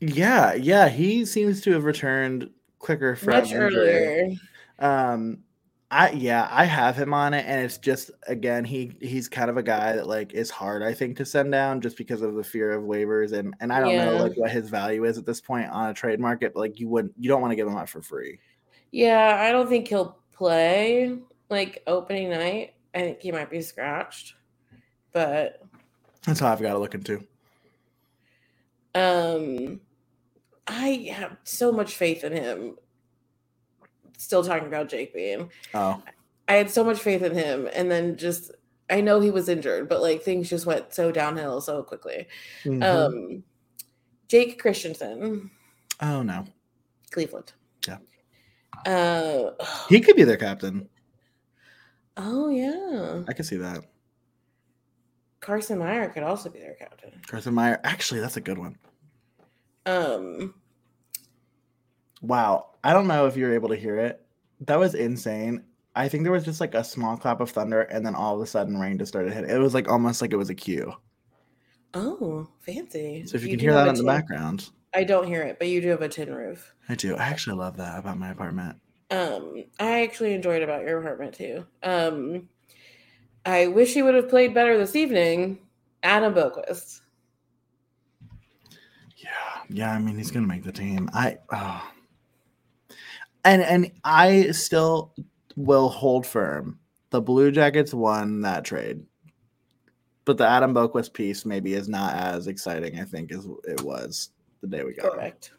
Yeah, 0.00 0.54
yeah, 0.54 0.88
he 0.88 1.24
seems 1.24 1.60
to 1.62 1.72
have 1.72 1.84
returned 1.84 2.50
quicker 2.78 3.16
from 3.16 3.34
Much 3.34 3.52
injury. 3.52 3.76
earlier. 3.76 4.36
Um 4.78 5.38
I 5.92 6.10
yeah, 6.12 6.48
I 6.50 6.64
have 6.64 6.96
him 6.96 7.12
on 7.12 7.34
it, 7.34 7.44
and 7.46 7.60
it's 7.60 7.76
just 7.76 8.10
again 8.26 8.64
he 8.64 8.96
he's 9.02 9.28
kind 9.28 9.50
of 9.50 9.58
a 9.58 9.62
guy 9.62 9.94
that 9.94 10.06
like 10.06 10.32
is 10.32 10.48
hard 10.48 10.82
I 10.82 10.94
think 10.94 11.18
to 11.18 11.26
send 11.26 11.52
down 11.52 11.82
just 11.82 11.98
because 11.98 12.22
of 12.22 12.34
the 12.34 12.42
fear 12.42 12.72
of 12.72 12.82
waivers 12.82 13.32
and 13.32 13.54
and 13.60 13.70
I 13.70 13.78
don't 13.80 13.98
know 13.98 14.16
like 14.16 14.32
what 14.36 14.50
his 14.50 14.70
value 14.70 15.04
is 15.04 15.18
at 15.18 15.26
this 15.26 15.42
point 15.42 15.68
on 15.68 15.90
a 15.90 15.94
trade 15.94 16.18
market. 16.18 16.54
But 16.54 16.60
like 16.60 16.80
you 16.80 16.88
wouldn't 16.88 17.12
you 17.18 17.28
don't 17.28 17.42
want 17.42 17.52
to 17.52 17.56
give 17.56 17.68
him 17.68 17.76
up 17.76 17.90
for 17.90 18.00
free. 18.00 18.38
Yeah, 18.90 19.36
I 19.38 19.52
don't 19.52 19.68
think 19.68 19.86
he'll 19.86 20.16
play 20.32 21.18
like 21.50 21.82
opening 21.86 22.30
night. 22.30 22.72
I 22.94 23.00
think 23.00 23.20
he 23.20 23.30
might 23.30 23.50
be 23.50 23.60
scratched. 23.60 24.34
But 25.12 25.60
That's 26.24 26.40
how 26.40 26.52
I've 26.52 26.62
got 26.62 26.72
to 26.72 26.78
look 26.78 26.94
into. 26.94 27.22
um 28.94 29.78
I 30.66 31.10
have 31.12 31.36
so 31.44 31.70
much 31.70 31.96
faith 31.96 32.24
in 32.24 32.32
him. 32.32 32.76
Still 34.22 34.44
talking 34.44 34.68
about 34.68 34.88
Jake 34.88 35.12
Bean. 35.12 35.48
Oh, 35.74 36.00
I 36.46 36.52
had 36.54 36.70
so 36.70 36.84
much 36.84 37.00
faith 37.00 37.22
in 37.22 37.34
him 37.34 37.68
and 37.74 37.90
then 37.90 38.16
just 38.16 38.52
I 38.88 39.00
know 39.00 39.18
he 39.20 39.32
was 39.32 39.48
injured, 39.48 39.88
but 39.88 40.00
like 40.00 40.22
things 40.22 40.48
just 40.48 40.64
went 40.64 40.94
so 40.94 41.10
downhill 41.10 41.60
so 41.60 41.82
quickly. 41.82 42.28
Mhm. 42.62 42.82
Um 42.84 43.42
Jake 44.28 44.60
Christiansen, 44.60 45.50
oh 46.00 46.22
no, 46.22 46.44
Cleveland. 47.10 47.52
Yeah. 47.88 47.98
Uh 48.86 49.50
he 49.88 50.00
could 50.00 50.14
be 50.14 50.22
their 50.24 50.36
captain. 50.36 50.88
oh 52.16 52.48
yeah. 52.48 53.24
I 53.26 53.32
could 53.32 53.46
see 53.46 53.56
that. 53.56 53.84
Carson 55.40 55.80
Meyer 55.80 56.08
could 56.10 56.22
also 56.22 56.48
be 56.48 56.60
their 56.60 56.74
captain. 56.74 57.10
Carson 57.26 57.54
Meyer. 57.54 57.80
Actually, 57.82 58.20
that's 58.20 58.36
a 58.36 58.40
good 58.40 58.58
one. 58.58 58.78
Um 59.84 60.54
Wow. 62.22 62.68
I 62.82 62.92
don't 62.92 63.06
know 63.06 63.26
if 63.26 63.36
you're 63.36 63.54
able 63.54 63.68
to 63.68 63.76
hear 63.76 63.98
it. 63.98 64.24
That 64.62 64.78
was 64.78 64.94
insane. 64.94 65.64
I 65.94 66.08
think 66.08 66.22
there 66.22 66.32
was 66.32 66.44
just 66.44 66.60
like 66.60 66.74
a 66.74 66.82
small 66.82 67.16
clap 67.16 67.40
of 67.40 67.50
thunder, 67.50 67.82
and 67.82 68.06
then 68.06 68.14
all 68.14 68.34
of 68.34 68.40
a 68.40 68.46
sudden 68.46 68.78
rain 68.78 68.96
just 68.96 69.12
started 69.12 69.32
hitting. 69.32 69.50
It 69.50 69.58
was 69.58 69.74
like 69.74 69.90
almost 69.90 70.22
like 70.22 70.32
it 70.32 70.36
was 70.36 70.48
a 70.48 70.54
cue. 70.54 70.94
oh 71.94 72.48
fancy. 72.60 73.26
So 73.26 73.36
if 73.36 73.42
you, 73.42 73.50
You 73.50 73.56
can 73.56 73.60
hear 73.60 73.74
that 73.74 73.88
in 73.88 73.94
the 73.96 74.04
background, 74.04 74.70
I 74.94 75.04
don't 75.04 75.26
hear 75.26 75.42
it, 75.42 75.58
but 75.58 75.68
you 75.68 75.80
do 75.82 75.88
have 75.88 76.00
a 76.00 76.08
tin 76.08 76.34
roof. 76.34 76.74
I 76.88 76.94
do. 76.94 77.16
I 77.16 77.24
actually 77.24 77.56
love 77.56 77.76
that 77.76 77.98
about 77.98 78.18
my 78.18 78.30
apartment. 78.30 78.76
Um, 79.10 79.64
I 79.78 80.02
actually 80.02 80.32
enjoyed 80.32 80.62
about 80.62 80.82
your 80.82 80.98
apartment 80.98 81.34
too. 81.34 81.66
Um, 81.82 82.48
I 83.44 83.66
wish 83.66 83.92
he 83.92 84.02
would 84.02 84.14
have 84.14 84.30
played 84.30 84.54
better 84.54 84.78
this 84.78 84.96
evening. 84.96 85.58
Adam 86.02 86.32
Boqvist. 86.32 87.00
Yeah, 89.18 89.28
yeah. 89.68 89.92
I 89.92 89.98
mean, 89.98 90.16
he's 90.16 90.30
gonna 90.30 90.46
make 90.46 90.64
the 90.64 90.72
team. 90.72 91.10
I 91.12 91.38
oh. 91.52 91.86
And 93.44 93.62
and 93.62 93.90
I 94.04 94.50
still 94.52 95.14
will 95.56 95.88
hold 95.88 96.26
firm. 96.26 96.78
The 97.10 97.20
Blue 97.20 97.50
Jackets 97.50 97.92
won 97.92 98.40
that 98.42 98.64
trade, 98.64 99.02
but 100.24 100.38
the 100.38 100.46
Adam 100.46 100.74
Boqvist 100.74 101.12
piece 101.12 101.44
maybe 101.44 101.74
is 101.74 101.88
not 101.88 102.14
as 102.14 102.46
exciting. 102.46 102.98
I 102.98 103.04
think 103.04 103.32
as 103.32 103.46
it 103.64 103.82
was 103.82 104.30
the 104.60 104.68
day 104.68 104.84
we 104.84 104.94
got. 104.94 105.12
Correct. 105.12 105.52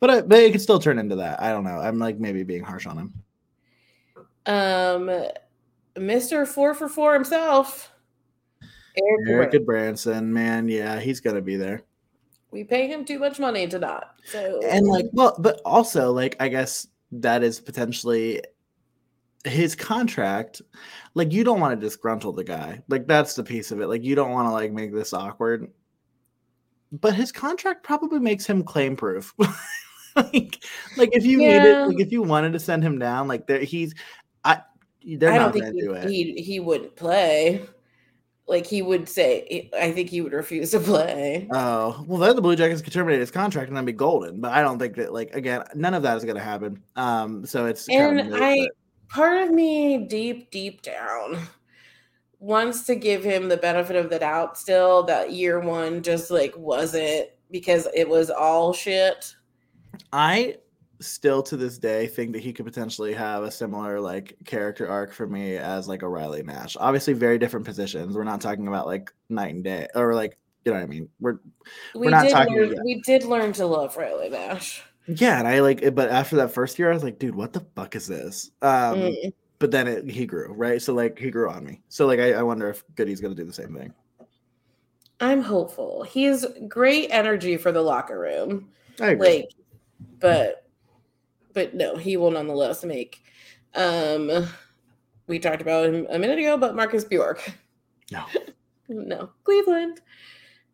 But 0.00 0.10
I, 0.10 0.20
but 0.22 0.38
it 0.38 0.52
could 0.52 0.62
still 0.62 0.78
turn 0.78 0.98
into 0.98 1.16
that. 1.16 1.40
I 1.40 1.50
don't 1.50 1.64
know. 1.64 1.78
I'm 1.78 1.98
like 1.98 2.18
maybe 2.18 2.42
being 2.42 2.64
harsh 2.64 2.86
on 2.86 2.98
him. 2.98 3.14
Um, 4.46 5.10
Mr. 5.96 6.46
Four 6.46 6.74
for 6.74 6.88
Four 6.88 7.14
himself. 7.14 7.92
Eric 8.62 9.28
Eric 9.28 9.50
Gordon. 9.52 9.64
Branson, 9.66 10.32
man, 10.32 10.68
yeah, 10.68 10.98
he's 10.98 11.20
gonna 11.20 11.42
be 11.42 11.56
there. 11.56 11.82
We 12.50 12.64
pay 12.64 12.86
him 12.86 13.04
too 13.04 13.18
much 13.18 13.38
money 13.38 13.66
to 13.68 13.78
not. 13.78 14.14
So 14.24 14.60
And 14.64 14.86
like, 14.86 15.06
well, 15.12 15.36
but 15.38 15.60
also 15.64 16.12
like, 16.12 16.36
I 16.40 16.48
guess 16.48 16.86
that 17.12 17.42
is 17.42 17.60
potentially 17.60 18.42
his 19.44 19.74
contract. 19.76 20.62
Like, 21.14 21.32
you 21.32 21.44
don't 21.44 21.60
want 21.60 21.80
to 21.80 21.86
disgruntle 21.86 22.34
the 22.34 22.44
guy. 22.44 22.82
Like, 22.88 23.06
that's 23.06 23.34
the 23.34 23.44
piece 23.44 23.70
of 23.70 23.80
it. 23.80 23.86
Like, 23.86 24.04
you 24.04 24.14
don't 24.14 24.32
want 24.32 24.48
to 24.48 24.52
like 24.52 24.72
make 24.72 24.92
this 24.92 25.12
awkward. 25.12 25.70
But 26.92 27.14
his 27.14 27.32
contract 27.32 27.82
probably 27.82 28.20
makes 28.20 28.46
him 28.46 28.62
claim 28.62 28.96
proof. 28.96 29.34
like, 30.16 30.64
like 30.96 31.10
if 31.12 31.24
you 31.24 31.40
Yeah. 31.40 31.46
needed, 31.48 31.76
like 31.86 32.00
if 32.00 32.12
you 32.12 32.22
wanted 32.22 32.52
to 32.52 32.60
send 32.60 32.82
him 32.82 32.98
down, 32.98 33.28
like 33.28 33.46
there, 33.46 33.60
he's, 33.60 33.94
I, 34.44 34.60
they're 35.04 35.30
I 35.30 35.38
not 35.38 35.52
don't 35.52 35.64
think 35.64 35.78
do 35.78 35.94
he, 35.94 36.32
he 36.32 36.42
he 36.42 36.60
wouldn't 36.60 36.96
play. 36.96 37.62
Like 38.48 38.64
he 38.66 38.80
would 38.80 39.08
say, 39.08 39.70
I 39.76 39.90
think 39.90 40.08
he 40.08 40.20
would 40.20 40.32
refuse 40.32 40.70
to 40.70 40.78
play. 40.80 41.48
Oh 41.52 42.04
well, 42.06 42.20
then 42.20 42.36
the 42.36 42.42
Blue 42.42 42.54
Jackets 42.54 42.80
could 42.80 42.92
terminate 42.92 43.18
his 43.20 43.30
contract 43.32 43.68
and 43.68 43.76
then 43.76 43.84
be 43.84 43.92
golden. 43.92 44.40
But 44.40 44.52
I 44.52 44.62
don't 44.62 44.78
think 44.78 44.94
that, 44.96 45.12
like, 45.12 45.34
again, 45.34 45.64
none 45.74 45.94
of 45.94 46.04
that 46.04 46.16
is 46.16 46.24
going 46.24 46.36
to 46.36 46.42
happen. 46.42 46.80
Um, 46.94 47.44
so 47.44 47.66
it's 47.66 47.86
kind 47.86 48.20
of 48.20 48.26
And 48.26 48.36
I, 48.36 48.56
but- 48.56 48.70
part 49.08 49.42
of 49.42 49.50
me, 49.50 50.06
deep 50.06 50.50
deep 50.52 50.82
down, 50.82 51.38
wants 52.38 52.84
to 52.84 52.94
give 52.94 53.24
him 53.24 53.48
the 53.48 53.56
benefit 53.56 53.96
of 53.96 54.10
the 54.10 54.18
doubt. 54.20 54.56
Still, 54.56 55.02
that 55.04 55.32
year 55.32 55.58
one 55.58 56.02
just 56.02 56.30
like 56.30 56.54
wasn't 56.56 57.28
because 57.50 57.88
it 57.94 58.08
was 58.08 58.30
all 58.30 58.72
shit. 58.72 59.34
I 60.12 60.58
still 61.00 61.42
to 61.42 61.56
this 61.56 61.78
day 61.78 62.06
think 62.06 62.32
that 62.32 62.42
he 62.42 62.52
could 62.52 62.64
potentially 62.64 63.12
have 63.12 63.42
a 63.42 63.50
similar 63.50 64.00
like 64.00 64.36
character 64.44 64.88
arc 64.88 65.12
for 65.12 65.26
me 65.26 65.56
as 65.56 65.88
like 65.88 66.02
a 66.02 66.08
Riley 66.08 66.42
Nash. 66.42 66.76
Obviously, 66.78 67.12
very 67.12 67.38
different 67.38 67.66
positions. 67.66 68.16
We're 68.16 68.24
not 68.24 68.40
talking 68.40 68.68
about 68.68 68.86
like 68.86 69.12
night 69.28 69.54
and 69.54 69.64
day, 69.64 69.86
or 69.94 70.14
like 70.14 70.38
you 70.64 70.72
know 70.72 70.78
what 70.78 70.84
I 70.84 70.88
mean. 70.88 71.08
We're 71.20 71.38
we're 71.94 72.10
not 72.10 72.28
talking 72.30 72.56
learn, 72.56 72.74
we 72.84 73.00
did 73.04 73.24
learn 73.24 73.52
to 73.54 73.66
love 73.66 73.96
Riley 73.96 74.30
Nash. 74.30 74.82
yeah, 75.06 75.38
and 75.38 75.46
I 75.46 75.60
like 75.60 75.82
it. 75.82 75.94
But 75.94 76.08
after 76.10 76.36
that 76.36 76.52
first 76.52 76.78
year, 76.78 76.90
I 76.90 76.94
was 76.94 77.04
like, 77.04 77.18
dude, 77.18 77.34
what 77.34 77.52
the 77.52 77.64
fuck 77.76 77.94
is 77.94 78.06
this? 78.06 78.50
Um, 78.62 78.98
Mm. 78.98 79.32
but 79.58 79.70
then 79.70 79.86
it, 79.86 80.10
he 80.10 80.26
grew 80.26 80.52
right. 80.52 80.80
So 80.82 80.92
like 80.94 81.18
he 81.18 81.30
grew 81.30 81.48
on 81.50 81.64
me. 81.64 81.82
So 81.88 82.06
like 82.06 82.18
I, 82.20 82.32
I 82.34 82.42
wonder 82.42 82.68
if 82.68 82.82
Goody's 82.94 83.20
going 83.20 83.34
to 83.34 83.40
do 83.40 83.46
the 83.46 83.52
same 83.54 83.74
thing. 83.74 83.92
I'm 85.20 85.40
hopeful. 85.40 86.02
He's 86.02 86.44
great 86.68 87.08
energy 87.10 87.56
for 87.56 87.72
the 87.72 87.80
locker 87.82 88.18
room. 88.18 88.68
I 89.00 89.10
agree. 89.10 89.28
like 89.28 89.50
but 90.20 90.65
but 91.56 91.74
no 91.74 91.96
he 91.96 92.16
will 92.16 92.30
nonetheless 92.30 92.84
make 92.84 93.24
um 93.74 94.46
we 95.26 95.38
talked 95.38 95.62
about 95.62 95.86
him 95.86 96.06
a 96.10 96.18
minute 96.18 96.38
ago 96.38 96.56
but 96.56 96.76
marcus 96.76 97.02
bjork 97.02 97.50
no. 98.12 98.24
no 98.88 99.30
cleveland 99.42 100.00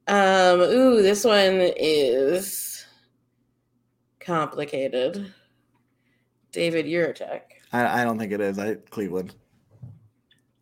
um 0.08 0.60
ooh 0.60 1.00
this 1.00 1.24
one 1.24 1.60
is 1.76 2.84
complicated 4.20 5.32
david 6.50 6.86
Jiricek. 6.86 7.42
I, 7.72 8.02
I 8.02 8.04
don't 8.04 8.18
think 8.18 8.32
it 8.32 8.40
is. 8.40 8.58
I 8.58 8.74
Cleveland. 8.90 9.34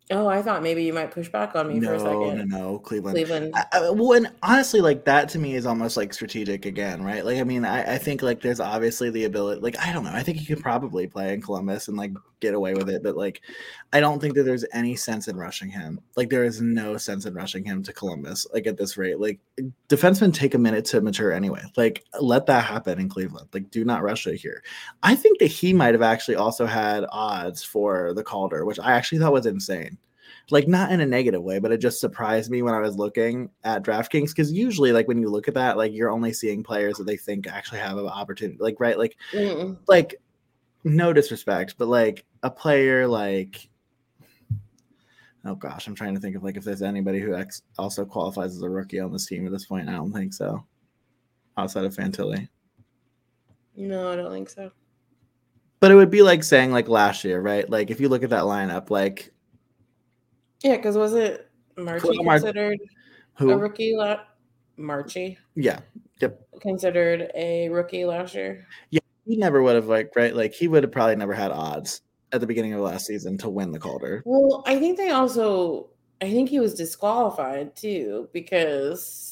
Oh 0.09 0.27
i 0.27 0.41
thought 0.41 0.61
maybe 0.63 0.83
you 0.83 0.91
might 0.93 1.11
push 1.11 1.29
back 1.29 1.55
on 1.55 1.67
me 1.69 1.79
for 1.79 1.93
a 1.93 1.97
No, 1.97 2.03
second 2.03 2.49
no, 2.49 2.57
no, 2.73 2.79
Cleveland. 2.79 3.15
cleveland 3.15 3.51
I, 3.55 3.65
I, 3.73 3.89
well, 3.91 4.13
and 4.13 4.29
honestly, 4.43 4.81
like 4.81 5.05
that 5.05 5.29
to 5.29 5.39
me 5.39 5.55
is 5.55 5.65
almost 5.65 5.95
like 5.95 6.13
strategic 6.13 6.65
again, 6.65 7.03
right? 7.03 7.23
Like, 7.25 7.37
I 7.39 7.43
mean, 7.43 7.63
I, 7.65 7.95
I 7.95 7.97
think 7.97 8.21
like 8.21 8.41
there's 8.41 8.59
obviously 8.59 9.09
the 9.09 9.25
ability, 9.25 9.61
like, 9.61 9.77
I 9.79 9.93
don't 9.93 10.03
know, 10.03 10.11
I 10.11 10.23
think 10.23 10.37
he 10.37 10.45
could 10.45 10.61
probably 10.61 11.07
play 11.07 11.33
in 11.33 11.41
Columbus 11.41 11.87
and 11.87 11.95
like 11.97 12.11
get 12.41 12.53
away 12.55 12.73
with 12.73 12.89
it, 12.89 13.03
but 13.03 13.15
like, 13.15 13.41
I 13.93 13.99
don't 13.99 14.19
think 14.19 14.35
that 14.35 14.43
there's 14.43 14.65
any 14.73 14.95
sense 14.95 15.27
in 15.27 15.37
rushing 15.37 15.69
him. 15.69 15.99
Like, 16.15 16.29
there 16.29 16.43
is 16.43 16.61
no 16.61 16.97
sense 16.97 17.25
in 17.25 17.33
rushing 17.33 17.63
him 17.63 17.83
to 17.83 17.93
Columbus, 17.93 18.47
like 18.53 18.67
at 18.67 18.77
this 18.77 18.97
rate. 18.97 19.19
Like, 19.19 19.39
defensemen 19.89 20.33
take 20.33 20.53
a 20.55 20.57
minute 20.57 20.85
to 20.85 21.01
mature 21.01 21.31
anyway. 21.31 21.61
Like, 21.77 22.03
let 22.19 22.45
that 22.47 22.65
happen 22.65 22.99
in 22.99 23.09
Cleveland. 23.09 23.47
Like, 23.53 23.69
do 23.69 23.85
not 23.85 24.01
rush 24.03 24.25
it 24.27 24.37
here. 24.37 24.63
I 25.03 25.15
think 25.15 25.39
that 25.39 25.47
he 25.47 25.71
might 25.73 25.93
have 25.93 26.01
actually 26.01 26.35
also 26.35 26.65
had 26.65 27.05
odds 27.11 27.63
for 27.63 28.13
the 28.13 28.23
Calder, 28.23 28.65
which 28.65 28.79
I 28.79 28.93
actually 28.93 29.19
thought 29.19 29.33
was 29.33 29.45
insane 29.45 29.97
like 30.49 30.67
not 30.67 30.91
in 30.91 30.99
a 31.01 31.05
negative 31.05 31.41
way, 31.43 31.59
but 31.59 31.71
it 31.71 31.77
just 31.77 31.99
surprised 32.01 32.49
me 32.51 32.61
when 32.61 32.73
I 32.73 32.79
was 32.79 32.95
looking 32.97 33.49
at 33.63 33.83
DraftKings 33.83 34.29
because 34.29 34.51
usually, 34.51 34.91
like 34.91 35.07
when 35.07 35.21
you 35.21 35.29
look 35.29 35.47
at 35.47 35.53
that, 35.53 35.77
like 35.77 35.93
you're 35.93 36.09
only 36.09 36.33
seeing 36.33 36.63
players 36.63 36.97
that 36.97 37.05
they 37.05 37.15
think 37.17 37.47
actually 37.47 37.79
have 37.79 37.97
an 37.97 38.07
opportunity. 38.07 38.57
Like 38.59 38.79
right, 38.79 38.97
like 38.97 39.15
Mm. 39.33 39.77
like 39.87 40.15
no 40.83 41.13
disrespect, 41.13 41.75
but 41.77 41.87
like 41.87 42.25
a 42.43 42.49
player 42.49 43.07
like 43.07 43.69
oh 45.45 45.55
gosh, 45.55 45.87
I'm 45.87 45.95
trying 45.95 46.13
to 46.15 46.19
think 46.21 46.35
of 46.35 46.43
like 46.43 46.57
if 46.57 46.63
there's 46.63 46.81
anybody 46.81 47.19
who 47.19 47.35
ex- 47.35 47.63
also 47.77 48.05
qualifies 48.05 48.55
as 48.55 48.61
a 48.61 48.69
rookie 48.69 48.99
on 48.99 49.11
this 49.11 49.25
team 49.25 49.45
at 49.45 49.51
this 49.51 49.65
point. 49.65 49.89
I 49.89 49.93
don't 49.93 50.11
think 50.11 50.33
so. 50.33 50.63
Outside 51.57 51.85
of 51.85 51.95
Fantilli. 51.95 52.47
no 53.75 54.11
i 54.11 54.15
don't 54.15 54.31
think 54.31 54.49
so 54.49 54.71
But 55.79 55.91
it 55.91 55.95
would 55.95 56.11
be 56.11 56.21
like 56.21 56.43
saying 56.43 56.71
like 56.71 56.87
last 56.87 57.23
year, 57.23 57.41
right? 57.41 57.67
Like 57.69 57.89
if 57.91 57.99
you 57.99 58.07
look 58.09 58.23
at 58.23 58.29
that 58.29 58.43
lineup, 58.43 58.89
like 58.89 59.31
yeah 60.63 60.75
because 60.77 60.97
was 60.97 61.13
it 61.13 61.49
marchie 61.77 62.01
Cool, 62.01 62.23
considered 62.23 62.79
who? 63.35 63.51
a 63.51 63.57
rookie 63.57 63.95
la- 63.95 64.21
marchie 64.77 65.37
yeah, 65.55 65.79
considered 66.61 67.31
a 67.35 67.69
rookie 67.69 68.05
last 68.05 68.35
year 68.35 68.65
Yeah, 68.89 68.99
he 69.25 69.35
never 69.37 69.61
would 69.61 69.75
have 69.75 69.87
like 69.87 70.11
right 70.15 70.35
like 70.35 70.53
he 70.53 70.67
would 70.67 70.83
have 70.83 70.91
probably 70.91 71.15
never 71.15 71.33
had 71.33 71.51
odds 71.51 72.01
at 72.31 72.39
the 72.41 72.47
beginning 72.47 72.73
of 72.73 72.81
last 72.81 73.05
season 73.05 73.37
to 73.39 73.49
win 73.49 73.71
the 73.71 73.79
Calder. 73.79 74.23
Well, 74.25 74.63
I 74.65 74.79
think 74.79 74.97
they 74.97 75.09
also 75.09 75.89
I 76.21 76.31
think 76.31 76.49
he 76.49 76.59
was 76.59 76.75
disqualified 76.75 77.75
too 77.75 78.29
because 78.31 79.30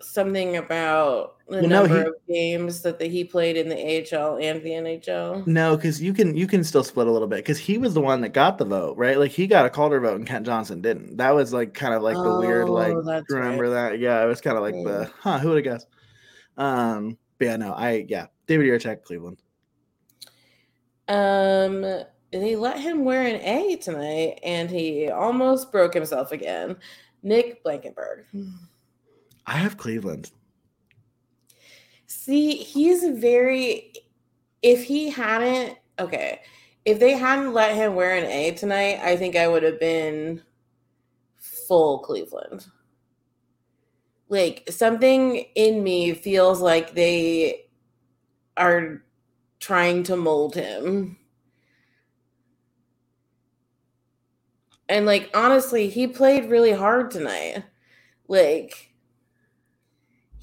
something 0.00 0.56
about 0.56 1.36
the 1.48 1.60
Well, 1.60 1.62
no, 1.62 1.68
number 1.82 2.02
he- 2.02 2.08
of 2.08 2.14
games 2.28 2.82
that 2.82 2.98
the, 2.98 3.06
he 3.06 3.24
played 3.24 3.56
in 3.56 3.68
the 3.68 3.74
AHL 3.76 4.36
and 4.38 4.62
the 4.62 4.70
NHL. 4.70 5.46
No, 5.46 5.76
because 5.76 6.00
you 6.00 6.12
can 6.12 6.36
you 6.36 6.46
can 6.46 6.62
still 6.62 6.84
split 6.84 7.06
a 7.06 7.10
little 7.10 7.26
bit 7.26 7.36
because 7.38 7.58
he 7.58 7.78
was 7.78 7.94
the 7.94 8.00
one 8.00 8.20
that 8.20 8.28
got 8.30 8.58
the 8.58 8.64
vote, 8.64 8.96
right? 8.96 9.18
Like 9.18 9.30
he 9.32 9.46
got 9.46 9.66
a 9.66 9.70
Calder 9.70 9.98
vote 10.00 10.16
and 10.16 10.26
Kent 10.26 10.46
Johnson 10.46 10.80
didn't. 10.80 11.16
That 11.16 11.34
was 11.34 11.52
like 11.52 11.74
kind 11.74 11.94
of 11.94 12.02
like 12.02 12.16
the 12.16 12.38
weird 12.38 12.68
like 12.68 12.94
Oh, 12.94 13.22
remember 13.30 13.70
that? 13.70 13.98
Yeah, 13.98 14.22
it 14.22 14.26
was 14.26 14.40
kind 14.40 14.56
of 14.56 14.62
like 14.62 14.74
Yeah. 14.76 14.84
the 14.84 15.10
huh, 15.20 15.38
who 15.38 15.48
would 15.50 15.64
have 15.64 15.74
guessed? 15.74 15.88
Um, 16.56 17.16
but 17.38 17.44
yeah, 17.46 17.56
no, 17.56 17.72
I 17.72 18.04
yeah, 18.08 18.26
David 18.46 18.66
Jiricek, 18.66 19.02
Cleveland. 19.04 19.38
Um, 21.08 21.80
they 22.32 22.56
let 22.56 22.78
him 22.78 23.04
wear 23.04 23.22
an 23.26 23.40
A 23.40 23.76
tonight, 23.76 24.38
and 24.44 24.68
he 24.70 25.08
almost 25.08 25.72
broke 25.72 25.94
himself 25.94 26.32
again. 26.32 26.76
Nick 27.22 27.62
Blankenburg. 27.64 28.26
I 29.48 29.52
have 29.52 29.78
Cleveland. 29.78 30.30
See, 32.06 32.56
he's 32.56 33.02
very. 33.18 33.94
If 34.60 34.84
he 34.84 35.08
hadn't, 35.08 35.78
okay, 35.98 36.40
if 36.84 37.00
they 37.00 37.12
hadn't 37.12 37.54
let 37.54 37.74
him 37.74 37.94
wear 37.94 38.14
an 38.14 38.26
A 38.26 38.50
tonight, 38.50 39.00
I 39.02 39.16
think 39.16 39.36
I 39.36 39.48
would 39.48 39.62
have 39.62 39.80
been 39.80 40.42
full 41.38 42.00
Cleveland. 42.00 42.66
Like 44.28 44.68
something 44.68 45.46
in 45.54 45.82
me 45.82 46.12
feels 46.12 46.60
like 46.60 46.92
they 46.92 47.70
are 48.54 49.02
trying 49.60 50.02
to 50.04 50.16
mold 50.16 50.56
him. 50.56 51.16
And 54.90 55.06
like 55.06 55.30
honestly, 55.32 55.88
he 55.88 56.06
played 56.06 56.50
really 56.50 56.72
hard 56.72 57.10
tonight. 57.10 57.64
Like 58.28 58.87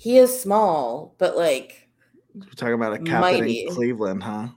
he 0.05 0.19
is 0.19 0.39
small, 0.39 1.15
but 1.17 1.35
like 1.35 1.89
We're 2.35 2.45
talking 2.55 2.75
about 2.75 2.93
a 2.93 2.99
captain 2.99 3.39
Mighty. 3.39 3.63
in 3.63 3.73
Cleveland, 3.73 4.21
huh? 4.21 4.49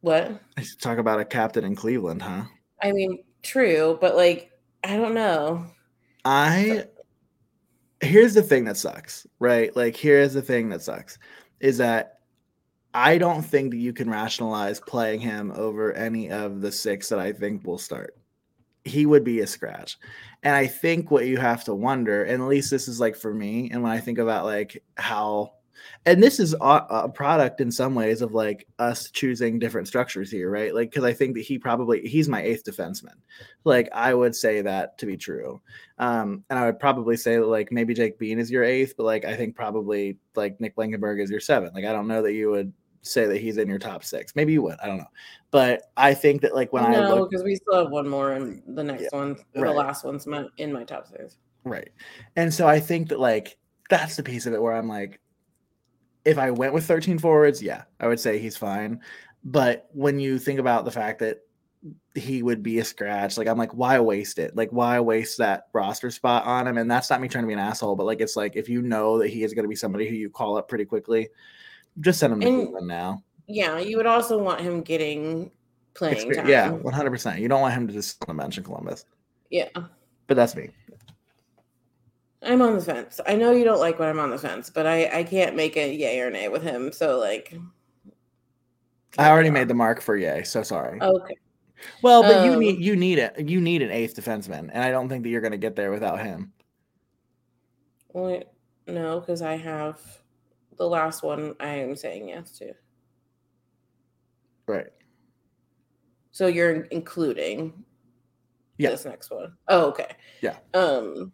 what? 0.00 0.40
I 0.56 0.64
Talk 0.80 0.96
about 0.96 1.20
a 1.20 1.24
captain 1.26 1.64
in 1.64 1.76
Cleveland, 1.76 2.22
huh? 2.22 2.44
I 2.82 2.92
mean, 2.92 3.22
true, 3.42 3.98
but 4.00 4.16
like 4.16 4.52
I 4.82 4.96
don't 4.96 5.12
know. 5.12 5.66
I 6.24 6.86
here's 8.00 8.32
the 8.32 8.42
thing 8.42 8.64
that 8.64 8.78
sucks, 8.78 9.26
right? 9.38 9.76
Like 9.76 9.96
here's 9.96 10.32
the 10.32 10.40
thing 10.40 10.70
that 10.70 10.80
sucks 10.80 11.18
is 11.60 11.76
that 11.76 12.20
I 12.94 13.18
don't 13.18 13.42
think 13.42 13.70
that 13.72 13.76
you 13.76 13.92
can 13.92 14.08
rationalize 14.08 14.80
playing 14.80 15.20
him 15.20 15.52
over 15.54 15.92
any 15.92 16.30
of 16.30 16.62
the 16.62 16.72
six 16.72 17.10
that 17.10 17.18
I 17.18 17.34
think 17.34 17.66
will 17.66 17.76
start. 17.76 18.16
He 18.86 19.04
would 19.04 19.24
be 19.24 19.40
a 19.40 19.46
scratch. 19.46 19.98
And 20.42 20.56
I 20.56 20.66
think 20.66 21.10
what 21.10 21.26
you 21.26 21.36
have 21.36 21.64
to 21.64 21.74
wonder, 21.74 22.24
and 22.24 22.42
at 22.42 22.48
least 22.48 22.70
this 22.70 22.88
is 22.88 23.00
like 23.00 23.16
for 23.16 23.34
me, 23.34 23.70
and 23.70 23.82
when 23.82 23.92
I 23.92 24.00
think 24.00 24.18
about 24.18 24.44
like 24.44 24.82
how 24.96 25.52
and 26.06 26.22
this 26.22 26.40
is 26.40 26.54
a, 26.54 26.86
a 26.88 27.08
product 27.08 27.60
in 27.60 27.70
some 27.70 27.94
ways 27.94 28.22
of 28.22 28.32
like 28.32 28.66
us 28.78 29.10
choosing 29.10 29.58
different 29.58 29.88
structures 29.88 30.30
here, 30.30 30.50
right? 30.50 30.74
Like, 30.74 30.90
because 30.90 31.04
I 31.04 31.12
think 31.12 31.34
that 31.34 31.42
he 31.42 31.58
probably 31.58 32.06
he's 32.06 32.28
my 32.28 32.42
eighth 32.42 32.64
defenseman. 32.64 33.14
Like, 33.64 33.88
I 33.92 34.14
would 34.14 34.34
say 34.34 34.62
that 34.62 34.98
to 34.98 35.06
be 35.06 35.16
true. 35.16 35.60
Um, 35.98 36.44
and 36.48 36.58
I 36.58 36.66
would 36.66 36.78
probably 36.78 37.16
say 37.16 37.36
that 37.36 37.46
like 37.46 37.70
maybe 37.70 37.94
Jake 37.94 38.18
Bean 38.18 38.38
is 38.38 38.50
your 38.50 38.64
eighth, 38.64 38.94
but 38.96 39.04
like 39.04 39.24
I 39.24 39.36
think 39.36 39.54
probably 39.54 40.18
like 40.34 40.60
Nick 40.60 40.74
Blankenburg 40.74 41.20
is 41.20 41.30
your 41.30 41.40
seventh. 41.40 41.74
Like, 41.74 41.84
I 41.84 41.92
don't 41.92 42.08
know 42.08 42.22
that 42.22 42.32
you 42.32 42.50
would 42.50 42.72
say 43.02 43.26
that 43.26 43.38
he's 43.38 43.56
in 43.56 43.68
your 43.68 43.78
top 43.78 44.04
six. 44.04 44.34
Maybe 44.36 44.52
you 44.52 44.62
would. 44.62 44.76
I 44.82 44.86
don't 44.86 44.98
know. 44.98 45.10
But 45.50 45.90
I 45.96 46.14
think 46.14 46.42
that 46.42 46.54
like 46.54 46.72
when 46.72 46.84
I 46.84 46.92
no, 46.92 47.26
because 47.26 47.42
we 47.42 47.56
still 47.56 47.84
have 47.84 47.90
one 47.90 48.08
more, 48.08 48.32
and 48.32 48.62
the 48.66 48.84
next 48.84 49.12
one, 49.12 49.36
right. 49.54 49.64
the 49.64 49.72
last 49.72 50.04
one's 50.04 50.26
my, 50.26 50.46
in 50.58 50.72
my 50.72 50.84
top 50.84 51.06
six. 51.06 51.36
Right. 51.64 51.90
And 52.36 52.52
so 52.52 52.68
I 52.68 52.80
think 52.80 53.08
that 53.08 53.20
like 53.20 53.58
that's 53.88 54.16
the 54.16 54.22
piece 54.22 54.46
of 54.46 54.54
it 54.54 54.62
where 54.62 54.74
I'm 54.74 54.88
like, 54.88 55.20
if 56.24 56.38
I 56.38 56.50
went 56.50 56.74
with 56.74 56.86
13 56.86 57.18
forwards, 57.18 57.62
yeah, 57.62 57.82
I 57.98 58.06
would 58.06 58.20
say 58.20 58.38
he's 58.38 58.56
fine. 58.56 59.00
But 59.42 59.88
when 59.92 60.20
you 60.20 60.38
think 60.38 60.60
about 60.60 60.84
the 60.84 60.90
fact 60.90 61.18
that 61.20 61.40
he 62.14 62.42
would 62.42 62.62
be 62.62 62.78
a 62.78 62.84
scratch, 62.84 63.38
like 63.38 63.48
I'm 63.48 63.56
like, 63.56 63.74
why 63.74 63.98
waste 64.00 64.38
it? 64.38 64.54
Like, 64.54 64.70
why 64.70 65.00
waste 65.00 65.38
that 65.38 65.68
roster 65.72 66.10
spot 66.10 66.44
on 66.44 66.66
him? 66.66 66.76
And 66.76 66.90
that's 66.90 67.08
not 67.08 67.20
me 67.20 67.28
trying 67.28 67.44
to 67.44 67.48
be 67.48 67.54
an 67.54 67.58
asshole, 67.58 67.96
but 67.96 68.04
like 68.04 68.20
it's 68.20 68.36
like 68.36 68.54
if 68.54 68.68
you 68.68 68.82
know 68.82 69.18
that 69.18 69.28
he 69.28 69.42
is 69.42 69.54
going 69.54 69.64
to 69.64 69.68
be 69.68 69.76
somebody 69.76 70.08
who 70.08 70.14
you 70.14 70.28
call 70.28 70.58
up 70.58 70.68
pretty 70.68 70.84
quickly, 70.84 71.28
just 71.98 72.20
send 72.20 72.32
him 72.34 72.40
to 72.40 72.46
And- 72.46 72.56
Cleveland 72.62 72.86
now. 72.88 73.22
Yeah, 73.52 73.78
you 73.78 73.96
would 73.96 74.06
also 74.06 74.40
want 74.40 74.60
him 74.60 74.80
getting 74.82 75.50
playing 75.94 76.32
time. 76.32 76.48
Yeah, 76.48 76.70
100. 76.70 77.10
percent 77.10 77.40
You 77.40 77.48
don't 77.48 77.60
want 77.60 77.74
him 77.74 77.88
to 77.88 77.92
just 77.92 78.18
sit 78.20 78.28
on 78.28 78.36
the 78.36 78.60
Columbus. 78.62 79.04
yeah. 79.50 79.68
But 80.28 80.36
that's 80.36 80.54
me. 80.54 80.70
I'm 82.42 82.62
on 82.62 82.74
the 82.76 82.80
fence. 82.80 83.20
I 83.26 83.34
know 83.34 83.50
you 83.50 83.64
don't 83.64 83.80
like 83.80 83.98
when 83.98 84.08
I'm 84.08 84.20
on 84.20 84.30
the 84.30 84.38
fence, 84.38 84.70
but 84.70 84.86
I 84.86 85.10
I 85.18 85.24
can't 85.24 85.56
make 85.56 85.76
a 85.76 85.92
yay 85.92 86.20
or 86.20 86.30
nay 86.30 86.48
with 86.48 86.62
him. 86.62 86.92
So 86.92 87.18
like, 87.18 87.52
I 89.18 89.28
already 89.28 89.50
made 89.50 89.66
the 89.68 89.74
mark 89.74 90.00
for 90.00 90.16
yay. 90.16 90.44
So 90.44 90.62
sorry. 90.62 91.00
okay. 91.02 91.34
Well, 92.02 92.22
but 92.22 92.44
you 92.46 92.52
Um, 92.52 92.60
need 92.60 92.78
you 92.82 92.94
need 92.94 93.18
it. 93.18 93.48
You 93.48 93.60
need 93.60 93.82
an 93.82 93.90
eighth 93.90 94.14
defenseman, 94.14 94.70
and 94.72 94.84
I 94.84 94.90
don't 94.92 95.08
think 95.08 95.24
that 95.24 95.30
you're 95.30 95.40
going 95.40 95.50
to 95.52 95.58
get 95.58 95.74
there 95.76 95.90
without 95.90 96.20
him. 96.20 96.52
Wait, 98.12 98.44
no, 98.86 99.18
because 99.20 99.42
I 99.42 99.56
have 99.56 100.00
the 100.80 100.88
last 100.88 101.22
one. 101.22 101.54
I 101.60 101.68
am 101.68 101.94
saying 101.94 102.30
yes 102.30 102.52
to. 102.58 102.72
Right. 104.66 104.86
So 106.32 106.46
you're 106.46 106.82
including 106.84 107.84
Yeah. 108.78 108.90
this 108.90 109.04
next 109.04 109.30
one. 109.30 109.52
Oh, 109.68 109.88
okay. 109.90 110.08
Yeah. 110.40 110.56
Um, 110.74 111.32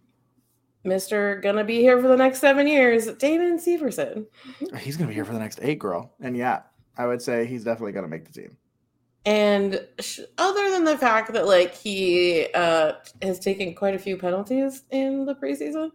Mister 0.84 1.36
gonna 1.40 1.64
be 1.64 1.76
here 1.80 2.00
for 2.00 2.08
the 2.08 2.16
next 2.16 2.40
seven 2.40 2.66
years. 2.66 3.06
Damon 3.14 3.58
Severson. 3.58 4.26
He's 4.80 4.96
to 5.06 5.08
be 5.08 5.14
here 5.14 5.24
for 5.24 5.32
the 5.32 5.38
next 5.38 5.60
eight, 5.62 5.78
girl. 5.78 6.12
And 6.20 6.36
yeah, 6.36 6.62
I 6.98 7.06
would 7.06 7.22
say 7.22 7.46
he's 7.46 7.64
definitely 7.64 7.92
to 8.04 8.08
make 8.08 8.24
the 8.24 8.32
team. 8.32 8.56
And 9.26 9.84
sh- 10.00 10.20
other 10.38 10.70
than 10.70 10.84
the 10.84 10.96
fact 10.98 11.32
that 11.34 11.46
like 11.46 11.74
he 11.74 12.46
uh, 12.54 12.92
has 13.22 13.38
taken 13.40 13.74
quite 13.74 13.94
a 13.94 13.98
few 13.98 14.16
penalties 14.16 14.84
in 14.90 15.24
the 15.24 15.34
preseason, 15.34 15.90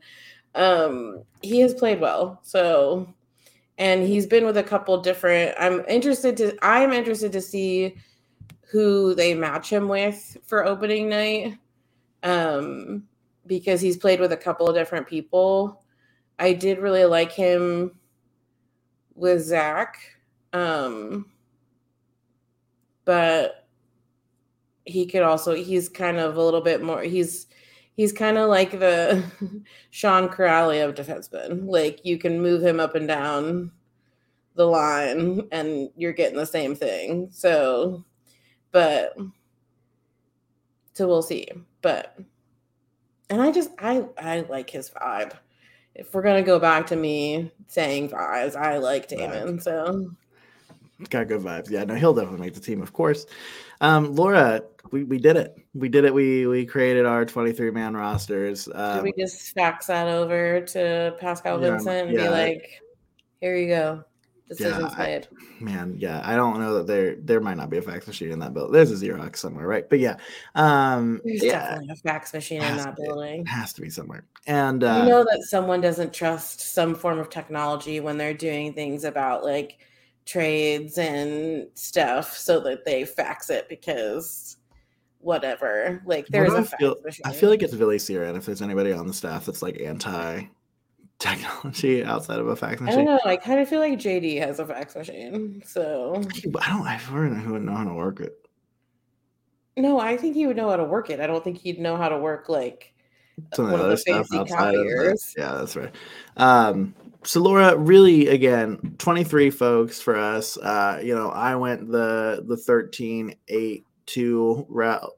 um, 0.55 1.23
he 1.41 1.59
has 1.61 1.73
played 1.73 1.99
well. 2.01 2.39
So, 2.43 3.07
and 3.81 4.03
he's 4.03 4.27
been 4.27 4.45
with 4.45 4.57
a 4.57 4.63
couple 4.63 4.95
different. 5.01 5.55
I'm 5.59 5.83
interested 5.87 6.37
to. 6.37 6.55
I'm 6.61 6.93
interested 6.93 7.31
to 7.31 7.41
see 7.41 7.95
who 8.69 9.15
they 9.15 9.33
match 9.33 9.71
him 9.71 9.87
with 9.87 10.37
for 10.43 10.65
opening 10.65 11.09
night, 11.09 11.57
um, 12.21 13.07
because 13.47 13.81
he's 13.81 13.97
played 13.97 14.19
with 14.19 14.33
a 14.33 14.37
couple 14.37 14.67
of 14.69 14.75
different 14.75 15.07
people. 15.07 15.83
I 16.37 16.53
did 16.53 16.77
really 16.77 17.05
like 17.05 17.31
him 17.31 17.99
with 19.15 19.41
Zach. 19.41 19.97
Um, 20.53 21.25
but 23.03 23.67
he 24.85 25.07
could 25.07 25.23
also 25.23 25.55
he's 25.55 25.89
kind 25.89 26.17
of 26.17 26.37
a 26.37 26.43
little 26.43 26.61
bit 26.61 26.81
more 26.81 27.01
he's 27.01 27.47
he's 27.95 28.11
kind 28.13 28.37
of 28.37 28.49
like 28.49 28.71
the 28.71 29.23
Sean 29.89 30.29
Kuraly 30.29 30.83
of 30.87 30.95
defensemen. 30.95 31.63
Like 31.65 32.05
you 32.05 32.17
can 32.17 32.41
move 32.41 32.63
him 32.63 32.79
up 32.79 32.95
and 32.95 33.07
down 33.07 33.71
the 34.55 34.65
line 34.65 35.47
and 35.51 35.89
you're 35.95 36.13
getting 36.13 36.37
the 36.37 36.45
same 36.45 36.75
thing. 36.75 37.29
So 37.31 38.03
but 38.71 39.15
so 40.93 41.07
we'll 41.07 41.21
see. 41.21 41.47
But 41.81 42.17
and 43.29 43.41
I 43.41 43.51
just 43.51 43.71
I 43.79 44.05
I 44.17 44.41
like 44.41 44.69
his 44.69 44.89
vibe. 44.89 45.33
If 45.95 46.13
we're 46.13 46.21
gonna 46.21 46.43
go 46.43 46.59
back 46.59 46.87
to 46.87 46.95
me 46.95 47.51
saying 47.67 48.09
vibes, 48.09 48.55
I 48.55 48.77
like 48.77 49.07
Damon. 49.07 49.59
So 49.59 50.11
Got 51.09 51.27
good 51.27 51.41
vibes. 51.41 51.69
Yeah, 51.69 51.83
no, 51.83 51.95
he'll 51.95 52.13
definitely 52.13 52.39
make 52.41 52.53
the 52.53 52.59
team, 52.59 52.81
of 52.81 52.93
course. 52.93 53.25
Um, 53.81 54.15
Laura, 54.15 54.61
we, 54.91 55.03
we 55.03 55.17
did 55.17 55.35
it. 55.35 55.57
We 55.73 55.89
did 55.89 56.05
it. 56.05 56.13
We 56.13 56.45
we 56.47 56.65
created 56.65 57.05
our 57.05 57.25
23 57.25 57.71
man 57.71 57.95
rosters. 57.95 58.65
Should 58.65 58.75
Um, 58.75 59.03
we 59.03 59.13
just 59.17 59.53
fax 59.53 59.87
that 59.87 60.07
over 60.07 60.61
to 60.61 61.15
Pascal 61.19 61.61
Yeah, 61.61 61.71
Vincent 61.71 62.07
and 62.09 62.13
yeah. 62.17 62.23
be 62.25 62.29
like, 62.29 62.81
"Here 63.39 63.55
you 63.57 63.67
go, 63.69 64.03
decisions 64.49 64.93
I- 64.95 65.03
made." 65.03 65.27
man, 65.59 65.95
yeah, 65.97 66.21
I 66.23 66.35
don't 66.35 66.59
know 66.59 66.75
that 66.75 66.87
there 66.87 67.15
there 67.15 67.39
might 67.39 67.57
not 67.57 67.69
be 67.69 67.77
a 67.77 67.81
fax 67.81 68.05
machine 68.07 68.31
in 68.31 68.39
that 68.39 68.53
building. 68.53 68.73
There's 68.73 68.91
a 68.91 68.95
Xerox 69.05 69.37
somewhere, 69.37 69.67
right? 69.67 69.87
But 69.89 69.99
yeah, 69.99 70.17
um, 70.55 71.21
There's 71.23 71.43
yeah, 71.43 71.51
definitely 71.75 71.89
a 71.93 71.95
fax 71.97 72.33
machine 72.33 72.61
in 72.63 72.77
that 72.77 72.95
be. 72.95 73.03
building. 73.03 73.41
it 73.41 73.47
has 73.47 73.73
to 73.73 73.81
be 73.81 73.89
somewhere. 73.89 74.25
And 74.47 74.83
uh, 74.83 75.01
you 75.03 75.09
know 75.09 75.23
that 75.23 75.43
someone 75.43 75.81
doesn't 75.81 76.13
trust 76.13 76.59
some 76.73 76.95
form 76.95 77.17
of 77.19 77.29
technology 77.29 77.99
when 77.99 78.17
they're 78.17 78.33
doing 78.33 78.73
things 78.73 79.03
about 79.03 79.43
like 79.43 79.77
trades 80.25 80.97
and 80.97 81.67
stuff, 81.73 82.37
so 82.37 82.59
that 82.61 82.85
they 82.85 83.05
fax 83.05 83.49
it 83.49 83.67
because 83.69 84.57
whatever. 85.21 86.01
Like 86.05 86.27
there's 86.27 86.49
do 86.49 86.55
a 86.55 86.59
I 86.59 86.63
fax 86.63 86.79
feel, 86.79 86.95
machine. 87.03 87.21
I 87.25 87.33
feel 87.33 87.49
like 87.49 87.63
it's 87.63 87.73
Billy 87.75 87.99
Siren 87.99 88.35
if 88.35 88.45
there's 88.45 88.61
anybody 88.61 88.91
on 88.91 89.07
the 89.07 89.13
staff 89.13 89.45
that's 89.45 89.61
like 89.61 89.79
anti 89.79 90.43
technology 91.19 92.03
outside 92.03 92.39
of 92.39 92.47
a 92.47 92.55
fax 92.55 92.81
machine. 92.81 93.01
I 93.01 93.03
don't 93.03 93.05
know. 93.05 93.19
I 93.31 93.37
kind 93.37 93.59
of 93.59 93.69
feel 93.69 93.79
like 93.79 93.93
JD 93.93 94.39
has 94.39 94.59
a 94.59 94.65
fax 94.65 94.95
machine. 94.95 95.61
So 95.65 96.15
I 96.61 96.69
don't. 96.69 96.87
I 96.87 96.99
don't 97.09 97.33
know 97.33 97.39
who 97.39 97.53
would 97.53 97.63
know 97.63 97.75
how 97.75 97.85
to 97.85 97.93
work 97.93 98.19
it. 98.19 98.33
no, 99.77 99.99
I 99.99 100.17
think 100.17 100.35
he 100.35 100.47
would 100.47 100.57
know 100.57 100.69
how 100.69 100.77
to 100.77 100.83
work 100.83 101.09
it. 101.09 101.19
I 101.19 101.27
don't 101.27 101.43
think 101.43 101.57
he'd 101.57 101.79
know 101.79 101.95
how 101.95 102.09
to 102.09 102.17
work 102.17 102.49
like 102.49 102.93
Some 103.53 103.65
of 103.65 103.71
one 103.71 103.79
the 103.79 103.85
of 103.85 103.91
other 103.91 103.95
the 103.95 103.97
stuff 103.97 104.27
fancy 104.27 104.37
outside 104.37 104.75
of 104.75 104.85
yeah, 105.37 105.53
that's 105.53 105.75
right. 105.75 105.93
Um, 106.37 106.93
so 107.23 107.41
Laura, 107.41 107.77
really, 107.77 108.27
again, 108.27 108.95
twenty 108.97 109.23
three 109.23 109.49
folks 109.49 110.01
for 110.01 110.15
us. 110.15 110.57
Uh, 110.57 110.99
you 111.03 111.15
know, 111.15 111.29
I 111.29 111.55
went 111.55 111.91
the 111.91 112.43
the 112.47 112.57
thirteen 112.57 113.35
eight 113.47 113.85
two 114.05 114.65
route. 114.69 115.11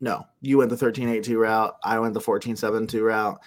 No, 0.00 0.24
you 0.40 0.58
went 0.58 0.70
the 0.70 0.76
thirteen 0.76 1.08
eight 1.08 1.24
two 1.24 1.38
route. 1.38 1.76
I 1.84 1.98
went 1.98 2.14
the 2.14 2.20
fourteen 2.20 2.56
seven 2.56 2.86
two 2.86 3.04
route. 3.04 3.38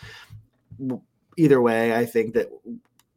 Either 1.37 1.61
way, 1.61 1.95
I 1.95 2.05
think 2.05 2.33
that 2.33 2.49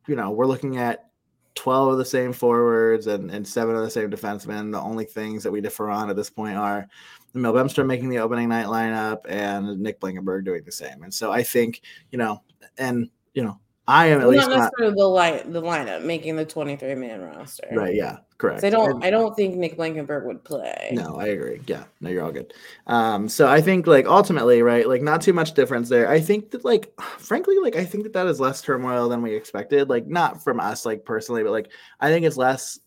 you 0.06 0.16
know 0.16 0.30
we're 0.30 0.46
looking 0.46 0.78
at 0.78 1.10
12 1.54 1.92
of 1.92 1.98
the 1.98 2.04
same 2.04 2.32
forwards 2.32 3.06
and, 3.06 3.30
and 3.30 3.46
seven 3.46 3.76
of 3.76 3.82
the 3.82 3.90
same 3.90 4.10
defensemen. 4.10 4.72
The 4.72 4.80
only 4.80 5.04
things 5.04 5.42
that 5.42 5.50
we 5.50 5.60
differ 5.60 5.90
on 5.90 6.08
at 6.08 6.16
this 6.16 6.30
point 6.30 6.56
are 6.56 6.88
Emil 7.34 7.52
Bemstrom 7.52 7.86
making 7.86 8.08
the 8.08 8.18
opening 8.18 8.48
night 8.48 8.66
lineup 8.66 9.20
and 9.28 9.78
Nick 9.80 10.00
Blankenburg 10.00 10.44
doing 10.44 10.62
the 10.64 10.72
same. 10.72 11.02
And 11.02 11.12
so 11.12 11.30
I 11.30 11.42
think, 11.42 11.82
you 12.10 12.18
know, 12.18 12.42
and, 12.78 13.10
you 13.34 13.44
know, 13.44 13.60
I 13.88 14.06
am 14.06 14.20
at 14.20 14.28
least 14.28 14.48
not 14.48 14.50
not, 14.50 14.64
necessarily 14.64 14.94
the 14.94 15.06
line, 15.06 15.52
the 15.52 15.60
lineup 15.60 16.04
making 16.04 16.36
the 16.36 16.44
twenty 16.44 16.76
three 16.76 16.94
man 16.94 17.20
roster. 17.20 17.66
right. 17.72 17.94
Yeah, 17.94 18.18
correct. 18.38 18.62
I 18.62 18.70
don't. 18.70 18.92
And- 18.92 19.04
I 19.04 19.10
don't 19.10 19.34
think 19.34 19.56
Nick 19.56 19.76
Blankenburg 19.76 20.24
would 20.24 20.44
play. 20.44 20.90
No, 20.92 21.16
I 21.16 21.26
agree. 21.26 21.60
Yeah, 21.66 21.84
no, 22.00 22.08
you're 22.08 22.22
all 22.22 22.30
good. 22.30 22.54
Um, 22.86 23.28
so 23.28 23.48
I 23.48 23.60
think 23.60 23.88
like 23.88 24.06
ultimately, 24.06 24.62
right, 24.62 24.86
like 24.86 25.02
not 25.02 25.20
too 25.20 25.32
much 25.32 25.54
difference 25.54 25.88
there. 25.88 26.08
I 26.08 26.20
think 26.20 26.52
that 26.52 26.64
like, 26.64 26.92
frankly, 27.18 27.56
like 27.60 27.74
I 27.74 27.84
think 27.84 28.04
that 28.04 28.12
that 28.12 28.28
is 28.28 28.38
less 28.38 28.62
turmoil 28.62 29.08
than 29.08 29.20
we 29.20 29.34
expected. 29.34 29.88
Like 29.88 30.06
not 30.06 30.44
from 30.44 30.60
us, 30.60 30.86
like 30.86 31.04
personally, 31.04 31.42
but 31.42 31.50
like 31.50 31.72
I 31.98 32.08
think 32.08 32.24
it's 32.24 32.36
less. 32.36 32.78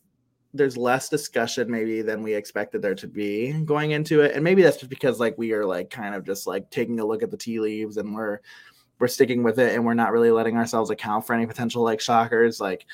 There's 0.53 0.77
less 0.77 1.09
discussion 1.09 1.69
maybe 1.69 2.01
than 2.01 2.23
we 2.23 2.33
expected 2.33 2.81
there 2.81 2.95
to 2.95 3.07
be 3.09 3.51
going 3.65 3.91
into 3.91 4.21
it, 4.21 4.33
and 4.33 4.41
maybe 4.41 4.61
that's 4.61 4.77
just 4.77 4.89
because 4.89 5.19
like 5.19 5.37
we 5.37 5.51
are 5.51 5.65
like 5.65 5.89
kind 5.89 6.15
of 6.15 6.23
just 6.25 6.47
like 6.47 6.69
taking 6.69 7.01
a 7.01 7.05
look 7.05 7.21
at 7.21 7.31
the 7.31 7.35
tea 7.35 7.59
leaves 7.59 7.97
and 7.97 8.15
we're 8.15 8.39
we're 8.99 9.07
sticking 9.07 9.43
with 9.43 9.59
it 9.59 9.73
and 9.73 9.85
we're 9.85 9.93
not 9.93 10.11
really 10.11 10.31
letting 10.31 10.57
ourselves 10.57 10.89
account 10.89 11.25
for 11.25 11.33
any 11.33 11.45
potential 11.45 11.83
like 11.83 11.99
shockers 11.99 12.59
like 12.59 12.85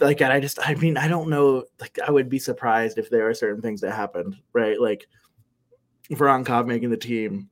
like 0.00 0.20
and 0.20 0.32
I 0.32 0.40
just 0.40 0.58
I 0.62 0.74
mean 0.74 0.96
I 0.96 1.08
don't 1.08 1.28
know 1.28 1.64
like 1.80 1.98
I 2.06 2.10
would 2.10 2.28
be 2.28 2.38
surprised 2.38 2.98
if 2.98 3.10
there 3.10 3.28
are 3.28 3.34
certain 3.34 3.62
things 3.62 3.80
that 3.80 3.92
happened 3.92 4.36
right? 4.52 4.80
Like 4.80 5.08
Voronkov 6.10 6.66
making 6.66 6.90
the 6.90 6.96
team 6.96 7.50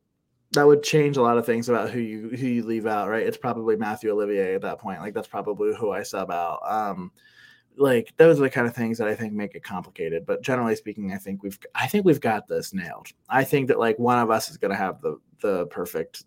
that 0.53 0.67
would 0.67 0.83
change 0.83 1.17
a 1.17 1.23
lot 1.23 1.39
of 1.39 1.45
things 1.47 1.69
about 1.69 1.91
who 1.91 2.01
you 2.01 2.29
who 2.31 2.47
you 2.47 2.63
leave 2.63 2.87
out 2.87 3.09
right? 3.09 3.27
It's 3.27 3.37
probably 3.37 3.77
Mathieu 3.77 4.13
Olivier 4.13 4.55
at 4.55 4.63
that 4.63 4.79
point 4.79 5.01
like 5.01 5.15
that's 5.15 5.29
probably 5.29 5.75
who 5.75 5.91
I 5.91 6.03
sub 6.03 6.31
out. 6.31 6.61
Um 6.65 7.11
like 7.77 8.13
those 8.19 8.39
are 8.39 8.43
the 8.43 8.51
kind 8.51 8.69
of 8.69 8.75
things 8.75 8.99
that 8.99 9.09
I 9.09 9.17
think 9.17 9.33
make 9.33 9.57
it 9.57 9.65
complicated 9.65 10.25
but 10.25 10.43
generally 10.43 10.77
speaking 10.77 11.13
I 11.13 11.19
think 11.19 11.43
we've 11.43 11.59
I 11.75 11.89
think 11.89 12.05
we've 12.05 12.21
got 12.21 12.47
this 12.47 12.73
nailed. 12.73 13.09
I 13.29 13.43
think 13.43 13.69
that 13.69 13.81
like 13.81 13.99
one 13.99 14.19
of 14.19 14.31
us 14.31 14.49
is 14.51 14.59
going 14.59 14.71
to 14.71 14.77
have 14.77 15.01
the 15.01 15.19
the 15.41 15.67
perfect 15.67 16.25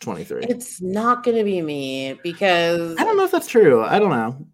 23 0.00 0.44
It's 0.44 0.80
not 0.80 1.22
going 1.24 1.36
to 1.36 1.44
be 1.44 1.62
me 1.62 2.18
because 2.22 2.96
I 2.98 3.04
don't 3.04 3.16
know 3.16 3.24
if 3.24 3.30
that's 3.30 3.46
true. 3.48 3.82
I 3.82 3.98
don't 3.98 4.10
know. 4.10 4.46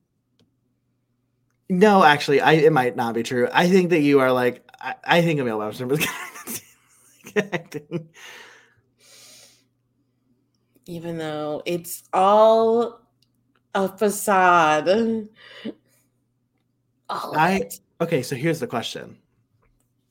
No, 1.68 2.02
actually, 2.02 2.40
I 2.40 2.52
it 2.54 2.72
might 2.72 2.96
not 2.96 3.14
be 3.14 3.22
true. 3.22 3.48
I 3.52 3.68
think 3.68 3.90
that 3.90 4.00
you 4.00 4.20
are 4.20 4.32
like 4.32 4.64
I, 4.80 4.94
I 5.04 5.22
think 5.22 5.38
Emil 5.40 5.58
Webster 5.58 5.86
was 5.86 6.04
acting. 7.36 8.08
even 10.86 11.18
though 11.18 11.62
it's 11.64 12.02
all 12.12 13.00
a 13.74 13.88
facade. 13.96 14.88
All 17.08 17.36
I-. 17.36 17.68
Okay, 18.00 18.22
so 18.22 18.34
here's 18.34 18.58
the 18.60 18.66
question: 18.66 19.18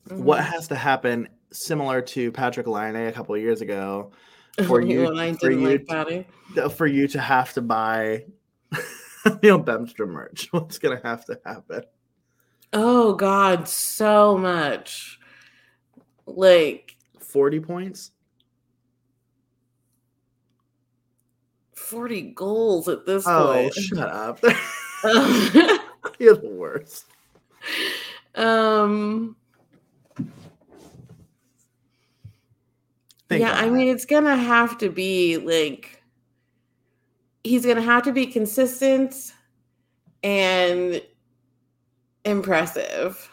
What 0.08 0.40
Mhm. 0.40 0.46
has 0.46 0.68
to 0.70 0.76
happen 0.76 1.28
similar 1.52 2.02
to 2.02 2.32
Patrik 2.32 2.68
Laine 2.68 3.08
a 3.08 3.12
couple 3.12 3.36
of 3.36 3.42
years 3.42 3.60
ago 3.62 4.12
for 4.68 4.82
you 4.86 5.08
for 5.38 5.52
you 5.52 5.70
like 5.70 5.88
Patty. 5.88 6.26
for 6.76 6.88
you 6.88 7.08
to 7.10 7.20
have 7.20 7.54
to 7.54 7.62
buy 7.62 8.26
Emil 9.26 9.64
Bemstrom 9.64 10.10
merch? 10.10 10.48
What's 10.52 10.80
gonna 10.80 11.02
have 11.04 11.26
to 11.26 11.40
happen? 11.46 11.84
Oh 12.74 13.14
God, 13.14 13.68
so 13.68 14.38
much. 14.38 15.20
Like 16.26 16.96
Forty 17.20 17.60
points? 17.60 18.12
40 21.76 22.22
goals 22.34 22.88
at 22.88 23.06
this 23.06 23.26
Oh, 23.28 23.54
point. 23.54 23.74
Oh, 23.76 23.82
shut 23.82 24.10
up! 24.10 24.40
You're 26.20 26.36
the 26.36 26.50
worst. 26.54 27.06
um 28.36 29.36
Think 33.30 33.42
yeah, 33.42 33.56
I 33.56 33.66
that. 33.66 33.72
mean 33.72 33.88
it's 33.88 34.06
gonna 34.06 34.36
have 34.36 34.78
to 34.80 34.90
be 34.90 35.38
like 35.38 36.02
he's 37.44 37.66
gonna 37.66 37.82
have 37.82 38.04
to 38.04 38.12
be 38.12 38.26
consistent 38.26 39.34
and 40.24 41.02
impressive. 42.26 43.30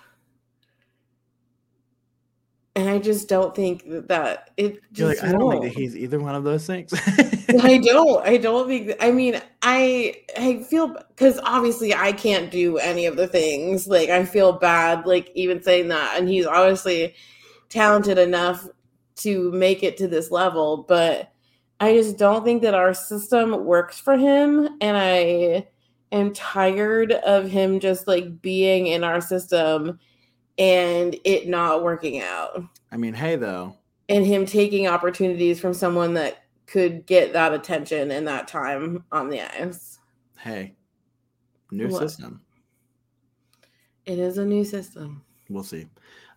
And 2.75 2.91
I 2.91 2.99
just 2.99 3.27
don't 3.31 3.55
think 3.55 3.89
that, 3.89 4.09
that 4.09 4.51
it 4.59 4.83
You're 4.93 5.09
like, 5.09 5.25
I 5.25 5.33
don't 5.33 5.51
think 5.51 5.63
that 5.63 5.73
he's 5.73 5.97
either 5.97 6.21
one 6.21 6.35
of 6.35 6.45
those 6.45 6.67
things. 6.67 6.93
I 7.49 7.79
don't. 7.83 8.23
I 8.27 8.37
don't 8.37 8.69
think. 8.69 8.93
I 9.01 9.11
mean, 9.11 9.41
I 9.63 10.15
I 10.37 10.63
feel 10.65 10.89
because 10.89 11.41
obviously 11.43 11.95
I 11.95 12.13
can't 12.13 12.51
do 12.51 12.77
any 12.77 13.07
of 13.07 13.17
the 13.17 13.29
things. 13.29 13.89
Like 13.89 14.11
I 14.11 14.27
feel 14.27 14.53
bad, 14.53 15.07
like 15.07 15.31
even 15.35 15.63
saying 15.63 15.89
that. 15.89 16.19
And 16.19 16.29
he's 16.29 16.45
obviously 16.45 17.15
talented 17.71 18.19
enough 18.19 18.69
to 19.17 19.51
make 19.53 19.83
it 19.83 19.97
to 19.99 20.09
this 20.09 20.31
level, 20.31 20.85
but 20.89 21.33
I 21.81 21.95
just 21.95 22.17
don't 22.19 22.45
think 22.45 22.63
that 22.63 22.75
our 22.75 22.95
system 22.95 23.65
works 23.65 23.99
for 23.99 24.17
him. 24.17 24.69
And 24.81 24.97
I 24.97 25.67
am 26.13 26.33
tired 26.33 27.13
of 27.13 27.49
him 27.51 27.81
just 27.81 28.07
like 28.07 28.41
being 28.41 28.87
in 28.87 29.05
our 29.05 29.21
system 29.21 29.99
and 30.59 31.17
it 31.25 31.49
not 31.49 31.83
working 31.83 32.23
out 32.23 32.63
I 32.93 32.97
mean, 32.97 33.13
hey, 33.13 33.37
though, 33.37 33.77
and 34.09 34.25
him 34.25 34.47
taking 34.47 34.87
opportunities 34.87 35.61
from 35.61 35.75
someone 35.75 36.15
that 36.15 36.45
could 36.67 37.05
get 37.07 37.33
that 37.35 37.53
attention 37.53 38.11
and 38.11 38.27
that 38.29 38.49
time 38.49 39.05
on 39.13 39.29
the 39.29 39.43
ice. 39.43 39.99
hey, 40.39 40.75
new 41.71 41.89
What? 41.89 42.01
system. 42.01 42.41
It 44.07 44.19
is 44.19 44.39
a 44.39 44.47
new 44.47 44.65
system. 44.65 45.23
We'll 45.51 45.65
see. 45.65 45.87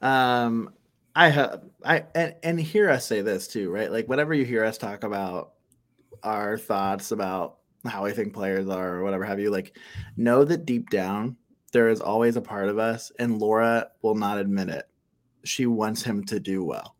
Um, 0.02 0.74
I 1.20 1.28
have, 1.28 1.64
I 1.84 2.06
and, 2.16 2.34
and 2.44 2.60
hear 2.60 2.90
us 2.90 3.06
say 3.06 3.22
this 3.22 3.50
too, 3.50 3.70
right? 3.70 3.92
Like, 3.92 4.08
whenever 4.08 4.34
you 4.34 4.46
hear 4.46 4.64
us 4.64 4.78
talk 4.78 5.04
about 5.04 5.52
our 6.24 6.58
thoughts 6.58 7.12
about 7.12 7.58
how 7.86 8.06
we 8.06 8.12
think 8.12 8.34
players 8.34 8.70
are 8.70 8.96
or 8.96 9.04
whatever 9.04 9.26
have 9.26 9.38
you, 9.38 9.52
like, 9.52 9.76
know 10.16 10.46
that 10.46 10.66
deep 10.66 10.90
down 10.90 11.36
there 11.74 11.90
is 11.90 12.00
always 12.00 12.38
a 12.38 12.42
part 12.42 12.70
of 12.70 12.80
us, 12.80 13.12
and 13.20 13.38
Laura 13.38 13.90
will 14.02 14.16
not 14.16 14.38
admit 14.38 14.70
it. 14.70 14.86
She 15.44 15.66
wants 15.66 16.02
him 16.02 16.24
to 16.28 16.40
do 16.40 16.64
well. 16.64 16.96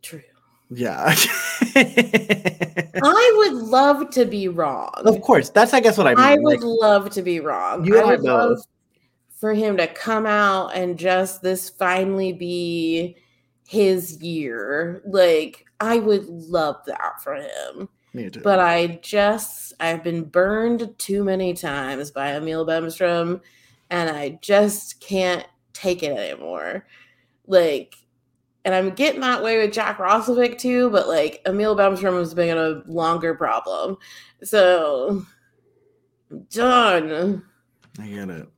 True. 0.00 0.22
Yeah. 0.70 1.14
I 1.76 3.32
would 3.36 3.52
love 3.52 4.08
to 4.12 4.24
be 4.24 4.48
wrong. 4.48 4.94
of 5.04 5.20
course, 5.20 5.50
that's 5.50 5.74
I 5.74 5.80
guess 5.80 5.98
what 5.98 6.06
I 6.06 6.14
mean. 6.14 6.24
I 6.24 6.36
like, 6.36 6.60
would 6.60 6.62
love 6.62 7.10
to 7.10 7.20
be 7.20 7.40
wrong. 7.40 7.84
You 7.84 7.98
I 7.98 8.00
I 8.00 8.04
would 8.06 8.22
love 8.22 8.56
both. 8.56 8.66
For 9.38 9.54
him 9.54 9.76
to 9.76 9.86
come 9.86 10.26
out 10.26 10.74
and 10.74 10.98
just 10.98 11.42
this 11.42 11.68
finally 11.70 12.32
be 12.32 13.16
his 13.66 14.20
year. 14.20 15.02
Like 15.06 15.64
I 15.80 15.98
would 15.98 16.26
love 16.26 16.76
that 16.86 17.22
for 17.22 17.34
him. 17.34 17.88
me 18.12 18.30
too. 18.30 18.40
But 18.40 18.58
I 18.58 18.98
just 19.02 19.72
I've 19.78 20.02
been 20.02 20.24
burned 20.24 20.92
too 20.98 21.22
many 21.22 21.54
times 21.54 22.10
by 22.10 22.34
Emil 22.34 22.66
Bemstrom 22.66 23.40
and 23.90 24.10
I 24.10 24.38
just 24.42 25.00
can't 25.00 25.46
take 25.72 26.02
it 26.02 26.16
anymore. 26.16 26.86
Like 27.46 27.94
and 28.64 28.74
I'm 28.74 28.90
getting 28.90 29.20
that 29.20 29.42
way 29.42 29.58
with 29.58 29.72
Jack 29.72 29.98
Roslovic 29.98 30.58
too, 30.58 30.90
but 30.90 31.06
like 31.06 31.40
Emil 31.46 31.76
Bemstrom 31.76 32.18
has 32.18 32.34
been 32.34 32.58
a 32.58 32.82
longer 32.86 33.34
problem. 33.34 33.98
So 34.42 35.24
I'm 36.30 36.42
done. 36.50 37.44
I 38.00 38.06
get 38.08 38.30
it. 38.30 38.48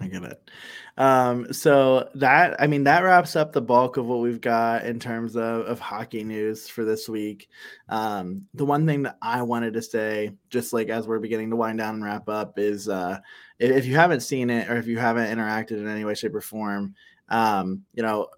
I 0.00 0.06
get 0.06 0.22
it. 0.22 0.50
Um, 0.96 1.52
so 1.52 2.08
that 2.16 2.60
I 2.60 2.66
mean 2.66 2.84
that 2.84 3.02
wraps 3.02 3.36
up 3.36 3.52
the 3.52 3.60
bulk 3.60 3.96
of 3.96 4.06
what 4.06 4.20
we've 4.20 4.40
got 4.40 4.84
in 4.84 4.98
terms 4.98 5.36
of, 5.36 5.66
of 5.66 5.80
hockey 5.80 6.24
news 6.24 6.68
for 6.68 6.84
this 6.84 7.08
week. 7.08 7.48
Um, 7.88 8.46
the 8.54 8.64
one 8.64 8.86
thing 8.86 9.02
that 9.02 9.16
I 9.22 9.42
wanted 9.42 9.74
to 9.74 9.82
say, 9.82 10.32
just 10.50 10.72
like 10.72 10.88
as 10.88 11.06
we're 11.06 11.18
beginning 11.18 11.50
to 11.50 11.56
wind 11.56 11.78
down 11.78 11.94
and 11.94 12.04
wrap 12.04 12.28
up, 12.28 12.58
is 12.58 12.88
uh, 12.88 13.18
if, 13.58 13.86
you 13.86 13.96
haven't 13.96 14.20
seen 14.20 14.50
it 14.50 14.68
or 14.70 14.76
if 14.76 14.86
you 14.86 14.98
haven't 14.98 15.36
interacted 15.36 15.78
in 15.78 15.88
any 15.88 16.04
way, 16.04 16.14
shape, 16.14 16.34
or 16.34 16.40
form, 16.40 16.94
um, 17.28 17.82
you 17.94 18.02
know, 18.02 18.28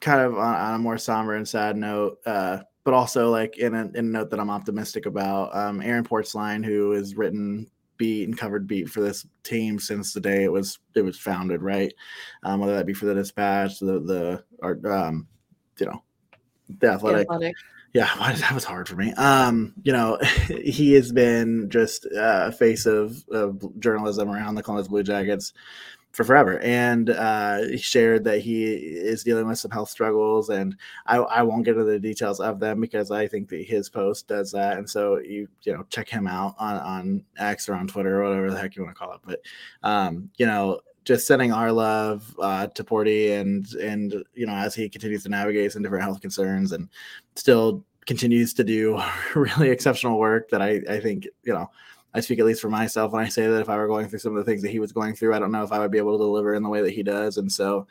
kind 0.00 0.20
of 0.20 0.38
on, 0.38 0.54
on 0.54 0.74
a 0.74 0.78
more 0.78 0.98
somber 0.98 1.34
and 1.34 1.48
sad 1.48 1.76
note, 1.76 2.18
uh, 2.26 2.58
but 2.84 2.94
also 2.94 3.30
like 3.30 3.58
in 3.58 3.74
a, 3.74 3.82
in 3.94 3.96
a 3.96 4.02
note 4.02 4.30
that 4.30 4.40
I'm 4.40 4.50
optimistic 4.50 5.06
about. 5.06 5.54
Um, 5.54 5.82
Aaron 5.82 6.04
Portzline, 6.04 6.64
who 6.64 6.92
has 6.92 7.16
written 7.16 7.70
beat 8.00 8.26
and 8.26 8.36
covered 8.36 8.66
beat 8.66 8.88
for 8.88 9.02
this 9.02 9.26
team 9.42 9.78
since 9.78 10.14
the 10.14 10.20
day 10.20 10.42
it 10.42 10.50
was 10.50 10.78
it 10.96 11.02
was 11.02 11.18
founded, 11.18 11.60
right? 11.60 11.92
Um, 12.42 12.58
whether 12.58 12.74
that 12.74 12.86
be 12.86 12.94
for 12.94 13.04
the 13.04 13.14
Dispatch, 13.14 13.78
the 13.78 14.00
the 14.00 14.44
or 14.60 14.80
um, 14.90 15.28
you 15.78 15.84
know, 15.84 16.02
the 16.80 16.88
Athletic. 16.88 17.28
The 17.28 17.34
athletic. 17.34 17.54
Yeah, 17.92 18.08
that 18.18 18.54
was 18.54 18.64
hard 18.64 18.88
for 18.88 18.96
me. 18.96 19.12
Um, 19.14 19.74
you 19.82 19.92
know, 19.92 20.18
he 20.48 20.94
has 20.94 21.12
been 21.12 21.68
just 21.68 22.06
a 22.16 22.50
face 22.52 22.86
of, 22.86 23.22
of 23.30 23.78
journalism 23.78 24.30
around 24.30 24.54
the 24.54 24.62
Columbus 24.62 24.88
Blue 24.88 25.02
Jackets 25.02 25.52
for 26.12 26.24
forever. 26.24 26.58
And 26.60 27.10
uh, 27.10 27.62
he 27.68 27.78
shared 27.78 28.24
that 28.24 28.40
he 28.40 28.64
is 28.64 29.22
dealing 29.22 29.46
with 29.46 29.58
some 29.58 29.70
health 29.70 29.90
struggles, 29.90 30.50
and 30.50 30.76
I, 31.06 31.18
I 31.18 31.42
won't 31.42 31.64
get 31.64 31.76
into 31.76 31.84
the 31.84 31.98
details 31.98 32.40
of 32.40 32.60
them 32.60 32.80
because 32.80 33.10
I 33.10 33.26
think 33.26 33.48
that 33.50 33.64
his 33.64 33.88
post 33.88 34.28
does 34.28 34.52
that. 34.52 34.78
And 34.78 34.88
so 34.88 35.18
you 35.18 35.48
you 35.62 35.72
know 35.72 35.84
check 35.90 36.08
him 36.08 36.26
out 36.26 36.54
on 36.58 36.76
on 36.76 37.24
X 37.38 37.68
or 37.68 37.74
on 37.74 37.86
Twitter 37.86 38.22
or 38.22 38.28
whatever 38.28 38.50
the 38.50 38.58
heck 38.58 38.76
you 38.76 38.82
want 38.82 38.94
to 38.94 38.98
call 38.98 39.14
it. 39.14 39.20
But 39.24 39.40
um, 39.82 40.30
you 40.36 40.46
know. 40.46 40.80
Just 41.06 41.26
sending 41.26 41.50
our 41.50 41.72
love 41.72 42.36
uh, 42.40 42.66
to 42.68 42.84
Porty 42.84 43.40
and 43.40 43.66
and 43.76 44.22
you 44.34 44.46
know 44.46 44.52
as 44.52 44.74
he 44.74 44.86
continues 44.86 45.22
to 45.22 45.30
navigate 45.30 45.72
some 45.72 45.82
different 45.82 46.04
health 46.04 46.20
concerns 46.20 46.72
and 46.72 46.90
still 47.36 47.82
continues 48.06 48.52
to 48.54 48.64
do 48.64 49.00
really 49.34 49.70
exceptional 49.70 50.18
work 50.18 50.50
that 50.50 50.60
I 50.60 50.82
I 50.88 51.00
think 51.00 51.26
you 51.42 51.54
know 51.54 51.70
I 52.12 52.20
speak 52.20 52.40
at 52.40 52.46
least 52.46 52.60
for 52.60 52.68
myself 52.68 53.12
when 53.12 53.24
I 53.24 53.28
say 53.28 53.46
that 53.46 53.60
if 53.60 53.68
I 53.68 53.76
were 53.76 53.86
going 53.86 54.08
through 54.08 54.18
some 54.18 54.36
of 54.36 54.44
the 54.44 54.50
things 54.50 54.62
that 54.62 54.70
he 54.70 54.80
was 54.80 54.92
going 54.92 55.14
through, 55.14 55.34
I 55.34 55.38
don't 55.38 55.52
know 55.52 55.62
if 55.62 55.72
I 55.72 55.78
would 55.78 55.90
be 55.90 55.98
able 55.98 56.18
to 56.18 56.24
deliver 56.24 56.54
in 56.54 56.62
the 56.62 56.68
way 56.68 56.82
that 56.82 56.92
he 56.92 57.02
does. 57.02 57.36
And 57.36 57.50
so, 57.50 57.86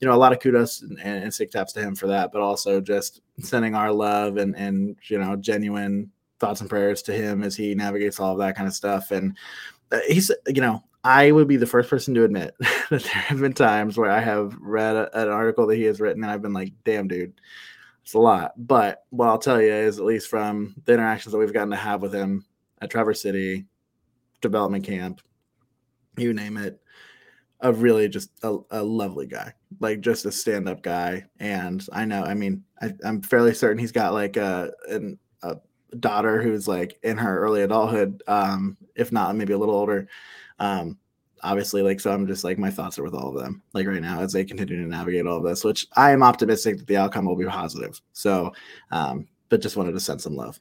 you 0.00 0.08
know, 0.08 0.14
a 0.14 0.16
lot 0.16 0.32
of 0.32 0.40
kudos 0.40 0.82
and, 0.82 0.98
and 0.98 1.32
sick 1.32 1.50
taps 1.50 1.72
to 1.74 1.80
him 1.80 1.94
for 1.94 2.06
that, 2.08 2.30
but 2.30 2.42
also 2.42 2.80
just 2.80 3.22
sending 3.40 3.74
our 3.74 3.90
love 3.90 4.36
and, 4.36 4.54
and, 4.56 4.96
you 5.08 5.18
know, 5.18 5.34
genuine 5.36 6.10
thoughts 6.40 6.60
and 6.60 6.68
prayers 6.68 7.00
to 7.02 7.12
him 7.12 7.42
as 7.42 7.56
he 7.56 7.74
navigates 7.74 8.20
all 8.20 8.32
of 8.32 8.38
that 8.38 8.56
kind 8.56 8.68
of 8.68 8.74
stuff. 8.74 9.10
And 9.12 9.36
uh, 9.90 10.00
he's, 10.06 10.30
you 10.46 10.60
know, 10.60 10.82
I 11.02 11.32
would 11.32 11.48
be 11.48 11.56
the 11.56 11.66
first 11.66 11.88
person 11.88 12.14
to 12.14 12.24
admit 12.24 12.54
that 12.60 12.90
there 12.90 13.00
have 13.00 13.40
been 13.40 13.54
times 13.54 13.96
where 13.96 14.10
I 14.10 14.20
have 14.20 14.56
read 14.60 14.96
a, 14.96 15.22
an 15.22 15.28
article 15.28 15.66
that 15.66 15.76
he 15.76 15.84
has 15.84 16.00
written 16.00 16.22
and 16.22 16.30
I've 16.30 16.42
been 16.42 16.52
like, 16.52 16.72
damn, 16.84 17.08
dude, 17.08 17.32
it's 18.02 18.14
a 18.14 18.18
lot. 18.18 18.52
But 18.58 19.04
what 19.08 19.28
I'll 19.28 19.38
tell 19.38 19.60
you 19.60 19.72
is, 19.72 19.98
at 19.98 20.04
least 20.04 20.28
from 20.28 20.74
the 20.84 20.92
interactions 20.92 21.32
that 21.32 21.38
we've 21.38 21.52
gotten 21.52 21.70
to 21.70 21.76
have 21.76 22.02
with 22.02 22.12
him 22.12 22.44
at 22.84 22.90
Traverse 22.90 23.22
City, 23.22 23.64
development 24.40 24.84
camp, 24.84 25.20
you 26.16 26.32
name 26.32 26.56
it. 26.56 26.80
A 27.60 27.72
really 27.72 28.08
just 28.08 28.30
a, 28.42 28.58
a 28.70 28.82
lovely 28.82 29.26
guy, 29.26 29.52
like 29.80 30.00
just 30.00 30.26
a 30.26 30.32
stand 30.32 30.68
up 30.68 30.82
guy. 30.82 31.24
And 31.40 31.84
I 31.92 32.04
know, 32.04 32.22
I 32.22 32.34
mean, 32.34 32.62
I, 32.82 32.92
am 33.04 33.22
fairly 33.22 33.54
certain 33.54 33.78
he's 33.78 33.92
got 33.92 34.12
like 34.12 34.36
a, 34.36 34.70
an, 34.90 35.18
a 35.42 35.56
daughter 35.98 36.42
who's 36.42 36.68
like 36.68 36.98
in 37.02 37.16
her 37.16 37.38
early 37.38 37.62
adulthood, 37.62 38.22
um, 38.26 38.76
if 38.96 39.12
not 39.12 39.34
maybe 39.34 39.54
a 39.54 39.58
little 39.58 39.74
older. 39.74 40.08
Um, 40.58 40.98
obviously, 41.42 41.80
like, 41.80 42.00
so 42.00 42.12
I'm 42.12 42.26
just 42.26 42.44
like, 42.44 42.58
my 42.58 42.70
thoughts 42.70 42.98
are 42.98 43.02
with 43.02 43.14
all 43.14 43.34
of 43.34 43.42
them, 43.42 43.62
like 43.72 43.86
right 43.86 44.02
now, 44.02 44.20
as 44.20 44.32
they 44.32 44.44
continue 44.44 44.82
to 44.82 44.88
navigate 44.88 45.26
all 45.26 45.38
of 45.38 45.44
this, 45.44 45.64
which 45.64 45.86
I 45.94 46.10
am 46.10 46.22
optimistic 46.22 46.76
that 46.78 46.86
the 46.86 46.98
outcome 46.98 47.24
will 47.24 47.36
be 47.36 47.46
positive. 47.46 47.98
So, 48.12 48.52
um, 48.90 49.26
but 49.48 49.62
just 49.62 49.76
wanted 49.76 49.92
to 49.92 50.00
send 50.00 50.20
some 50.20 50.36
love. 50.36 50.60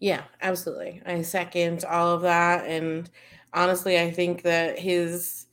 Yeah, 0.00 0.24
absolutely. 0.42 1.02
I 1.06 1.22
second 1.22 1.84
all 1.84 2.14
of 2.14 2.22
that. 2.22 2.66
And 2.66 3.08
honestly, 3.52 3.98
I 3.98 4.10
think 4.10 4.42
that 4.42 4.78
his 4.78 5.46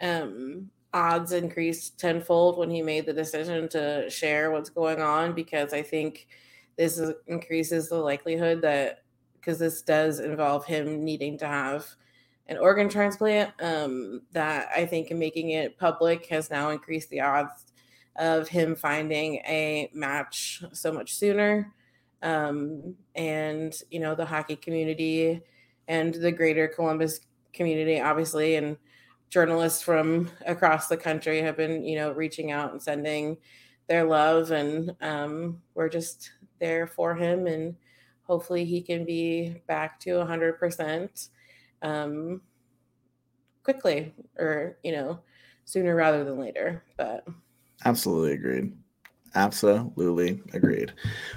um, 0.00 0.70
odds 0.94 1.32
increased 1.32 1.98
tenfold 1.98 2.58
when 2.58 2.70
he 2.70 2.82
made 2.82 3.06
the 3.06 3.12
decision 3.14 3.68
to 3.70 4.10
share 4.10 4.50
what's 4.52 4.70
going 4.70 5.00
on 5.00 5.34
because 5.34 5.72
I 5.74 5.82
think 5.82 6.28
this 6.76 6.98
is, 6.98 7.14
increases 7.26 7.88
the 7.88 7.96
likelihood 7.98 8.62
that 8.62 9.04
because 9.34 9.58
this 9.58 9.82
does 9.82 10.20
involve 10.20 10.66
him 10.66 11.04
needing 11.04 11.38
to 11.38 11.46
have 11.46 11.86
an 12.46 12.58
organ 12.58 12.88
transplant 12.88 13.52
um, 13.62 14.22
that 14.32 14.68
I 14.76 14.86
think 14.86 15.10
making 15.12 15.50
it 15.50 15.78
public 15.78 16.26
has 16.26 16.50
now 16.50 16.70
increased 16.70 17.10
the 17.10 17.20
odds 17.20 17.66
of 18.16 18.48
him 18.48 18.74
finding 18.76 19.36
a 19.46 19.90
match 19.94 20.62
so 20.72 20.92
much 20.92 21.14
sooner 21.14 21.72
um, 22.22 22.94
and 23.14 23.74
you 23.90 24.00
know 24.00 24.14
the 24.14 24.24
hockey 24.24 24.56
community 24.56 25.40
and 25.86 26.14
the 26.14 26.32
greater 26.32 26.68
Columbus 26.68 27.20
community, 27.52 28.00
obviously, 28.00 28.56
and 28.56 28.76
journalists 29.30 29.82
from 29.82 30.30
across 30.46 30.88
the 30.88 30.96
country 30.96 31.40
have 31.40 31.56
been 31.56 31.84
you 31.84 31.96
know 31.96 32.12
reaching 32.12 32.50
out 32.50 32.72
and 32.72 32.82
sending 32.82 33.36
their 33.88 34.04
love, 34.04 34.50
and 34.50 34.94
um, 35.00 35.62
we're 35.74 35.88
just 35.88 36.30
there 36.60 36.86
for 36.86 37.14
him, 37.14 37.46
and 37.46 37.76
hopefully 38.22 38.64
he 38.64 38.82
can 38.82 39.04
be 39.04 39.62
back 39.66 40.00
to 40.00 40.24
hundred 40.24 40.54
um, 40.54 40.58
percent 40.58 41.28
quickly, 43.62 44.14
or 44.38 44.78
you 44.82 44.92
know 44.92 45.20
sooner 45.64 45.94
rather 45.94 46.24
than 46.24 46.38
later. 46.38 46.82
But 46.96 47.26
absolutely 47.84 48.32
agreed. 48.32 48.76
Absolutely 49.34 50.40
agreed. 50.52 50.92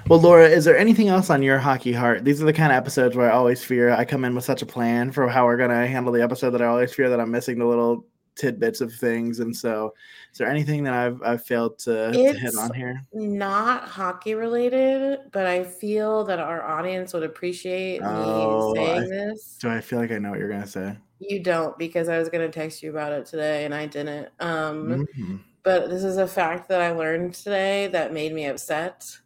Well, 0.08 0.20
Laura, 0.20 0.48
is 0.48 0.64
there 0.64 0.76
anything 0.76 1.08
else 1.08 1.30
on 1.30 1.42
your 1.42 1.58
hockey 1.58 1.92
heart? 1.92 2.24
These 2.24 2.42
are 2.42 2.46
the 2.46 2.52
kind 2.52 2.72
of 2.72 2.76
episodes 2.76 3.16
where 3.16 3.30
I 3.30 3.34
always 3.34 3.62
fear 3.62 3.90
I 3.90 4.04
come 4.04 4.24
in 4.24 4.34
with 4.34 4.44
such 4.44 4.62
a 4.62 4.66
plan 4.66 5.12
for 5.12 5.28
how 5.28 5.44
we're 5.44 5.56
going 5.56 5.70
to 5.70 5.86
handle 5.86 6.12
the 6.12 6.22
episode 6.22 6.50
that 6.50 6.62
I 6.62 6.66
always 6.66 6.94
fear 6.94 7.10
that 7.10 7.20
I'm 7.20 7.30
missing 7.30 7.58
the 7.58 7.66
little 7.66 8.06
tidbits 8.34 8.80
of 8.80 8.94
things. 8.94 9.40
And 9.40 9.54
so, 9.54 9.92
is 10.32 10.38
there 10.38 10.48
anything 10.48 10.84
that 10.84 10.94
I've, 10.94 11.22
I've 11.22 11.44
failed 11.44 11.78
to, 11.80 12.12
to 12.12 12.32
hit 12.32 12.56
on 12.56 12.72
here? 12.72 13.02
Not 13.12 13.88
hockey 13.88 14.34
related, 14.34 15.20
but 15.30 15.46
I 15.46 15.64
feel 15.64 16.24
that 16.24 16.40
our 16.40 16.62
audience 16.62 17.12
would 17.12 17.24
appreciate 17.24 18.00
oh, 18.02 18.72
me 18.72 18.78
saying 18.78 19.02
I, 19.02 19.08
this. 19.08 19.58
Do 19.60 19.68
I 19.68 19.80
feel 19.80 19.98
like 19.98 20.12
I 20.12 20.18
know 20.18 20.30
what 20.30 20.38
you're 20.38 20.48
going 20.48 20.62
to 20.62 20.68
say? 20.68 20.96
You 21.18 21.40
don't, 21.40 21.78
because 21.78 22.08
I 22.08 22.18
was 22.18 22.28
going 22.30 22.50
to 22.50 22.52
text 22.52 22.82
you 22.82 22.90
about 22.90 23.12
it 23.12 23.26
today 23.26 23.64
and 23.64 23.74
I 23.74 23.86
didn't. 23.86 24.28
Um, 24.40 25.06
mm-hmm 25.06 25.36
but 25.62 25.88
this 25.88 26.04
is 26.04 26.16
a 26.16 26.26
fact 26.26 26.68
that 26.68 26.80
I 26.80 26.90
learned 26.90 27.34
today 27.34 27.86
that 27.88 28.12
made 28.12 28.32
me 28.32 28.46
upset. 28.46 29.18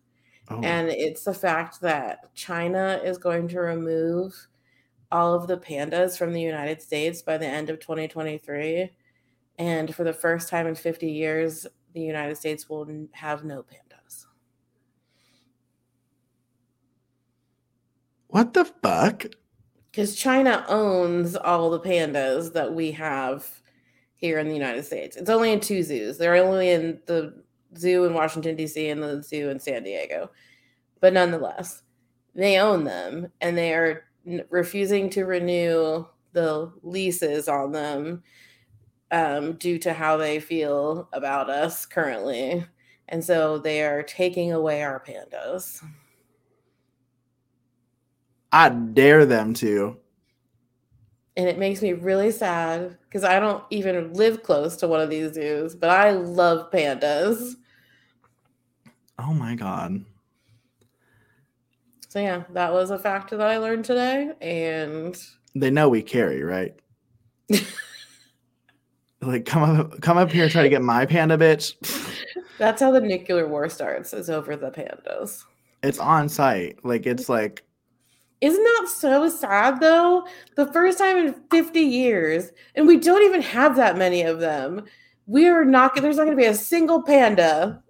Oh. 0.48 0.60
And 0.62 0.88
it's 0.88 1.24
the 1.24 1.34
fact 1.34 1.80
that 1.80 2.34
China 2.34 3.00
is 3.02 3.18
going 3.18 3.48
to 3.48 3.60
remove 3.60 4.46
all 5.10 5.34
of 5.34 5.46
the 5.46 5.56
pandas 5.56 6.18
from 6.18 6.32
the 6.32 6.40
United 6.40 6.82
States 6.82 7.22
by 7.22 7.38
the 7.38 7.46
end 7.46 7.70
of 7.70 7.80
2023. 7.80 8.90
And 9.58 9.94
for 9.94 10.04
the 10.04 10.12
first 10.12 10.48
time 10.48 10.66
in 10.66 10.74
50 10.74 11.10
years, 11.10 11.66
the 11.94 12.00
United 12.00 12.36
States 12.36 12.68
will 12.68 12.86
have 13.12 13.44
no 13.44 13.62
pandas. 13.62 14.26
What 18.28 18.52
the 18.52 18.66
fuck? 18.66 19.24
Because 19.90 20.14
China 20.14 20.64
owns 20.68 21.36
all 21.36 21.70
the 21.70 21.80
pandas 21.80 22.52
that 22.52 22.74
we 22.74 22.92
have 22.92 23.62
here 24.16 24.38
in 24.38 24.48
the 24.48 24.54
United 24.54 24.84
States. 24.84 25.16
It's 25.16 25.30
only 25.30 25.52
in 25.52 25.60
two 25.60 25.82
zoos. 25.82 26.18
They're 26.18 26.36
only 26.36 26.70
in 26.70 27.00
the 27.06 27.42
zoo 27.76 28.04
in 28.04 28.14
Washington 28.14 28.56
D.C. 28.56 28.88
and 28.88 29.02
the 29.02 29.22
zoo 29.22 29.50
in 29.50 29.60
San 29.60 29.82
Diego, 29.82 30.30
but 31.00 31.12
nonetheless, 31.12 31.82
they 32.34 32.58
own 32.58 32.84
them 32.84 33.28
and 33.40 33.56
they 33.56 33.74
are 33.74 34.04
refusing 34.50 35.08
to 35.10 35.24
renew 35.24 36.04
the 36.32 36.70
leases 36.82 37.48
on 37.48 37.72
them 37.72 38.22
um, 39.10 39.54
due 39.54 39.78
to 39.78 39.92
how 39.92 40.16
they 40.16 40.40
feel 40.40 41.08
about 41.12 41.48
us 41.48 41.86
currently. 41.86 42.64
And 43.08 43.24
so 43.24 43.58
they 43.58 43.82
are 43.82 44.02
taking 44.02 44.52
away 44.52 44.82
our 44.82 45.00
pandas. 45.00 45.82
I 48.52 48.68
dare 48.68 49.26
them 49.26 49.54
to 49.54 49.98
and 51.36 51.48
it 51.48 51.58
makes 51.58 51.82
me 51.82 51.92
really 51.92 52.30
sad 52.30 52.96
because 53.04 53.22
I 53.24 53.38
don't 53.38 53.62
even 53.70 54.12
live 54.14 54.42
close 54.42 54.76
to 54.76 54.88
one 54.88 55.00
of 55.00 55.10
these 55.10 55.34
zoos, 55.34 55.74
but 55.74 55.90
I 55.90 56.12
love 56.12 56.70
pandas. 56.70 57.54
Oh 59.18 59.34
my 59.34 59.54
god. 59.54 60.04
So 62.08 62.20
yeah, 62.20 62.44
that 62.54 62.72
was 62.72 62.90
a 62.90 62.98
fact 62.98 63.30
that 63.30 63.40
I 63.42 63.58
learned 63.58 63.84
today 63.84 64.32
and 64.40 65.16
they 65.54 65.70
know 65.70 65.88
we 65.88 66.02
carry, 66.02 66.42
right? 66.42 66.74
like 69.20 69.44
come 69.44 69.62
up 69.62 70.00
come 70.00 70.16
up 70.16 70.32
here 70.32 70.44
and 70.44 70.52
try 70.52 70.62
to 70.62 70.68
get 70.70 70.82
my 70.82 71.04
panda 71.04 71.36
bitch. 71.36 71.74
That's 72.58 72.80
how 72.80 72.90
the 72.90 73.00
nuclear 73.00 73.46
war 73.46 73.68
starts, 73.68 74.14
is 74.14 74.30
over 74.30 74.56
the 74.56 74.70
pandas. 74.70 75.44
It's 75.82 75.98
on 75.98 76.30
site. 76.30 76.82
Like 76.84 77.04
it's 77.04 77.28
like 77.28 77.65
isn't 78.40 78.62
that 78.62 78.88
so 78.88 79.28
sad 79.28 79.80
though? 79.80 80.26
The 80.56 80.70
first 80.72 80.98
time 80.98 81.16
in 81.16 81.34
50 81.50 81.80
years, 81.80 82.50
and 82.74 82.86
we 82.86 82.98
don't 82.98 83.22
even 83.22 83.42
have 83.42 83.76
that 83.76 83.96
many 83.96 84.22
of 84.22 84.40
them. 84.40 84.84
We 85.26 85.48
are 85.48 85.64
not 85.64 85.94
there's 85.96 86.16
not 86.16 86.24
gonna 86.24 86.36
be 86.36 86.44
a 86.44 86.54
single 86.54 87.02
panda 87.02 87.82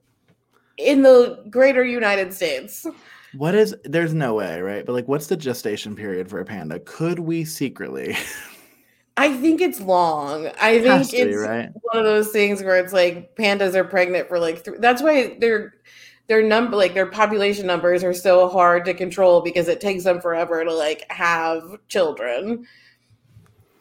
in 0.76 1.02
the 1.02 1.44
greater 1.50 1.84
United 1.84 2.32
States. 2.32 2.86
What 3.34 3.54
is 3.54 3.74
there's 3.84 4.14
no 4.14 4.34
way, 4.34 4.60
right? 4.60 4.86
But 4.86 4.92
like 4.92 5.08
what's 5.08 5.26
the 5.26 5.36
gestation 5.36 5.96
period 5.96 6.30
for 6.30 6.40
a 6.40 6.44
panda? 6.44 6.78
Could 6.80 7.18
we 7.18 7.44
secretly? 7.44 8.16
I 9.18 9.34
think 9.34 9.60
it's 9.62 9.80
long. 9.80 10.48
I 10.60 10.80
think 10.80 11.12
it's 11.12 11.12
be, 11.12 11.34
right? 11.34 11.70
one 11.82 11.96
of 11.98 12.04
those 12.04 12.28
things 12.28 12.62
where 12.62 12.78
it's 12.78 12.92
like 12.92 13.34
pandas 13.34 13.74
are 13.74 13.84
pregnant 13.84 14.28
for 14.28 14.38
like. 14.38 14.66
That's 14.78 15.02
why 15.02 15.38
they're 15.40 15.74
their 16.28 16.42
number 16.42 16.76
like 16.76 16.94
their 16.94 17.06
population 17.06 17.66
numbers 17.66 18.02
are 18.02 18.14
so 18.14 18.48
hard 18.48 18.84
to 18.86 18.94
control 18.94 19.40
because 19.40 19.68
it 19.68 19.80
takes 19.80 20.04
them 20.04 20.20
forever 20.20 20.64
to 20.64 20.72
like 20.74 21.10
have 21.10 21.62
children. 21.88 22.66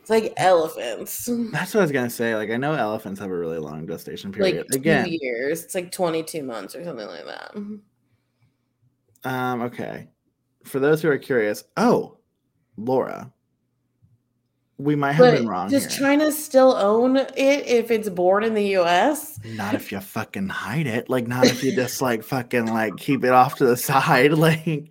It's 0.02 0.10
like 0.12 0.34
elephants. 0.38 1.28
That's 1.52 1.74
what 1.74 1.82
I 1.82 1.84
was 1.84 1.92
gonna 1.92 2.10
say. 2.12 2.36
Like 2.36 2.52
I 2.52 2.58
know 2.58 2.74
elephants 2.74 3.20
have 3.20 3.32
a 3.32 3.38
really 3.38 3.58
long 3.58 3.88
gestation 3.88 4.32
period. 4.32 4.58
Like 4.58 4.68
two 4.70 4.78
Again, 4.78 5.08
years. 5.10 5.64
It's 5.64 5.74
like 5.74 5.92
22 5.92 6.44
months 6.44 6.76
or 6.76 6.84
something 6.84 7.08
like 7.08 7.26
that. 7.26 7.56
um, 9.24 9.62
okay. 9.64 10.10
For 10.64 10.80
those 10.80 11.02
who 11.02 11.10
are 11.10 11.18
curious, 11.18 11.64
oh, 11.78 12.20
Laura, 12.78 13.32
we 14.78 14.96
might 14.96 15.14
have 15.14 15.26
But 15.26 15.36
been 15.38 15.48
wrong 15.48 15.70
does 15.70 15.84
here. 15.86 16.00
China 16.00 16.32
still 16.32 16.74
own 16.76 17.16
it 17.18 17.32
if 17.38 17.92
it's 17.92 18.10
born 18.10 18.44
in 18.44 18.54
the 18.54 18.76
US? 18.78 19.40
not 19.46 19.74
if 19.74 19.92
you 19.92 20.00
fucking 20.00 20.50
hide 20.50 20.88
it. 20.88 21.10
Like 21.10 21.28
not 21.28 21.46
if 21.46 21.64
you 21.64 21.74
just 21.76 22.02
like 22.02 22.24
fucking 22.24 22.66
like 22.68 22.98
keep 22.98 23.24
it 23.24 23.32
off 23.32 23.56
to 23.56 23.66
the 23.66 23.78
side. 23.78 24.34
Like 24.38 24.90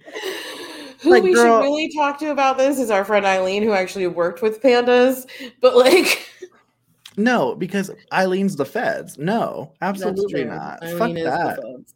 Who 1.01 1.11
Like, 1.11 1.23
we 1.23 1.35
girl- 1.35 1.59
should 1.61 1.65
really 1.67 1.91
talk 1.95 2.19
to 2.21 2.31
about 2.31 2.57
this 2.57 2.79
is 2.79 2.91
our 2.91 3.05
friend 3.05 3.27
Eileen, 3.27 3.63
who 3.63 3.73
actually 3.73 4.07
worked 4.07 4.41
with 4.41 4.63
pandas. 4.63 5.27
But 5.61 5.77
like, 5.77 6.31
no, 7.19 7.55
because 7.55 7.91
Eileen's 8.11 8.57
the 8.57 8.65
feds. 8.65 9.19
No, 9.19 9.73
absolutely 9.83 10.45
not. 10.45 10.83
Eileen 10.83 10.99
Fuck 10.99 11.15
that. 11.25 11.61
feds. 11.63 11.95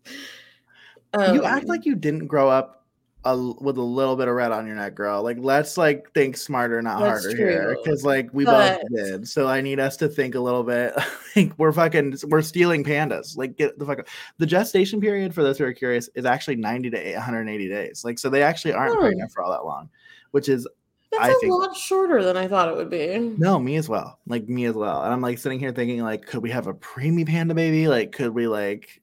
you 1.35 1.43
act 1.43 1.62
Um, 1.65 1.69
like 1.69 1.86
you 1.86 1.94
didn't 1.94 2.27
grow 2.27 2.51
up 2.51 2.78
a, 3.24 3.36
with 3.36 3.77
a 3.77 3.82
little 3.82 4.16
bit 4.16 4.28
of 4.28 4.35
red 4.35 4.53
on 4.53 4.66
your 4.66 4.77
neck, 4.77 4.95
girl. 4.95 5.23
Like, 5.23 5.36
let's 5.40 5.77
like 5.77 6.12
think 6.15 6.36
smarter, 6.36 6.81
not 6.81 7.01
That's 7.01 7.24
harder 7.24 7.36
here, 7.36 7.77
because 7.82 8.05
like 8.05 8.31
we 8.32 8.45
But- 8.45 8.81
both 8.82 8.90
did. 8.95 9.28
So 9.28 9.49
I 9.49 9.61
need 9.61 9.81
us 9.81 9.97
to 9.99 10.09
think 10.09 10.35
a 10.35 10.40
little 10.40 10.62
bit. 10.62 10.95
like 11.36 11.53
we're 11.59 11.73
fucking, 11.73 12.19
we're 12.28 12.43
stealing 12.43 12.85
pandas. 12.85 13.36
Like, 13.36 13.57
get 13.57 13.78
the 13.78 13.85
fuck. 13.86 13.99
Up. 14.01 14.07
The 14.39 14.47
gestation 14.47 15.01
period 15.01 15.35
for 15.35 15.43
those 15.43 15.59
who 15.59 15.65
are 15.65 15.73
curious 15.73 16.09
is 16.15 16.24
actually 16.24 16.57
ninety 16.57 16.90
to 16.90 17.12
180 17.15 17.69
days. 17.69 18.05
Like, 18.05 18.19
so 18.19 18.31
they 18.31 18.43
actually 18.43 18.73
aren't 18.73 18.95
Hmm. 18.95 19.01
pregnant 19.01 19.32
for 19.32 19.43
all 19.43 19.51
that 19.51 19.65
long, 19.65 19.90
which 20.31 20.49
is 20.49 20.66
that's 21.11 21.24
I 21.24 21.31
a 21.31 21.35
think- 21.40 21.53
lot 21.53 21.74
shorter 21.77 22.23
than 22.23 22.36
I 22.36 22.47
thought 22.47 22.69
it 22.69 22.77
would 22.77 22.90
be. 22.90 23.19
no, 23.39 23.59
me 23.59 23.77
as 23.77 23.89
well. 23.89 24.19
Like 24.27 24.49
me 24.49 24.66
as 24.66 24.74
well. 24.74 25.03
And 25.03 25.12
I'm 25.12 25.23
like 25.23 25.39
sitting 25.39 25.59
here 25.59 25.73
thinking, 25.73 26.03
like, 26.03 26.27
could 26.27 26.43
we 26.43 26.51
have 26.51 26.66
a 26.66 26.74
preemie 26.74 27.27
panda 27.27 27.55
baby? 27.55 27.89
Like, 27.89 28.12
could 28.12 28.31
we 28.35 28.47
like? 28.47 29.01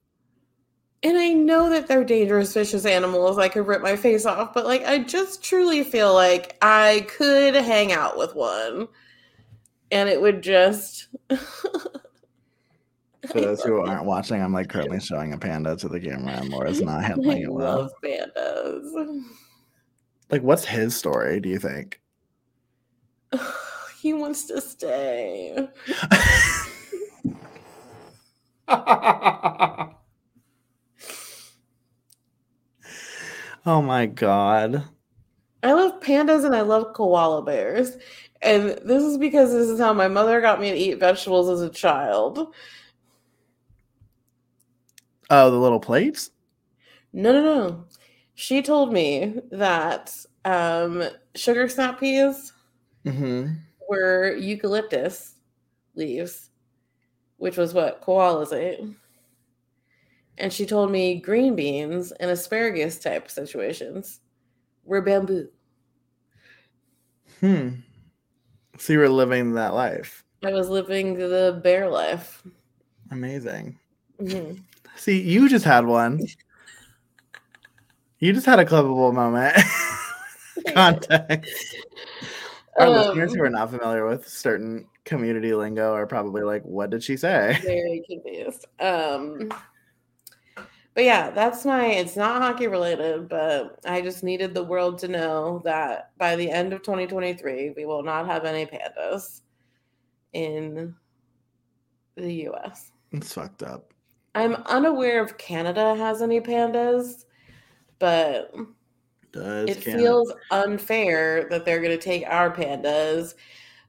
And 1.06 1.16
I 1.16 1.28
know 1.28 1.70
that 1.70 1.86
they're 1.86 2.02
dangerous, 2.02 2.52
vicious 2.52 2.84
animals. 2.84 3.38
I 3.38 3.48
could 3.48 3.68
rip 3.68 3.80
my 3.80 3.94
face 3.94 4.26
off, 4.26 4.52
but 4.52 4.66
like, 4.66 4.84
I 4.84 4.98
just 4.98 5.40
truly 5.40 5.84
feel 5.84 6.12
like 6.12 6.56
I 6.60 7.06
could 7.16 7.54
hang 7.54 7.92
out 7.92 8.18
with 8.18 8.34
one, 8.34 8.88
and 9.92 10.08
it 10.08 10.20
would 10.20 10.42
just. 10.42 11.06
For 11.30 11.38
those 13.40 13.62
who 13.62 13.82
aren't 13.82 14.04
watching, 14.04 14.42
I'm 14.42 14.52
like 14.52 14.68
currently 14.68 14.98
showing 14.98 15.32
a 15.32 15.38
panda 15.38 15.76
to 15.76 15.88
the 15.88 16.00
camera, 16.00 16.32
and 16.32 16.48
Laura's 16.48 16.82
not 16.82 16.98
I 17.04 17.06
handling 17.06 17.42
it 17.42 17.52
well. 17.52 17.68
I 17.68 17.74
love 17.82 17.92
pandas. 18.04 19.22
Like, 20.28 20.42
what's 20.42 20.64
his 20.64 20.96
story? 20.96 21.38
Do 21.38 21.48
you 21.48 21.60
think? 21.60 22.00
he 24.00 24.12
wants 24.12 24.46
to 24.46 24.60
stay. 24.60 25.68
oh 33.66 33.82
my 33.82 34.06
god. 34.06 34.84
I 35.62 35.72
love 35.72 36.00
pandas 36.00 36.44
and 36.44 36.54
I 36.54 36.60
love 36.60 36.92
koala 36.94 37.42
bears. 37.42 37.96
And 38.42 38.78
this 38.84 39.02
is 39.02 39.18
because 39.18 39.52
this 39.52 39.68
is 39.68 39.80
how 39.80 39.92
my 39.92 40.08
mother 40.08 40.40
got 40.40 40.60
me 40.60 40.70
to 40.70 40.76
eat 40.76 41.00
vegetables 41.00 41.48
as 41.48 41.60
a 41.60 41.70
child. 41.70 42.54
Oh, 45.30 45.50
the 45.50 45.56
little 45.56 45.80
plates. 45.80 46.30
No, 47.12 47.32
no, 47.32 47.42
no. 47.42 47.84
She 48.34 48.62
told 48.62 48.92
me 48.92 49.40
that 49.50 50.14
um, 50.44 51.02
sugar 51.34 51.68
snap 51.68 51.98
peas 52.00 52.52
Mm-hmm. 53.04 53.52
were 53.88 54.34
eucalyptus 54.36 55.34
leaves, 55.94 56.50
which 57.36 57.56
was 57.56 57.72
what 57.72 58.02
koalas 58.02 58.52
ate. 58.52 58.80
And 60.38 60.52
she 60.52 60.66
told 60.66 60.90
me 60.90 61.20
green 61.20 61.56
beans 61.56 62.12
and 62.12 62.30
asparagus 62.30 62.98
type 62.98 63.30
situations 63.30 64.20
were 64.84 65.00
bamboo. 65.00 65.48
Hmm. 67.40 67.68
So 68.78 68.92
you 68.92 68.98
were 68.98 69.08
living 69.08 69.54
that 69.54 69.74
life. 69.74 70.24
I 70.44 70.52
was 70.52 70.68
living 70.68 71.14
the 71.14 71.60
bear 71.62 71.88
life. 71.88 72.42
Amazing. 73.10 73.78
Mhm. 74.20 74.62
See, 74.96 75.20
you 75.20 75.48
just 75.48 75.64
had 75.64 75.86
one. 75.86 76.20
You 78.18 78.32
just 78.32 78.46
had 78.46 78.58
a 78.58 78.64
clippable 78.64 79.12
moment. 79.12 79.56
Context. 80.74 81.76
Our 82.78 82.90
listeners 82.90 83.32
who 83.34 83.40
Um, 83.40 83.46
are 83.46 83.50
not 83.50 83.70
familiar 83.70 84.06
with 84.06 84.28
certain 84.28 84.86
community 85.04 85.54
lingo 85.54 85.92
are 85.92 86.06
probably 86.06 86.42
like, 86.42 86.62
"What 86.62 86.90
did 86.90 87.02
she 87.02 87.16
say?" 87.16 87.58
very 87.62 88.04
confused. 88.08 88.66
Um, 88.80 89.50
but 90.96 91.04
yeah, 91.04 91.28
that's 91.30 91.66
my. 91.66 91.88
It's 91.88 92.16
not 92.16 92.40
hockey 92.40 92.68
related, 92.68 93.28
but 93.28 93.78
I 93.84 94.00
just 94.00 94.24
needed 94.24 94.54
the 94.54 94.64
world 94.64 94.96
to 95.00 95.08
know 95.08 95.60
that 95.62 96.12
by 96.16 96.36
the 96.36 96.50
end 96.50 96.72
of 96.72 96.80
2023, 96.82 97.74
we 97.76 97.84
will 97.84 98.02
not 98.02 98.24
have 98.26 98.46
any 98.46 98.64
pandas 98.64 99.42
in 100.32 100.94
the 102.16 102.32
U.S. 102.44 102.92
It's 103.12 103.30
fucked 103.34 103.62
up. 103.62 103.92
I'm 104.34 104.54
unaware 104.54 105.22
if 105.22 105.36
Canada 105.36 105.94
has 105.96 106.22
any 106.22 106.40
pandas, 106.40 107.26
but 107.98 108.54
Does 109.32 109.68
it 109.68 109.82
Canada- 109.82 110.02
feels 110.02 110.32
unfair 110.50 111.46
that 111.50 111.66
they're 111.66 111.82
going 111.82 111.90
to 111.98 112.02
take 112.02 112.24
our 112.26 112.50
pandas 112.50 113.34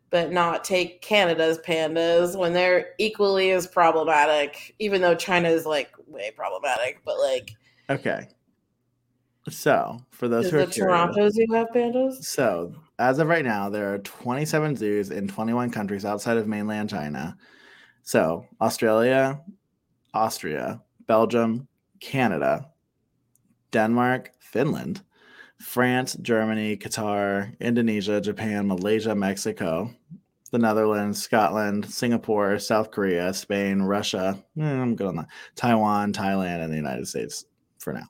but 0.10 0.32
not 0.32 0.64
take 0.64 1.02
canada's 1.02 1.58
pandas 1.60 2.38
when 2.38 2.54
they're 2.54 2.90
equally 2.98 3.52
as 3.52 3.68
problematic 3.68 4.76
even 4.80 5.02
though 5.02 5.16
china 5.16 5.50
is 5.50 5.66
like 5.66 5.92
way 6.08 6.32
problematic 6.36 7.00
but 7.06 7.18
like 7.20 7.52
okay? 7.90 8.28
So, 9.50 10.02
for 10.10 10.28
those 10.28 10.50
who 10.50 10.58
are 10.58 10.66
the 10.66 10.72
toronto 10.74 11.30
zoo 11.30 11.46
have 11.54 11.70
pandas 11.70 12.24
So, 12.24 12.76
as 13.00 13.20
of 13.20 13.28
right 13.28 13.46
now, 13.46 13.70
there 13.70 13.94
are 13.94 14.00
27 14.00 14.76
zoos 14.76 15.10
in 15.10 15.28
21 15.28 15.70
countries 15.70 16.04
outside 16.04 16.38
of 16.38 16.48
mainland 16.48 16.90
China. 16.90 17.38
So, 18.04 18.46
Australia, 18.60 19.40
Austria, 20.14 20.82
Belgium, 21.08 21.68
Canada, 22.00 22.70
Denmark, 23.72 24.32
Finland, 24.40 25.02
France, 25.60 26.16
Germany, 26.22 26.78
Qatar, 26.78 27.58
Indonesia, 27.60 28.20
Japan, 28.20 28.68
Malaysia, 28.68 29.16
Mexico, 29.16 29.94
the 30.50 30.58
Netherlands, 30.60 31.22
Scotland, 31.22 31.86
Singapore, 31.92 32.58
South 32.60 32.92
Korea, 32.92 33.34
Spain, 33.34 33.82
Russia. 33.82 34.38
eh, 34.60 34.64
I'm 34.64 34.96
good 34.96 35.08
on 35.08 35.16
that. 35.18 35.28
Taiwan, 35.56 36.14
Thailand, 36.14 36.64
and 36.64 36.72
the 36.72 36.78
United 36.78 37.08
States 37.08 37.46
for 37.80 37.94
now. 37.94 38.08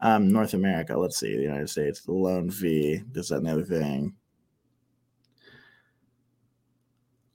Um, 0.00 0.28
North 0.32 0.54
America, 0.54 0.96
let's 0.98 1.18
see, 1.18 1.34
the 1.36 1.42
United 1.42 1.68
States, 1.70 2.00
the 2.02 2.12
lone 2.12 2.50
V, 2.50 3.02
this, 3.12 3.28
that, 3.28 3.36
and 3.38 3.46
the 3.46 3.52
other 3.52 3.64
thing. 3.64 4.14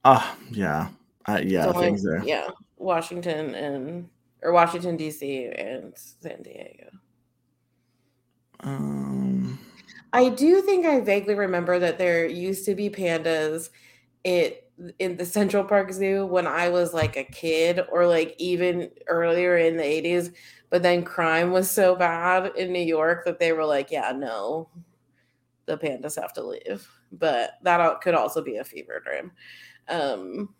Ah, 0.03 0.35
yeah. 0.51 0.89
Uh, 1.27 1.39
yeah, 1.43 1.65
It's 1.68 1.76
only- 1.76 1.88
things 1.88 2.03
there. 2.03 2.23
yeah 2.23 2.47
washington 2.77 3.53
and 3.53 4.09
or 4.41 4.51
washington 4.51 4.97
dc 4.97 5.22
and 5.55 5.93
san 5.95 6.41
diego 6.41 6.89
Um, 8.61 9.59
I 10.13 10.30
do 10.30 10.61
think 10.61 10.88
I 10.88 10.99
vaguely 10.99 11.35
remember 11.35 11.77
that 11.77 11.99
there 11.99 12.26
used 12.26 12.65
to 12.65 12.73
be 12.73 12.89
pandas 12.89 13.69
it 14.23 14.69
in 14.99 15.18
the 15.18 15.26
Central 15.26 15.64
Park 15.64 15.91
Zoo 15.91 16.26
when 16.26 16.48
I 16.48 16.69
was 16.69 16.93
like 16.93 17.15
a 17.15 17.23
kid 17.23 17.81
or 17.91 18.07
like 18.07 18.35
even 18.39 18.89
earlier 19.07 19.57
in 19.57 19.77
the 19.77 19.84
80s 19.84 20.34
but 20.69 20.81
then 20.81 21.03
crime 21.03 21.52
was 21.52 21.69
so 21.69 21.95
bad 21.95 22.56
in 22.56 22.72
New 22.72 22.80
York 22.84 23.26
that 23.26 23.39
they 23.39 23.52
were 23.52 23.65
like 23.65 23.91
yeah 23.91 24.11
no 24.11 24.69
the 25.65 25.77
pandas 25.77 26.19
have 26.19 26.34
to 26.34 26.43
leave. 26.43 26.88
But 27.11 27.52
that 27.64 28.02
could 28.02 28.14
also 28.14 28.43
be 28.43 28.57
a 28.57 28.64
fever 28.64 29.02
dream. 29.03 29.31
Um 29.88 30.53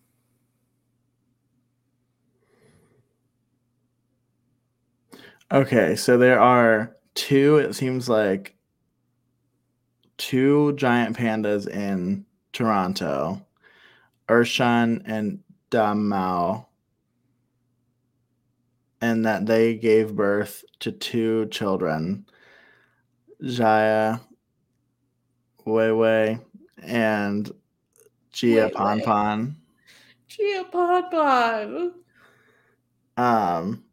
okay, 5.52 5.96
so 5.96 6.18
there 6.18 6.40
are 6.40 6.96
two, 7.14 7.58
it 7.58 7.74
seems 7.74 8.10
like 8.10 8.56
two 10.18 10.74
giant 10.74 11.18
pandas 11.18 11.68
in 11.68 12.26
Toronto, 12.54 13.46
Urshan 14.32 15.02
and 15.06 15.40
Damao, 15.72 16.66
and 19.02 19.26
that 19.26 19.46
they 19.46 19.76
gave 19.76 20.16
birth 20.16 20.64
to 20.80 20.94
two 20.94 21.48
children, 21.48 22.26
Jaya 23.44 24.20
Weiwei 25.66 26.40
and 26.82 27.52
Gia. 28.32 28.70
Ponpon. 28.70 29.56
Gia 30.30 30.64
Pod 30.72 31.92
Um, 33.18 33.84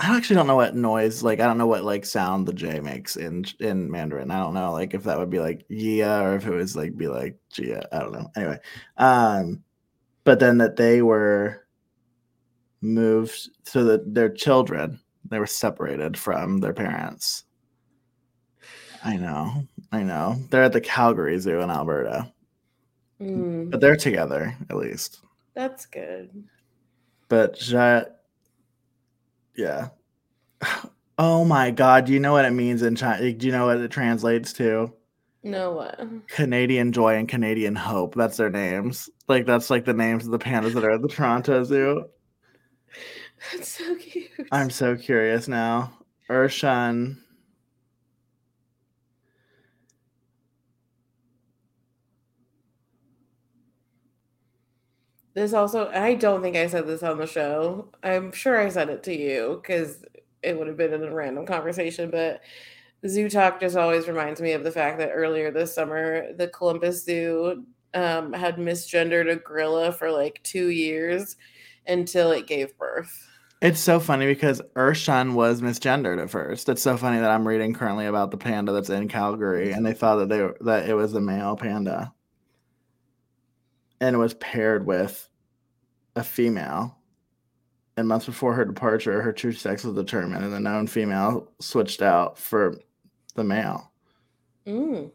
I 0.00 0.16
actually 0.16 0.36
don't 0.36 0.46
know 0.46 0.54
what 0.56 0.76
noise 0.76 1.22
like 1.24 1.40
I 1.40 1.46
don't 1.46 1.58
know 1.58 1.66
what 1.66 1.82
like 1.84 2.06
sound 2.06 2.46
the 2.46 2.52
J 2.52 2.78
makes 2.80 3.16
in 3.16 3.44
in 3.58 3.90
Mandarin. 3.90 4.30
I 4.30 4.38
don't 4.38 4.54
know 4.54 4.72
like 4.72 4.94
if 4.94 5.02
that 5.04 5.18
would 5.18 5.30
be 5.30 5.40
like 5.40 5.64
yeah 5.68 6.22
or 6.22 6.36
if 6.36 6.46
it 6.46 6.54
was 6.54 6.76
like 6.76 6.96
be 6.96 7.08
like 7.08 7.36
Gia. 7.50 7.86
I 7.94 7.98
don't 8.00 8.12
know. 8.12 8.30
Anyway, 8.36 8.58
um, 8.96 9.64
but 10.24 10.38
then 10.38 10.58
that 10.58 10.76
they 10.76 11.02
were 11.02 11.66
moved 12.80 13.48
so 13.64 13.84
that 13.84 14.14
their 14.14 14.28
children 14.30 15.00
they 15.28 15.38
were 15.40 15.46
separated 15.46 16.16
from 16.16 16.58
their 16.58 16.72
parents. 16.72 17.44
I 19.04 19.16
know, 19.16 19.64
I 19.92 20.02
know. 20.04 20.36
They're 20.50 20.62
at 20.64 20.72
the 20.72 20.80
Calgary 20.80 21.38
Zoo 21.38 21.60
in 21.60 21.70
Alberta, 21.70 22.32
Mm, 23.20 23.68
but 23.70 23.80
they're 23.80 23.96
together 23.96 24.56
at 24.70 24.76
least. 24.76 25.20
that's 25.54 25.86
good. 25.86 26.30
But 27.28 27.58
yeah. 29.58 29.88
Oh 31.18 31.44
my 31.44 31.72
god, 31.72 32.04
do 32.04 32.12
you 32.12 32.20
know 32.20 32.32
what 32.32 32.44
it 32.44 32.52
means 32.52 32.82
in 32.82 32.94
China? 32.94 33.32
Do 33.32 33.46
you 33.46 33.52
know 33.52 33.66
what 33.66 33.78
it 33.78 33.90
translates 33.90 34.52
to? 34.54 34.94
No 35.42 35.72
what? 35.72 36.00
Canadian 36.28 36.92
Joy 36.92 37.16
and 37.16 37.28
Canadian 37.28 37.74
Hope. 37.74 38.14
That's 38.14 38.36
their 38.36 38.50
names. 38.50 39.10
Like 39.26 39.44
that's 39.44 39.68
like 39.68 39.84
the 39.84 39.94
names 39.94 40.26
of 40.26 40.30
the 40.30 40.38
pandas 40.38 40.74
that 40.74 40.84
are 40.84 40.92
at 40.92 41.02
the 41.02 41.08
Toronto 41.08 41.64
Zoo. 41.64 42.04
That's 43.52 43.68
so 43.68 43.94
cute. 43.96 44.30
I'm 44.50 44.70
so 44.70 44.96
curious 44.96 45.46
now. 45.46 45.92
Urshan. 46.28 47.18
This 55.38 55.52
also, 55.52 55.88
I 55.90 56.14
don't 56.14 56.42
think 56.42 56.56
I 56.56 56.66
said 56.66 56.88
this 56.88 57.04
on 57.04 57.18
the 57.18 57.26
show. 57.26 57.90
I'm 58.02 58.32
sure 58.32 58.58
I 58.58 58.68
said 58.70 58.88
it 58.88 59.04
to 59.04 59.16
you 59.16 59.60
because 59.62 60.02
it 60.42 60.58
would 60.58 60.66
have 60.66 60.76
been 60.76 60.92
in 60.92 61.04
a 61.04 61.14
random 61.14 61.46
conversation, 61.46 62.10
but 62.10 62.40
Zoo 63.06 63.30
Talk 63.30 63.60
just 63.60 63.76
always 63.76 64.08
reminds 64.08 64.40
me 64.40 64.50
of 64.50 64.64
the 64.64 64.72
fact 64.72 64.98
that 64.98 65.12
earlier 65.12 65.52
this 65.52 65.72
summer, 65.72 66.32
the 66.32 66.48
Columbus 66.48 67.04
Zoo 67.04 67.64
um, 67.94 68.32
had 68.32 68.56
misgendered 68.56 69.30
a 69.30 69.36
gorilla 69.36 69.92
for 69.92 70.10
like 70.10 70.40
two 70.42 70.70
years 70.70 71.36
until 71.86 72.32
it 72.32 72.48
gave 72.48 72.76
birth. 72.76 73.28
It's 73.62 73.78
so 73.78 74.00
funny 74.00 74.26
because 74.26 74.60
Urshan 74.74 75.34
was 75.34 75.62
misgendered 75.62 76.20
at 76.20 76.30
first. 76.30 76.68
It's 76.68 76.82
so 76.82 76.96
funny 76.96 77.20
that 77.20 77.30
I'm 77.30 77.46
reading 77.46 77.74
currently 77.74 78.06
about 78.06 78.32
the 78.32 78.38
panda 78.38 78.72
that's 78.72 78.90
in 78.90 79.06
Calgary, 79.06 79.70
and 79.70 79.86
they 79.86 79.94
thought 79.94 80.16
that 80.16 80.28
they 80.30 80.48
that 80.64 80.88
it 80.88 80.94
was 80.94 81.14
a 81.14 81.20
male 81.20 81.54
panda, 81.54 82.12
and 84.00 84.16
it 84.16 84.18
was 84.18 84.34
paired 84.34 84.84
with 84.84 85.27
a 86.18 86.24
female. 86.24 86.96
And 87.96 88.06
months 88.06 88.26
before 88.26 88.54
her 88.54 88.64
departure, 88.64 89.22
her 89.22 89.32
true 89.32 89.52
sex 89.52 89.82
was 89.82 89.94
determined, 89.94 90.44
and 90.44 90.52
the 90.52 90.60
known 90.60 90.86
female 90.86 91.50
switched 91.60 92.00
out 92.00 92.38
for 92.38 92.78
the 93.34 93.42
male. 93.42 93.90
Mm. 94.66 95.10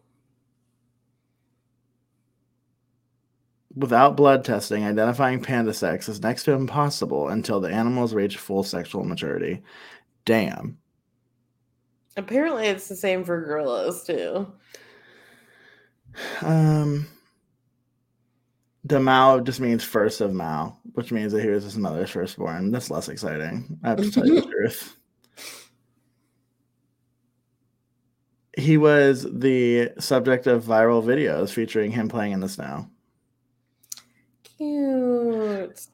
Without 3.75 4.17
blood 4.17 4.43
testing, 4.43 4.83
identifying 4.83 5.41
panda 5.41 5.73
sex 5.73 6.09
is 6.09 6.21
next 6.21 6.43
to 6.43 6.51
impossible 6.51 7.29
until 7.29 7.59
the 7.59 7.69
animals 7.69 8.13
reach 8.13 8.37
full 8.37 8.63
sexual 8.63 9.03
maturity. 9.03 9.63
Damn. 10.25 10.77
Apparently, 12.17 12.67
it's 12.67 12.87
the 12.87 12.95
same 12.95 13.23
for 13.23 13.41
gorillas 13.41 14.03
too. 14.03 14.51
Um, 16.41 17.07
the 18.85 18.99
Mao 18.99 19.39
just 19.39 19.59
means 19.59 19.83
first 19.83 20.21
of 20.21 20.33
Mao, 20.33 20.77
which 20.93 21.11
means 21.11 21.31
that 21.31 21.41
he 21.41 21.49
was 21.49 21.63
his 21.63 21.77
mother's 21.77 22.09
firstborn. 22.09 22.71
That's 22.71 22.89
less 22.89 23.09
exciting. 23.09 23.79
I 23.83 23.89
have 23.89 23.97
to 23.99 24.11
tell 24.11 24.25
you 24.25 24.41
the 24.41 24.47
truth. 24.47 24.97
He 28.55 28.77
was 28.77 29.25
the 29.31 29.91
subject 29.99 30.45
of 30.47 30.63
viral 30.63 31.03
videos 31.03 31.51
featuring 31.51 31.91
him 31.91 32.07
playing 32.07 32.33
in 32.33 32.39
the 32.39 32.49
snow. 32.49 32.87
Cute. 34.43 35.87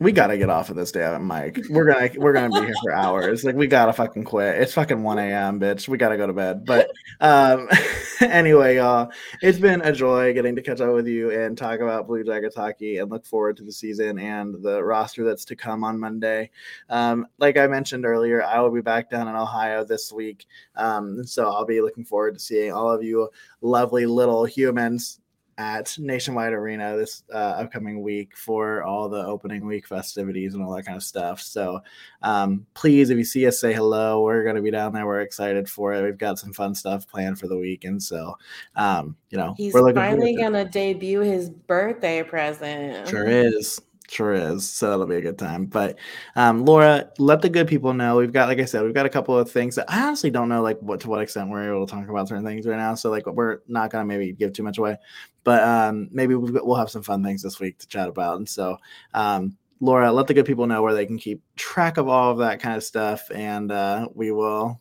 We 0.00 0.10
gotta 0.10 0.36
get 0.36 0.50
off 0.50 0.70
of 0.70 0.76
this 0.76 0.90
damn 0.90 1.24
mic. 1.24 1.60
We're 1.70 1.84
gonna 1.84 2.10
we're 2.16 2.32
gonna 2.32 2.50
be 2.50 2.66
here 2.66 2.74
for 2.82 2.92
hours. 2.92 3.44
Like 3.44 3.54
we 3.54 3.68
gotta 3.68 3.92
fucking 3.92 4.24
quit. 4.24 4.60
It's 4.60 4.74
fucking 4.74 5.00
1 5.00 5.18
a.m. 5.20 5.60
bitch. 5.60 5.86
We 5.86 5.98
gotta 5.98 6.16
go 6.16 6.26
to 6.26 6.32
bed. 6.32 6.64
But 6.64 6.90
um 7.20 7.68
anyway, 8.20 8.76
y'all, 8.76 9.12
it's 9.40 9.58
been 9.58 9.82
a 9.82 9.92
joy 9.92 10.34
getting 10.34 10.56
to 10.56 10.62
catch 10.62 10.80
up 10.80 10.92
with 10.94 11.06
you 11.06 11.30
and 11.30 11.56
talk 11.56 11.78
about 11.78 12.08
Blue 12.08 12.24
Jackets 12.24 12.56
hockey 12.56 12.98
and 12.98 13.08
look 13.08 13.24
forward 13.24 13.56
to 13.58 13.62
the 13.62 13.70
season 13.70 14.18
and 14.18 14.60
the 14.64 14.82
roster 14.82 15.22
that's 15.22 15.44
to 15.44 15.54
come 15.54 15.84
on 15.84 16.00
Monday. 16.00 16.50
Um, 16.90 17.28
like 17.38 17.56
I 17.56 17.68
mentioned 17.68 18.04
earlier, 18.04 18.42
I 18.42 18.58
will 18.58 18.72
be 18.72 18.80
back 18.80 19.10
down 19.10 19.28
in 19.28 19.36
Ohio 19.36 19.84
this 19.84 20.12
week. 20.12 20.46
Um, 20.74 21.24
so 21.24 21.44
I'll 21.44 21.64
be 21.64 21.80
looking 21.80 22.04
forward 22.04 22.34
to 22.34 22.40
seeing 22.40 22.72
all 22.72 22.90
of 22.90 23.04
you 23.04 23.28
lovely 23.60 24.06
little 24.06 24.44
humans 24.44 25.20
at 25.58 25.96
Nationwide 25.98 26.52
Arena 26.52 26.96
this 26.96 27.22
uh, 27.32 27.36
upcoming 27.36 28.02
week 28.02 28.36
for 28.36 28.82
all 28.82 29.08
the 29.08 29.24
opening 29.24 29.66
week 29.66 29.86
festivities 29.86 30.54
and 30.54 30.62
all 30.62 30.72
that 30.74 30.84
kind 30.84 30.96
of 30.96 31.02
stuff. 31.02 31.40
So 31.40 31.80
um, 32.22 32.66
please, 32.74 33.10
if 33.10 33.18
you 33.18 33.24
see 33.24 33.46
us, 33.46 33.60
say 33.60 33.72
hello. 33.72 34.22
We're 34.22 34.42
going 34.42 34.56
to 34.56 34.62
be 34.62 34.70
down 34.70 34.92
there. 34.92 35.06
We're 35.06 35.20
excited 35.20 35.68
for 35.68 35.94
it. 35.94 36.02
We've 36.02 36.18
got 36.18 36.38
some 36.38 36.52
fun 36.52 36.74
stuff 36.74 37.08
planned 37.08 37.38
for 37.38 37.48
the 37.48 37.58
weekend. 37.58 38.02
So, 38.02 38.36
um, 38.76 39.16
you 39.30 39.38
know, 39.38 39.54
He's 39.56 39.72
we're 39.72 39.80
looking 39.80 39.96
finally 39.96 40.36
forward 40.36 40.64
to 40.64 40.70
debut 40.70 41.20
his 41.20 41.50
birthday 41.50 42.22
present. 42.22 43.08
Sure 43.08 43.28
is. 43.28 43.80
Sure 44.08 44.34
is. 44.34 44.68
So 44.68 44.90
that'll 44.90 45.06
be 45.06 45.16
a 45.16 45.20
good 45.22 45.38
time. 45.38 45.64
But 45.64 45.98
um, 46.36 46.64
Laura, 46.64 47.10
let 47.18 47.40
the 47.40 47.48
good 47.48 47.66
people 47.66 47.94
know. 47.94 48.16
We've 48.16 48.32
got, 48.32 48.48
like 48.48 48.58
I 48.60 48.66
said, 48.66 48.82
we've 48.82 48.92
got 48.94 49.06
a 49.06 49.10
couple 49.10 49.36
of 49.36 49.50
things 49.50 49.76
that 49.76 49.90
I 49.90 50.06
honestly 50.06 50.30
don't 50.30 50.50
know, 50.50 50.62
like 50.62 50.78
what 50.80 51.00
to 51.00 51.08
what 51.08 51.22
extent 51.22 51.48
we're 51.48 51.74
able 51.74 51.86
to 51.86 51.92
talk 51.92 52.08
about 52.08 52.28
certain 52.28 52.44
things 52.44 52.66
right 52.66 52.76
now. 52.76 52.94
So 52.94 53.10
like 53.10 53.26
we're 53.26 53.60
not 53.66 53.90
gonna 53.90 54.04
maybe 54.04 54.32
give 54.32 54.52
too 54.52 54.62
much 54.62 54.76
away, 54.78 54.98
but 55.42 55.62
um, 55.62 56.08
maybe 56.12 56.34
got, 56.34 56.66
we'll 56.66 56.76
have 56.76 56.90
some 56.90 57.02
fun 57.02 57.24
things 57.24 57.42
this 57.42 57.58
week 57.58 57.78
to 57.78 57.88
chat 57.88 58.08
about. 58.08 58.36
And 58.36 58.48
so, 58.48 58.76
um, 59.14 59.56
Laura, 59.80 60.12
let 60.12 60.26
the 60.26 60.34
good 60.34 60.46
people 60.46 60.66
know 60.66 60.82
where 60.82 60.94
they 60.94 61.06
can 61.06 61.18
keep 61.18 61.42
track 61.56 61.96
of 61.96 62.06
all 62.06 62.30
of 62.30 62.38
that 62.38 62.60
kind 62.60 62.76
of 62.76 62.84
stuff, 62.84 63.30
and 63.34 63.72
uh, 63.72 64.08
we 64.14 64.30
will 64.30 64.80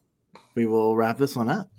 we 0.56 0.66
will 0.66 0.96
wrap 0.96 1.18
this 1.18 1.36
one 1.36 1.50
up. 1.50 1.73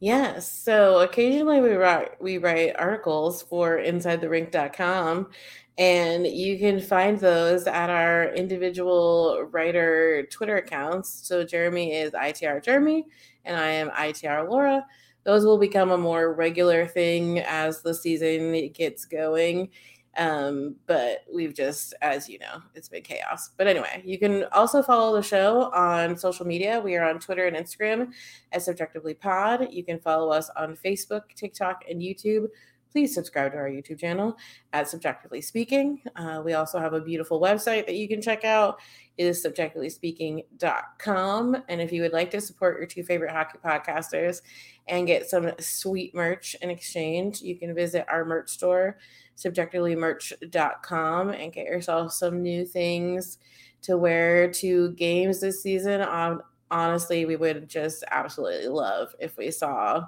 Yes. 0.00 0.50
So 0.50 1.00
occasionally 1.00 1.60
we 1.60 1.72
write 1.74 2.20
we 2.22 2.38
write 2.38 2.74
articles 2.78 3.42
for 3.42 3.76
InsideTheRink.com, 3.78 5.28
and 5.76 6.26
you 6.26 6.58
can 6.58 6.80
find 6.80 7.18
those 7.20 7.66
at 7.66 7.90
our 7.90 8.32
individual 8.34 9.42
writer 9.50 10.26
Twitter 10.30 10.56
accounts. 10.56 11.10
So 11.28 11.44
Jeremy 11.44 11.92
is 11.94 12.12
ITR 12.12 12.62
Jeremy, 12.64 13.06
and 13.44 13.56
I 13.58 13.68
am 13.68 13.90
ITR 13.90 14.48
Laura. 14.48 14.86
Those 15.24 15.44
will 15.44 15.58
become 15.58 15.90
a 15.90 15.98
more 15.98 16.32
regular 16.32 16.86
thing 16.86 17.40
as 17.40 17.82
the 17.82 17.92
season 17.94 18.70
gets 18.72 19.04
going. 19.04 19.68
Um, 20.16 20.76
but 20.86 21.24
we've 21.32 21.54
just, 21.54 21.94
as 22.02 22.28
you 22.28 22.38
know, 22.38 22.62
it's 22.74 22.88
been 22.88 23.02
chaos. 23.02 23.50
But 23.56 23.66
anyway, 23.66 24.02
you 24.04 24.18
can 24.18 24.44
also 24.52 24.82
follow 24.82 25.14
the 25.14 25.22
show 25.22 25.70
on 25.72 26.16
social 26.16 26.46
media. 26.46 26.80
We 26.80 26.96
are 26.96 27.08
on 27.08 27.20
Twitter 27.20 27.46
and 27.46 27.56
Instagram 27.56 28.12
at 28.52 28.62
CBJectively 28.62 29.18
Pod. 29.18 29.68
You 29.70 29.84
can 29.84 30.00
follow 30.00 30.30
us 30.30 30.50
on 30.56 30.76
Facebook, 30.76 31.22
TikTok, 31.36 31.84
and 31.88 32.00
YouTube. 32.00 32.48
Please 32.90 33.14
subscribe 33.14 33.52
to 33.52 33.58
our 33.58 33.70
YouTube 33.70 34.00
channel 34.00 34.36
at 34.72 34.86
CBJectively 34.86 35.44
Speaking. 35.44 36.02
Uh, 36.16 36.42
we 36.44 36.54
also 36.54 36.80
have 36.80 36.92
a 36.92 37.00
beautiful 37.00 37.40
website 37.40 37.86
that 37.86 37.94
you 37.94 38.08
can 38.08 38.20
check 38.20 38.44
out. 38.44 38.80
It 39.16 39.26
is 39.26 39.44
cbjectivelyspeaking.com. 39.44 41.62
And 41.68 41.80
if 41.80 41.92
you 41.92 42.02
would 42.02 42.12
like 42.12 42.32
to 42.32 42.40
support 42.40 42.78
your 42.78 42.86
two 42.86 43.04
favorite 43.04 43.30
hockey 43.30 43.58
podcasters 43.64 44.42
and 44.88 45.06
get 45.06 45.30
some 45.30 45.52
sweet 45.60 46.16
merch 46.16 46.56
in 46.62 46.70
exchange, 46.70 47.42
you 47.42 47.56
can 47.56 47.72
visit 47.74 48.06
our 48.08 48.24
merch 48.24 48.50
store, 48.50 48.98
cbjectivelymerch.com, 49.36 51.30
and 51.30 51.52
get 51.52 51.66
yourself 51.66 52.12
some 52.12 52.42
new 52.42 52.66
things 52.66 53.38
to 53.82 53.96
wear 53.96 54.50
to 54.52 54.92
games 54.92 55.40
this 55.40 55.62
season. 55.62 56.02
Um, 56.02 56.42
honestly, 56.70 57.24
we 57.24 57.36
would 57.36 57.68
just 57.68 58.04
absolutely 58.10 58.68
love 58.68 59.14
if 59.20 59.36
we 59.36 59.50
saw 59.50 60.04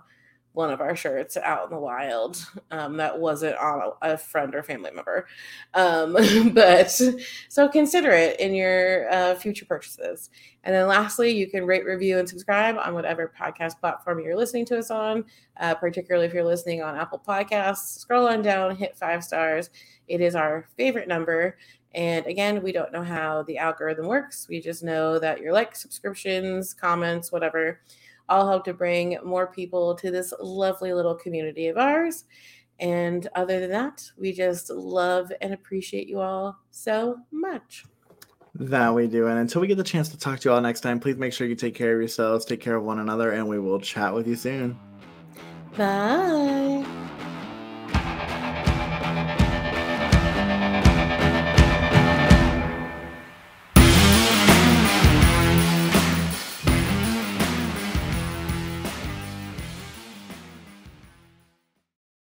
one 0.55 0.71
of 0.71 0.81
our 0.81 0.95
shirts 0.95 1.37
out 1.37 1.65
in 1.65 1.71
the 1.71 1.81
wild 1.81 2.45
um, 2.71 2.97
that 2.99 3.19
wasn't 3.19 3.57
on 3.57 3.93
a, 4.03 4.13
a 4.13 4.17
friend 4.19 4.55
or 4.55 4.63
family 4.63 4.91
member. 4.91 5.27
Um, 5.75 6.17
but 6.53 6.91
so 7.49 7.69
consider 7.69 8.11
it 8.11 8.39
in 8.39 8.55
your 8.55 9.11
uh, 9.11 9.35
future 9.35 9.65
purchases. 9.65 10.31
And 10.65 10.75
then 10.75 10.87
lastly, 10.87 11.31
you 11.31 11.49
can 11.49 11.67
rate, 11.67 11.85
review, 11.85 12.19
and 12.19 12.29
subscribe 12.29 12.77
on 12.77 12.95
whatever 12.95 13.33
podcast 13.39 13.81
platform 13.81 14.21
you're 14.21 14.37
listening 14.37 14.65
to 14.67 14.79
us 14.79 14.91
on, 14.91 15.25
uh, 15.59 15.75
particularly 15.75 16.27
if 16.27 16.35
you're 16.35 16.45
listening 16.45 16.83
on 16.83 16.97
Apple 16.97 17.23
Podcasts. 17.27 17.99
Scroll 17.99 18.29
on 18.29 18.43
down, 18.43 18.77
hit 18.77 18.97
five 18.97 19.25
stars. 19.25 19.71
It 20.07 20.21
is 20.21 20.35
our 20.35 20.69
favorite 20.77 21.09
number. 21.09 21.57
And 21.95 22.27
again, 22.27 22.63
we 22.63 22.73
don't 22.73 22.93
know 22.93 23.03
how 23.03 23.43
the 23.43 23.59
algorithm 23.59 24.07
works. 24.07 24.47
We 24.49 24.61
just 24.61 24.83
know 24.83 25.19
that 25.19 25.41
your 25.41 25.53
likes, 25.53 25.83
subscriptions, 25.83 26.73
comments, 26.73 27.31
whatever, 27.33 27.81
all 28.29 28.47
help 28.47 28.65
to 28.65 28.75
bring 28.75 29.19
more 29.25 29.47
people 29.47 29.95
to 29.97 30.11
this 30.11 30.33
lovely 30.41 30.93
little 30.93 31.15
community 31.15 31.69
of 31.69 31.77
ours. 31.77 32.25
And 32.81 33.29
other 33.35 33.61
than 33.61 33.71
that, 33.71 34.11
we 34.19 34.33
just 34.33 34.71
love 34.71 35.33
and 35.41 35.53
appreciate 35.55 36.09
you 36.09 36.21
all 36.21 36.57
so 36.71 37.19
much. 37.31 37.85
That 38.55 38.95
we 38.95 39.07
do. 39.07 39.29
And 39.29 39.39
until 39.39 39.61
we 39.61 39.67
get 39.67 39.77
the 39.77 39.85
chance 39.85 40.09
to 40.11 40.19
talk 40.19 40.41
to 40.41 40.49
you 40.49 40.55
all 40.55 40.61
next 40.61 40.81
time, 40.81 41.01
please 41.01 41.17
make 41.17 41.33
sure 41.33 41.47
you 41.47 41.55
take 41.55 41.75
care 41.75 41.95
of 41.95 42.01
yourselves, 42.01 42.45
take 42.45 42.61
care 42.61 42.77
of 42.77 42.85
one 42.85 42.99
another, 42.99 43.31
and 43.31 43.49
we 43.49 43.59
will 43.59 43.81
chat 43.81 44.13
with 44.13 44.27
you 44.27 44.37
soon. 44.37 44.79
Bye. 45.77 46.85